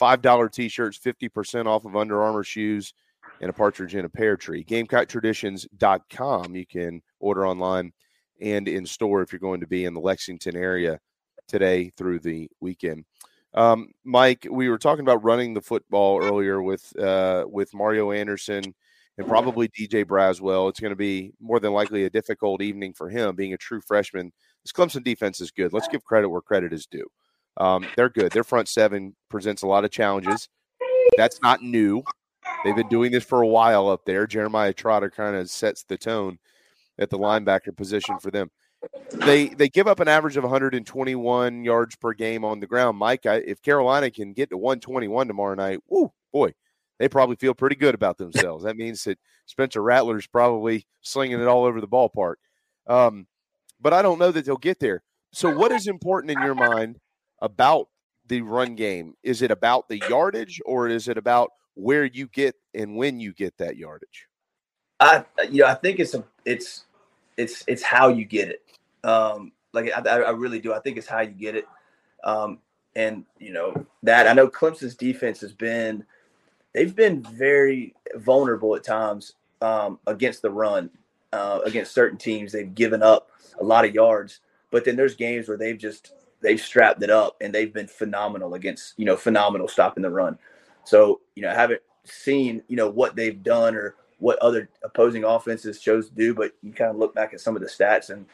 [0.00, 2.94] $5 t-shirts, 50% off of Under Armour shoes,
[3.40, 4.64] and a partridge in a pear tree.
[4.64, 6.54] GamecockTraditions.com.
[6.54, 7.92] You can order online
[8.40, 10.98] and in store if you're going to be in the Lexington area
[11.48, 13.04] today through the weekend.
[13.54, 18.74] Um, Mike, we were talking about running the football earlier with uh, with Mario Anderson
[19.16, 20.68] and probably DJ Braswell.
[20.68, 23.80] It's going to be more than likely a difficult evening for him, being a true
[23.80, 24.32] freshman.
[24.64, 25.72] This Clemson defense is good.
[25.72, 27.06] Let's give credit where credit is due.
[27.56, 28.32] Um, they're good.
[28.32, 30.48] Their front seven presents a lot of challenges.
[31.16, 32.02] That's not new.
[32.64, 34.26] They've been doing this for a while up there.
[34.26, 36.38] Jeremiah Trotter kind of sets the tone
[36.98, 38.50] at the linebacker position for them
[39.12, 42.98] they they give up an average of 121 yards per game on the ground.
[42.98, 46.52] Mike, I, if Carolina can get to 121 tomorrow night, whoo, boy,
[46.98, 48.64] they probably feel pretty good about themselves.
[48.64, 52.34] that means that Spencer Rattler's probably slinging it all over the ballpark.
[52.86, 53.26] Um,
[53.80, 55.02] but I don't know that they'll get there.
[55.32, 56.98] So, what is important in your mind
[57.40, 57.88] about
[58.26, 59.14] the run game?
[59.22, 63.32] Is it about the yardage, or is it about where you get and when you
[63.32, 64.26] get that yardage?
[65.00, 66.84] I, you know, I think it's a, it's,
[67.36, 68.62] it's, it's how you get it.
[69.02, 70.72] Um, like I, I, really do.
[70.72, 71.66] I think it's how you get it.
[72.22, 72.60] Um,
[72.96, 76.04] and you know that I know Clemson's defense has been
[76.72, 80.90] they've been very vulnerable at times um, against the run
[81.32, 82.52] uh, against certain teams.
[82.52, 83.30] They've given up
[83.60, 84.40] a lot of yards,
[84.70, 88.54] but then there's games where they've just they've strapped it up and they've been phenomenal
[88.54, 90.38] against you know phenomenal stopping the run.
[90.84, 95.24] So you know I haven't seen you know what they've done or what other opposing
[95.24, 98.10] offenses chose to do, but you kind of look back at some of the stats
[98.10, 98.26] and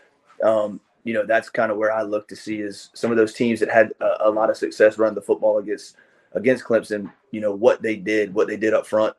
[0.42, 3.32] um, you know, that's kind of where I look to see is some of those
[3.32, 5.96] teams that had a, a, lot of success running the football against
[6.32, 7.10] against Clemson.
[7.30, 9.16] You know what they did, what they did up front.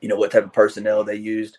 [0.00, 1.58] You know what type of personnel they used,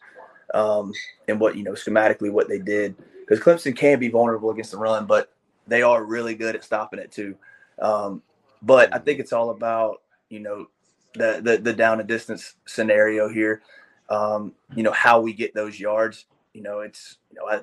[0.54, 0.94] um,
[1.28, 2.96] and what you know schematically what they did.
[3.20, 5.32] Because Clemson can be vulnerable against the run, but
[5.68, 7.36] they are really good at stopping it too.
[7.82, 8.22] Um,
[8.62, 10.68] but I think it's all about you know
[11.14, 13.62] the the, the down and distance scenario here.
[14.10, 16.26] Um, you know how we get those yards.
[16.54, 17.62] You know it's you know I,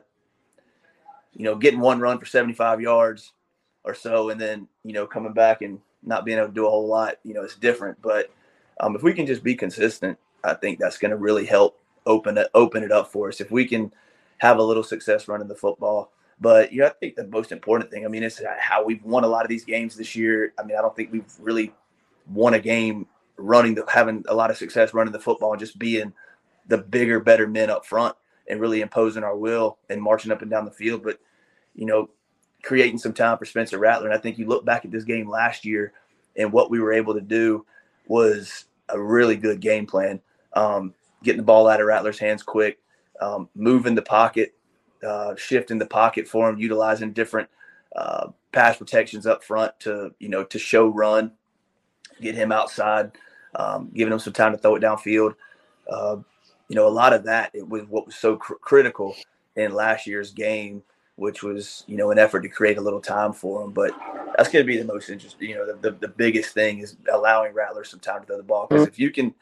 [1.34, 3.32] you know getting one run for 75 yards
[3.84, 6.70] or so, and then you know coming back and not being able to do a
[6.70, 7.16] whole lot.
[7.24, 8.30] You know it's different, but
[8.80, 12.38] um, if we can just be consistent, I think that's going to really help open
[12.38, 13.40] it open it up for us.
[13.40, 13.92] If we can
[14.38, 16.12] have a little success running the football.
[16.40, 19.28] But yeah, I think the most important thing, I mean, it's how we've won a
[19.28, 20.52] lot of these games this year.
[20.58, 21.72] I mean, I don't think we've really
[22.32, 23.06] won a game
[23.38, 26.12] running the having a lot of success running the football and just being
[26.66, 28.14] the bigger, better men up front
[28.48, 31.02] and really imposing our will and marching up and down the field.
[31.02, 31.18] But
[31.74, 32.10] you know,
[32.62, 34.08] creating some time for Spencer Rattler.
[34.08, 35.92] And I think you look back at this game last year
[36.36, 37.64] and what we were able to do
[38.06, 40.20] was a really good game plan.
[40.54, 42.78] Um, getting the ball out of Rattler's hands quick,
[43.20, 44.54] um, moving the pocket,
[45.06, 47.48] uh, shifting the pocket for him, utilizing different
[47.94, 51.32] uh, pass protections up front to you know to show run,
[52.20, 53.12] get him outside,
[53.54, 55.34] um, giving them some time to throw it downfield.
[55.88, 56.16] Uh,
[56.68, 59.14] you know, a lot of that it was what was so cr- critical
[59.56, 60.82] in last year's game,
[61.16, 63.72] which was you know an effort to create a little time for him.
[63.72, 63.92] But
[64.36, 65.48] that's going to be the most interesting.
[65.48, 68.42] You know, the, the, the biggest thing is allowing Rattler some time to throw the
[68.42, 69.34] ball because if you can,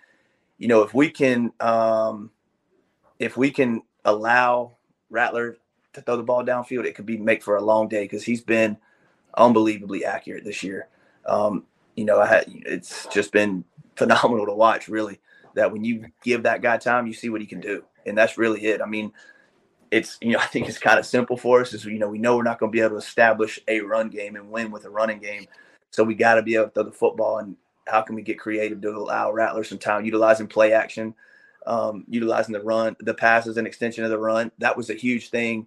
[0.58, 2.30] you know, if we can, um,
[3.18, 4.76] if we can allow
[5.10, 5.58] Rattler
[5.94, 8.42] to throw the ball downfield, it could be make for a long day because he's
[8.42, 8.76] been
[9.36, 10.88] unbelievably accurate this year.
[11.26, 11.64] Um,
[11.96, 13.64] you know, I had, it's just been
[13.96, 14.88] phenomenal to watch.
[14.88, 15.20] Really,
[15.54, 18.38] that when you give that guy time, you see what he can do, and that's
[18.38, 18.80] really it.
[18.80, 19.12] I mean,
[19.90, 21.72] it's you know, I think it's kind of simple for us.
[21.72, 24.08] Is you know, we know we're not going to be able to establish a run
[24.08, 25.46] game and win with a running game,
[25.90, 27.38] so we got to be able to throw the football.
[27.38, 27.56] And
[27.86, 31.14] how can we get creative to allow Rattler some time, utilizing play action,
[31.66, 34.50] um, utilizing the run, the pass as an extension of the run.
[34.58, 35.66] That was a huge thing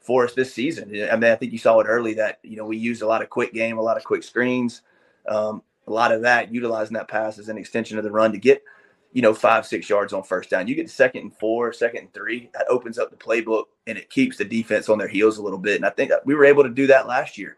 [0.00, 0.90] for us this season.
[1.10, 3.22] I mean, I think you saw it early that you know we used a lot
[3.22, 4.82] of quick game, a lot of quick screens,
[5.28, 8.38] um, a lot of that utilizing that pass as an extension of the run to
[8.38, 8.62] get
[9.12, 10.68] you know five six yards on first down.
[10.68, 14.10] You get second and four, second and three, that opens up the playbook and it
[14.10, 15.76] keeps the defense on their heels a little bit.
[15.76, 17.56] And I think we were able to do that last year.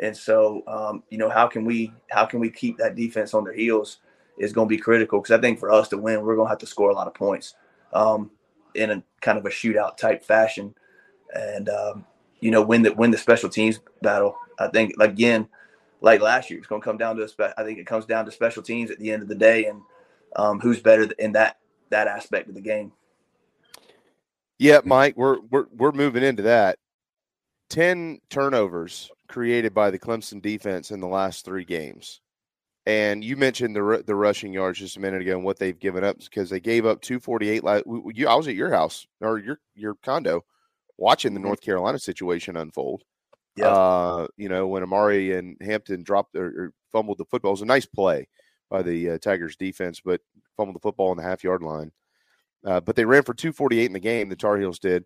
[0.00, 3.44] And so, um, you know, how can we how can we keep that defense on
[3.44, 3.98] their heels
[4.38, 6.50] is going to be critical because I think for us to win, we're going to
[6.50, 7.54] have to score a lot of points
[7.92, 8.30] um,
[8.74, 10.74] in a kind of a shootout type fashion,
[11.34, 12.06] and um,
[12.40, 14.36] you know, win the win the special teams battle.
[14.58, 15.48] I think again,
[16.02, 18.06] like last year, it's going to come down to a spe- I think it comes
[18.06, 19.80] down to special teams at the end of the day, and
[20.36, 21.58] um, who's better in that
[21.90, 22.92] that aspect of the game.
[24.58, 26.78] Yeah, Mike, we're we're we're moving into that.
[27.70, 32.20] Ten turnovers created by the Clemson defense in the last three games.
[32.86, 36.04] And you mentioned the the rushing yards just a minute ago and what they've given
[36.04, 37.64] up because they gave up 248.
[37.64, 37.82] I
[38.36, 40.44] was at your house or your your condo
[40.98, 41.52] watching the Mm-hmm.
[41.52, 43.02] North Carolina situation unfold.
[43.56, 43.68] Yeah.
[43.68, 47.66] Uh, you know, when Omarion Hampton dropped or, or fumbled the football, it was a
[47.66, 48.28] nice play
[48.70, 50.20] by the uh, Tigers defense, but
[50.56, 51.92] fumbled the football on the half yard line.
[52.64, 54.28] Uh, but they ran for 248 in the game.
[54.28, 55.04] The Tar Heels did.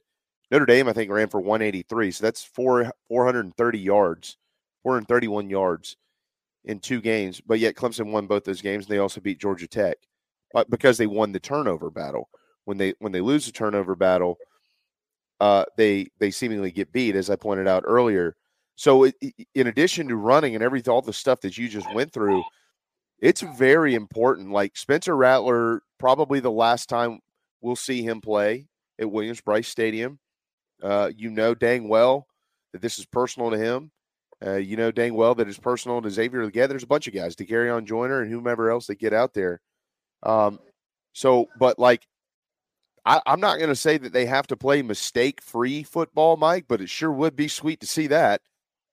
[0.51, 2.11] Notre Dame, I think, ran for 183.
[2.13, 4.37] So that's four 430 yards,
[4.83, 5.97] 431 yards
[6.65, 7.41] in two games.
[7.41, 8.87] But yet Clemson won both those games.
[8.87, 9.97] And they also beat Georgia Tech,
[10.69, 12.29] because they won the turnover battle.
[12.65, 14.39] When they when they lose the turnover battle,
[15.41, 18.37] uh, they they seemingly get beat, as I pointed out earlier.
[18.77, 19.15] So it,
[19.55, 22.43] in addition to running and everything, all the stuff that you just went through,
[23.21, 24.51] it's very important.
[24.51, 27.21] Like Spencer Rattler, probably the last time
[27.63, 28.67] we'll see him play
[29.01, 30.19] at Williams-Brice Stadium.
[30.83, 32.27] Uh, you know dang well
[32.73, 33.91] that this is personal to him.
[34.45, 36.69] Uh, you know dang well that it's personal to Xavier Legette.
[36.69, 39.33] There's a bunch of guys to carry on Joiner and whomever else that get out
[39.33, 39.61] there.
[40.23, 40.59] Um,
[41.15, 42.07] so, but like,
[43.07, 46.65] I, I'm not going to say that they have to play mistake free football, Mike,
[46.69, 48.43] but it sure would be sweet to see that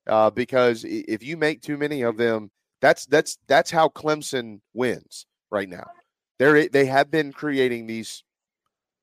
[0.08, 5.26] uh, because if you make too many of them, that's that's that's how Clemson wins
[5.50, 5.88] right now.
[6.38, 8.24] They're they have been creating these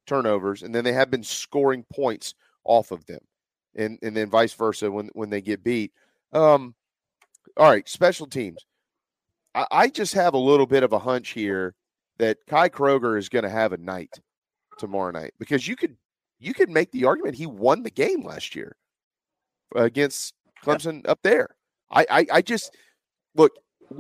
[0.07, 2.35] turnovers, and then they have been scoring points
[2.65, 3.21] off of them,
[3.75, 5.93] and and then vice versa when when they get beat.
[6.33, 6.75] Um,
[7.57, 8.65] all right, special teams.
[9.55, 11.75] I, I just have a little bit of a hunch here
[12.19, 14.21] that Kai Kroeger is going to have a night
[14.81, 15.97] tomorrow night because you could
[16.39, 18.77] you could make the argument he won the game last year
[19.77, 20.35] against
[20.65, 21.55] Clemson up there.
[21.91, 22.77] I, I I just
[23.35, 23.53] look.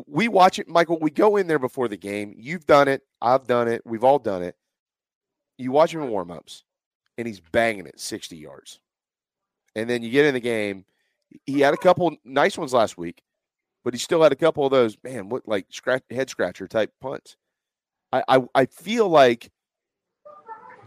[0.06, 0.98] We watch it, Michael.
[1.00, 2.32] We go in there before the game.
[2.36, 3.02] You've done it.
[3.20, 3.82] I've done it.
[3.84, 4.54] We've all done it.
[5.58, 6.62] You watch him in warmups,
[7.18, 8.80] and he's banging it sixty yards,
[9.74, 10.84] and then you get in the game.
[11.46, 13.22] He had a couple nice ones last week,
[13.84, 16.92] but he still had a couple of those man, what like scratch head scratcher type
[17.00, 17.36] punts.
[18.12, 19.50] I, I I feel like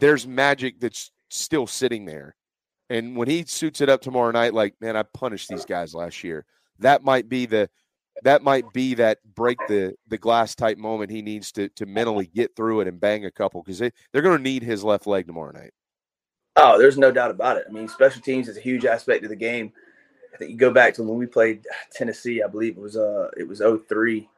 [0.03, 2.35] there's magic that's still sitting there
[2.89, 6.23] And when he suits it up tomorrow night, like, man, I punished these guys last
[6.25, 6.45] year.
[6.80, 7.69] That might be the
[8.23, 12.27] that might be that break the the glass type moment he needs to to mentally
[12.27, 15.07] get through it and bang a couple because they, they're going to need his left
[15.07, 15.71] leg tomorrow night.
[16.57, 17.65] Oh, there's no doubt about it.
[17.67, 19.73] I mean, special teams is a huge aspect of the game.
[20.34, 23.30] I think you go back to when we played Tennessee, I believe it was uh
[23.38, 24.30] it was 03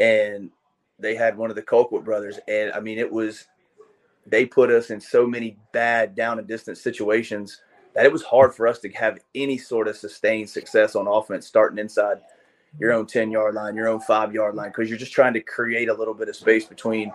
[0.00, 0.50] and
[0.98, 3.46] they had one of the Colquitt brothers and I mean it was
[4.26, 7.60] they put us in so many bad down and distance situations
[7.94, 11.46] that it was hard for us to have any sort of sustained success on offense
[11.46, 12.18] starting inside
[12.78, 15.40] your own 10 yard line, your own five yard line, because you're just trying to
[15.40, 17.12] create a little bit of space between,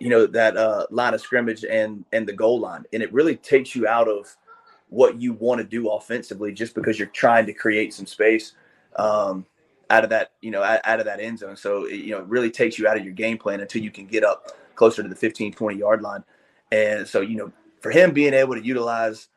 [0.00, 2.84] you know, that uh, line of scrimmage and and the goal line.
[2.92, 4.36] And it really takes you out of
[4.88, 8.54] what you want to do offensively just because you're trying to create some space
[8.96, 9.46] um,
[9.90, 11.56] out of that, you know, out, out of that end zone.
[11.56, 13.90] So, it, you know, it really takes you out of your game plan until you
[13.90, 16.24] can get up closer to the 15, 20 yard line.
[16.70, 19.28] And so, you know, for him being able to utilize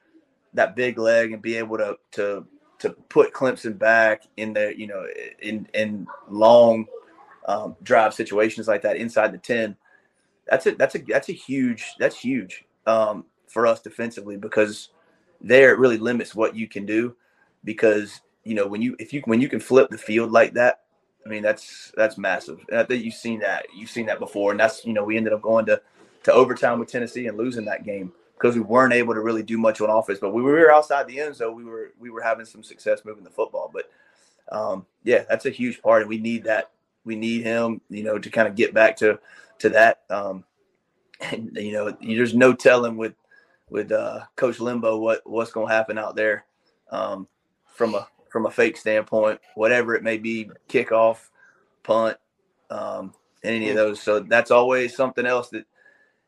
[0.54, 2.46] that big leg and be able to to
[2.80, 5.06] to put Clemson back in the you know
[5.40, 6.88] in in long
[7.48, 9.76] um, drive situations like that inside the ten.
[10.48, 14.90] That's a that's a that's a huge that's huge um, for us defensively because
[15.40, 17.16] there it really limits what you can do
[17.64, 20.82] because you know when you if you when you can flip the field like that
[21.26, 24.52] I mean that's that's massive and I think you've seen that you've seen that before
[24.52, 25.82] and that's you know we ended up going to
[26.24, 29.58] to overtime with Tennessee and losing that game because we weren't able to really do
[29.58, 30.20] much on offense.
[30.20, 31.56] But we were outside the end zone.
[31.56, 33.70] We were we were having some success moving the football.
[33.74, 33.92] But
[34.52, 36.72] um, yeah, that's a huge part, and we need that.
[37.04, 39.20] We need him, you know, to kind of get back to
[39.60, 40.02] to that.
[40.10, 40.44] Um,
[41.22, 43.14] and you know, there's no telling with
[43.70, 46.46] with uh, Coach Lembo what what's going to happen out there
[46.92, 47.28] um,
[47.66, 51.30] from a from a fake standpoint, whatever it may be, kickoff,
[51.84, 52.18] punt,
[52.70, 54.02] um, any of those.
[54.02, 55.66] So that's always something else that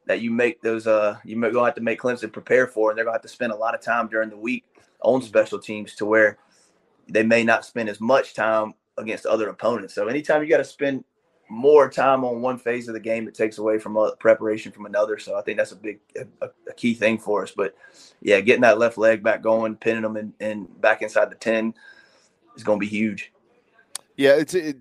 [0.06, 2.98] that you make those uh you are gonna have to make Clemson prepare for, and
[2.98, 4.66] they're gonna have to spend a lot of time during the week
[5.02, 6.38] on special teams to where
[7.08, 9.94] they may not spend as much time against other opponents.
[9.94, 11.04] So anytime you got to spend
[11.50, 15.20] more time on one phase of the game, it takes away from preparation from another.
[15.20, 16.00] So I think that's a big
[16.42, 17.52] a, a key thing for us.
[17.52, 17.76] But
[18.22, 21.36] yeah, getting that left leg back going, pinning them and in, in, back inside the
[21.36, 21.74] ten
[22.56, 23.32] is going to be huge.
[24.16, 24.54] Yeah, it's.
[24.54, 24.78] It,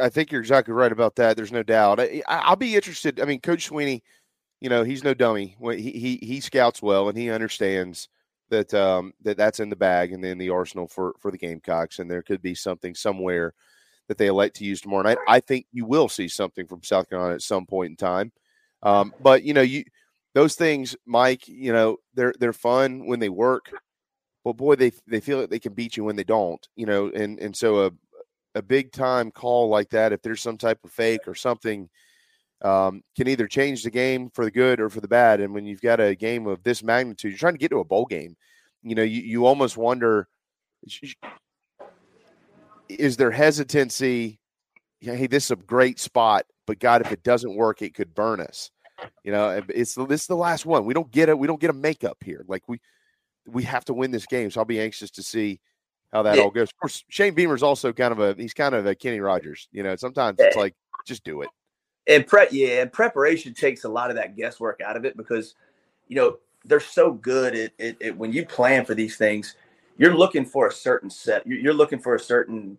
[0.00, 1.36] I think you're exactly right about that.
[1.36, 1.98] There's no doubt.
[1.98, 3.18] I, I'll be interested.
[3.18, 4.02] I mean, Coach Swinney
[4.66, 5.56] you know, he's no dummy.
[5.60, 8.08] He he he scouts well, and he understands
[8.50, 12.00] that um, that that's in the bag and in the arsenal for for the Gamecocks,
[12.00, 13.54] and there could be something somewhere
[14.08, 15.18] that they elect to use tomorrow night.
[15.28, 18.32] I think you will see something from South Carolina at some point in time.
[18.82, 19.84] Um, but you know, you
[20.34, 21.46] those things, Mike.
[21.46, 23.70] You know, they're they're fun when they work,
[24.42, 26.66] but boy, they they feel like they can beat you when they don't.
[26.74, 27.92] You know, and and so a
[28.56, 31.88] a big time call like that, if there's some type of fake or something
[32.62, 35.40] um, can either change the game for the good or for the bad.
[35.40, 37.84] And when you've got a game of this magnitude, you're trying to get to a
[37.84, 38.36] bowl game.
[38.82, 40.28] You know, you, you almost wonder
[42.88, 44.38] is there hesitancy?
[45.00, 48.40] Hey, this is a great spot, but God, if it doesn't work, it could burn
[48.40, 48.70] us.
[49.24, 50.86] You know, it's this is the last one.
[50.86, 51.38] We don't get it.
[51.38, 52.44] We don't get a makeup here.
[52.48, 52.80] Like we
[53.46, 54.50] we have to win this game.
[54.50, 55.60] So I'll be anxious to see
[56.12, 56.42] how that yeah.
[56.44, 56.68] all goes.
[56.68, 59.68] Of course, Shane Beamer's also kind of a he's kind of a Kenny Rogers.
[59.70, 60.74] You know, sometimes it's like
[61.04, 61.50] just do it
[62.08, 65.54] and prep yeah and preparation takes a lot of that guesswork out of it because
[66.08, 69.56] you know they're so good at, when you plan for these things
[69.98, 72.78] you're looking for a certain set you're, you're looking for a certain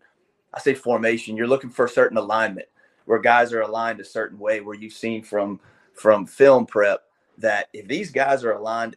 [0.54, 2.68] i say formation you're looking for a certain alignment
[3.06, 5.60] where guys are aligned a certain way where you've seen from
[5.94, 7.04] from film prep
[7.38, 8.96] that if these guys are aligned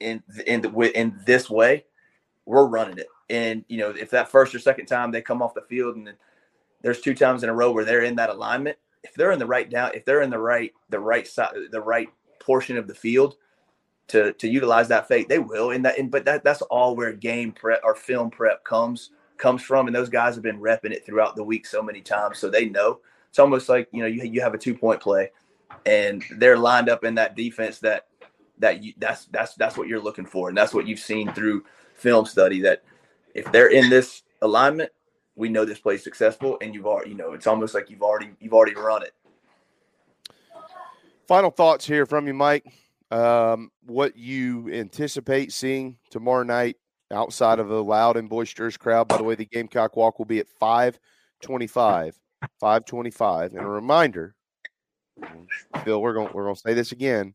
[0.00, 1.84] in in the, in this way
[2.46, 3.08] we're running it.
[3.30, 6.12] And you know if that first or second time they come off the field and
[6.82, 9.46] there's two times in a row where they're in that alignment if they're in the
[9.46, 12.08] right down, if they're in the right the right side, the right
[12.38, 13.36] portion of the field
[14.08, 15.70] to to utilize that fake, they will.
[15.70, 19.62] And that, and, but that that's all where game prep or film prep comes comes
[19.62, 19.86] from.
[19.86, 22.66] And those guys have been repping it throughout the week so many times, so they
[22.66, 23.00] know.
[23.28, 25.30] It's almost like you know you you have a two point play,
[25.86, 28.08] and they're lined up in that defense that
[28.58, 31.64] that you that's that's that's what you're looking for, and that's what you've seen through
[31.94, 32.82] film study that
[33.34, 34.90] if they're in this alignment,
[35.36, 38.02] we know this play is successful, and you've already, you know, it's almost like you've
[38.02, 39.14] already you've already run it.
[41.26, 42.66] Final thoughts here from you, Mike.
[43.10, 46.76] Um, what you anticipate seeing tomorrow night
[47.10, 49.08] outside of a loud and boisterous crowd.
[49.08, 50.98] By the way, the Gamecock Walk will be at five
[51.40, 52.16] twenty-five.
[52.58, 54.34] Five twenty-five, and a reminder,
[55.84, 57.34] Bill, we're going we're going to say this again.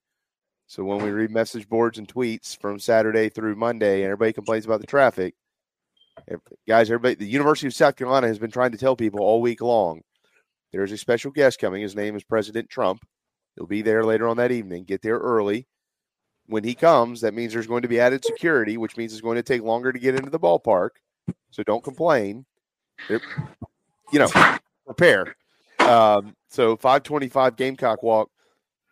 [0.66, 4.66] So when we read message boards and tweets from Saturday through Monday, and everybody complains
[4.66, 5.36] about the traffic,
[6.68, 9.62] guys, everybody, the University of South Carolina has been trying to tell people all week
[9.62, 10.02] long
[10.76, 11.82] there's a special guest coming.
[11.82, 13.06] His name is President Trump.
[13.56, 14.84] He'll be there later on that evening.
[14.84, 15.68] Get there early.
[16.48, 19.38] when he comes, that means there's going to be added security, which means it's going
[19.38, 20.90] to take longer to get into the ballpark.
[21.50, 22.46] So don't complain.
[23.08, 23.22] They're,
[24.12, 24.28] you know,
[24.86, 25.36] prepare.
[25.80, 28.30] Um, so 525 Gamecock walk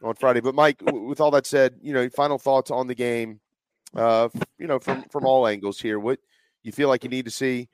[0.02, 0.40] on Friday.
[0.40, 3.40] But Mike, with all that said, you know, final thoughts on the game,
[3.96, 6.00] uh, you know, from from all angles here.
[6.00, 6.20] What
[6.64, 7.70] you feel like you need to see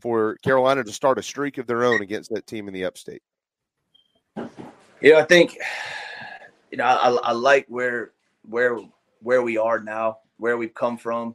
[0.00, 3.22] for Carolina to start a streak of their own against that team in the upstate?
[4.36, 5.56] You know, I think
[6.70, 8.12] you know I, I like where
[8.48, 8.78] where
[9.22, 11.34] where we are now, where we've come from.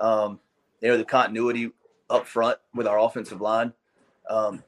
[0.00, 0.40] Um,
[0.80, 1.70] you know, the continuity
[2.10, 3.72] up front with our offensive line.
[4.28, 4.62] Um,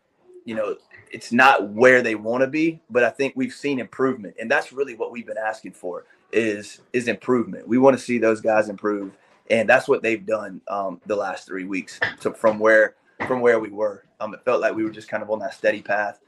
[0.45, 0.77] you know,
[1.11, 4.73] it's not where they want to be, but I think we've seen improvement, and that's
[4.73, 7.67] really what we've been asking for is is improvement.
[7.67, 9.13] We want to see those guys improve,
[9.51, 12.01] and that's what they've done um, the last three weeks.
[12.21, 12.97] So from where
[13.27, 15.55] from where we were, um, it felt like we were just kind of on that
[15.55, 16.21] steady path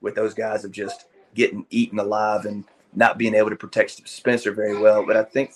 [0.00, 4.52] with those guys of just getting eaten alive and not being able to protect Spencer
[4.52, 5.06] very well.
[5.06, 5.52] But I think,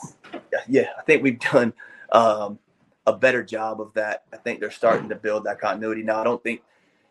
[0.68, 1.72] yeah, I think we've done
[2.12, 2.58] um,
[3.06, 4.24] a better job of that.
[4.32, 6.20] I think they're starting to build that continuity now.
[6.20, 6.62] I don't think,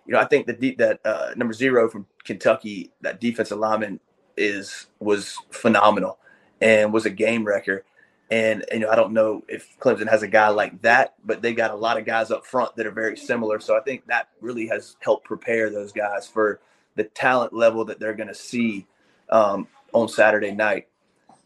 [0.06, 4.00] you know, I think the de- that uh, number zero from Kentucky, that defensive lineman
[4.38, 6.20] is was phenomenal
[6.62, 7.84] and was a game wrecker.
[8.32, 11.54] And you know, I don't know if Clemson has a guy like that, but they
[11.54, 13.60] got a lot of guys up front that are very similar.
[13.60, 16.60] So I think that really has helped prepare those guys for
[16.96, 18.88] the talent level that they're going to see
[19.30, 20.88] um, on Saturday night.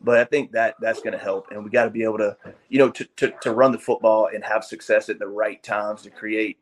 [0.02, 2.38] But I think that that's going to help, and we got to be able to,
[2.70, 6.04] you know, to, to to run the football and have success at the right times
[6.04, 6.58] to create,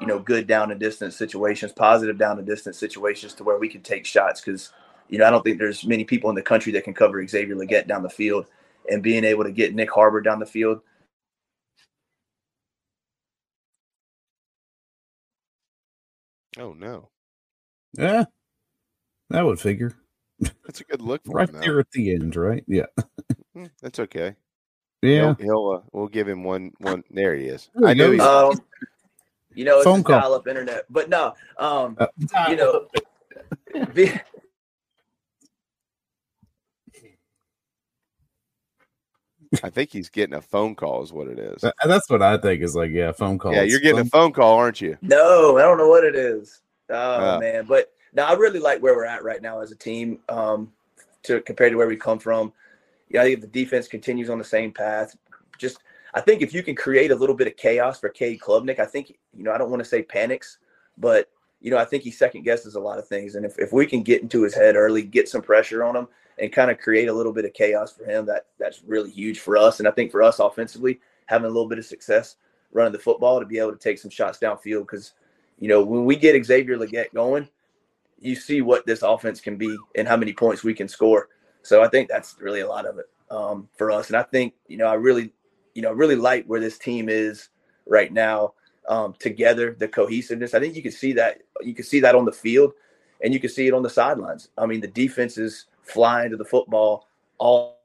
[0.00, 3.68] you know, good down and distance situations, positive down and distance situations, to where we
[3.68, 4.40] can take shots.
[4.40, 4.70] Because,
[5.08, 7.56] you know, I don't think there's many people in the country that can cover Xavier
[7.56, 8.46] Legette down the field,
[8.88, 10.80] and being able to get Nyck Harbor down the field.
[16.58, 17.08] Oh no,
[17.96, 18.24] Yeah,
[19.30, 19.92] that would figure.
[20.64, 21.54] that's a good look for Right him.
[21.56, 21.60] though.
[21.60, 22.64] there at the end, right?
[22.66, 22.86] Yeah.
[23.54, 24.34] Hmm, That's okay.
[25.02, 25.34] Yeah.
[25.38, 26.72] he'll, he'll uh, we'll give him one.
[26.78, 27.70] One there he is.
[27.74, 28.52] There I know knew goes.
[28.54, 28.58] he.
[28.60, 28.66] Um,
[29.54, 30.20] you know, it's Phone just call.
[30.20, 32.06] dial up internet, but no, um, Uh,
[32.48, 32.86] you know,
[33.94, 34.12] be-
[39.62, 41.02] I think he's getting a phone call.
[41.02, 41.64] Is what it is.
[41.84, 43.52] That's what I think is like, yeah, phone call.
[43.52, 44.96] Yeah, you're getting a Phone- phone call, aren't you?
[45.02, 46.62] No, I don't know what it is.
[46.88, 47.38] Oh Ah.
[47.38, 50.18] man, but now I really like where we're at right now as a team.
[50.28, 50.72] Um,
[51.24, 52.52] to compared to where we come from,
[53.08, 55.16] yeah, I think if the defense continues on the same path,
[55.58, 55.78] just
[56.14, 58.86] I think if you can create a little bit of chaos for Cade Klubnik, I
[58.86, 60.58] think you know I don't want to say panics,
[60.96, 61.28] but
[61.60, 63.84] you know I think he second guesses a lot of things, and if if we
[63.86, 66.08] can get into his head early, get some pressure on him,
[66.40, 69.40] and kind of create a little bit of chaos for him, that that's really huge
[69.40, 72.36] for us, and I think for us offensively, having a little bit of success
[72.72, 75.12] running the football to be able to take some shots downfield because
[75.60, 77.48] you know, when we get Xavier Legette going,
[78.18, 81.28] you see what this offense can be and how many points we can score.
[81.62, 84.08] So I think that's really a lot of it um, for us.
[84.08, 85.32] And I think, you know, I really,
[85.74, 87.50] you know, really like where this team is
[87.86, 88.54] right now
[88.88, 90.54] um, together, the cohesiveness.
[90.54, 91.42] I think you can see that.
[91.60, 92.72] You can see that on the field
[93.22, 94.48] and you can see it on the sidelines.
[94.56, 97.08] I mean, the defense is flying to the football
[97.38, 97.78] all.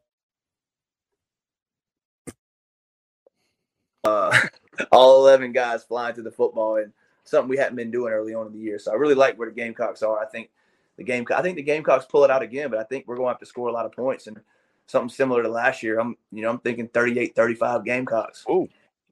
[4.04, 4.40] Uh,
[4.92, 8.48] all 11 guys flying to the football and something we hadn't been doing early on
[8.48, 8.78] in the year.
[8.78, 10.20] So I really like where the Gamecocks are.
[10.20, 10.50] I think
[10.98, 13.28] the game I think the Gamecocks pull it out again, but I think we're going
[13.28, 14.40] to have to score a lot of points and
[14.88, 16.00] something similar to last year.
[16.00, 18.46] I'm you know, I'm thinking 38-35 Gamecocks.
[18.48, 18.68] Oh,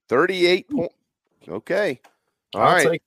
[0.10, 0.96] 38 points.
[1.48, 2.00] Okay.
[2.56, 3.02] All I'll right.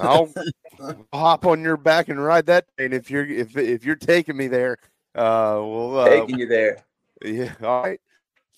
[0.00, 0.32] I'll
[0.80, 2.66] I'll hop on your back and ride that.
[2.78, 4.78] And if you're if if you're taking me there,
[5.14, 6.84] uh we'll uh, Taking you there.
[7.24, 8.00] Yeah, all right.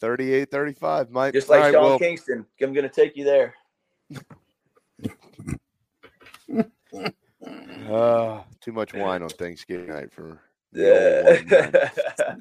[0.00, 1.32] 38 35, Mike.
[1.32, 2.46] Just like All right, Sean well, Kingston.
[2.60, 3.54] I'm gonna take you there.
[7.88, 10.40] uh, too much wine on Thanksgiving night for
[10.72, 11.40] Yeah.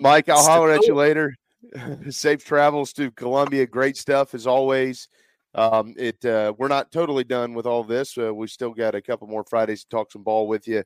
[0.00, 1.34] Mike, I'll holler at you later.
[2.10, 3.66] Safe travels to Columbia.
[3.66, 5.08] Great stuff as always.
[5.54, 8.16] Um, it uh, we're not totally done with all this.
[8.16, 10.84] Uh, we still got a couple more Fridays to talk some ball with you.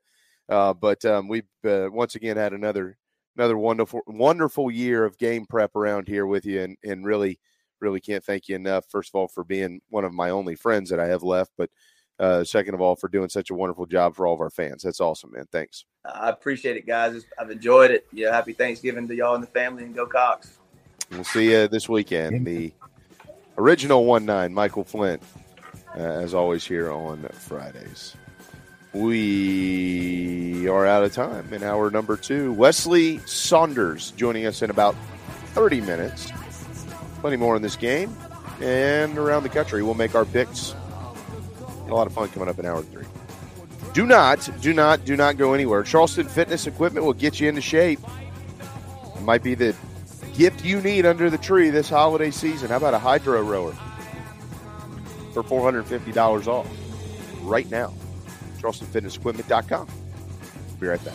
[0.48, 2.96] Uh, but um, we've uh, once again had another
[3.36, 7.38] another wonderful wonderful year of game prep around here with you, and and really
[7.80, 8.84] really can't thank you enough.
[8.88, 11.70] First of all, for being one of my only friends that I have left, but
[12.18, 14.82] uh, second of all, for doing such a wonderful job for all of our fans.
[14.82, 15.46] That's awesome, man.
[15.50, 15.84] Thanks.
[16.04, 17.24] I appreciate it, guys.
[17.38, 18.06] I've enjoyed it.
[18.12, 20.58] Yeah, happy Thanksgiving to y'all and the family and go Cox.
[21.10, 22.46] We'll see you this weekend.
[22.46, 22.72] The
[23.58, 25.22] original one nine, Michael Flint,
[25.96, 28.16] uh, as always here on Fridays.
[28.94, 32.54] We are out of time in hour number two.
[32.54, 34.94] Weslye Saunders joining us in about
[35.48, 36.30] 30 minutes.
[37.20, 38.16] Plenty more in this game
[38.60, 39.82] and around the country.
[39.82, 40.76] We'll make our picks.
[41.88, 43.04] A lot of fun coming up in hour three.
[43.94, 45.82] Do not, do not, do not go anywhere.
[45.82, 47.98] Charleston Fitness Equipment will get you into shape.
[49.16, 49.74] It might be the
[50.36, 52.68] gift you need under the tree this holiday season.
[52.70, 53.72] How about a hydro rower
[55.32, 56.68] for $450 off
[57.42, 57.92] right now?
[58.64, 59.86] CharlestonFitnessEquipment.com.
[60.80, 61.14] Be right back.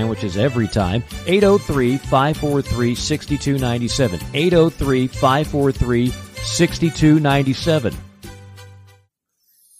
[0.37, 1.03] every time.
[1.25, 4.19] 803 543 6297.
[4.33, 7.93] 803 543 6297.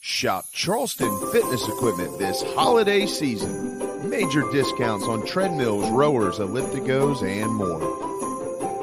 [0.04, 4.10] Shop Charleston Fitness Equipment this holiday season.
[4.10, 8.31] Major discounts on treadmills, rowers, ellipticos, and more.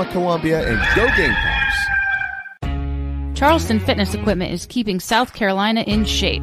[0.00, 1.76] Signarama Columbia and go Gamecocks.
[3.38, 6.42] Charleston Fitness Equipment is keeping South Carolina in shape.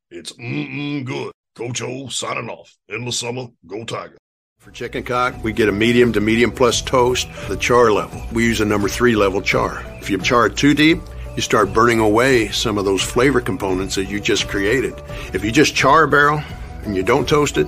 [0.13, 1.31] It's mm-mm good.
[1.55, 2.75] Coach O signing off.
[2.89, 4.17] Endless summer, go Tiger.
[4.59, 8.21] For chicken cock, we get a medium to medium plus toast, the char level.
[8.33, 9.81] We use a number three level char.
[10.01, 10.99] If you char too deep,
[11.37, 14.93] you start burning away some of those flavor components that you just created.
[15.33, 16.43] If you just char a barrel
[16.83, 17.67] and you don't toast it,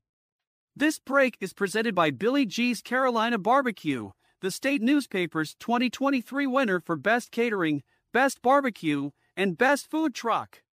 [0.75, 6.95] This break is presented by Billy G's Carolina Barbecue, the state newspaper's 2023 winner for
[6.95, 7.83] Best Catering,
[8.13, 10.63] Best Barbecue, and Best Food Truck.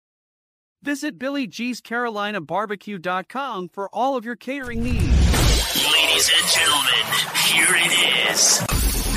[0.84, 5.02] Visit BillyG'sCarolinaBarbecue.com for all of your catering needs.
[5.92, 7.04] Ladies and gentlemen,
[7.48, 9.07] here it is.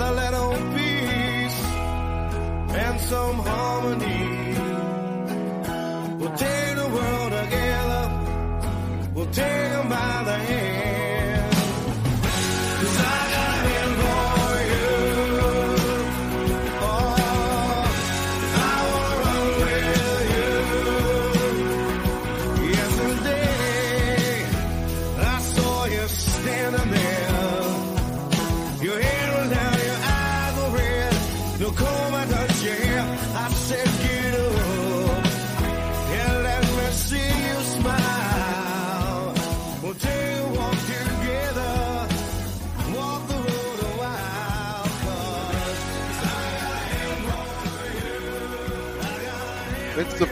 [0.00, 1.60] With a little peace
[2.74, 4.54] and some harmony.
[6.18, 7.19] We'll take the world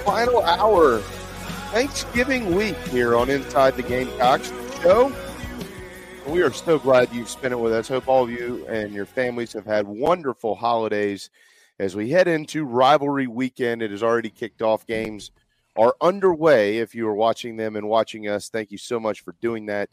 [0.08, 1.00] final hour,
[1.70, 5.12] Thanksgiving week here on Inside the Gamecocks show.
[6.26, 7.88] We are so glad you've spent it with us.
[7.88, 11.28] Hope all of you and your families have had wonderful holidays
[11.78, 13.82] as we head into rivalry weekend.
[13.82, 14.86] It has already kicked off.
[14.86, 15.30] Games
[15.76, 16.78] are underway.
[16.78, 19.90] If you are watching them and watching us, thank you so much for doing that.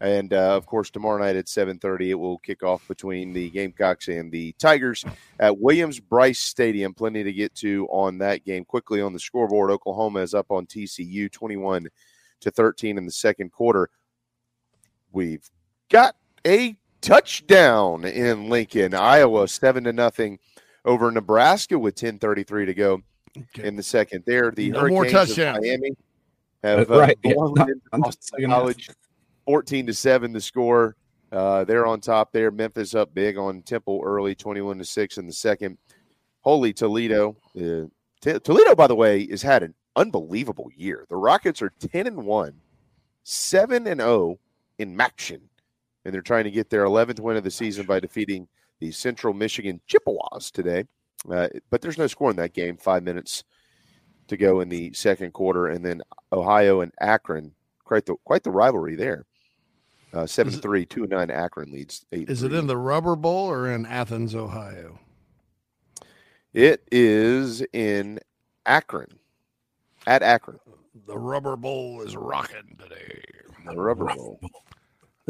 [0.00, 4.08] And uh, of course, tomorrow night at 7:30, it will kick off between the Gamecocks
[4.08, 5.04] and the Tigers
[5.38, 6.94] at Williams-Brice Stadium.
[6.94, 8.64] Plenty to get to on that game.
[8.64, 11.86] Quickly on the scoreboard, Oklahoma is up on TCU 21
[12.40, 13.90] to 13 in the second quarter.
[15.12, 15.48] We've
[15.90, 16.16] got
[16.46, 20.38] a touchdown in Lincoln, Iowa, seven to nothing
[20.86, 23.02] over Nebraska with 10:33 to go
[23.62, 24.24] in the second.
[24.26, 25.60] There, the No more Hurricanes of.
[25.60, 25.90] Miami
[26.64, 27.34] have uh, Right, yeah.
[27.34, 28.96] blown Not- into not Boston second half.
[29.50, 30.32] College, 14 to seven.
[30.32, 30.96] The score.
[31.32, 32.50] Uh, they're on top there.
[32.50, 35.78] Memphis up big on Temple early, 21 to six in the second.
[36.40, 37.36] Holy Toledo.
[37.56, 37.86] Uh,
[38.20, 41.06] T- Toledo, by the way, has had an unbelievable year.
[41.08, 42.54] The Rockets are 10 and 1,
[43.22, 44.38] 7 and 0
[44.78, 45.40] in MACtion.
[46.04, 48.48] And they're trying to get their 11th win of the season by defeating
[48.80, 50.84] the Central Michigan Chippewas today.
[51.30, 52.76] Uh, but there's no score in that game.
[52.76, 53.44] Five minutes
[54.28, 55.68] to go in the second quarter.
[55.68, 56.02] And then
[56.32, 57.52] Ohio and Akron,
[57.84, 59.26] quite the, quite the rivalry there.
[60.12, 63.70] Uh, 7 3, 2 9 Akron leads 8 Is it in the Rubber Bowl or
[63.70, 64.98] in Athens, Ohio?
[66.52, 68.18] It is in
[68.66, 69.18] Akron.
[70.06, 70.58] At Akron.
[71.06, 73.20] The Rubber Bowl is rocking today.
[73.66, 74.40] The Rubber Bowl.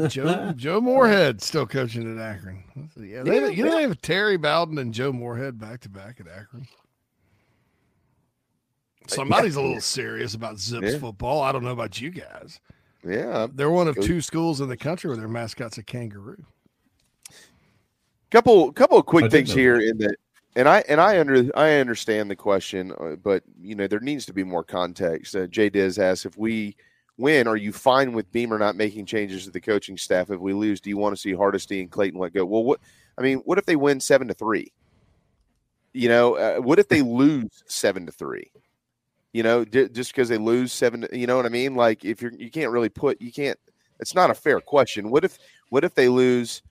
[0.07, 2.63] Joe Joe Moorhead still coaching at Akron.
[2.97, 3.75] Yeah, they, Yeah, you know yeah.
[3.75, 6.65] they have Terry Bowden and Joe Moorhead back to back at Akron.
[9.07, 10.97] Somebody's a little serious about Zips Yeah.
[10.99, 11.41] football.
[11.41, 12.59] I don't know about you guys.
[13.03, 16.45] Yeah, They're one of two schools in the country where their mascot's a kangaroo.
[18.29, 20.15] couple couple of I quick did things know here in that
[20.55, 24.25] and i and i under i understand the question uh, but you know there needs
[24.25, 25.35] to be more context.
[25.35, 26.75] Uh, jay diz asks if we
[27.17, 30.29] win are you fine with beamer not making changes to the coaching staff?
[30.29, 32.45] If we lose do you want to see hardesty and clayton let go?
[32.45, 32.79] Well what
[33.17, 34.71] i mean what if they win seven to three?
[35.93, 38.51] You know uh, what if they lose seven to three
[39.33, 41.75] you know j- just because they lose seven you know what i mean?
[41.75, 43.57] Like if you're you can't really put you can't
[43.99, 45.09] it's not a fair question.
[45.11, 45.37] What if
[45.69, 46.61] what if they lose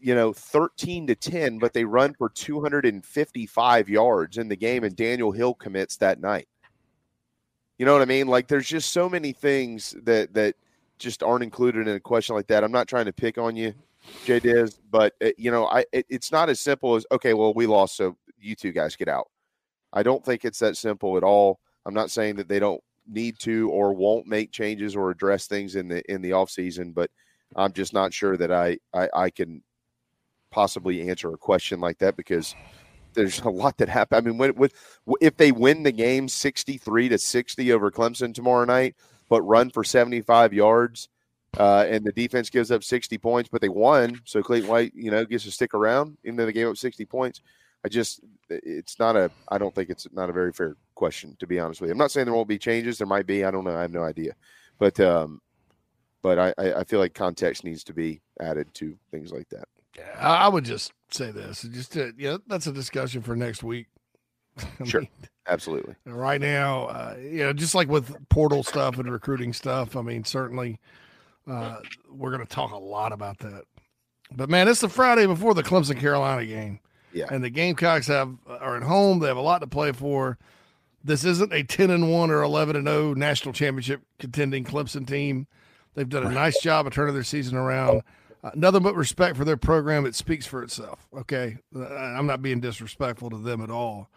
[0.00, 4.96] you know 13 to 10 but they run for 255 yards in the game and
[4.96, 6.48] daniel hill commits that night?
[7.78, 8.26] You know what i mean?
[8.26, 10.56] Like there's just so many things that that
[10.98, 12.62] just aren't included in a question like that.
[12.62, 13.74] I'm not trying to pick on you
[14.24, 17.54] jay diz but uh, you know i it, it's not as simple as okay well
[17.54, 19.30] we lost so you two guys get out.
[19.92, 23.38] I don't think it's that simple at all i'm not saying that they don't need
[23.38, 27.10] to or won't make changes or address things in the in the off season but
[27.56, 29.62] i'm just not sure that i i, I can
[30.50, 32.54] possibly answer a question like that because
[33.14, 34.26] there's a lot that happened.
[34.26, 34.70] I mean, when,
[35.20, 38.96] if they win the game 63 to 60 over Clemson tomorrow night,
[39.28, 41.08] but run for 75 yards,
[41.58, 45.10] uh, and the defense gives up 60 points, but they won, so Clayton White, you
[45.10, 47.42] know, gets to stick around, even though they gave up 60 points.
[47.84, 48.20] I just,
[48.62, 51.80] it's not a, I don't think it's not a very fair question, to be honest
[51.80, 51.92] with you.
[51.92, 52.98] I'm not saying there won't be changes.
[52.98, 53.44] There might be.
[53.44, 53.76] I don't know.
[53.76, 54.34] I have no idea.
[54.78, 55.40] But, um,
[56.22, 59.66] but I, I feel like context needs to be added to things like that.
[60.18, 61.62] I I would just say this.
[61.62, 63.86] Just to, yeah, that's a discussion for next week.
[64.80, 65.10] I Sure, mean,
[65.48, 65.94] absolutely.
[66.06, 70.24] right now, uh, you know, just like with portal stuff and recruiting stuff, I mean,
[70.24, 70.78] certainly
[71.46, 71.78] uh,
[72.10, 73.64] we're going to talk a lot about that.
[74.34, 76.80] But man, it's the Friday before the Clemson Carolina game.
[77.14, 77.26] Yeah.
[77.30, 79.18] And the Gamecocks have are at home.
[79.18, 80.38] They have a lot to play for.
[81.04, 85.46] This isn't a 10 and 1 or 11 and 0 national championship contending Clemson team.
[85.94, 88.02] They've done a nice job of turning their season around.
[88.42, 90.06] Uh, nothing but respect for their program.
[90.06, 91.06] It speaks for itself.
[91.16, 91.58] Okay.
[91.74, 94.08] Uh, I'm not being disrespectful to them at all.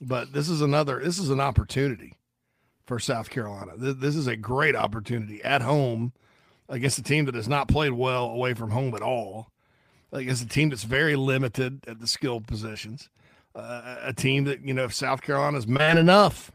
[0.00, 2.14] But this is another, this is an opportunity
[2.86, 3.72] for South Carolina.
[3.80, 6.12] Th- This is a great opportunity at home
[6.68, 9.50] against a team that has not played well away from home at all,
[10.14, 13.08] against a team that's very limited at the skilled positions,
[13.54, 16.50] uh, a team that you know if South Carolina's man enough.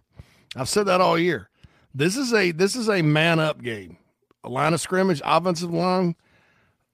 [0.56, 1.49] I've said that all year.
[1.94, 3.98] This is a this is a man up game.
[4.44, 6.15] A line of scrimmage, offensive line,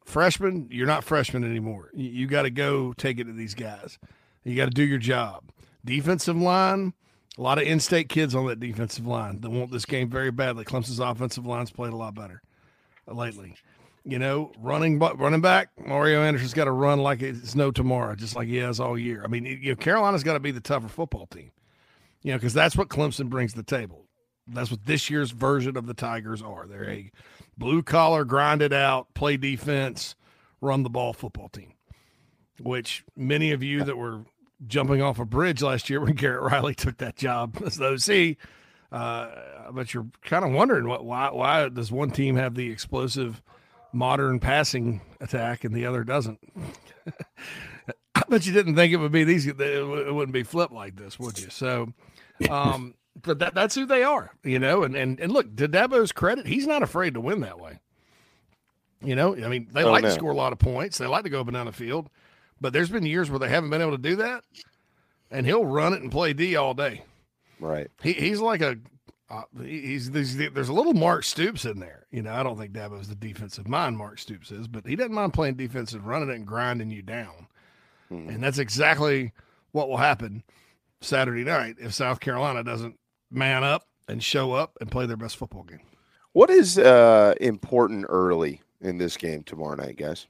[0.03, 0.67] freshman.
[0.71, 1.91] You're not freshman anymore.
[1.93, 3.99] You, you got to go take it to these guys.
[4.43, 5.43] You got to do your job.
[5.83, 6.93] Defensive line.
[7.37, 10.63] A lot of in-state kids on that defensive line that want this game very badly.
[10.63, 12.41] Clemson's offensive line's played a lot better
[13.07, 13.55] lately.
[14.07, 18.35] You know, running running back, Mario Anderson's got to run like it's no tomorrow, just
[18.35, 19.23] like he has all year.
[19.23, 21.51] I mean, you know, Carolina's got to be the tougher football team.
[22.21, 24.05] You know, because that's what Clemson brings to the table.
[24.47, 26.67] That's what this year's version of the Tigers are.
[26.67, 27.11] They're a
[27.57, 30.15] blue collar, grind it out, play defense,
[30.61, 31.73] run the ball football team.
[32.61, 34.21] Which many of you that were
[34.67, 38.37] jumping off a bridge last year when Garrett Riley took that job as the OC,
[38.91, 43.41] uh, but you're kind of wondering what why why does one team have the explosive
[43.95, 46.39] modern passing attack and the other doesn't?
[48.15, 49.45] I bet you didn't think it would be these.
[49.47, 51.49] It wouldn't be flipped like this, would you?
[51.49, 51.93] So,
[52.49, 54.83] um, but that, that's who they are, you know.
[54.83, 57.79] And and and look, to Dabo's credit, he's not afraid to win that way.
[59.01, 60.09] You know, I mean, they Oh, like no.
[60.09, 60.97] to score a lot of points.
[60.97, 62.09] They like to go up and down the field,
[62.61, 64.43] but there's been years where they haven't been able to do that,
[65.29, 67.03] and he'll run it and play D all day.
[67.59, 67.91] Right.
[68.01, 68.77] He, he's like a
[69.29, 72.05] uh, he- he's, there's, there's a little Mark Stoops in there.
[72.11, 75.13] You know, I don't think Dabo's the defensive mind Mark Stoops is, but he doesn't
[75.13, 77.47] mind playing defensive, running it and grinding you down.
[78.11, 79.33] And that's exactly
[79.71, 80.43] what will happen
[81.01, 82.97] Saturday night if South Carolina doesn't
[83.31, 85.81] man up and show up and play their best football game.
[86.33, 90.27] What is uh, important early in this game tomorrow night, guys?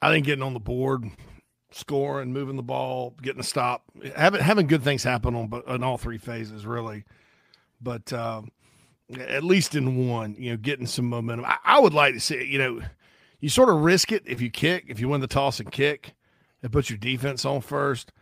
[0.00, 1.04] I think getting on the board,
[1.70, 3.84] scoring, moving the ball, getting a stop,
[4.16, 7.04] having having good things happen on on all three phases, really.
[7.80, 8.50] But um,
[9.16, 11.44] at least in one, you know, getting some momentum.
[11.44, 12.80] I, I would like to see, you know,
[13.40, 16.14] you sort of risk it if you kick, if you win the toss and kick,
[16.62, 18.12] and put your defense on first.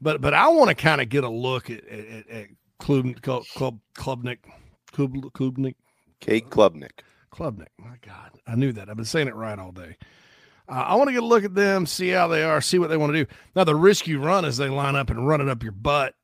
[0.00, 2.46] But but I want to kind of get a look at at, at,
[2.78, 4.38] Klub, Klub, Klub, Klubnik,
[4.90, 5.76] Klub, Klubnik,
[6.20, 7.00] Cade Klubnik.
[7.32, 7.68] Klubnik.
[7.78, 8.90] My God, I knew that.
[8.90, 9.96] I've been saying it right all day.
[10.72, 12.88] Uh, I want to get a look at them, see how they are, see what
[12.88, 13.30] they want to do.
[13.54, 16.14] Now, the risk you run is they line up and run it up your butt,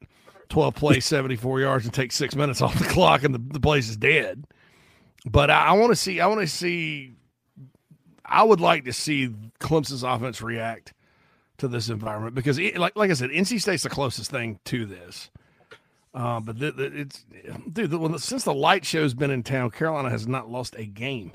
[0.48, 3.90] 12 plays, 74 yards, and take six minutes off the clock, and the, the place
[3.90, 4.46] is dead.
[5.26, 7.12] But I, I want to see, I want to see,
[8.24, 9.28] I would like to see
[9.60, 10.94] Clemson's offense react
[11.58, 14.86] to this environment because, it, like, like I said, NC State's the closest thing to
[14.86, 15.28] this.
[16.14, 17.26] Uh, but th- th- it's,
[17.70, 21.32] dude, the, since the light show's been in town, Carolina has not lost a game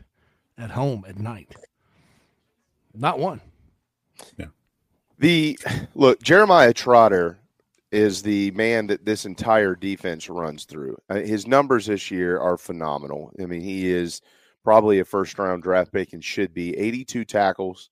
[0.57, 1.53] at home at night.
[2.94, 3.41] Not one.
[4.38, 4.48] Yeah.
[5.20, 5.57] The
[5.95, 7.40] look, Jeremiah Trotter
[7.91, 10.98] is the man that this entire defense runs through.
[11.10, 13.32] Uh, His numbers this year are phenomenal.
[13.40, 14.22] I mean, he is
[14.64, 17.90] probably a first round draft pick and should be 82 tackles,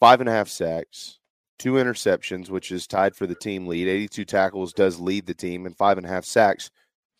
[0.00, 1.18] five and a half sacks,
[1.58, 3.88] two interceptions, which is tied for the team lead.
[3.88, 6.70] 82 tackles does lead the team, and five and a half sacks.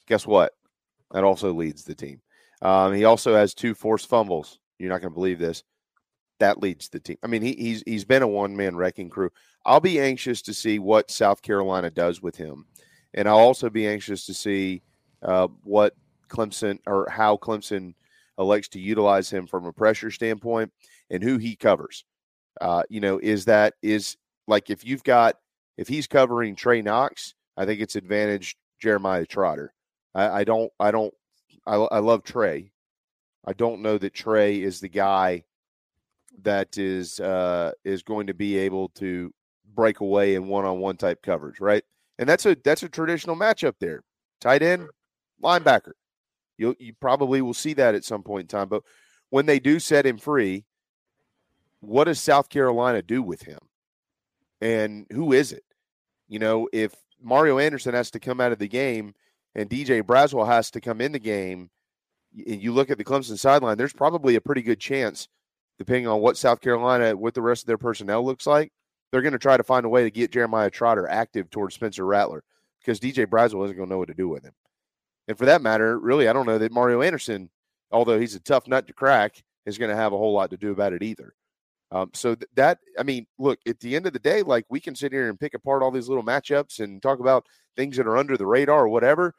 [0.08, 0.52] Guess what?
[1.12, 2.20] That also leads the team.
[2.62, 4.58] Um, he also has two forced fumbles.
[4.78, 5.62] You're not going to believe this
[6.38, 7.16] that leads the team.
[7.22, 9.30] I mean, he, he's he's been a one man wrecking crew.
[9.64, 12.66] I'll be anxious to see what South Carolina does with him,
[13.14, 14.82] and I'll also be anxious to see
[15.22, 15.94] uh, what
[16.28, 17.94] Clemson or how Clemson
[18.38, 20.70] elects to utilize him from a pressure standpoint
[21.10, 22.04] and who he covers.
[22.60, 25.36] Uh, you know, is that is like if you've got
[25.76, 29.72] if he's covering Trey Knox, I think it's advantage Jeremiah Trotter.
[30.14, 31.14] I, I don't I don't
[31.66, 32.72] I, I love Trey.
[33.46, 35.44] I don't know that Trey is the guy
[36.42, 39.32] that is uh, is going to be able to
[39.74, 41.84] break away in one on one type coverage, right?
[42.18, 44.02] And that's a that's a traditional matchup there.
[44.40, 44.88] Tight end,
[45.42, 45.92] linebacker.
[46.58, 48.68] You you probably will see that at some point in time.
[48.68, 48.82] But
[49.30, 50.64] when they do set him free,
[51.80, 53.58] what does South Carolina do with him?
[54.60, 55.64] And who is it?
[56.28, 59.14] You know, if Mario Anderson has to come out of the game
[59.54, 61.70] and DJ Braswell has to come in the game,
[62.46, 65.28] and you look at the Clemson sideline, there's probably a pretty good chance
[65.78, 68.72] depending on what South Carolina, what the rest of their personnel looks like,
[69.10, 72.04] they're going to try to find a way to get Jeremiah Trotter active towards Spencer
[72.04, 72.42] Rattler
[72.80, 74.52] because DJ Braswell isn't going to know what to do with him.
[75.28, 77.50] And for that matter, really, I don't know that Mario Anderson,
[77.90, 80.56] although he's a tough nut to crack, is going to have a whole lot to
[80.56, 81.34] do about it either.
[81.90, 84.80] Um, so th- that, I mean, look, at the end of the day, like we
[84.80, 87.46] can sit here and pick apart all these little matchups and talk about
[87.76, 89.34] things that are under the radar or whatever.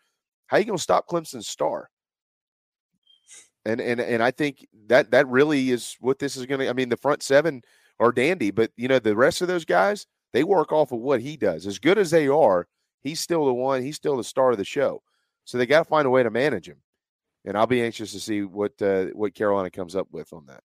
[0.47, 1.89] How you going to stop Clemson's star?
[3.67, 6.69] And and and I think that that really is what this is going to.
[6.69, 7.63] I mean, the front seven
[7.99, 11.21] are dandy, but you know the rest of those guys they work off of what
[11.21, 11.65] he does.
[11.65, 12.67] As good as they are,
[13.07, 13.81] He's still the one.
[13.81, 15.01] He's still the star of the show.
[15.45, 16.81] So they got to find a way to manage him.
[17.45, 20.61] And I'll be anxious to see what uh, what Carolina comes up with on that.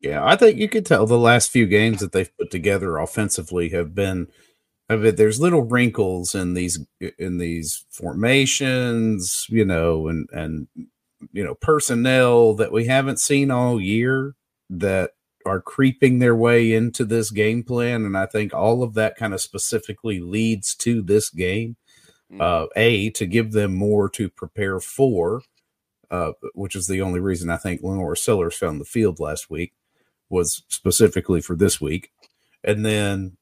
[0.00, 3.70] Yeah, I think you could tell the last few games that they've put together offensively
[3.70, 4.28] have been
[4.90, 6.84] I mean, there's little wrinkles in these
[7.18, 10.68] in these formations, you know, and and
[11.32, 14.34] you know personnel that we haven't seen all year
[14.70, 15.12] that
[15.46, 19.34] are creeping their way into this game plan, and I think all of that kind
[19.34, 21.76] of specifically leads to this game.
[22.40, 25.42] Uh, a to give them more to prepare for,
[26.10, 29.72] uh, which is the only reason I think LaNorris Sellers found the field last week
[30.28, 32.10] was specifically for this week,
[32.64, 33.36] and then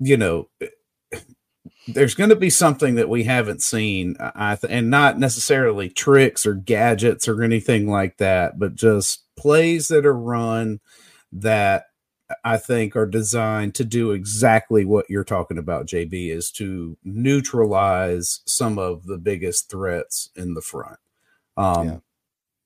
[0.00, 0.48] you know,
[1.88, 6.54] there's going to be something that we haven't seen, th- and not necessarily tricks or
[6.54, 10.80] gadgets or anything like that, but just plays that are run
[11.32, 11.84] that
[12.44, 18.40] I think are designed to do exactly what you're talking about, JB, is to neutralize
[18.46, 20.98] some of the biggest threats in the front.
[21.56, 21.96] Um, yeah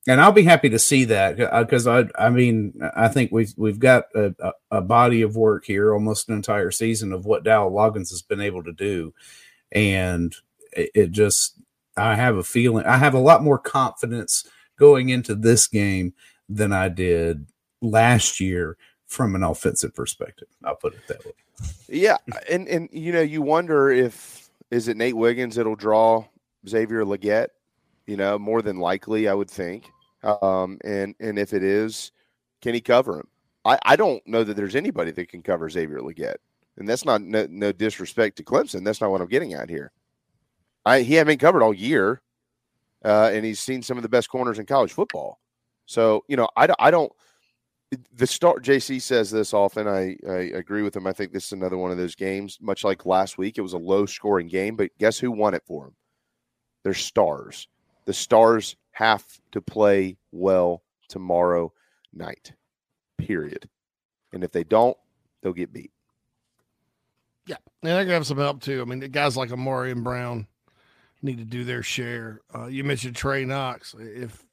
[0.09, 3.53] and I'll be happy to see that because uh, I, I mean, I think we've
[3.57, 7.69] we've got a, a, body of work here, almost an entire season of what Dow
[7.69, 9.15] Loggains has been able to do,
[9.71, 10.35] and
[10.73, 11.57] it, it just,
[11.97, 14.45] I have a feeling, I have a lot more confidence
[14.77, 16.15] going into this game
[16.49, 17.47] than I did
[17.81, 18.77] last year
[19.07, 20.49] from an offensive perspective.
[20.65, 21.33] I'll put it that way.
[21.89, 22.17] Yeah,
[22.51, 26.25] and and you know, you wonder if is it Nate Wiggins that'll draw
[26.69, 27.49] Xavier Legette
[28.07, 29.91] you know, more than likely, I would think.
[30.23, 32.13] Um, and and if it is,
[32.61, 33.29] can he cover him?
[33.65, 36.37] I, I don't know that there's anybody that can cover Xavier Legette.
[36.79, 38.85] And that's not no, no disrespect to Clemson.
[38.85, 39.93] That's not what I'm getting at here.
[40.87, 42.23] I he haven't been covered all year,
[43.05, 45.39] uh, and he's seen some of the best corners in college football.
[45.87, 47.13] So you know, I, I don't.
[48.15, 49.87] The start JC says this often.
[49.87, 51.07] I, I agree with him.
[51.07, 53.59] I think this is another one of those games, much like last week.
[53.59, 55.95] It was a low scoring game, but guess who won it for him?
[56.85, 57.69] They're stars
[58.05, 61.73] the Stars have to play well tomorrow
[62.13, 62.53] night.
[63.19, 63.69] Period.
[64.33, 64.97] And if they don't,
[65.43, 65.93] they'll get beat.
[67.47, 68.81] Yeah, and they're gonna have some help too.
[68.81, 70.47] I mean, the guys like Ahmarean Brown
[71.23, 72.41] need to do their share.
[72.55, 73.95] Uh, you mentioned Trey Knox.
[73.99, 74.45] If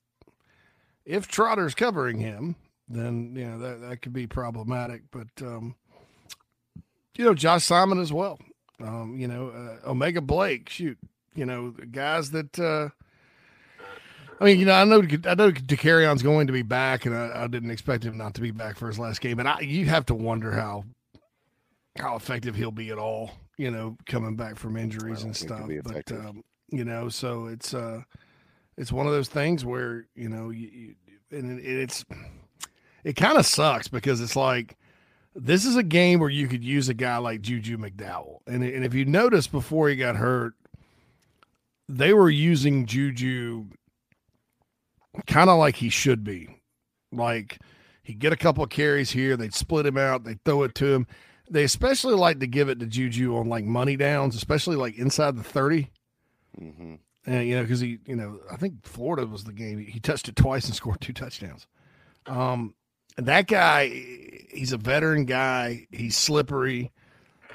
[1.05, 2.55] if Trotter's covering him,
[2.87, 5.03] then you know that that could be problematic.
[5.11, 5.75] But um,
[7.15, 8.39] you know, Josh Simon as well.
[8.81, 10.69] Um, you know, uh, O'Mega Blake.
[10.69, 10.97] Shoot,
[11.35, 12.89] you know, guys that uh,
[14.39, 17.43] I mean, you know, I know I know Dakereon's going to be back, and I,
[17.43, 19.39] I, didn't expect him not to be back for his last game.
[19.39, 20.85] And I, you have to wonder how
[21.97, 23.31] how effective he'll be at all.
[23.57, 25.69] You know, coming back from injuries and stuff.
[25.83, 28.01] But um, you know, so it's uh,
[28.77, 30.95] it's one of those things where you know, you, you
[31.37, 32.05] and it, it's
[33.03, 34.77] it kind of sucks because it's like
[35.35, 38.85] this is a game where you could use a guy like Juju McDowell, and and
[38.85, 40.53] if you notice before he got hurt,
[41.89, 43.65] they were using Juju
[45.27, 46.61] kind of like he should be.
[47.11, 47.59] Like
[48.03, 50.93] he'd get a couple of carries here, they'd split him out, they'd throw it to
[50.93, 51.07] him.
[51.49, 55.35] They especially like to give it to Juju on like money downs, especially like inside
[55.35, 55.89] the 30.
[56.59, 56.95] Mm-hmm.
[57.25, 59.79] And, you know, because he, you know, I think Florida was the game.
[59.79, 61.67] He touched it twice and scored two touchdowns.
[62.25, 62.75] Um,
[63.17, 63.87] that guy,
[64.51, 65.87] he's a veteran guy.
[65.91, 66.91] He's slippery.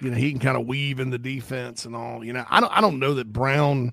[0.00, 2.24] You know, he can kind of weave in the defense and all.
[2.24, 3.92] You know, I don't, I don't know that Brown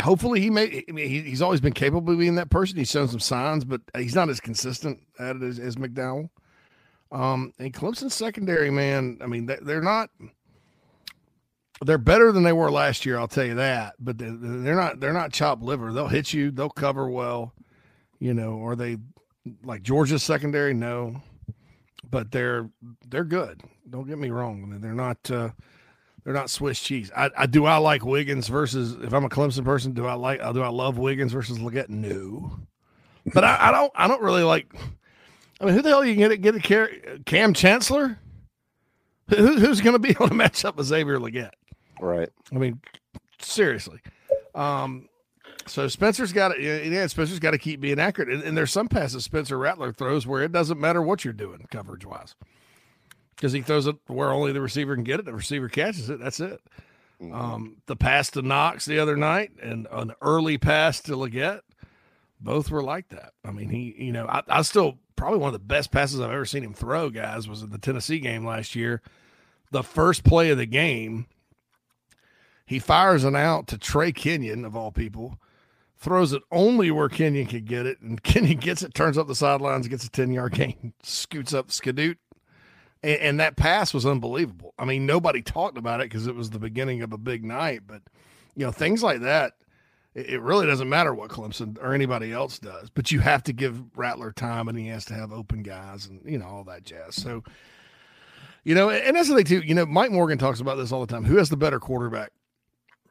[0.00, 0.84] hopefully he may.
[0.88, 2.78] I mean, he, he's always been capable of being that person.
[2.78, 6.30] He's shown some signs, but he's not as consistent at it as, as McDowell.
[7.12, 9.18] Um, and Clemson's secondary, man.
[9.20, 10.10] I mean, they're not.
[11.84, 13.18] They're better than they were last year.
[13.18, 13.94] I'll tell you that.
[13.98, 14.30] But they're
[14.76, 15.00] not.
[15.00, 15.92] They're not chopped liver.
[15.92, 16.50] They'll hit you.
[16.50, 17.52] They'll cover well.
[18.18, 18.96] You know, are they
[19.62, 20.74] like Georgia's secondary?
[20.74, 21.22] No,
[22.10, 22.68] but they're
[23.08, 23.62] they're good.
[23.88, 24.80] Don't get me wrong.
[24.80, 25.30] They're not.
[25.30, 25.50] Uh,
[26.24, 27.10] they're not Swiss cheese.
[27.14, 30.40] I, I do I like Wiggins versus if I'm a Clemson person, do I like
[30.52, 31.90] do I love Wiggins versus Legette?
[31.90, 32.58] No.
[33.32, 34.74] But I, I don't I don't really like
[35.60, 38.18] I mean who the hell you get it get a Kam Chancellor?
[39.28, 41.52] Who, who's going to be able to match up with Xavier Legette?
[42.00, 42.28] Right.
[42.52, 42.80] I mean,
[43.40, 44.00] seriously.
[44.54, 45.08] Um,
[45.66, 48.28] so Spencer's got to, yeah, Spencer's got to keep being accurate.
[48.28, 51.66] And, and, there's some passes Spencer Rattler throws where it doesn't matter what you're doing
[51.70, 52.34] coverage wise
[53.34, 55.26] because he throws it where only the receiver can get it.
[55.26, 56.20] The receiver catches it.
[56.20, 56.60] That's it.
[57.20, 57.34] Mm-hmm.
[57.34, 61.60] Um, the pass to Knox the other night and an early pass to Legette,
[62.40, 63.32] both were like that.
[63.44, 66.30] I mean, he, you know, I, I still probably one of the best passes I've
[66.30, 69.00] ever seen him throw, guys, was in the Tennessee game last year.
[69.70, 71.26] The first play of the game,
[72.66, 75.38] he fires an out to Trey Kenyon, of all people,
[75.96, 79.34] throws it only where Kenyon could get it, and Kenyon gets it, turns up the
[79.34, 82.16] sidelines, gets a 10 yard gain, scoots up Skadoot,
[83.04, 84.74] and, and that pass was unbelievable.
[84.78, 87.82] I mean, nobody talked about it because it was the beginning of a big night,
[87.86, 88.02] but
[88.56, 89.52] you know, things like that.
[90.14, 93.52] It, it really doesn't matter what Clemson or anybody else does, but you have to
[93.52, 96.84] give Rattler time, and he has to have open guys, and you know all that
[96.84, 97.14] jazz.
[97.14, 97.44] So,
[98.64, 99.60] you know, and that's the thing too.
[99.60, 101.24] You know, Mike Morgan talks about this all the time.
[101.24, 102.32] Who has the better quarterback?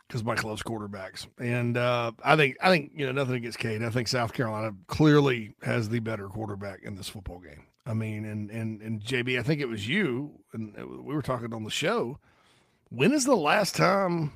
[0.07, 3.83] Because Mike loves quarterbacks, and uh, I think I think you know nothing against Cade.
[3.83, 7.63] I think South Carolina clearly has the better quarterback in this football game.
[7.85, 11.53] I mean, and and and JB, I think it was you, and we were talking
[11.53, 12.17] on the show.
[12.89, 14.31] When is the last time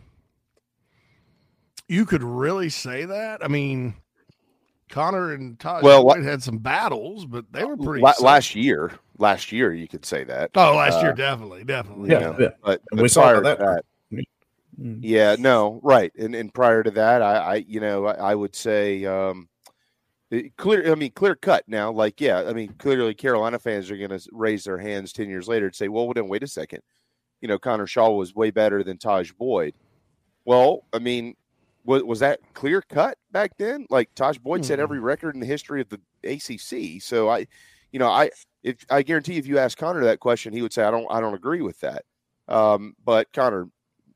[1.88, 3.44] you could really say that?
[3.44, 3.96] I mean,
[4.90, 8.02] Connor and Todd Well, Boyd had some battles, but they were pretty.
[8.04, 8.26] La- solid.
[8.32, 10.52] last year, last year you could say that.
[10.56, 12.10] Oh, last year, Uh, definitely, definitely.
[12.10, 12.20] yeah.
[12.20, 13.60] know, But, but we saw prior that.
[13.60, 13.64] to
[14.12, 14.26] that,
[15.02, 16.12] yeah, no, right.
[16.20, 19.50] And and prior to that, I, I you know, I, I would say um
[20.32, 23.98] it- clear I mean clear cut now, like, yeah, I mean, clearly Carolina fans are
[23.98, 26.82] gonna raise their hands ten years later and say, Well, then wait a second.
[27.42, 29.74] You know, Connor Shaw was way better than Tajh Boyd.
[30.46, 31.36] Well, I mean,
[31.86, 33.86] was, was that clear cut back then?
[33.90, 37.02] Like Tajh Boyd set every record in the history of the ACC.
[37.02, 37.48] So I,
[37.92, 38.32] you know, I
[38.64, 41.20] if I guarantee if you ask Connor that question, he would say I don't I
[41.22, 42.04] don't agree with that.
[42.48, 43.68] Um, but Connor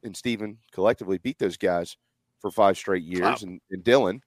[0.04, 1.96] and Steven collectively beat those guys
[2.40, 4.22] for five straight years, and, and Dylan.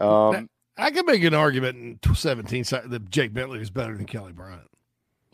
[0.00, 4.06] Um, I could make an argument in 17 si- that Jake Bentley is better than
[4.06, 4.68] Kelly Bryant.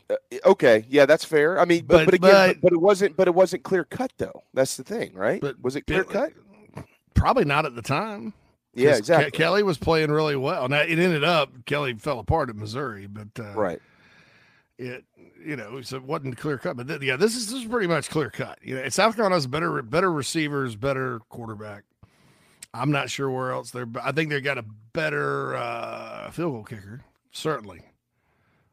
[0.09, 1.59] uh, okay, yeah, that's fair.
[1.59, 4.11] I mean, but But- but, again, but- but, it wasn't but it wasn't clear cut
[4.17, 4.43] though.
[4.53, 5.41] That's the thing, right?
[5.41, 6.33] But was it clear cut?
[7.13, 8.33] Probably not at the time.
[8.73, 9.31] Yeah, 'Cause Ke- exactly.
[9.31, 10.69] Kelly was playing really well.
[10.69, 13.81] Now it ended up Kelly fell apart at Missouri, but uh, Right.
[14.77, 15.03] It
[15.43, 16.77] you know so it wasn't clear cut.
[16.77, 18.59] But th- yeah, this is this is pretty much clear cut.
[18.61, 21.83] You know, South Carolina's better better receivers, better quarterback.
[22.73, 23.87] I'm not sure where else they're.
[24.01, 27.01] I think they've got a better uh, field goal kicker,
[27.31, 27.81] certainly.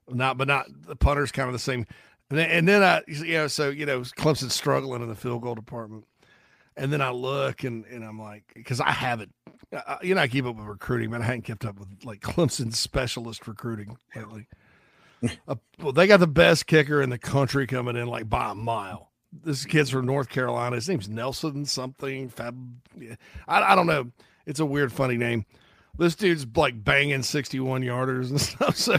[0.08, 1.86] Not, but not the punter's kind of the same.
[2.30, 5.42] And then, and then I, you know, so you know, Clemson's struggling in the field
[5.42, 6.06] goal department.
[6.76, 9.34] And then I look and, and I'm like, because I haven't,
[10.00, 12.72] you know, I keep up with recruiting, but I hadn't kept up with like Clemson
[12.72, 14.46] specialist recruiting lately.
[15.48, 18.54] uh, well, they got the best kicker in the country coming in like by a
[18.54, 19.07] mile.
[19.32, 20.76] This kid's from North Carolina.
[20.76, 22.28] His name's Nelson something.
[22.30, 22.56] Fab.
[23.46, 24.10] I, I don't know.
[24.46, 25.44] It's a weird, funny name.
[25.98, 28.76] This dude's like banging 61 yarders and stuff.
[28.76, 28.98] So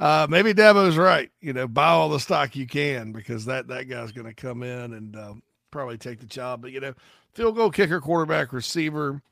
[0.00, 1.30] uh, maybe Dabo's right.
[1.40, 4.62] You know, buy all the stock you can because that that guy's going to come
[4.62, 6.62] in and um, probably take the job.
[6.62, 6.94] But you know,
[7.34, 9.22] field goal kicker, quarterback, receiver.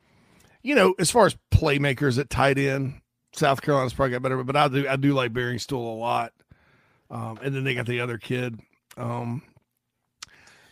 [0.62, 3.00] You know, as far as playmakers at tight end,
[3.32, 4.42] South Carolina's probably got better.
[4.44, 6.32] But I do I do like Briningstool a lot.
[7.10, 8.58] Um, and then they got the other kid.
[8.96, 9.42] Um,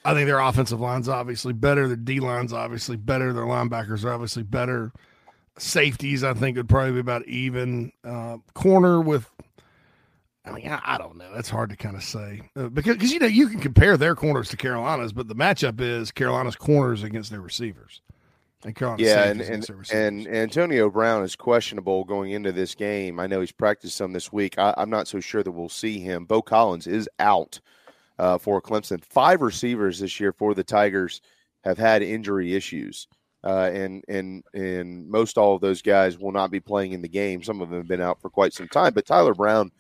[0.05, 1.87] I think their offensive line's obviously better.
[1.87, 3.33] Their D line's obviously better.
[3.33, 4.93] Their linebackers are obviously better.
[5.59, 7.93] Safeties, I think, would probably be about even.
[8.03, 9.31] Uh, corner with,
[10.47, 11.31] I mean, I, I don't know.
[11.35, 14.15] That's hard to kind of say uh, because because you know you can compare their
[14.15, 18.01] corners to Carolina's, but the matchup is Carolina's corners against their receivers,
[18.65, 23.21] and Carolina's yeah, and and, and Antonio Brown is questionable going into this game.
[23.21, 24.59] I know he's practiced some this week.
[24.59, 26.25] I, I'm not so sure that we'll see him.
[26.25, 27.61] Beaux Collins is out
[28.21, 29.03] uh, for Clemson.
[29.03, 31.23] Five receivers this year for the Tigers
[31.65, 33.09] have had injury issues,
[33.43, 37.09] uh, and and and most all of those guys will not be playing in the
[37.09, 37.43] game.
[37.43, 39.73] Some of them have been out for quite some time, but Tyler Brown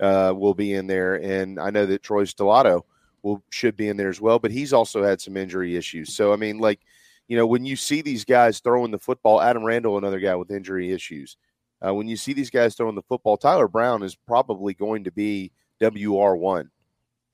[0.00, 2.82] uh, will be in there, and I know that Troy Stellato
[3.22, 4.38] will should be in there as well.
[4.38, 6.14] But he's also had some injury issues.
[6.14, 6.80] So I mean, like
[7.26, 10.50] you know, when you see these guys throwing the football, Adam Randall, another guy with
[10.50, 11.38] injury issues.
[11.80, 15.12] Uh, when you see these guys throwing the football, Tyler Brown is probably going to
[15.12, 16.72] be WR one.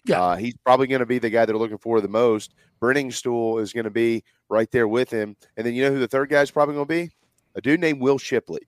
[0.05, 2.55] Yeah, uh, he's probably going to be the guy they're looking for the most.
[2.81, 6.09] Briningstool is going to be right there with him, and then you know who the
[6.09, 7.11] third guy is probably going to be?
[7.55, 8.61] A dude named Will Shipley.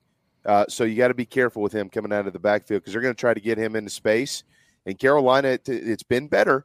[0.47, 2.93] Uh, so you got to be careful with him coming out of the backfield because
[2.93, 4.45] they're going to try to get him into space.
[4.87, 6.65] And Carolina, it, it's been better,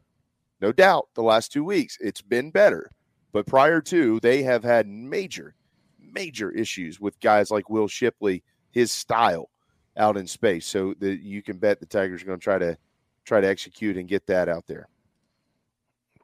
[0.61, 1.09] no doubt.
[1.16, 2.91] The last two weeks, it's been better.
[3.33, 5.56] But prior to, they have had major,
[6.00, 9.50] major issues with guys like Will Shipley, his style
[9.98, 10.67] out in space.
[10.67, 12.77] So that you can bet the Tigers are going to try to
[13.25, 14.88] try to execute and get that out there.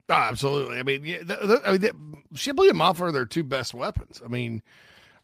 [0.10, 0.80] Oh, absolutely.
[0.80, 4.22] I mean, yeah, the, the, I mean, Shipley and Mafah are their two best weapons.
[4.24, 4.62] I mean,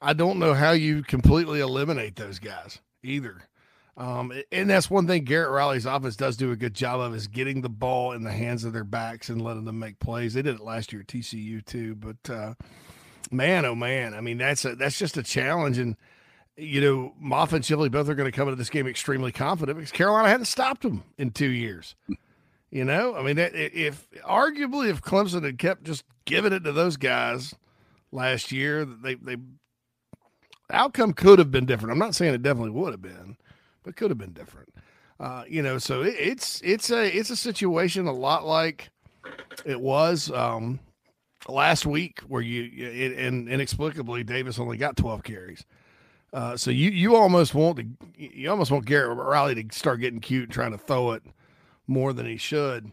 [0.02, 3.44] I don't know how you completely eliminate those guys either.
[3.96, 7.28] Um, and that's one thing Garrett Riley's offense does do a good job of is
[7.28, 10.34] getting the ball in the hands of their backs and letting them make plays.
[10.34, 12.56] They did it last year at TCU too, but uh,
[13.32, 15.78] man, oh man, I mean that's a, that's just a challenge.
[15.78, 15.96] And
[16.58, 19.78] you know, Mafah and Shipley both are going to come into this game extremely confident
[19.78, 21.96] because Carolina hadn't stopped them in two years.
[22.70, 26.98] You know, I mean, if arguably if Clemson had kept just giving it to those
[26.98, 27.54] guys
[28.12, 29.38] last year, they they
[30.72, 31.92] outcome could have been different.
[31.92, 33.38] I'm not saying it definitely would have been,
[33.84, 34.74] but could have been different.
[35.20, 38.90] Uh, you know, so it, it's it's a it's a situation a lot like
[39.66, 40.80] it was um,
[41.48, 45.66] last week where you it, and inexplicably Davis only got 12 carries.
[46.34, 47.86] Uh, so you you almost want to
[48.18, 51.24] you almost want Garrett Riley to start getting cute and trying to throw it
[51.86, 52.92] more than he should.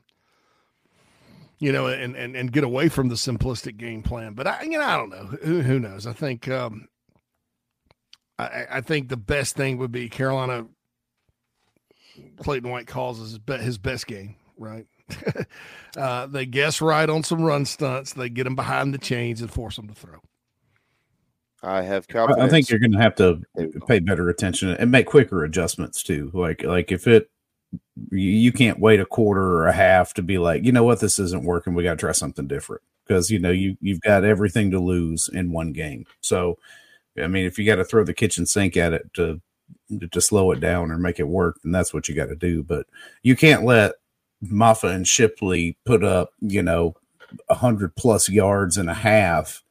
[1.59, 4.35] You know, and, and, and get away from the simplistic game plan.
[4.35, 6.07] But I you know I don't know who, who knows.
[6.07, 6.89] I think um,
[8.39, 10.67] I, I think the best thing would be Carolina.
[12.39, 14.87] Clayton White calls his, his best game, right?
[15.97, 18.13] uh, they guess right on some run stunts.
[18.13, 20.19] They get them behind the chains and force them to throw.
[21.63, 22.43] I have confidence.
[22.43, 23.41] I think you're going to have to
[23.87, 26.31] pay better attention and make quicker adjustments too.
[26.33, 27.31] Like like if it
[28.11, 31.19] you can't wait a quarter or a half to be like, you know what, this
[31.19, 31.75] isn't working.
[31.75, 35.29] We got to try something different because you know you you've got everything to lose
[35.33, 36.07] in one game.
[36.23, 36.59] So,
[37.23, 39.41] I mean, if you got to throw the kitchen sink at it to
[40.11, 42.63] to slow it down or make it work, then that's what you got to do.
[42.63, 42.87] But
[43.23, 43.95] you can't let
[44.43, 46.95] Mafah and Shipley put up, you know,
[47.49, 49.63] a hundred plus yards and a half,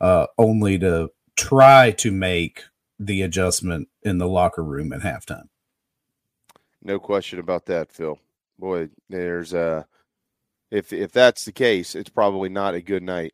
[0.00, 2.64] uh, only to try to make
[2.98, 5.48] the adjustment in the locker room at halftime.
[6.82, 8.18] No question about that, Phil.
[8.58, 9.84] Boy, there's uh
[10.70, 13.32] if if that's the case, it's probably not a good night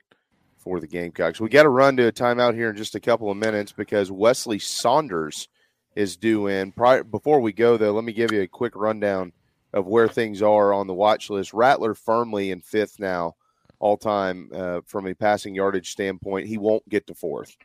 [0.58, 1.40] for the Gamecocks.
[1.40, 4.10] We got to run to a timeout here in just a couple of minutes because
[4.10, 5.48] Weslye Saunders
[5.96, 6.72] is due in.
[6.72, 9.32] Prior before we go though, let me give you a quick rundown
[9.72, 11.52] of where things are on the watch list.
[11.52, 13.34] Rattler firmly in fifth now,
[13.78, 16.46] all time uh, from a passing yardage standpoint.
[16.46, 17.56] He won't get to fourth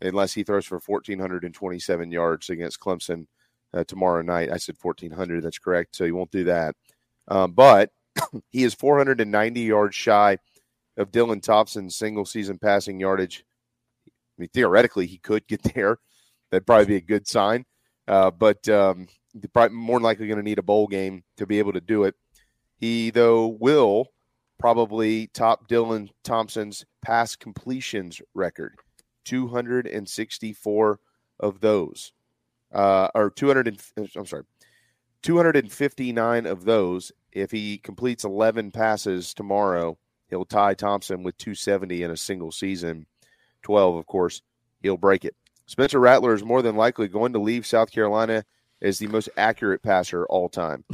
[0.00, 3.26] unless he throws for 1,427 yards against Clemson
[3.74, 4.50] uh, tomorrow night.
[4.50, 5.42] I said 1,400.
[5.42, 5.96] That's correct.
[5.96, 6.74] So he won't do that.
[7.28, 7.90] Um, but
[8.50, 10.38] he is 490 yards shy
[10.96, 13.44] of Dylan Thompson's single season passing yardage.
[14.06, 15.98] I mean, theoretically, he could get there.
[16.50, 17.64] That'd probably be a good sign.
[18.08, 19.06] Uh, but um,
[19.52, 22.04] probably more than likely going to need a bowl game to be able to do
[22.04, 22.14] it.
[22.76, 24.08] He, though, will
[24.58, 28.74] probably top Dylan Thompson's pass completions record.
[29.24, 31.00] 264
[31.38, 32.12] of those,
[32.72, 33.68] uh, or 200.
[33.68, 33.80] And,
[34.16, 34.42] I'm sorry,
[35.22, 37.12] 259 of those.
[37.32, 39.96] If he completes 11 passes tomorrow,
[40.28, 43.06] he'll tie Thompson with 270 in a single season.
[43.62, 44.42] 12, of course,
[44.82, 45.36] he'll break it.
[45.66, 48.44] Spencer Rattler is more than likely going to leave South Carolina
[48.82, 50.84] as the most accurate passer all time.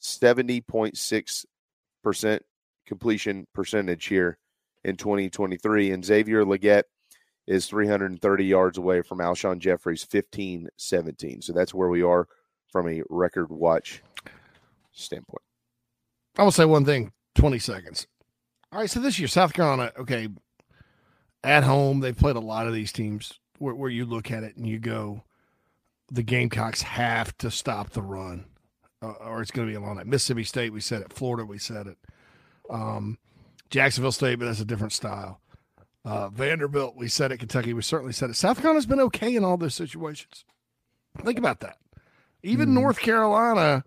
[0.00, 2.40] 70.6%
[2.86, 4.38] completion percentage here
[4.84, 5.90] in 2023.
[5.90, 6.84] And Xavier Legette
[7.50, 11.42] is 330 yards away from Alshon Jeffery's 15 17.
[11.42, 12.28] So that's where we are
[12.70, 14.02] from a record watch
[14.92, 15.42] standpoint.
[16.38, 18.06] I will say one thing 20 seconds.
[18.72, 18.88] All right.
[18.88, 20.28] So this year, South Carolina, okay,
[21.42, 24.56] at home, they've played a lot of these teams where, where you look at it
[24.56, 25.24] and you go,
[26.12, 28.44] the Gamecocks have to stop the run,
[29.02, 30.06] uh, or it's going to be a long night.
[30.06, 31.12] Mississippi State, we said it.
[31.12, 31.98] Florida, we said it.
[32.70, 33.18] Um,
[33.70, 35.40] Jacksonville State, but that's a different style.
[36.04, 37.38] Uh, Vanderbilt, we said it.
[37.38, 38.36] Kentucky, we certainly said it.
[38.36, 40.44] South Carolina's been okay in all those situations.
[41.18, 41.76] Think about that.
[42.42, 42.74] Even mm.
[42.74, 43.84] North Carolina,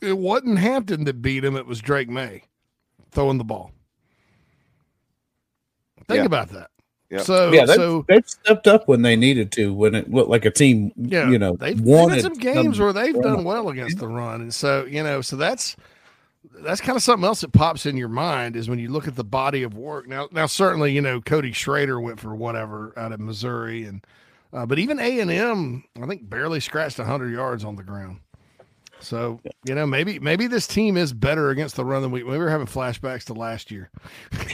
[0.00, 1.56] it wasn't Hampton that beat him.
[1.56, 2.44] It was Drake Maye
[3.10, 3.70] throwing the ball.
[6.08, 6.24] Think yeah.
[6.24, 6.70] about that.
[7.10, 7.20] Yep.
[7.22, 10.44] So yeah, they've, so they've stepped up when they needed to when it looked like
[10.44, 10.90] a team.
[10.96, 14.08] Yeah, you know, they've, wanted they've had some games where they've done well against the
[14.08, 15.76] run, and so you know, so that's
[16.60, 19.16] that's kind of something else that pops in your mind is when you look at
[19.16, 20.06] the body of work.
[20.06, 24.04] Now, now certainly you know Cody Schrader went for whatever out of Missouri, and
[24.52, 28.20] uh, but even A and M, I think barely scratched hundred yards on the ground.
[29.00, 32.22] So you know maybe maybe this team is better against the run than we.
[32.22, 33.90] We're having flashbacks to last year.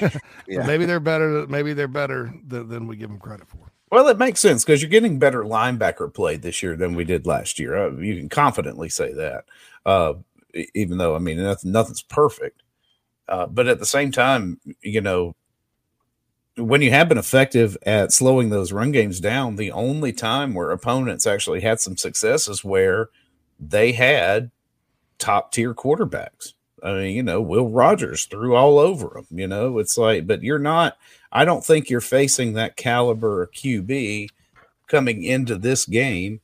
[0.49, 0.67] Yeah.
[0.67, 1.47] maybe they're better.
[1.47, 3.71] Maybe they're better than, than we give them credit for.
[3.91, 7.27] Well, it makes sense because you're getting better linebacker play this year than we did
[7.27, 7.77] last year.
[7.77, 9.45] Uh, you can confidently say that,
[9.85, 10.15] uh,
[10.75, 12.63] even though I mean nothing, nothing's perfect.
[13.29, 15.37] Uh, but at the same time, you know,
[16.57, 20.71] when you have been effective at slowing those run games down, the only time where
[20.71, 23.09] opponents actually had some success is where
[23.59, 24.51] they had
[25.19, 26.55] top tier quarterbacks.
[26.83, 29.27] I mean, you know, Will Rogers threw all over them.
[29.31, 30.97] You know, it's like, but you're not.
[31.31, 34.29] I don't think you're facing that caliber QB
[34.89, 36.41] coming into this game.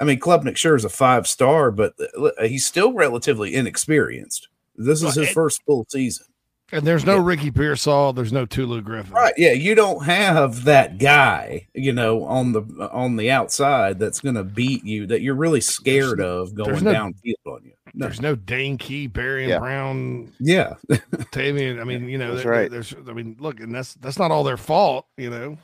[0.00, 4.48] I mean, Klubnik sure is a five star, but uh, he's still relatively inexperienced.
[4.76, 6.26] This is his first full season.
[6.70, 8.12] And there's no Ricky Pearsall.
[8.12, 9.10] There's no Tulu Griffin.
[9.14, 9.32] Right.
[9.38, 9.52] Yeah.
[9.52, 12.60] You don't have that guy, you know, on the
[12.92, 16.82] on the outside that's going to beat you that you're really scared of going there's
[16.82, 17.72] no- downfield on you.
[17.94, 18.04] No.
[18.06, 19.58] There's no Dane Key, Barry and Yeah.
[19.60, 20.30] Brown.
[20.38, 20.74] Yeah.
[21.32, 21.80] Tamian.
[21.80, 22.70] I mean, you know, That's there- right.
[22.70, 25.56] There's, I mean, look, and that's that's not all their fault, you know.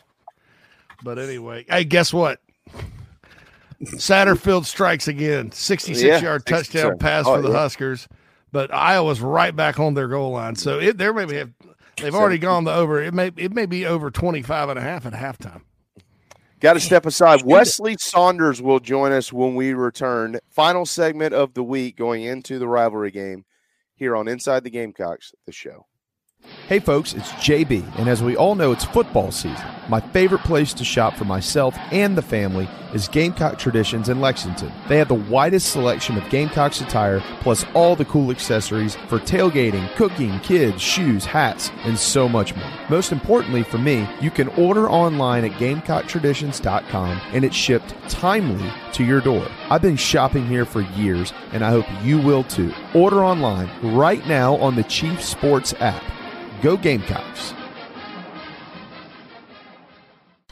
[1.02, 2.40] But anyway, hey, guess what?
[3.86, 5.50] Satterfield strikes again.
[5.52, 7.00] 66 Yeah, yard touchdown yard.
[7.00, 7.56] pass Oh, for the yeah.
[7.58, 8.08] Huskers.
[8.52, 10.54] But Iowa's right back on their goal line.
[10.56, 11.50] So it, they're maybe have,
[11.96, 13.02] they've already gone the over.
[13.02, 15.62] It may it may be over 25 and a half at halftime.
[16.60, 17.40] Got to step aside.
[17.40, 20.38] Weslye Saunders will join us when we return.
[20.48, 23.44] Final segment of the week going into the rivalry game
[23.96, 25.86] here on Inside the Gamecocks, the show.
[26.66, 29.66] Hey folks, it's JB, and as we all know, it's football season.
[29.90, 34.72] My favorite place to shop for myself and the family is Gamecock Traditions in Lexington.
[34.88, 39.94] They have the widest selection of Gamecocks attire, plus all the cool accessories for tailgating,
[39.96, 42.70] cooking, kids, shoes, hats, and so much more.
[42.88, 49.04] Most importantly for me, you can order online at GamecockTraditions.com and it's shipped timely to
[49.04, 49.46] your door.
[49.68, 52.72] I've been shopping here for years, and I hope you will too.
[52.94, 56.02] Order online right now on the Chief Sports app.
[56.64, 57.63] Go Gamecocks.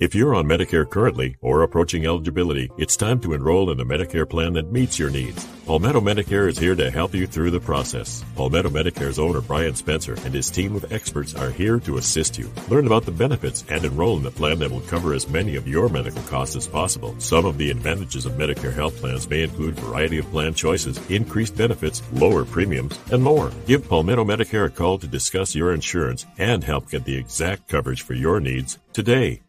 [0.00, 4.28] If you're on Medicare currently or approaching eligibility, it's time to enroll in a Medicare
[4.28, 5.46] plan that meets your needs.
[5.66, 8.24] Palmetto Medicare is here to help you through the process.
[8.34, 12.50] Palmetto Medicare's owner Brian Spencer and his team of experts are here to assist you.
[12.68, 15.68] Learn about the benefits and enroll in the plan that will cover as many of
[15.68, 17.14] your medical costs as possible.
[17.20, 21.56] Some of the advantages of Medicare health plans may include variety of plan choices, increased
[21.56, 23.52] benefits, lower premiums, and more.
[23.64, 28.02] Give Palmetto Medicare a call to discuss your insurance and help get the exact coverage
[28.02, 29.43] for your needs today.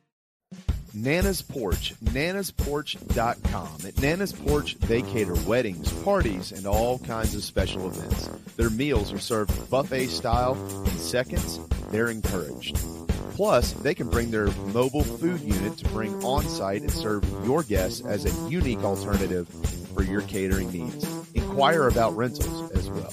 [0.96, 3.78] Nana's Porch, nanasporch.com.
[3.86, 8.30] At Nana's Porch, they cater weddings, parties, and all kinds of special events.
[8.56, 11.60] Their meals are served buffet style in seconds.
[11.92, 12.78] They're encouraged.
[13.34, 17.64] Plus, they can bring their mobile food unit to bring on site and serve your
[17.64, 19.50] guests as a unique alternative
[19.94, 21.06] for your catering needs.
[21.34, 23.12] Inquire about rentals as well.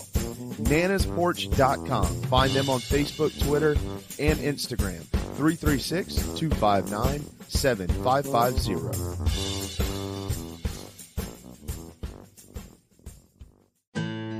[0.68, 2.22] nanasporch.com.
[2.22, 3.72] Find them on Facebook, Twitter,
[4.20, 5.02] and Instagram.
[5.34, 9.12] 336 259 7550.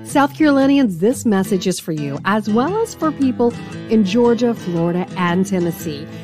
[0.05, 3.51] South Carolinians, this message is for you, as well as for people
[3.89, 6.07] in Georgia, Florida, and Tennessee.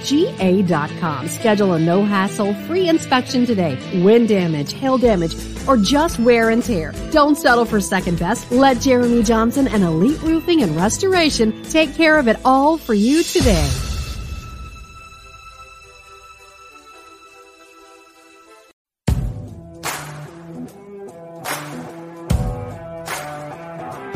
[0.00, 1.28] eliteroofingga.com.
[1.28, 3.78] Schedule a no hassle free inspection today.
[4.02, 5.34] Wind damage, hail damage,
[5.66, 6.92] or just wear and tear.
[7.10, 8.50] Don't settle for second best.
[8.50, 13.22] Let Jeremy Johnson and Elite Roofing and Restoration take care of it all for you
[13.22, 13.89] today.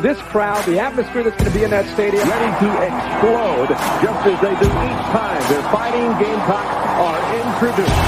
[0.05, 3.73] This crowd, the atmosphere that's going to be in that stadium, ready to explode
[4.05, 8.05] just as they do each time their fighting Gamecocks are introduced.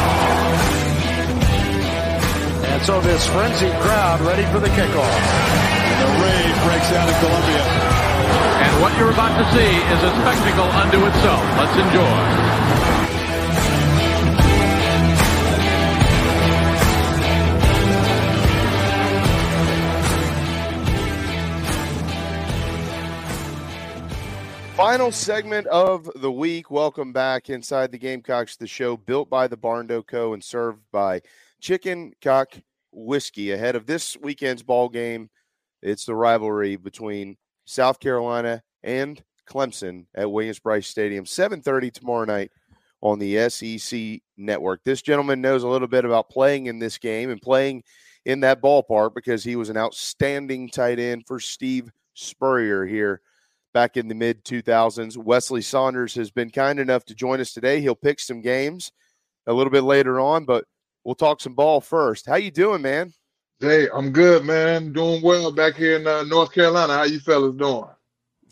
[2.70, 5.10] And so this frenzied crowd ready for the kickoff.
[5.10, 7.66] And the rage breaks out in Columbia.
[7.66, 11.42] And what you're about to see is a spectacle unto itself.
[11.58, 12.57] Let's enjoy.
[24.78, 26.70] Final segment of the week.
[26.70, 30.34] Welcome back inside the Gamecocks, the show built by the Barndo Co.
[30.34, 31.24] and served by
[31.60, 32.50] Chicken Cock
[32.92, 33.54] Whiskey.
[33.54, 35.32] Ahead of this weekend's ball game,
[35.82, 42.52] it's the rivalry between South Carolina and Clemson at Williams-Brice Stadium, 7:30 tomorrow night
[43.02, 44.84] on the SEC network.
[44.84, 47.84] This gentleman knows a little bit about playing in this game and playing
[48.26, 53.22] in that ballpark because he was an outstanding tight end for Steve Spurrier here
[53.74, 55.18] back in the mid 2000s.
[55.18, 57.82] Weslye Saunders has been kind enough to join us today.
[57.82, 58.92] He'll pick some games
[59.46, 60.66] a little bit later on, but
[61.04, 62.26] we'll talk some ball first.
[62.26, 63.14] How you doing, man?
[63.60, 64.94] Hey, I'm good, man.
[64.94, 66.94] Doing well back here in uh, North Carolina.
[66.94, 67.86] How you fellas doing?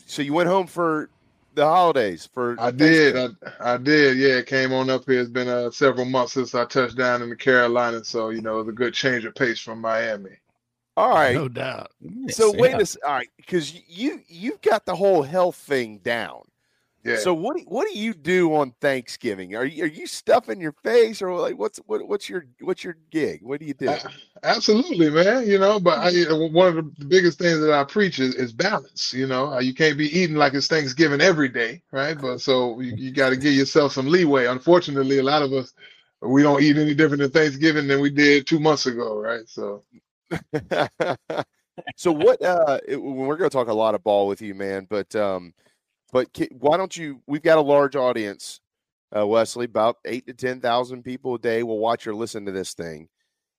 [0.06, 1.10] So you went home for
[1.54, 3.16] the holidays for I did.
[3.16, 3.28] I,
[3.74, 4.18] I did.
[4.18, 5.20] Yeah, came on up here.
[5.20, 8.60] It's been uh, several months since I touched down in the Carolinas, so you know,
[8.60, 10.38] it's a good change of pace from Miami.
[10.96, 11.90] All right, no doubt.
[12.28, 12.78] So Yes, wait yeah.
[12.78, 16.42] a s- all right, because you you've got the whole health thing down.
[17.04, 17.16] Yeah.
[17.16, 19.54] So what do, what do you do on Thanksgiving?
[19.54, 22.96] Are you are you stuffing your face or like what's what, what's your what's your
[23.10, 23.40] gig?
[23.42, 23.98] What do you do?
[24.42, 25.46] Absolutely, man.
[25.46, 26.10] You know, but I,
[26.48, 29.12] one of the biggest things that I preach is, is balance.
[29.12, 32.20] You know, Uh, you can't be eating like it's Thanksgiving every day, right?
[32.20, 34.46] But so you, you got to give yourself some leeway.
[34.46, 35.72] Unfortunately, a lot of us
[36.22, 39.48] we don't eat any different than Thanksgiving than we did two months ago, right?
[39.48, 39.84] So
[41.96, 44.86] so what uh it- we're going to talk a lot of ball with you man
[44.88, 45.52] but um
[46.12, 48.60] but why don't you we've got a large audience
[49.14, 52.52] uh Weslye about eight to ten thousand people a day will watch or listen to
[52.52, 53.08] this thing.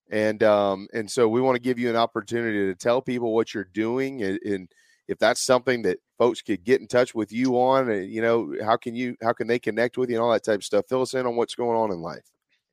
[0.09, 3.53] And um and so we want to give you an opportunity to tell people what
[3.53, 4.69] you're doing and, and
[5.07, 8.55] if that's something that folks could get in touch with you on uh, you know
[8.63, 10.85] how can you how can they connect with you and all that type of stuff?
[10.89, 12.25] Fill us in on what's going on in life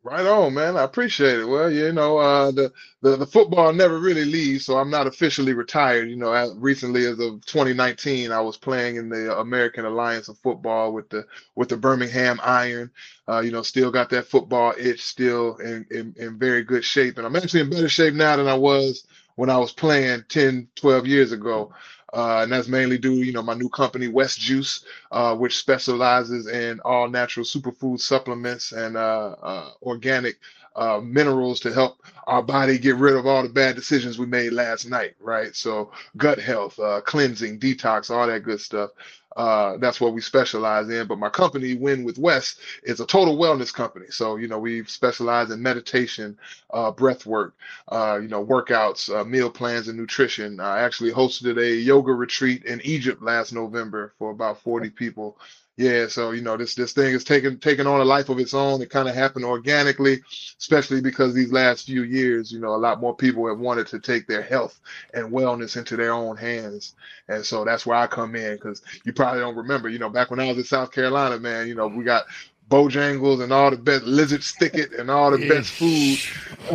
[0.05, 0.77] Right on, man.
[0.77, 1.47] I appreciate it.
[1.47, 5.55] Well, you know, uh, the, the the football never really leaves, so I'm not officially
[5.55, 6.11] retired.
[6.11, 10.39] You know, as recently as of 2019, I was playing in the American Alliance of
[10.41, 11.27] Football with the
[11.57, 12.91] with the Birmingham Iron.
[13.29, 17.17] Uh, you know, still got that football itch, still in, in in very good shape,
[17.17, 20.69] and I'm actually in better shape now than I was when I was playing 10,
[20.77, 21.73] 12 years ago.
[22.15, 26.47] Uh, and that's mainly due, you know, my new company, Wes Joose, uh, which specializes
[26.49, 30.39] in all natural superfood supplements and uh, uh, organic
[30.77, 34.53] uh, minerals to help our body get rid of all the bad decisions we made
[34.53, 35.57] last night, right?
[35.57, 38.91] So gut health, cleansing, detox, all that good stuff.
[39.37, 41.07] Uh, that's what we specialize in.
[41.07, 44.07] But my company, Win with West, is a total wellness company.
[44.11, 46.39] So, you know, we specialize in meditation,
[46.73, 47.55] uh, breath work,
[47.89, 50.61] uh, you know, workouts, uh, meal plans, and nutrition.
[50.61, 55.39] I actually hosted a yoga retreat in Egypt last November for about 40 people.
[55.77, 58.55] Yeah, so you know this this thing is taking taking on a life of its
[58.55, 58.81] own.
[58.81, 60.23] It kind of happened organically,
[60.61, 63.99] especially because these last few years, you know, a lot more people have wanted to
[63.99, 64.81] take their health
[65.15, 66.95] and wellness into their own hands,
[67.29, 68.55] and so that's where I come in.
[68.55, 71.67] Because you probably don't remember, you know, back when I was in South Carolina, man,
[71.67, 72.23] you know, we got
[72.71, 76.19] Bojangles and all the best Lizard's Thicket and all the best food.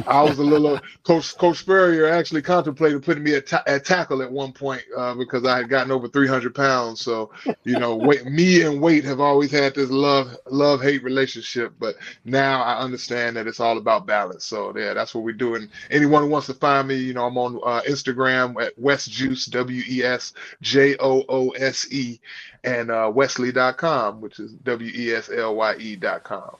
[0.08, 4.22] I was a little Coach Coach Spurrier actually contemplated putting me at, ta- at tackle
[4.22, 7.02] at one point uh, because I had gotten over 300 pounds.
[7.02, 7.32] So
[7.64, 11.74] you know, weight, me and weight have always had this love love hate relationship.
[11.80, 14.46] But now I understand that it's all about balance.
[14.46, 15.70] So yeah, that's what we're doing.
[15.90, 19.48] Anyone who wants to find me, you know, I'm on uh, Instagram at Wes Joose
[19.48, 22.20] W E S J O O S E
[22.64, 26.56] and uh, Weslye.com, which is W E S L Y E.com.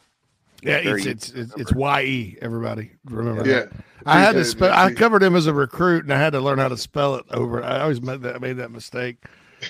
[0.62, 2.38] Yeah, it's it's it's, it's ye.
[2.42, 3.60] Everybody remember Yeah.
[3.62, 3.72] that.
[4.06, 4.74] I had to spell.
[4.74, 7.26] I covered him as a recruit, and I had to learn how to spell it
[7.32, 7.64] over.
[7.64, 9.24] I always made that made that mistake.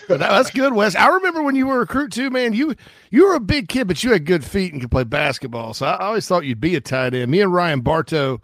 [0.07, 0.95] But that, that's good, Wes.
[0.95, 2.53] I remember when you were a recruit too, man.
[2.53, 2.75] You
[3.11, 5.73] you were a big kid, but you had good feet and could play basketball.
[5.73, 7.31] So I always thought you'd be a tight end.
[7.31, 8.39] Me and Ryan Bartow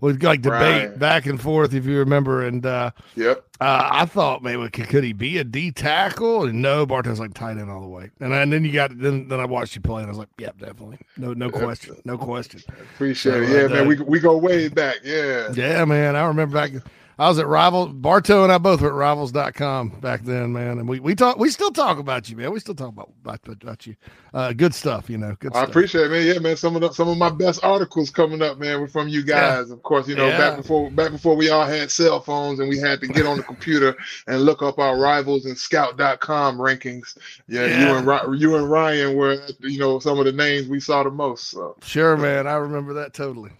[0.00, 0.98] would like debate Right.
[0.98, 2.44] back and forth, if you remember.
[2.46, 3.44] And uh, Yep.
[3.60, 6.44] uh, I thought, maybe could, could he be a D tackle?
[6.44, 8.10] And no, Bartow's like tight end all the way.
[8.20, 10.28] And, and then you got then then I watched you play, and I was like,
[10.38, 12.62] yep, definitely, no no question, no question.
[12.94, 13.48] Appreciate it.
[13.50, 13.86] Yeah, uh, man.
[13.88, 14.96] We we go way back.
[15.04, 15.52] Yeah.
[15.54, 16.16] Yeah, man.
[16.16, 16.72] I remember back
[17.20, 20.78] I was at Rival Bartow and I both were at rivals.com back then, man.
[20.78, 22.50] And we, we talk we still talk about you, man.
[22.50, 23.94] We still talk about about, about you.
[24.32, 25.36] Uh, good stuff, you know.
[25.38, 25.68] Good I stuff.
[25.68, 26.26] appreciate it, man.
[26.26, 26.56] Yeah, man.
[26.56, 29.70] Some of the, some of my best articles coming up, man, were from you guys.
[29.70, 30.38] Of course, you know, Yeah.
[30.38, 33.36] back before back before we all had cell phones and we had to get on
[33.36, 33.94] the computer
[34.26, 37.18] and look up our rivals and scout.com rankings.
[37.48, 41.02] Yeah, you and you and Ryan were you know some of the names we saw
[41.02, 41.48] the most.
[41.48, 42.46] So Sure, man.
[42.46, 43.50] I remember that totally.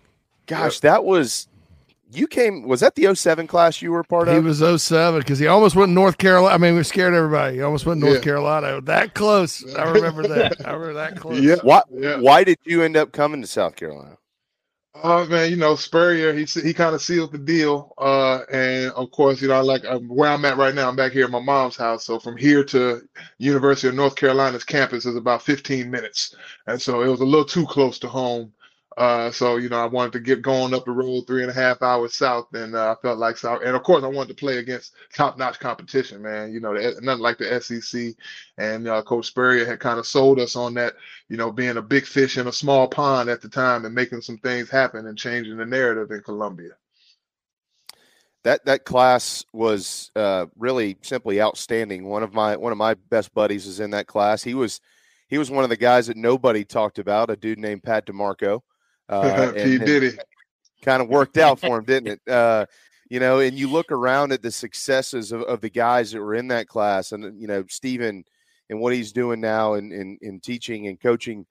[0.46, 1.46] gosh that was
[2.12, 5.20] you came was that the 07 class you were a part He of was 07
[5.20, 6.54] because he almost went North Carolina.
[6.54, 7.56] I mean, we scared everybody.
[7.56, 8.20] He almost went North Yeah.
[8.20, 8.80] Carolina.
[8.80, 9.64] That close.
[9.74, 10.56] I remember that.
[10.66, 11.60] I remember that close.
[11.62, 12.16] why yeah.
[12.18, 14.16] why did you end up coming to south carolina
[15.02, 19.10] Oh man, you know Spurrier, he he kind of sealed the deal, uh, and of
[19.12, 21.30] course, you know, I like um, where I'm at right now, I'm back here at
[21.30, 22.04] my mom's house.
[22.04, 23.00] So from here to
[23.38, 26.34] University of North Carolina's campus is about 15 minutes,
[26.66, 28.52] and so it was a little too close to home.
[29.00, 31.54] Uh, so you know, I wanted to get going up the road three and a
[31.54, 34.34] half hours south, and uh, I felt like South, and of course, I wanted to
[34.34, 36.52] play against top-notch competition, man.
[36.52, 38.14] You know, the, nothing like the SEC,
[38.58, 40.94] and uh, Coach Spurrier had kind of sold us on that
[41.30, 44.20] you know, being a big fish in a small pond at the time and making
[44.20, 46.72] some things happen and changing the narrative in Columbia.
[48.44, 52.04] that that class was uh, really simply outstanding.
[52.04, 54.42] One of my one of my best buddies is in that class.
[54.42, 54.80] He was
[55.28, 57.30] he was one of the guys that nobody talked about.
[57.30, 58.60] A dude named Pat DiMarco.
[59.10, 60.18] Uh, did it.
[60.82, 62.32] kind of worked out for him, didn't it?
[62.32, 62.64] Uh,
[63.10, 66.36] you know, and you look around at the successes of, of the guys that were
[66.36, 68.24] in that class, and you know, Stephen
[68.70, 71.44] and what he's doing now in, in in teaching and coaching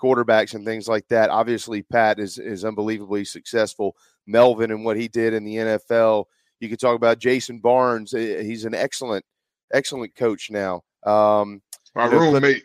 [0.00, 1.30] quarterbacks and things like that.
[1.30, 3.96] Obviously, Pat is is unbelievably successful.
[4.26, 6.24] Melvin and what he did in the NFL,
[6.60, 8.12] You could talk about Jason Barnes.
[8.12, 9.24] Uh, He's an excellent,
[9.72, 10.82] excellent coach now.
[11.04, 11.62] Um,
[11.94, 12.62] My you know, roommate.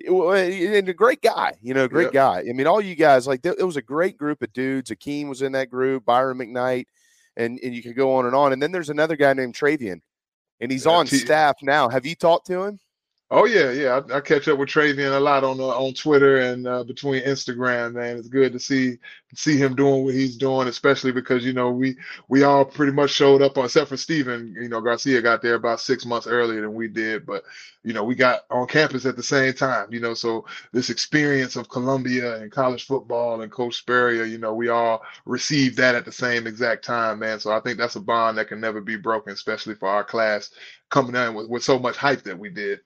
[0.00, 2.12] And a great guy, you know, great Yep.
[2.12, 2.44] guy.
[2.48, 4.90] I mean, all you guys like it was a great group of dudes.
[4.90, 6.86] Akeem was in that group, Byron McKnight,
[7.36, 8.52] and and you could go on and on.
[8.52, 10.00] And then there's another guy named Travian,
[10.60, 11.88] and he's Yeah, on T- staff now.
[11.88, 12.78] Have you talked to him?
[13.36, 14.00] Oh yeah, yeah.
[14.10, 17.24] I, I catch up with Travian a lot on uh, on Twitter and uh, between
[17.24, 17.94] Instagram.
[17.94, 18.98] Man, it's good to see
[19.34, 21.96] see him doing what he's doing, especially because you know we
[22.28, 24.54] we all pretty much showed up on, except for Steven.
[24.56, 27.42] You know, Garcia got there about six months earlier than we did, but
[27.82, 29.88] you know we got on campus at the same time.
[29.92, 34.54] You know, so this experience of Columbia and college football and Coach Spurrier, you know,
[34.54, 37.40] we all received that at the same exact time, man.
[37.40, 40.50] So I think that's a bond that can never be broken, especially for our class
[40.88, 42.78] coming in with, with so much hype that we did.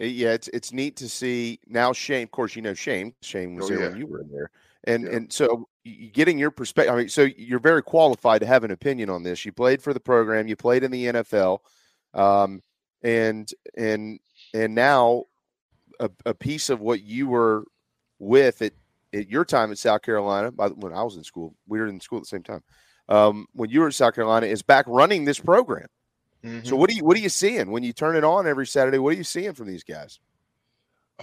[0.00, 1.92] Uh, Yeah, it's it's neat to see now.
[1.92, 3.14] Shane, of course, you know Shane.
[3.22, 3.88] Shane was Oh, there yeah.
[3.90, 4.50] when you were in there,
[4.84, 5.68] and and so
[6.12, 6.94] getting your perspective.
[6.94, 9.44] I mean, so you're very qualified to have an opinion on this.
[9.44, 10.48] You played for the program.
[10.48, 11.58] You played in the NFL,
[12.14, 12.62] um,
[13.02, 14.20] and and
[14.54, 15.24] and now
[16.00, 17.64] a, a piece of what you were
[18.18, 18.72] with at
[19.12, 20.50] at your time at South Carolina.
[20.50, 22.62] By the, when I was in school, we were in school at the same time.
[23.08, 25.88] Um, when you were at South Carolina, is back running this program.
[26.62, 26.78] So Mhm.
[26.78, 28.98] what do you what are you seeing when you turn it on every Saturday?
[28.98, 30.20] What are you seeing from these guys?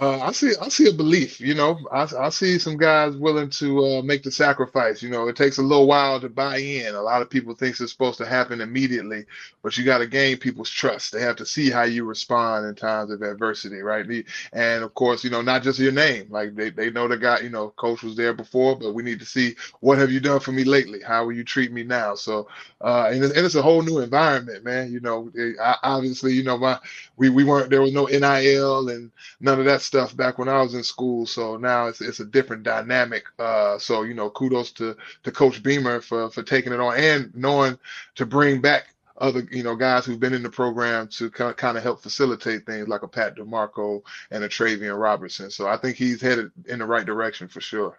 [0.00, 0.52] Uh, I see.
[0.60, 1.40] I see a belief.
[1.40, 5.02] You know, I, I see some guys willing to uh, make the sacrifice.
[5.02, 6.94] You know, it takes a little while to buy in.
[6.96, 9.26] A lot of people think it's supposed to happen immediately,
[9.62, 11.12] but you got to gain people's trust.
[11.12, 14.06] They have to see how you respond in times of adversity, right?
[14.52, 16.28] And of course, you know, not just your name.
[16.30, 17.40] Like they, they know the guy.
[17.40, 20.40] You know, coach was there before, but we need to see what have you done
[20.40, 21.02] for me lately?
[21.02, 22.16] How will you treat me now?
[22.16, 22.48] So,
[22.82, 24.92] uh, and it's, and it's a whole new environment, man.
[24.92, 26.78] You know, it- I, obviously, you know, my
[27.16, 29.10] we we weren't there was no NIL and
[29.40, 31.26] none of that stuff back when I was in school.
[31.26, 33.24] So now it's it's a different dynamic.
[33.38, 37.34] Uh, so you know, kudos to to Coach Beamer for for taking it on and
[37.34, 37.76] knowing
[38.14, 41.82] to bring back other you know guys who've been in the program to kind of
[41.82, 44.00] help facilitate things like a Pat DiMarco
[44.30, 45.50] and a Travian Robertson.
[45.50, 47.98] So I think he's headed in the right direction for sure.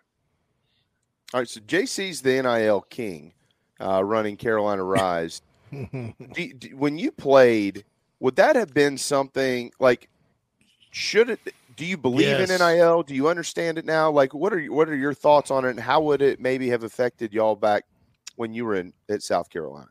[1.33, 3.33] All right, so JC's the NIL king,
[3.79, 5.41] uh, running Carolina Rise.
[5.71, 7.83] do, do- when you played,
[8.19, 10.09] would that have been something like?
[10.91, 11.39] Should it?
[11.79, 12.49] Do you believe Yes.
[12.49, 13.03] in NIL?
[13.03, 14.11] Do you understand it now?
[14.11, 15.69] Like, what are what are your thoughts on it?
[15.69, 17.85] And how would it maybe have affected y'all back
[18.35, 19.87] when you were in at South Carolina?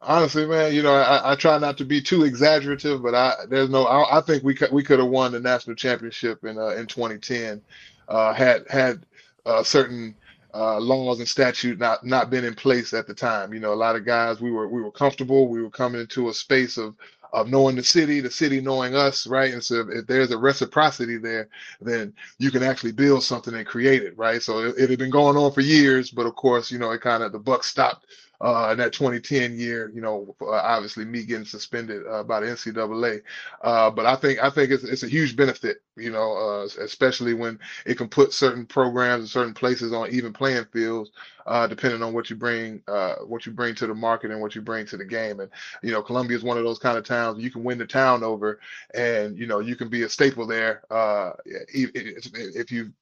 [0.00, 3.68] Honestly, man, you know, I, I try not to be too exaggerative, but I there's
[3.68, 3.84] no.
[3.84, 6.86] I, I think we could we could have won the national championship in uh, in
[6.86, 7.60] 2010,
[8.08, 9.04] uh, had had
[9.44, 10.14] uh, certain
[10.54, 13.52] uh, laws and statute not not been in place at the time.
[13.52, 15.48] You know, a lot of guys we were we were comfortable.
[15.48, 16.94] We were coming into a space of
[17.32, 19.52] of knowing the city, the city knowing us, right?
[19.52, 21.48] And so if, if there's a reciprocity there,
[21.80, 24.42] then you can actually build something and create it, right?
[24.42, 27.00] So it, it had been going on for years, but of course, you know, it
[27.00, 28.06] kind of the buck stopped
[28.42, 32.46] uh, in that 2010 year, you know, uh, obviously me getting suspended uh, by the
[32.46, 33.22] NCAA.
[33.62, 37.34] Uh, but I think I think it's it's a huge benefit, you know, uh, especially
[37.34, 41.10] when it can put certain programs and certain places on even playing fields,
[41.46, 44.54] uh, depending on what you bring uh, what you bring to the market and what
[44.54, 45.40] you bring to the game.
[45.40, 45.50] And
[45.82, 48.22] you know, Columbia is one of those kind of towns you can win the town
[48.24, 48.60] over,
[48.94, 52.92] and you know, you can be a staple there uh, if, you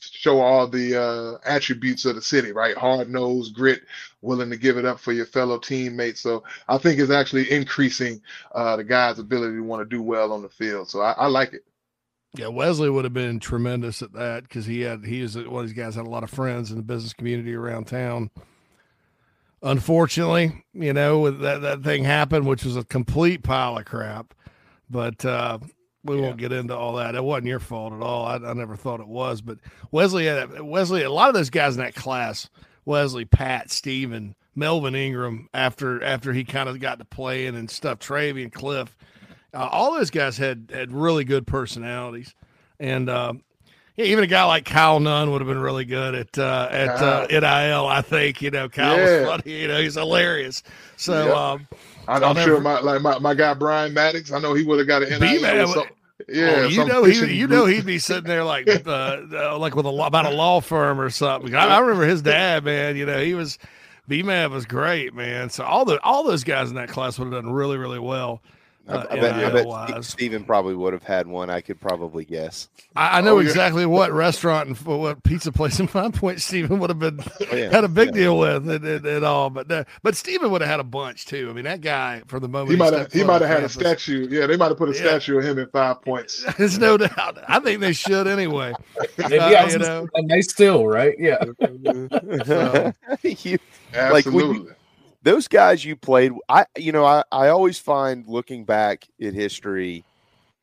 [0.00, 2.76] show all the uh, attributes of the city, right?
[2.76, 3.82] Hard nosed, grit,
[4.20, 6.20] willing to give it up for your fellow teammates.
[6.20, 8.20] So I think it's actually increasing
[8.52, 10.88] uh, the guys' ability to want to do well on the field.
[10.88, 11.64] So I, I like it.
[12.34, 15.68] Yeah, Weslye would have been tremendous at that because he had he was one of
[15.68, 18.30] these guys had a lot of friends in the business community around town.
[19.62, 24.34] Unfortunately, you know that that thing happened, which was a complete pile of crap.
[24.88, 25.58] But uh,
[26.04, 27.14] we won't get into all that.
[27.14, 28.26] It wasn't your fault at all.
[28.26, 29.40] I, I never thought it was.
[29.40, 29.58] But
[29.92, 31.04] Weslye had Weslye.
[31.04, 32.48] A lot of those guys in that class,
[32.86, 35.48] Weslye, Pat, Steven, Melvin Ingram.
[35.54, 38.96] After after he kind of got to playing and stuff, Travian, Cliff.
[39.54, 42.34] Uh, all those guys had had really good personalities,
[42.80, 43.42] and um,
[43.96, 46.88] yeah, even a guy like Kyle Nunn would have been really good at uh, at
[47.02, 47.86] uh, NIL.
[47.86, 49.20] I think you know Kyle Yeah.
[49.20, 49.60] was funny.
[49.60, 50.62] You know he's hilarious.
[50.96, 51.36] So Yep.
[51.36, 51.68] um,
[52.08, 54.32] I, I'm sure my like my, my guy Brian Maddox.
[54.32, 55.68] I know he would have got an NIL.
[55.68, 55.88] Would-
[56.28, 59.74] yeah, oh, you know he you know he'd be sitting there like uh, uh, like
[59.74, 61.52] with a about a law firm or something.
[61.54, 62.96] I, I remember his dad, man.
[62.96, 63.58] You know he was
[64.08, 65.50] B man was great, man.
[65.50, 68.40] So all the all those guys in that class would have done really really well.
[68.88, 70.06] I, Uh, I bet, I bet NIL-wise.
[70.08, 71.48] Steven probably would have had one.
[71.50, 72.68] I could probably guess.
[72.96, 76.40] I, I know Oh, exactly what restaurant and f- what pizza place in Five Point
[76.40, 77.20] Stephen would have been
[77.52, 77.70] Oh, yeah.
[77.70, 78.12] had a big Yeah.
[78.22, 81.26] deal with and, and, and all, but uh, but Stephen would have had a bunch
[81.26, 81.48] too.
[81.48, 83.68] I mean, that guy for the moment He might have he might have had a
[83.68, 84.26] statue.
[84.28, 84.98] Yeah, they might have put a Yeah.
[85.18, 86.44] statue of him in five points.
[86.58, 87.38] There's no doubt.
[87.48, 88.72] I think they should anyway.
[89.16, 91.36] Maybe Uh, I you know, and they still right, yeah.
[91.44, 92.66] you, like
[93.22, 93.58] when you,
[93.94, 94.72] Absolutely.
[95.22, 100.04] Those guys you played, I you know I I always find looking back at history,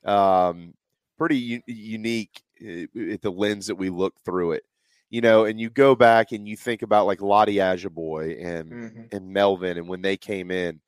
[0.06, 0.74] um,
[1.18, 4.64] pretty u- unique uh, at the lens that we look through it.
[5.10, 9.14] You know, and you go back and you think about like Ladi Ajiboye and Mhm.
[9.14, 10.82] and Melvin and when they came in,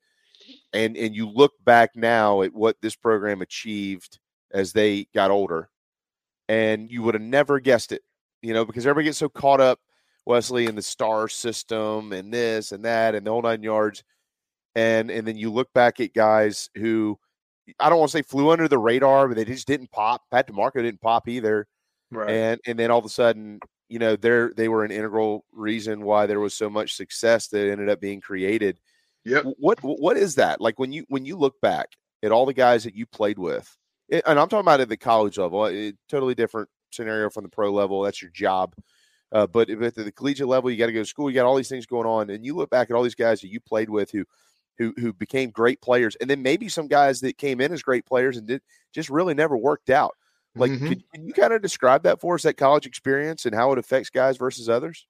[0.72, 4.18] and and you look back now at what this program achieved
[4.52, 5.70] as they got older,
[6.48, 8.02] and you would have never guessed it.
[8.42, 9.80] You know, because everybody gets so caught up,
[10.28, 14.04] Weslye, and the star system and this and that and the whole nine yards,
[14.74, 17.18] and and then you look back at guys who
[17.78, 20.22] I don't want to say flew under the radar, but they just didn't pop.
[20.30, 21.66] Pat DiMarco didn't pop either.
[22.10, 22.30] Right.
[22.30, 26.02] And and then all of a sudden, you know, they're they were an integral reason
[26.02, 28.78] why there was so much success that ended up being created.
[29.24, 29.42] Yeah.
[29.58, 30.60] What what is that?
[30.60, 31.88] Like when you when you look back
[32.22, 33.76] at all the guys that you played with,
[34.10, 37.72] and I'm talking about at the college level, it, totally different scenario from the pro
[37.72, 38.02] level.
[38.02, 38.74] That's your job.
[39.32, 41.30] Uh, but if at the collegiate level, you got to go to school.
[41.30, 43.40] You got all these things going on, and you look back at all these guys
[43.40, 44.24] that you played with who,
[44.78, 48.06] who, who became great players, and then maybe some guys that came in as great
[48.06, 48.62] players and did
[48.92, 50.16] just really never worked out.
[50.58, 50.84] Like, Mhm.
[50.84, 53.78] could, can you kind of describe that for us, that college experience, and how it
[53.78, 55.06] affects guys versus others?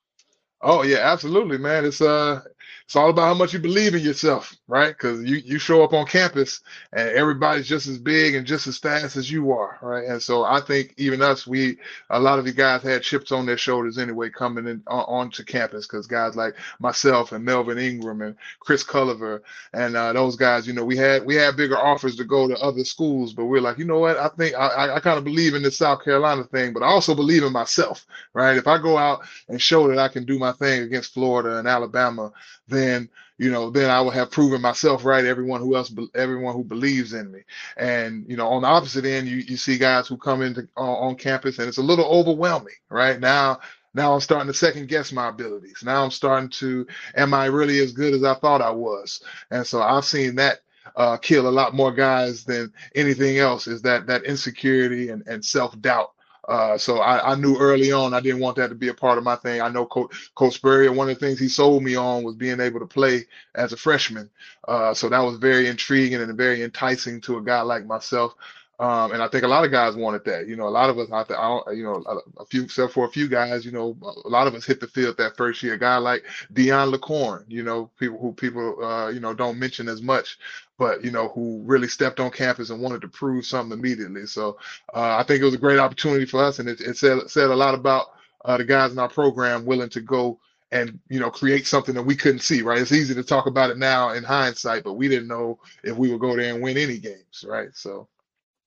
[0.62, 1.84] Oh yeah, absolutely, man.
[1.84, 2.40] It's uh,
[2.84, 4.90] it's all about how much you believe in yourself, right?
[4.90, 6.60] Because you you show up on campus
[6.92, 10.04] and everybody's just as big and just as fast as you are, right?
[10.06, 11.78] And so I think even us, we
[12.10, 15.44] a lot of the guys had chips on their shoulders anyway coming in on, onto
[15.44, 19.42] campus because guys like myself and Melvin Ingram and Chris Culliver
[19.72, 22.56] and uh, those guys, you know, we had we had bigger offers to go to
[22.60, 24.16] other schools, but we're like, you know what?
[24.16, 26.86] I think I I, I kind of believe in this South Carolina thing, but I
[26.86, 28.56] also believe in myself, right?
[28.56, 31.68] If I go out and show that I can do my thing against Florida and
[31.68, 32.32] Alabama,
[32.68, 33.08] then
[33.38, 35.24] you know, then I will have proven myself right.
[35.24, 37.40] Everyone who else, everyone who believes in me,
[37.76, 41.08] and you know, on the opposite end, you you see guys who come into on,
[41.10, 43.18] on campus and it's a little overwhelming, right?
[43.18, 43.60] Now,
[43.94, 45.82] now I'm starting to second guess my abilities.
[45.84, 49.22] Now I'm starting to, am I really as good as I thought I was?
[49.50, 50.60] And so I've seen that
[50.96, 53.66] uh, kill a lot more guys than anything else.
[53.66, 56.12] Is that that insecurity and and self doubt.
[56.48, 59.18] Uh, so I, I knew early on I didn't want that to be a part
[59.18, 59.60] of my thing.
[59.60, 62.60] I know Coach, Coach Spurrier, one of the things he sold me on was being
[62.60, 64.28] able to play as a freshman.
[64.66, 68.34] Uh, so that was very intriguing and very enticing to a guy like myself.
[68.82, 70.48] Um, and I think a lot of guys wanted that.
[70.48, 72.02] You know, a lot of us, I, th- I don't, you know,
[72.36, 74.88] a, few, except for a few guys, you know, a lot of us hit the
[74.88, 75.74] field that first year.
[75.74, 79.88] A guy like Deion LaCorn, you know, people who people, uh, you know, don't mention
[79.88, 80.36] as much,
[80.78, 84.26] but you know, who really stepped on campus and wanted to prove something immediately.
[84.26, 84.58] So
[84.92, 87.50] uh, I think it was a great opportunity for us, and it, it said said
[87.50, 88.06] a lot about
[88.44, 90.40] uh, the guys in our program willing to go
[90.72, 92.62] and you know create something that we couldn't see.
[92.62, 92.80] Right?
[92.80, 96.10] It's easy to talk about it now in hindsight, but we didn't know if we
[96.10, 97.44] would go there and win any games.
[97.46, 97.68] Right?
[97.74, 98.08] So.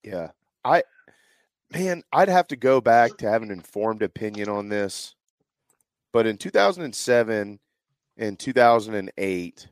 [0.05, 0.29] Yeah.
[0.63, 0.83] I
[1.73, 5.15] man, I'd have to go back to have an informed opinion on this.
[6.13, 7.59] But in 2007
[8.17, 9.67] and 2008,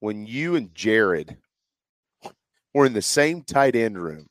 [0.00, 1.36] when you and Jared
[2.72, 4.28] were in the same tight end room,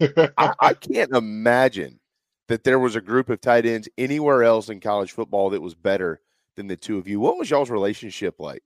[0.00, 2.00] I, I can't imagine
[2.48, 5.74] that there was a group of tight ends anywhere else in college football that was
[5.74, 6.20] better
[6.56, 7.20] than the two of you.
[7.20, 8.62] What was y'all's relationship like?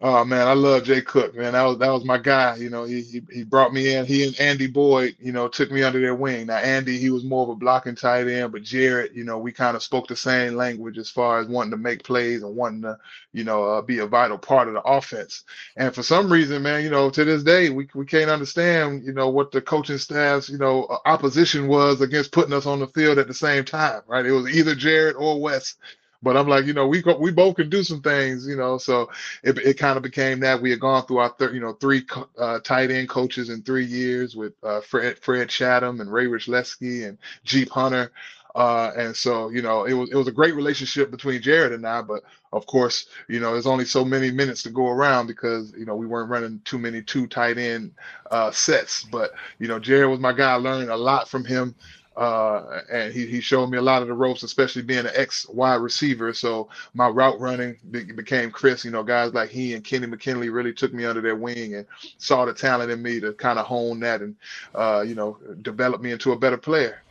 [0.00, 1.54] Oh man, I love Jay Cook, man.
[1.54, 2.56] That was that was my guy.
[2.56, 4.04] You know, he, he he brought me in.
[4.04, 6.46] He and Andy Boyd, you know, took me under their wing.
[6.48, 9.52] Now Andy, he was more of a blocking tight end, but Jared, you know, we
[9.52, 12.82] kind of spoke the same language as far as wanting to make plays and wanting
[12.82, 12.98] to,
[13.32, 15.44] you know, uh, be a vital part of the offense.
[15.78, 19.14] And for some reason, man, you know, to this day, we we can't understand, you
[19.14, 22.88] know, what the coaching staff's, you know, uh, opposition was against putting us on the
[22.88, 24.26] field at the same time, right?
[24.26, 25.74] It was either Jared or Wes.
[26.22, 28.78] But I'm like, you know, we we both can do some things, you know.
[28.78, 29.10] So
[29.42, 32.04] it, it kind of became that we had gone through our thir- you know three
[32.38, 37.08] uh, tight end coaches in three years with uh, Fred Fred Chatham and Ray Rychleski
[37.08, 38.12] and Jeep Hunter.
[38.54, 41.86] Uh, and so, you know, it was it was a great relationship between Jared and
[41.86, 42.22] I, but
[42.52, 45.94] of course, you know, there's only so many minutes to go around because, you know,
[45.94, 47.92] we weren't running too many two tight end
[48.30, 49.04] uh, sets.
[49.04, 50.52] But, you know, Jared was my guy.
[50.52, 51.74] I learned a lot from him.
[52.16, 55.46] Uh, and he, he showed me a lot of the ropes, especially being an ex
[55.48, 56.32] wide receiver.
[56.32, 58.84] So my route running be, became Chris.
[58.84, 61.86] You know, guys like he and Kenny McKinley really took me under their wing and
[62.18, 64.34] saw the talent in me to kind of hone that and,
[64.74, 67.02] uh, you know, develop me into a better player.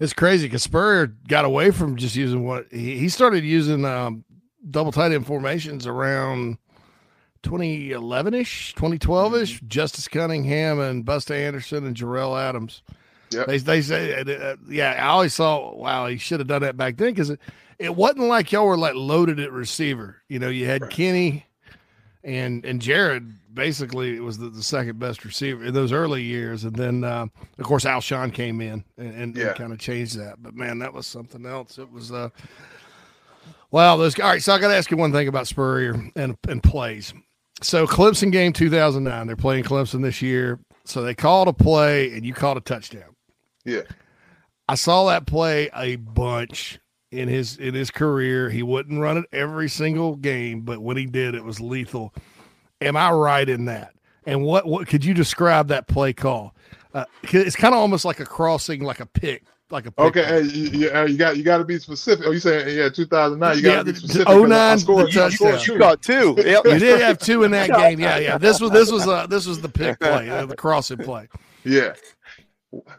[0.00, 4.24] It's crazy because Spurrier got away from just using what he, he started using um,
[4.70, 6.58] double tight end formations around
[7.42, 9.60] 2011 ish, 2012 ish.
[9.62, 12.82] Justice Cunningham and Busta Anderson and Jarrell Adams.
[13.32, 13.46] Yep.
[13.46, 16.96] They, they say, uh, yeah, I always thought, wow, he should have done that back
[16.96, 17.40] then because it,
[17.78, 20.22] it wasn't like y'all were like loaded at receiver.
[20.28, 21.46] You know, you had Kenny
[22.24, 26.74] and and Jared basically was the, the second best receiver in those early years, and
[26.76, 27.26] then uh,
[27.58, 29.52] of course Alshon came in and, and, Yeah.
[29.54, 30.40] kind of changed that.
[30.40, 31.78] But man, that was something else.
[31.78, 32.28] It was uh,
[33.70, 33.96] wow.
[33.96, 34.42] Those all right.
[34.42, 37.12] So I got to ask you one thing about Spurrier and and plays.
[37.60, 39.26] So Clemson game 2009.
[39.26, 40.58] They're playing Clemson this year.
[40.84, 43.11] So they called a play, and you called a touchdown.
[43.64, 43.82] Yeah.
[44.68, 46.78] I saw that play a bunch
[47.10, 48.48] in his in his career.
[48.50, 52.14] He wouldn't run it every single game, but when he did, it was lethal.
[52.80, 53.92] Am I right in that?
[54.24, 56.54] And what what could you describe that play call?
[56.94, 60.24] Uh, it's kind of almost like a crossing, like a pick, like a pick Okay,
[60.24, 62.26] hey, you, you, got you got to be specific.
[62.26, 63.56] Oh, you saying yeah, 2009?
[63.56, 64.26] You got Yeah, to be specific.
[64.28, 65.58] the 'cause I 09 scored- the touchdown.
[65.58, 65.72] two.
[65.72, 66.34] You got two.
[66.44, 66.64] Yep.
[66.66, 67.98] You did have two in that game.
[67.98, 68.38] Yeah, yeah.
[68.38, 71.28] This was this was uh, this was the pick play, uh, the crossing play.
[71.64, 71.94] Yeah.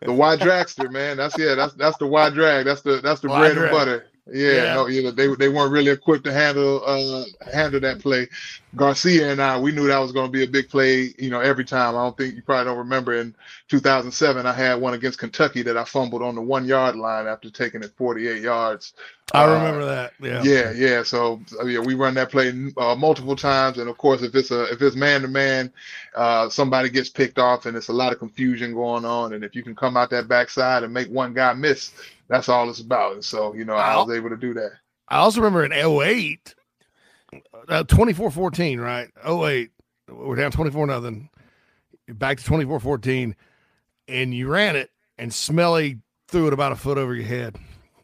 [0.05, 1.17] The Y dragster, man.
[1.17, 1.55] That's yeah.
[1.55, 2.65] That's that's the Y drag.
[2.65, 3.69] That's the that's the Y bread drag.
[3.69, 4.05] and butter.
[4.31, 4.73] Yeah, Yeah.
[4.73, 8.29] know, they they weren't really equipped to handle uh handle that play.
[8.75, 11.13] Garcia and I, we knew that was going to be a big play.
[11.19, 11.95] You know, every time.
[11.95, 13.35] I don't think you probably don't remember in
[13.69, 17.49] 2007, I had one against Kentucky that I fumbled on the one yard line after
[17.49, 18.93] taking it 48 yards.
[19.33, 20.13] I Uh, remember that.
[20.19, 20.45] Yeah.
[20.45, 21.03] yeah, yeah.
[21.03, 24.51] So uh, yeah, we run that play uh, multiple times, and of course, if it's
[24.51, 25.71] a if it's man to man,
[26.15, 29.33] uh, somebody gets picked off, and it's a lot of confusion going on.
[29.33, 31.91] And if you can come out that backside and make one guy miss,
[32.33, 33.13] that's all it's about.
[33.13, 34.71] And so you know, I was able to do that.
[35.07, 36.55] I also remember in 08,
[37.69, 39.09] uh, 24-14, right?
[39.27, 39.69] 08,
[40.09, 41.29] we're down 24 nothing.
[42.07, 43.33] Back to 24-14,
[44.07, 47.57] and you ran it, and Smelley threw it about a foot over your head.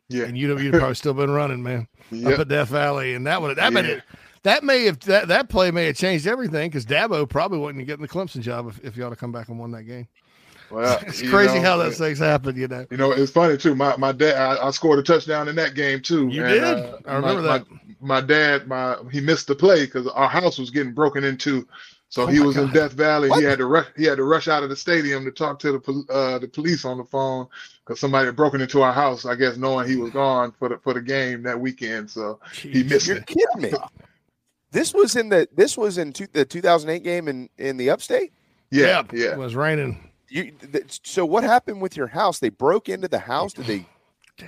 [0.07, 0.25] Yeah.
[0.25, 2.33] And you'd, you'd probably still been running, man, Yep.
[2.33, 3.13] up at Death Valley.
[3.13, 3.81] And that would that, Yeah.
[3.81, 4.01] may,
[4.43, 7.87] that may have that, that play may have changed everything because Dabo probably wouldn't have
[7.87, 10.07] getting the Clemson job if, if y'all had come back and won that game.
[10.71, 12.85] Well, It's crazy know, how those things happen, you know.
[12.91, 13.75] You know, it's funny too.
[13.75, 16.27] My my dad, I, I scored a touchdown in that game too.
[16.27, 16.63] You and, did?
[16.63, 17.71] uh, I remember my, that.
[17.71, 21.67] My, my dad, my he missed the play because our house was getting broken into.
[22.11, 23.29] So Oh he my was in Death Valley.
[23.29, 23.39] What?
[23.39, 23.87] He had to rush.
[23.95, 26.47] He had to rush out of the stadium to talk to the pol- uh, the
[26.47, 27.47] police on the phone
[27.85, 29.25] because somebody had broken into our house.
[29.25, 32.09] I guess knowing he was gone for the for the game that weekend.
[32.09, 33.27] So he missed You're it.
[33.27, 33.73] kidding me.
[34.71, 38.31] This was in the this was in two, the 2008 game in in the upstate.
[38.71, 39.31] Yeah, yeah.
[39.33, 40.08] It was raining.
[40.29, 42.39] You th- so what happened with your house?
[42.39, 43.53] They broke into the house.
[43.53, 43.85] Did they?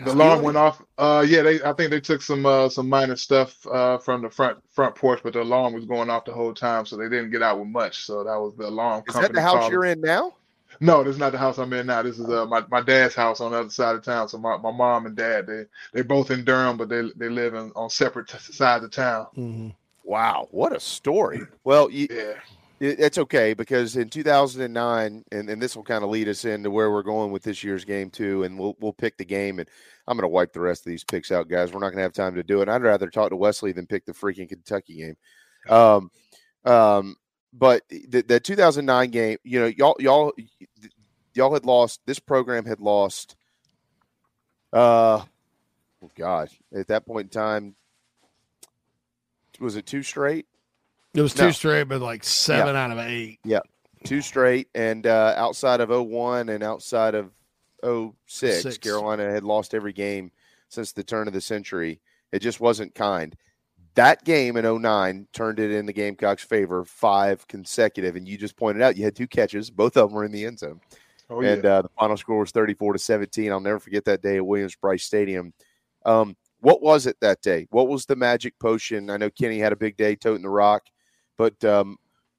[0.05, 0.81] The alarm went off.
[0.97, 1.61] Uh, yeah, they.
[1.63, 5.19] I think they took some uh, some minor stuff uh, from the front front porch,
[5.21, 7.67] but the alarm was going off the whole time, so they didn't get out with
[7.67, 8.05] much.
[8.05, 9.27] So that was the alarm Is company.
[9.27, 9.71] that the house calling.
[9.73, 10.33] you're in now?
[10.79, 12.01] No, this is not the house I'm in now.
[12.03, 14.29] This is uh, my, my dad's house on the other side of town.
[14.29, 17.53] So my, my mom and dad they they both in Durham, but they they live
[17.53, 19.27] in, on separate t- sides of town.
[19.37, 19.69] Mm-hmm.
[20.05, 21.41] Wow, what a story.
[21.65, 22.35] Well, you, Yeah.
[22.81, 26.71] It, it's okay because in 2009, and, and this will kind of lead us into
[26.71, 29.69] where we're going with this year's game too, and we'll we'll pick the game, and
[30.07, 31.71] I'm going to wipe the rest of these picks out, guys.
[31.71, 32.67] We're not going to have time to do it.
[32.67, 35.17] I'd rather talk to Weslye than pick the freaking Kentucky game.
[35.69, 36.09] Um,
[36.65, 37.15] um,
[37.53, 40.33] but the, the 2009 game, you know, y'all y'all
[41.35, 42.01] y'all had lost.
[42.07, 43.35] This program had lost.
[44.73, 45.21] Uh,
[46.03, 47.75] oh God, at that point in time,
[49.59, 50.47] was it two straight?
[51.13, 51.51] It was two No.
[51.51, 52.83] straight, but like seven Yeah.
[52.85, 53.39] out of eight.
[53.43, 53.59] Yeah,
[54.05, 57.31] two straight, and uh, outside of 01 and outside of
[57.83, 58.77] 06, Six.
[58.77, 60.31] Carolina had lost every game
[60.69, 61.99] since the turn of the century.
[62.31, 63.35] It just wasn't kind.
[63.95, 68.55] That game in 09 turned it in the Gamecocks' favor, five consecutive, and you just
[68.55, 70.79] pointed out you had two catches, both of them were in the end zone.
[71.29, 71.75] Oh and yeah.
[71.77, 73.51] uh, the final score was 34 to 17.
[73.51, 75.53] I'll never forget that day at Williams-Brice Stadium.
[76.05, 77.67] Um, what was it that day?
[77.71, 79.09] What was the magic potion?
[79.09, 80.83] I know Kenny had a big day toting the rock,
[81.41, 81.97] but um,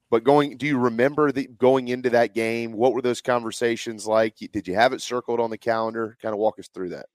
[0.09, 2.71] but going, do you remember the going into that game?
[2.71, 4.37] What were those conversations like?
[4.37, 6.17] Did you have it circled on the calendar?
[6.21, 7.07] Kind of walk us through that.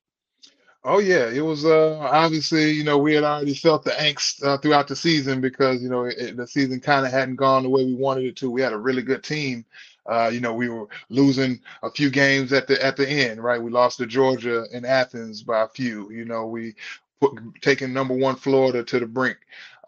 [0.84, 4.58] Oh yeah, it was uh obviously you know we had already felt the angst uh,
[4.58, 7.86] throughout the season because you know it, the season kind of hadn't gone the way
[7.86, 8.50] we wanted it to.
[8.50, 9.64] We had a really good team.
[10.04, 13.62] Uh, you know we were losing a few games at the at the end, right?
[13.62, 16.10] We lost to Georgia and Athens by a few.
[16.12, 16.74] You know we
[17.18, 19.38] put taking number one Florida to the brink.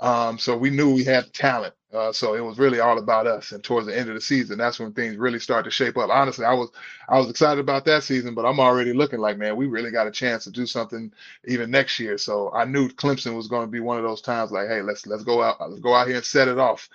[0.00, 1.74] Um, so we knew we had talent.
[1.93, 3.52] Uh, so it was really all about us.
[3.52, 6.10] And towards the end of the season, that's when things really started to shape up.
[6.10, 6.70] Honestly, I was
[7.09, 10.07] I was excited about that season, but I'm already looking like, man, we really got
[10.07, 11.12] a chance to do something
[11.47, 12.19] even next year.
[12.19, 15.07] So I knew Clemson was going to be one of those times like, hey, let's
[15.07, 16.89] let's go out, let's go out here and set it off.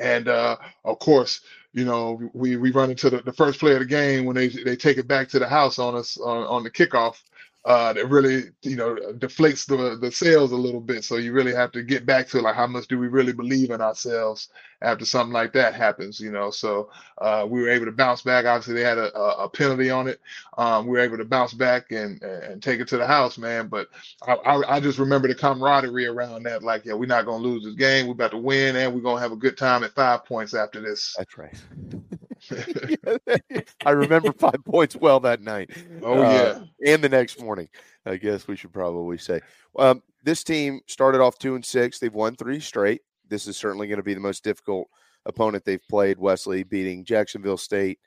[0.00, 1.40] And uh, of course,
[1.72, 4.48] you know, we we run into the, the first play of the game when they
[4.48, 7.22] they take it back to the house on us on, on the kickoff.
[7.64, 11.04] Uh, that really, you know, deflates the the sales a little bit.
[11.04, 13.70] So you really have to get back to like how much do we really believe
[13.70, 14.48] in ourselves
[14.82, 16.50] after something like that happens, you know.
[16.50, 18.46] So uh, we were able to bounce back.
[18.46, 20.20] Obviously, they had a, a penalty on it.
[20.58, 23.68] Um, we were able to bounce back and and take it to the house, man.
[23.68, 23.88] But
[24.26, 26.64] I, I, I just remember the camaraderie around that.
[26.64, 28.06] Like, yeah, we're not gonna lose this game.
[28.06, 30.80] We're about to win, and we're gonna have a good time at five points after
[30.80, 31.14] this.
[31.16, 31.54] That's right.
[33.86, 35.70] I remember five points well that night.
[36.02, 37.68] Oh, Uh, and the next morning,
[38.06, 39.40] I guess we should probably say.
[39.78, 41.98] Um, this team started off two and six.
[41.98, 43.02] They've won three straight.
[43.28, 44.88] This is certainly going to be the most difficult
[45.26, 46.18] opponent they've played.
[46.18, 47.98] Wesley beating Jacksonville State,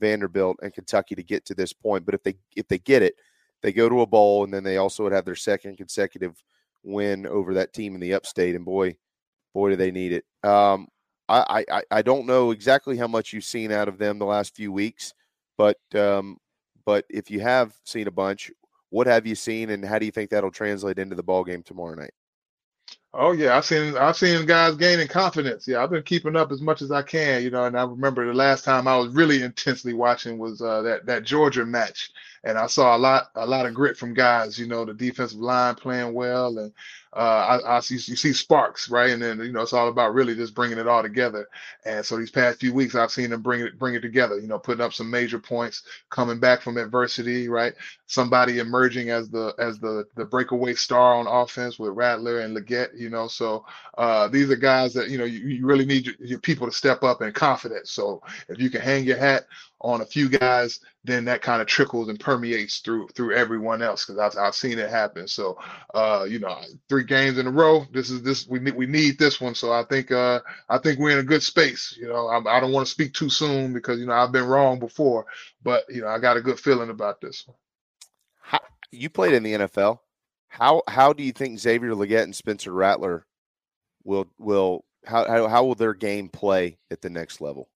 [0.00, 2.04] Vanderbilt, and Kentucky to get to this point.
[2.04, 3.14] But if they if they get it,
[3.62, 6.34] they go to a bowl, and then they also would have their second consecutive
[6.82, 8.54] win over that team in the upstate.
[8.54, 8.96] And boy,
[9.54, 10.24] boy, do they need it.
[10.48, 10.88] Um,
[11.28, 14.54] I, I I don't know exactly how much you've seen out of them the last
[14.54, 15.14] few weeks,
[15.56, 16.38] but um,
[16.84, 18.50] but if you have seen a bunch,
[18.90, 21.62] what have you seen, and how do you think that'll translate into the ball game
[21.62, 22.12] tomorrow night?
[23.16, 25.68] Oh yeah, I've seen I've seen guys gaining confidence.
[25.68, 27.64] Yeah, I've been keeping up as much as I can, you know.
[27.64, 31.22] And I remember the last time I was really intensely watching was uh, that that
[31.22, 32.10] Georgia match,
[32.42, 34.58] and I saw a lot a lot of grit from guys.
[34.58, 36.72] You know, the defensive line playing well, and
[37.16, 39.10] uh, I, I see you see sparks, right?
[39.10, 41.48] And then you know it's all about really just bringing it all together.
[41.84, 44.38] And so these past few weeks, I've seen them bring it bring it together.
[44.38, 47.74] You know, putting up some major points, coming back from adversity, right?
[48.06, 52.98] Somebody emerging as the as the the breakaway star on offense with Rattler and Legette.
[52.98, 53.64] You know, so
[53.96, 56.72] uh, these are guys that you know you, you really need your, your people to
[56.72, 57.90] step up and confidence.
[57.90, 59.44] So if you can hang your hat
[59.80, 64.06] on a few guys, then that kind of trickles and permeates through through everyone else
[64.06, 65.28] because I've, I've seen it happen.
[65.28, 65.58] So
[65.92, 66.58] uh, you know,
[66.88, 67.84] three games in a row.
[67.92, 69.54] This is this we need we need this one.
[69.54, 71.96] So I think uh, I think we're in a good space.
[72.00, 74.46] You know, I, I don't want to speak too soon because you know I've been
[74.46, 75.26] wrong before,
[75.62, 77.46] but you know I got a good feeling about this.
[78.40, 78.60] How,
[78.90, 79.98] you played in the NFL.
[80.48, 83.26] How how do you think Xavier Legette and Spencer Rattler
[84.04, 87.68] will will how how, how will their game play at the next level?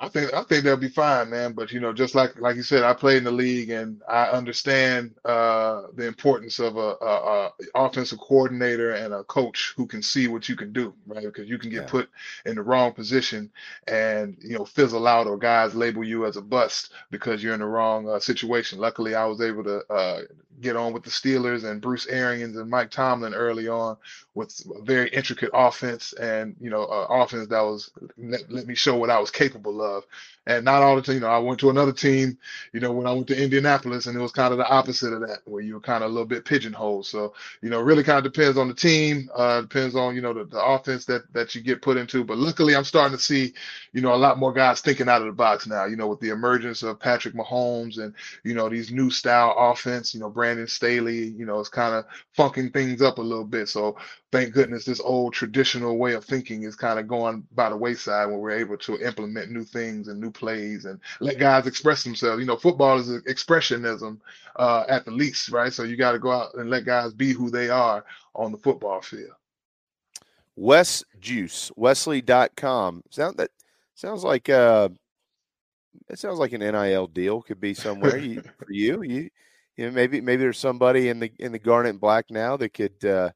[0.00, 1.52] I think I think they'll be fine, man.
[1.52, 4.26] But you know, just like like you said, I played in the league and I
[4.26, 7.06] understand uh, the importance of a, a,
[7.46, 11.24] a offensive coordinator and a coach who can see what you can do, right?
[11.24, 11.88] Because you can get Yeah.
[11.88, 12.10] put
[12.44, 13.50] in the wrong position
[13.86, 17.60] and you know fizzle out, or guys label you as a bust because you're in
[17.60, 18.78] the wrong uh, situation.
[18.80, 20.20] Luckily, I was able to uh,
[20.64, 23.98] get on with the Steelers and Bruce Arians and Mike Tomlin early on
[24.34, 28.76] with a very intricate offense and you know uh, offense that was let, let me
[28.76, 30.04] show what I was capable of.
[30.46, 32.36] And not all the time, you know, I went to another team,
[32.72, 35.20] you know, when I went to Indianapolis, and it was kind of the opposite of
[35.20, 37.06] that, where you were kind of a little bit pigeonholed.
[37.06, 37.32] So,
[37.62, 40.44] you know, really kind of depends on the team, uh, depends on, you know, the,
[40.44, 42.24] the offense that that you get put into.
[42.24, 43.54] But luckily, I'm starting to see,
[43.92, 46.20] you know, a lot more guys thinking out of the box now, you know, with
[46.20, 50.66] the emergence of Patrick Mahomes and, you know, these new style offense, you know, Brandon
[50.66, 52.04] Staley, you know, it's kind of
[52.36, 53.68] funking things up a little bit.
[53.68, 53.96] So
[54.32, 58.28] thank goodness this old traditional way of thinking is kind of going by the wayside
[58.28, 62.40] when we're able to implement new things and new plays and let guys express themselves.
[62.40, 64.18] You know, football is expressionism
[64.56, 65.72] uh, at the least, right?
[65.72, 68.04] So you got to go out and let guys be who they are
[68.34, 69.32] on the football field.
[70.56, 73.02] Wes Joose, Weslye.com.
[73.10, 73.50] Sound that
[73.94, 74.88] sounds like uh
[76.08, 79.02] it sounds like an NIL deal could be somewhere you, for you.
[79.02, 79.30] You
[79.76, 82.72] you know, maybe maybe there's somebody in the in the Garnet and Black now that
[82.72, 83.30] could uh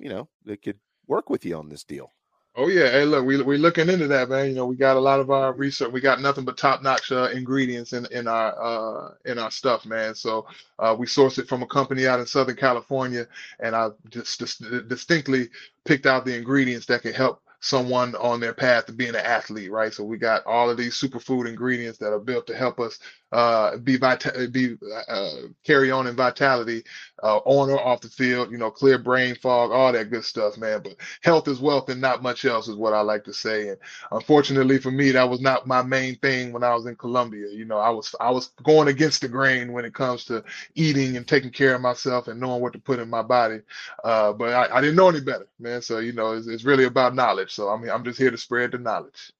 [0.00, 2.10] you know, that could work with you on this deal.
[2.54, 4.48] Oh yeah, hey look, we we looking into that, man.
[4.48, 5.90] You know, we got a lot of our research.
[5.90, 9.86] We got nothing but top notch uh, ingredients in in our uh in our stuff,
[9.86, 10.14] man.
[10.14, 10.46] So
[10.78, 13.26] uh, we source it from a company out in Southern California,
[13.60, 14.38] and I just,
[14.86, 15.48] distinctly
[15.86, 19.72] picked out the ingredients that can help someone on their path to being an athlete,
[19.72, 19.94] right?
[19.94, 23.00] So we got all of these superfood ingredients that are built to help us
[23.32, 25.30] uh, be vita- be uh,
[25.66, 26.84] carry on in vitality
[27.22, 28.52] uh, on or off the field.
[28.52, 30.82] You know, clear brain fog, all that good stuff, man.
[30.84, 33.70] But health is wealth, and not much else is what I like to say.
[33.70, 33.78] And
[34.12, 37.48] unfortunately for me, that was not my main thing when I was in Columbia.
[37.50, 40.44] You know, I was I was going against the grain when it comes to
[40.76, 43.60] eating and taking care of myself and knowing what to put in my body.
[44.04, 45.82] Uh, but I, I didn't know any better, man.
[45.82, 47.51] So you know, it's, it's really about knowledge.
[47.52, 49.32] So I mean, I'm just here to spread the knowledge.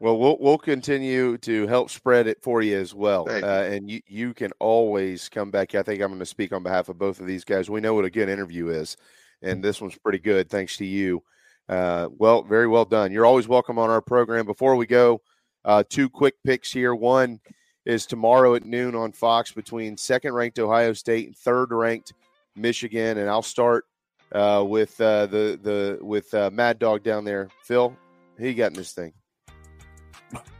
[0.00, 4.00] Well, we'll we'll continue to help spread it for you as well, uh, and you
[4.06, 5.74] you can always come back.
[5.74, 7.68] I think I'm going to speak on behalf of both of these guys.
[7.68, 8.96] We know what a good interview is,
[9.42, 11.24] and this one's pretty good, thanks to you.
[11.68, 13.10] Uh, well, very well done.
[13.10, 14.46] You're always welcome on our program.
[14.46, 15.20] Before we go,
[15.64, 16.94] uh, two quick picks here.
[16.94, 17.40] One
[17.84, 22.12] is tomorrow at noon on Fox between second-ranked Ohio State and third-ranked
[22.54, 23.84] Michigan, and I'll start
[24.32, 27.48] uh, with uh, the the with uh, Mad Dog down there.
[27.64, 27.96] Phil,
[28.38, 29.12] he got in this thing?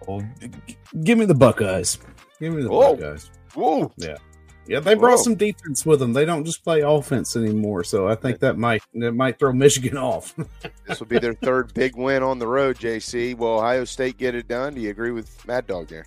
[0.09, 0.23] Oh,
[1.03, 1.99] give me the Buckeyes.
[2.41, 2.97] Give me the Whoa.
[2.97, 3.31] Buckeyes.
[3.55, 3.93] Whoa.
[3.97, 4.17] Yeah.
[4.67, 5.25] Yeah, they brought Whoa.
[5.25, 6.13] some defense with them.
[6.13, 9.97] They don't just play offense anymore, so I think that might that might throw Michigan
[9.97, 10.35] off.
[10.87, 13.35] This will be their third big win on the road, JC.
[13.37, 14.75] Will Ohio State get it done?
[14.75, 16.05] Do you agree with Mad Dog there?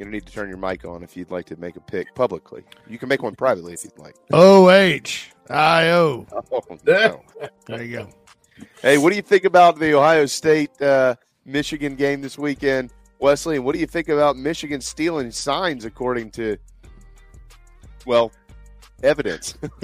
[0.00, 2.14] You don't need to turn your mic on if you'd like to make a pick
[2.14, 2.64] publicly.
[2.88, 4.14] You can make one privately if you'd like.
[4.32, 6.26] O H I O.
[6.50, 7.22] Oh, no.
[7.66, 8.08] There you go.
[8.80, 13.56] Hey, what do you think about the Ohio State uh, Michigan game this weekend, Weslye?
[13.56, 16.56] And what do you think about Michigan stealing signs, according to,
[18.06, 18.32] well,
[19.02, 19.54] evidence.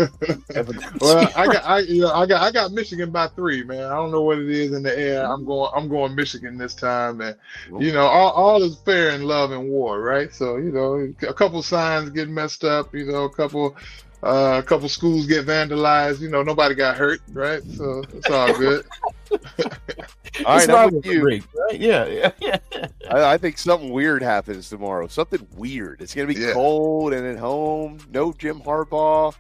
[1.00, 3.84] well, I got I you know I got I got Michigan by three, man.
[3.84, 5.24] I don't know what it is in the air.
[5.24, 7.36] I'm going I'm going Michigan this time, and
[7.78, 10.32] you know all, all is fair in love and war, right?
[10.32, 13.76] So you know a couple signs get messed up, you know a couple
[14.22, 16.20] uh, a couple schools get vandalized.
[16.20, 17.62] You know nobody got hurt, right?
[17.76, 18.84] So it's all good.
[20.44, 21.24] All right, I'm with you.
[21.24, 21.42] Right?
[21.72, 22.58] Yeah, yeah, yeah.
[23.10, 25.06] I, I think something weird happens tomorrow.
[25.06, 26.02] Something weird.
[26.02, 26.52] It's going to be Yeah.
[26.52, 27.98] cold and at home.
[28.10, 29.34] No Jim Harbaugh.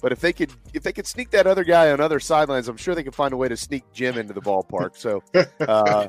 [0.00, 2.76] But if they could, if they could sneak that other guy on other sidelines, I'm
[2.76, 4.96] sure they could find a way to sneak Jim into the ballpark.
[4.96, 5.22] So
[5.60, 6.08] uh,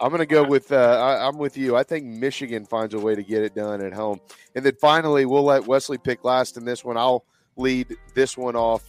[0.00, 0.70] I'm going to go with.
[0.72, 1.76] Uh, I, I'm with you.
[1.76, 4.20] I think Michigan finds a way to get it done at home.
[4.54, 6.96] And then finally, we'll let Weslye pick last in this one.
[6.96, 7.24] I'll
[7.56, 8.84] lead this one off,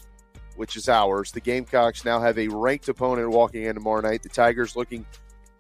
[0.56, 1.32] which is ours.
[1.32, 4.24] The Gamecocks now have a ranked opponent walking in tomorrow night.
[4.24, 5.06] The Tigers looking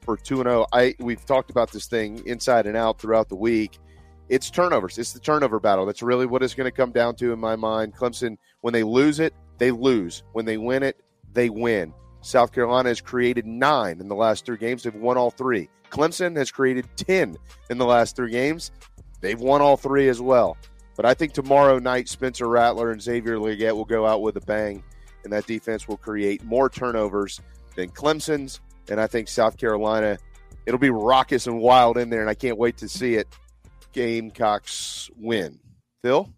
[0.02, 0.66] for 2 and 0.
[0.72, 3.80] I we've talked about this thing inside and out throughout the week.
[4.30, 5.00] It's turnovers.
[5.00, 5.86] It's the turnover battle.
[5.88, 7.96] That's really what it's going to come down to in my mind.
[7.96, 10.24] Clemson, when they lose it, they lose.
[10.34, 11.02] When they win it,
[11.34, 11.94] they win.
[12.22, 14.84] South Carolina has created nine in the last three games.
[14.84, 15.70] They've won all three.
[15.90, 17.38] Clemson has created 10
[17.70, 18.72] in the last three games.
[19.22, 20.58] They've won all three as well.
[20.96, 24.42] But I think tomorrow night, Spencer Rattler and Xavier Legette will go out with a
[24.42, 24.84] bang,
[25.24, 27.40] and that defense will create more turnovers
[27.76, 28.60] than Clemson's.
[28.90, 30.18] And I think South Carolina,
[30.66, 33.28] it'll be raucous and wild in there, and I can't wait to see it.
[33.94, 35.60] Gamecocks win.
[36.02, 36.30] Phil?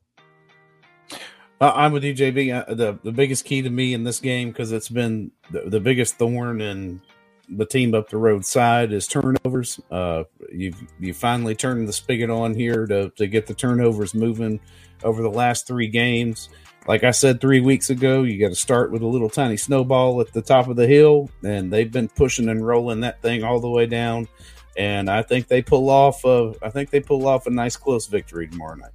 [1.70, 2.70] I'm with you, JB.
[2.70, 5.80] Uh, the the biggest key to me in this game because it's been the, the
[5.80, 7.02] biggest thorn in
[7.50, 9.80] the team up the road side is turnovers.
[9.92, 14.60] Uh, you you finally turned the spigot on here to to get the turnovers moving
[15.04, 16.50] over the last three games.
[16.88, 20.20] Like I said three weeks ago, you got to start with a little tiny snowball
[20.20, 23.60] at the top of the hill, and they've been pushing and rolling that thing all
[23.60, 24.28] the way down.
[24.76, 28.08] And I think they pull off a I think they pull off a nice close
[28.08, 28.94] victory tomorrow night.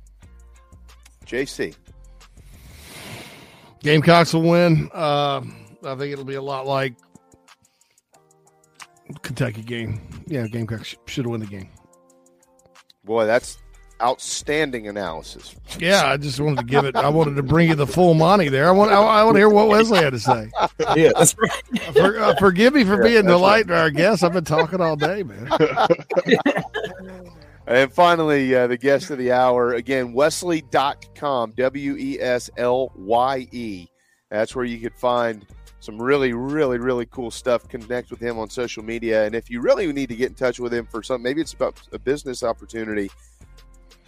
[1.27, 1.77] JC.
[3.87, 4.91] Gamecocks will win.
[4.93, 5.43] Uh,
[5.85, 6.97] I think it'll be a lot like
[9.23, 10.01] Kentucky game.
[10.27, 11.69] Yeah, Gamecocks should win the game.
[13.05, 13.59] Boy, that's
[14.03, 15.55] outstanding analysis.
[15.79, 16.97] Yeah, I just wanted to give it.
[16.97, 18.67] I wanted to bring you the full money there.
[18.67, 18.91] I want.
[18.91, 20.51] I, I want to hear what Weslye had to say.
[20.97, 21.95] Yeah, that's right.
[21.95, 24.25] For, uh, forgive me for Yeah, being that's the light to our guest.
[24.25, 25.49] I've been talking all day, man.
[27.67, 33.49] And finally, uh, the guest of the hour again, Weslye.com, W E S L Y
[33.51, 33.89] E.
[34.31, 35.45] That's where you could find
[35.81, 37.69] some really, really, really cool stuff.
[37.69, 39.25] Connect with him on social media.
[39.25, 41.55] And if you really need to get in touch with him for something, maybe it's
[41.55, 43.11] about a business opportunity,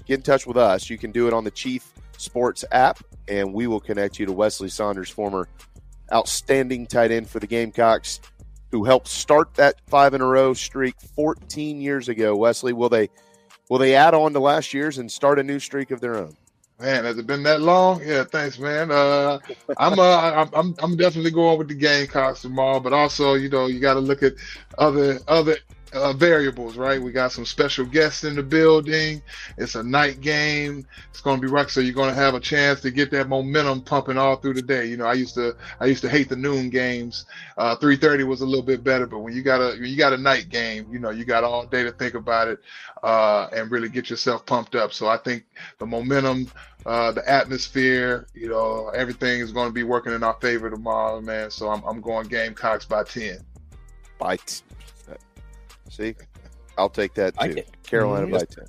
[0.05, 0.89] get in touch with us.
[0.89, 4.33] You can do it on the Chief Sports app, and we will connect you to
[4.33, 5.49] Weslye Saunders, former
[6.13, 8.21] outstanding tight end for the Gamecocks,
[8.71, 12.37] who helped start that five in a row streak 14 years ago.
[12.37, 13.09] Weslye, will they
[13.69, 16.37] will they add on to last year's and start a new streak of their own?
[16.81, 18.01] Man, has it been that long?
[18.05, 18.93] Yeah, thanks, man.
[18.93, 19.41] Uh,
[19.79, 23.67] I'm, uh, I'm, I'm, I'm definitely going with the Gamecocks tomorrow, but also, you know,
[23.67, 24.35] you got to look at
[24.79, 25.57] other, other
[25.93, 27.01] uh, variables, right?
[27.01, 29.23] We got some special guests in the building.
[29.57, 30.87] It's a night game.
[31.11, 33.29] It's going to be rough, so you're going to have a chance to get that
[33.29, 34.87] momentum pumping all through the day.
[34.87, 37.27] You know, I used to, I used to hate the noon games.
[37.57, 40.19] Uh, 3:30 was a little bit better, but when you got a, you got a
[40.19, 42.61] night game, you know, you got all day to think about it
[43.03, 44.93] uh, and really get yourself pumped up.
[44.93, 45.45] So I think
[45.79, 46.51] the momentum,
[46.87, 51.21] uh, the atmosphere, you know, everything is going to be working in our favor tomorrow,
[51.21, 51.51] man.
[51.51, 53.41] So I'm, I'm going Gamecocks by 10.
[54.19, 54.37] By
[55.91, 56.15] see,
[56.77, 57.55] I'll take that I too.
[57.55, 58.33] get- Carolina Mhm.
[58.33, 58.65] by ten.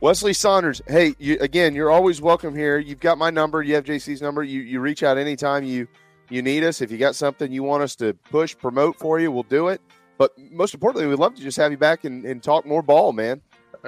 [0.00, 2.78] Weslye Saunders, hey, you, again, you're always welcome here.
[2.78, 3.62] You've got my number.
[3.62, 4.42] You have JC's number.
[4.44, 5.88] You you reach out anytime you
[6.30, 6.80] you need us.
[6.80, 9.80] If you got something you want us to push, promote for you, we'll do it.
[10.18, 13.12] But most importantly, we'd love to just have you back and, and talk more ball,
[13.12, 13.40] man.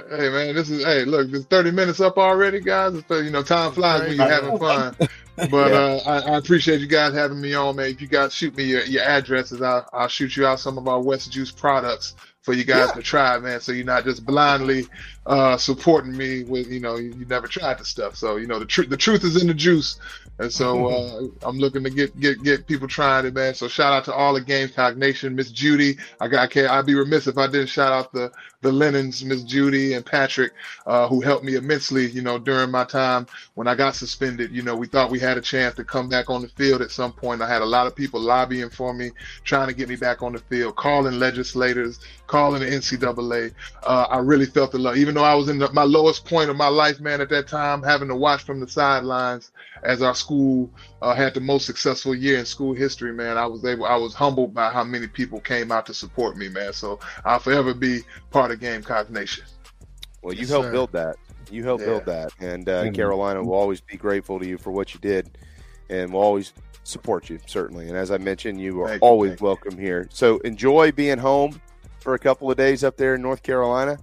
[0.08, 2.94] Hey man, this is hey look, it's 30 minutes up already, guys.
[2.94, 4.96] It's, uh, you know, time flies when you're having fun.
[5.50, 5.78] But Yeah.
[5.78, 7.86] uh, I, I appreciate you guys having me on, man.
[7.86, 10.86] If you guys shoot me your, your addresses, I'll, I'll shoot you out some of
[10.88, 13.60] our Wes Joose products for you guys to try, man.
[13.60, 14.86] So you're not just blindly
[15.30, 18.16] uh, supporting me with you know you, you never tried the stuff.
[18.16, 20.00] So you know the truth the truth is in the juice,
[20.40, 23.54] and so uh, I'm looking to get get get people trying it, man.
[23.54, 25.98] So shout out to all the Gamecock Nation, Miss Judy.
[26.20, 29.24] I got I can't I'd be remiss if I didn't shout out the the Lennons,
[29.24, 30.52] Miss Judy and Patrick,
[30.86, 34.50] uh, who helped me immensely, you know, during my time when I got suspended.
[34.52, 36.90] You know, we thought we had a chance to come back on the field at
[36.90, 37.40] some point.
[37.40, 39.12] I had a lot of people lobbying for me,
[39.44, 43.52] trying to get me back on the field, calling legislators, calling the NCAA.
[43.82, 46.50] Uh, I really felt the love, even though I was in the, my lowest point
[46.50, 50.14] of my life, man, at that time, having to watch from the sidelines as our
[50.14, 50.70] school
[51.02, 53.38] uh, had the most successful year in school history, man.
[53.38, 56.48] I was able, I was humbled by how many people came out to support me,
[56.48, 56.72] man.
[56.72, 58.00] So I'll forever be
[58.30, 59.44] part of Gamecock Nation.
[60.22, 60.72] Well, you Yes, helped sir.
[60.72, 61.16] build that.
[61.50, 62.94] You helped build that, and uh, Mhm.
[62.94, 65.36] Carolina will always be grateful to you for what you did,
[65.88, 66.52] and will always
[66.84, 67.88] support you certainly.
[67.88, 70.08] And as I mentioned, you are Thank you, always welcome here.
[70.12, 71.60] So enjoy being home
[72.00, 73.98] for a couple of days up there in North Carolina.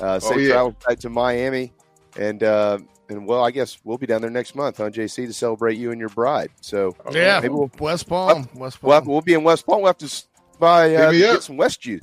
[0.00, 0.48] Uh, safe Oh, yeah.
[0.52, 1.72] travel back to Miami,
[2.18, 5.32] and uh, and well, I guess we'll be down there next month, huh, JC, to
[5.32, 6.50] celebrate you and your bride.
[6.60, 8.48] So Yeah, maybe we'll West Palm.
[8.54, 8.90] West Palm.
[8.90, 9.78] we'll, we'll be in West Palm.
[9.82, 10.22] We'll have to
[10.58, 12.00] buy uh, Hit me get some Wes Joose.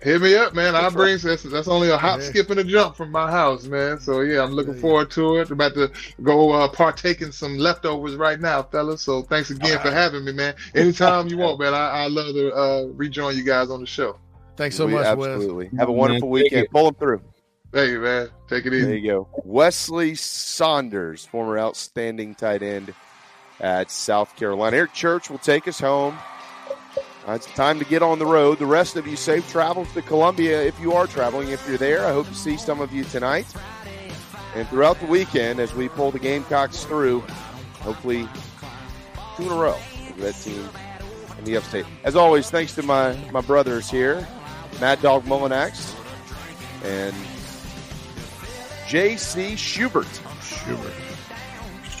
[0.00, 0.76] Hit me up, man.
[0.76, 2.26] I'll bring that's, that's only a hop, Yeah.
[2.26, 3.98] skip, and a jump from my house, man.
[3.98, 5.48] So yeah, I'm looking forward to it.
[5.48, 5.90] I'm about to
[6.22, 9.00] go uh, partake in some leftovers right now, fellas.
[9.00, 10.54] So thanks again for having me, man.
[10.74, 11.72] Anytime you want, man.
[11.72, 14.18] I, I love to uh, rejoin you guys on the show.
[14.56, 15.28] Thanks so We- much, Wes.
[15.30, 15.70] Absolutely.
[15.78, 16.68] Have a wonderful weekend.
[16.70, 17.22] Pull them through.
[17.74, 18.28] Thank you, man.
[18.46, 18.86] Take it easy.
[18.86, 19.28] There you go.
[19.44, 22.94] Weslye Saunders, former outstanding tight end
[23.58, 24.76] at South Carolina.
[24.76, 26.16] Eric Church will take us home.
[27.26, 28.60] Uh, It's time to get on the road.
[28.60, 31.48] The rest of you, safe travels to Columbia if you are traveling.
[31.50, 33.52] If you're there, I hope to see some of you tonight.
[34.54, 37.22] And throughout the weekend, as we pull the Gamecocks through,
[37.80, 38.28] hopefully
[39.36, 39.72] two in a row
[40.14, 40.68] for that team
[41.38, 41.86] in the upstate.
[42.04, 44.24] As always, thanks to my, my brothers here,
[44.80, 45.92] Mad Dog Mullinax
[46.84, 47.16] and
[48.88, 49.56] J.C.
[49.56, 50.06] Schubert.
[50.42, 50.92] Schubert.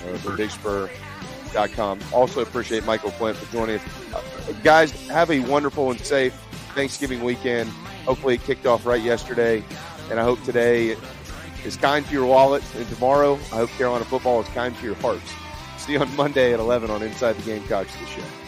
[0.02, 2.00] Uh, BigSpur.com.
[2.12, 4.14] Also appreciate Michael Flint for joining us.
[4.14, 6.34] Uh, guys, have a wonderful and safe
[6.74, 7.70] Thanksgiving weekend.
[8.04, 9.64] Hopefully it kicked off right yesterday.
[10.10, 10.96] And I hope today
[11.64, 12.62] is kind to your wallet.
[12.76, 15.32] And tomorrow, I hope Carolina football is kind to your hearts.
[15.78, 18.43] See you on Monday at 11 on Inside the Gamecocks, the show.